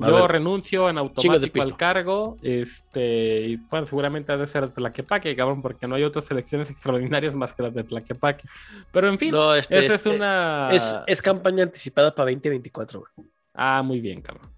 A 0.00 0.08
Yo 0.08 0.28
renuncio 0.28 0.88
en 0.88 0.98
automático 0.98 1.62
al 1.62 1.76
cargo. 1.76 2.36
Este, 2.42 3.40
y 3.46 3.56
bueno, 3.56 3.86
seguramente 3.86 4.32
ha 4.32 4.36
de 4.36 4.46
ser 4.46 4.68
Tlaquepaque, 4.68 5.34
cabrón, 5.34 5.60
porque 5.60 5.88
no 5.88 5.96
hay 5.96 6.04
otras 6.04 6.30
elecciones 6.30 6.70
extraordinarias 6.70 7.34
más 7.34 7.52
que 7.54 7.62
las 7.64 7.74
de 7.74 7.82
Tlaquepaque. 7.82 8.46
Pero 8.92 9.08
en 9.08 9.18
fin, 9.18 9.32
No, 9.32 9.54
este, 9.54 9.86
este, 9.86 9.96
es 9.96 10.06
una. 10.06 10.68
es, 10.70 10.96
es 11.06 11.22
campaña 11.22 11.64
anticipada 11.64 12.14
para 12.14 12.30
2024. 12.30 13.00
güey. 13.16 13.28
Ah, 13.54 13.82
muy 13.82 14.00
bien, 14.00 14.20
cabrón. 14.20 14.57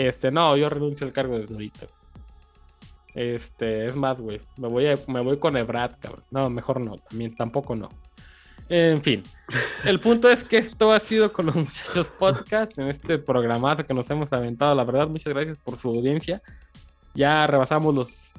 Este, 0.00 0.30
no, 0.30 0.56
yo 0.56 0.68
renuncio 0.68 1.06
al 1.06 1.12
cargo 1.12 1.36
desde 1.38 1.54
ahorita. 1.54 1.86
Este, 3.14 3.86
es 3.86 3.96
más, 3.96 4.18
güey. 4.20 4.40
Me 4.58 4.68
voy, 4.68 4.86
a- 4.86 4.98
me 5.08 5.20
voy 5.20 5.38
con 5.38 5.56
Ebrad, 5.56 5.92
cabrón. 5.98 6.24
No, 6.30 6.48
mejor 6.50 6.84
no. 6.84 6.96
También 6.96 7.34
tampoco 7.34 7.74
no. 7.74 7.88
En 8.68 9.02
fin. 9.02 9.22
El 9.84 9.98
punto 9.98 10.30
es 10.30 10.44
que 10.44 10.58
esto 10.58 10.92
ha 10.92 11.00
sido 11.00 11.32
con 11.32 11.46
los 11.46 11.56
muchachos 11.56 12.08
podcast 12.16 12.78
en 12.78 12.88
este 12.88 13.18
programazo 13.18 13.84
que 13.84 13.94
nos 13.94 14.08
hemos 14.10 14.32
aventado. 14.32 14.74
La 14.74 14.84
verdad, 14.84 15.08
muchas 15.08 15.32
gracias 15.32 15.58
por 15.58 15.76
su 15.76 15.88
audiencia. 15.88 16.42
Ya 17.14 17.46
rebasamos 17.46 17.92
los 17.94 18.32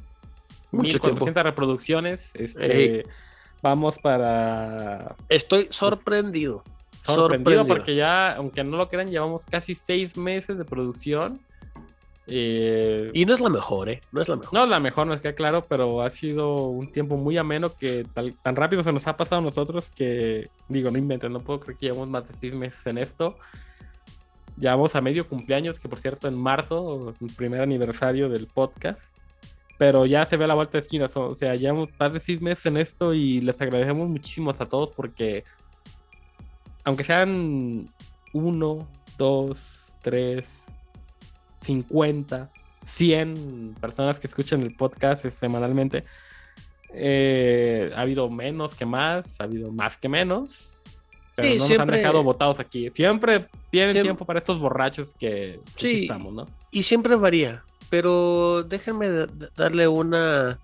Mucho 0.71 0.97
1400 0.99 1.43
reproducciones. 1.43 2.31
Este, 2.35 3.03
vamos 3.61 3.97
para 3.99 5.15
Estoy 5.27 5.67
sorprendido. 5.71 6.63
sorprendido 7.03 7.65
porque 7.65 7.95
ya, 7.95 8.33
aunque 8.35 8.63
no 8.63 8.77
lo 8.77 8.87
crean, 8.87 9.07
llevamos 9.09 9.45
casi 9.45 9.75
seis 9.75 10.15
meses 10.15 10.57
de 10.57 10.63
producción. 10.63 11.41
Eh, 12.31 13.09
Y 13.13 13.25
no 13.25 13.33
es 13.33 13.39
la 13.39 13.49
mejor, 13.49 13.89
¿eh? 13.89 14.01
No 14.11 14.21
es 14.21 14.27
la 14.29 14.35
mejor. 14.35 14.53
no, 14.53 14.65
la 14.65 14.79
mejor 14.79 15.07
nos 15.07 15.19
queda 15.21 15.33
claro, 15.33 15.63
pero 15.67 16.01
ha 16.01 16.09
sido 16.09 16.67
un 16.67 16.91
tiempo 16.91 17.17
muy 17.17 17.37
ameno 17.37 17.71
que 17.75 18.05
tal- 18.13 18.35
tan 18.41 18.55
rápido 18.55 18.83
se 18.83 18.91
nos 18.93 19.07
ha 19.07 19.17
pasado 19.17 19.39
a 19.41 19.43
nosotros 19.45 19.89
que, 19.89 20.49
digo, 20.67 20.91
no 20.91 20.97
inventen, 20.97 21.33
no 21.33 21.41
puedo 21.41 21.59
creer 21.59 21.77
que 21.77 21.85
llevamos 21.87 22.09
más 22.09 22.27
de 22.27 22.33
seis 22.33 22.53
meses 22.53 22.85
en 22.87 22.97
esto. 22.99 23.35
Ya 24.57 24.71
vamos 24.75 24.93
a 24.95 25.01
medio 25.01 25.27
cumpleaños, 25.27 25.79
que 25.79 25.87
por 25.89 25.99
cierto 26.01 26.27
en 26.27 26.37
marzo, 26.37 27.13
el 27.21 27.33
primer 27.35 27.61
aniversario 27.61 28.27
del 28.29 28.45
podcast. 28.47 28.99
Pero 29.77 30.05
ya 30.05 30.25
se 30.25 30.35
ve 30.35 30.43
a 30.43 30.47
la 30.47 30.55
vuelta 30.55 30.73
de 30.73 30.81
esquina, 30.81 31.07
o 31.13 31.35
sea, 31.37 31.55
llevamos 31.55 31.87
más 31.97 32.11
de 32.11 32.19
seis 32.19 32.41
meses 32.41 32.65
en 32.65 32.75
esto 32.75 33.13
y 33.13 33.39
les 33.39 33.61
agradecemos 33.61 34.09
muchísimo 34.09 34.51
a 34.51 34.65
todos 34.65 34.89
porque, 34.91 35.45
aunque 36.83 37.05
sean 37.05 37.85
uno, 38.33 38.89
dos, 39.17 39.57
tres, 40.01 40.45
50, 41.69 42.49
100 42.83 43.75
personas 43.79 44.19
que 44.19 44.25
escuchan 44.25 44.61
el 44.63 44.75
podcast 44.75 45.23
semanalmente. 45.29 46.03
Eh, 46.91 47.91
ha 47.95 48.01
habido 48.01 48.27
menos 48.31 48.73
que 48.73 48.87
más, 48.87 49.39
ha 49.39 49.43
habido 49.43 49.71
más 49.71 49.97
que 49.97 50.09
menos. 50.09 50.81
Pero 51.35 51.47
Sí, 51.47 51.53
no 51.53 51.59
nos 51.59 51.67
siempre- 51.67 51.95
han 51.97 52.01
dejado 52.01 52.23
votados 52.23 52.59
aquí. 52.59 52.89
Siempre 52.95 53.45
tienen 53.69 54.01
tiempo 54.01 54.25
para 54.25 54.39
estos 54.39 54.59
borrachos 54.59 55.13
que 55.19 55.59
que 55.75 55.81
Sí. 55.89 56.01
estamos, 56.01 56.33
¿no? 56.33 56.45
Y 56.71 56.81
siempre 56.83 57.15
varía. 57.15 57.63
Pero 57.91 58.63
déjenme 58.63 59.09
da- 59.09 59.27
da- 59.27 59.49
darle 59.55 59.87
una. 59.87 60.57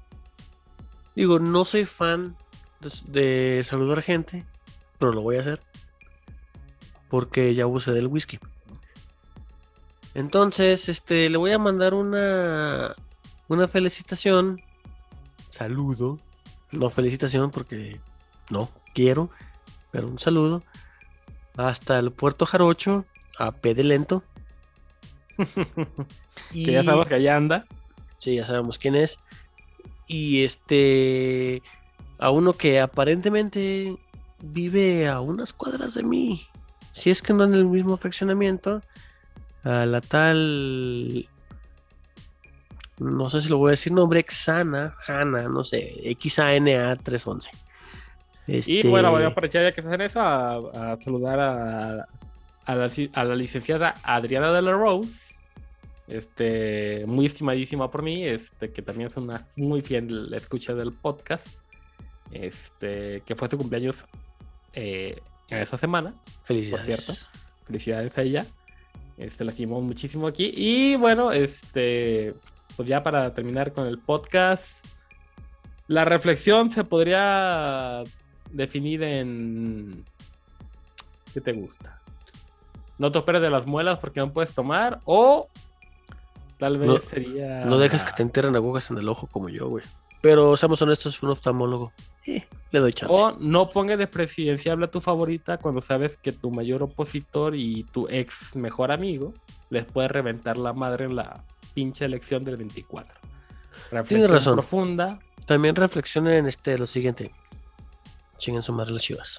Digo, 1.15 1.37
no 1.39 1.65
soy 1.65 1.85
fan 1.85 2.35
de, 2.81 2.89
de 3.57 3.63
saludar 3.63 4.01
gente, 4.01 4.43
pero 4.97 5.13
lo 5.13 5.21
voy 5.21 5.35
a 5.37 5.41
hacer. 5.41 5.59
Porque 7.09 7.53
ya 7.53 7.63
abusé 7.63 7.91
del 7.93 8.07
whisky. 8.07 8.39
Entonces, 10.15 10.87
este, 10.87 11.29
le 11.29 11.37
voy 11.37 11.51
a 11.51 11.59
mandar 11.59 11.93
una, 11.93 12.95
una 13.49 13.67
felicitación. 13.67 14.61
Saludo. 15.49 16.17
No 16.71 16.89
felicitación 16.89 17.51
porque 17.51 17.99
no 18.49 18.69
quiero, 18.93 19.29
pero 19.91 20.07
un 20.07 20.17
saludo. 20.17 20.63
Hasta 21.57 21.99
el 21.99 22.11
Puerto 22.11 22.45
Jarocho, 22.45 23.05
a 23.37 23.51
P 23.51 23.75
de 23.75 23.83
Lento. 23.83 24.23
Que 26.51 26.71
ya 26.71 26.83
sabemos 26.83 27.07
que 27.07 27.15
allá 27.15 27.35
anda. 27.35 27.65
Sí, 28.19 28.35
ya 28.35 28.45
sabemos 28.45 28.77
quién 28.77 28.95
es. 28.95 29.17
Y 30.07 30.43
este. 30.43 31.61
A 32.17 32.29
uno 32.29 32.53
que 32.53 32.79
aparentemente 32.79 33.97
vive 34.41 35.09
a 35.09 35.19
unas 35.19 35.51
cuadras 35.51 35.93
de 35.95 36.03
mí. 36.03 36.47
Si 36.93 37.09
es 37.09 37.21
que 37.21 37.33
no 37.33 37.43
en 37.43 37.53
el 37.53 37.65
mismo 37.65 37.97
fraccionamiento. 37.97 38.81
A 39.65 39.85
la 39.85 39.99
tal. 39.99 41.27
No 42.99 43.29
sé 43.29 43.41
si 43.41 43.49
lo 43.49 43.57
voy 43.57 43.69
a 43.69 43.71
decir 43.71 43.91
nombre. 43.91 44.23
Xana, 44.27 44.93
Hanna, 45.05 45.49
no 45.49 45.63
sé. 45.63 46.15
XANA 46.17 46.95
311. 46.95 47.49
Y 48.47 48.57
Este, 48.57 48.87
bueno, 48.87 49.11
voy 49.11 49.23
a 49.23 49.27
aprovechar 49.27 49.63
ya 49.63 49.71
que 49.71 49.81
estás 49.81 49.93
en 49.95 50.01
eso 50.01 50.21
a, 50.21 50.57
a 50.93 50.97
saludar 51.01 51.39
a, 51.39 52.05
a 52.65 52.75
la, 52.75 52.91
a 53.13 53.23
la 53.23 53.35
licenciada 53.35 53.95
Adriana 54.03 54.51
de 54.53 54.61
la 54.61 54.71
Rose. 54.71 55.35
Este, 56.07 57.03
muy 57.07 57.25
estimadísima 57.25 57.89
por 57.89 58.03
mí, 58.03 58.23
este, 58.23 58.71
que 58.71 58.83
también 58.83 59.09
es 59.09 59.17
una 59.17 59.47
muy 59.55 59.81
fiel 59.81 60.31
escucha 60.33 60.75
del 60.75 60.93
podcast. 60.93 61.47
Este, 62.31 63.21
que 63.25 63.35
fue 63.35 63.49
su 63.49 63.57
cumpleaños 63.57 64.05
eh, 64.73 65.19
en 65.49 65.57
esa 65.59 65.77
semana. 65.77 66.13
Felicidades. 66.43 66.85
por 66.85 67.15
cierto. 67.15 67.25
Felicidades 67.65 68.17
a 68.17 68.21
ella. 68.21 68.45
Este, 69.17 69.43
la 69.45 69.51
queremos 69.53 69.83
muchísimo 69.83 70.27
aquí. 70.27 70.51
Y 70.55 70.95
bueno, 70.97 71.31
este, 71.31 72.33
pues 72.75 72.87
ya 72.87 73.01
para 73.03 73.33
terminar 73.33 73.71
con 73.73 73.87
el 73.87 73.97
podcast, 73.99 74.85
la 75.87 76.03
reflexión 76.05 76.71
se 76.71 76.83
podría 76.83 78.03
definir 78.51 79.03
en 79.03 80.03
¿qué 81.33 81.41
te 81.41 81.53
gusta? 81.53 82.01
No 82.97 83.11
te 83.11 83.19
operes 83.19 83.41
de 83.41 83.49
las 83.49 83.65
muelas 83.67 83.99
porque 83.99 84.19
no 84.19 84.31
puedes 84.31 84.53
tomar 84.53 84.99
o 85.05 85.47
tal 86.57 86.77
vez 86.77 86.87
No- 86.87 86.99
sería 86.99 87.65
No 87.65 87.77
dejes 87.77 88.03
que 88.05 88.13
te 88.13 88.23
entierren 88.23 88.55
agujas 88.55 88.89
en 88.91 88.97
el 88.97 89.07
ojo 89.09 89.27
como 89.27 89.49
yo, 89.49 89.67
güey. 89.69 89.83
Pero 90.25 90.57
seamos 90.57 90.81
honestos, 90.81 91.21
un 91.21 91.29
oftalmólogo. 91.29 91.93
eh, 92.25 92.43
le 92.71 92.79
doy 92.79 92.91
chance. 92.93 93.13
o 93.15 93.37
no 93.39 93.69
pongas 93.69 93.99
de 93.99 94.07
presidenciable 94.07 94.85
a 94.85 94.89
tu 94.89 94.99
favorita 94.99 95.59
cuando 95.59 95.81
sabes 95.81 96.17
que 96.17 96.31
tu 96.31 96.49
mayor 96.49 96.81
opositor 96.81 97.55
y 97.55 97.83
tu 97.83 98.07
ex 98.09 98.55
mejor 98.55 98.91
amigo 98.91 99.35
les 99.69 99.85
puede 99.85 100.07
reventar 100.07 100.57
la 100.57 100.73
madre 100.73 101.05
en 101.05 101.15
la 101.15 101.43
pinche 101.75 102.05
elección 102.05 102.43
del 102.43 102.55
24. 102.57 103.13
Reflexión 103.91 104.31
razón. 104.31 104.53
profunda. 104.55 105.19
También 105.45 105.75
reflexionen 105.75 106.33
en 106.33 106.47
este, 106.47 106.75
lo 106.79 106.87
siguiente. 106.87 107.31
Chinguen 108.39 108.63
su 108.63 108.73
madre 108.73 108.93
las 108.93 109.03
chivas. 109.03 109.37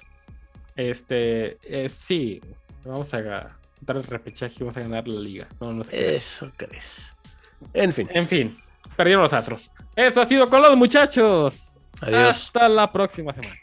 Este, 0.77 1.57
eh, 1.63 1.89
sí, 1.89 2.39
vamos 2.85 3.13
a 3.13 3.19
ga- 3.19 3.57
dar 3.81 3.97
el 3.97 4.03
repechaje 4.03 4.53
y 4.55 4.59
vamos 4.63 4.77
a 4.77 4.81
ganar 4.81 5.05
la 5.05 5.19
liga. 5.19 5.47
No, 5.59 5.73
no 5.73 5.83
sé. 5.83 6.15
Eso 6.15 6.49
crees. 6.55 7.11
En 7.73 7.91
fin. 7.91 8.07
En 8.13 8.25
fin, 8.25 8.57
perdieron 8.97 9.23
los 9.23 9.31
astros. 9.31 9.71
Eso 9.95 10.21
ha 10.21 10.25
sido 10.25 10.49
con 10.49 10.61
los 10.61 10.75
muchachos. 10.75 11.79
Adiós. 12.01 12.47
Hasta 12.47 12.67
la 12.67 12.91
próxima 12.91 13.33
semana. 13.33 13.55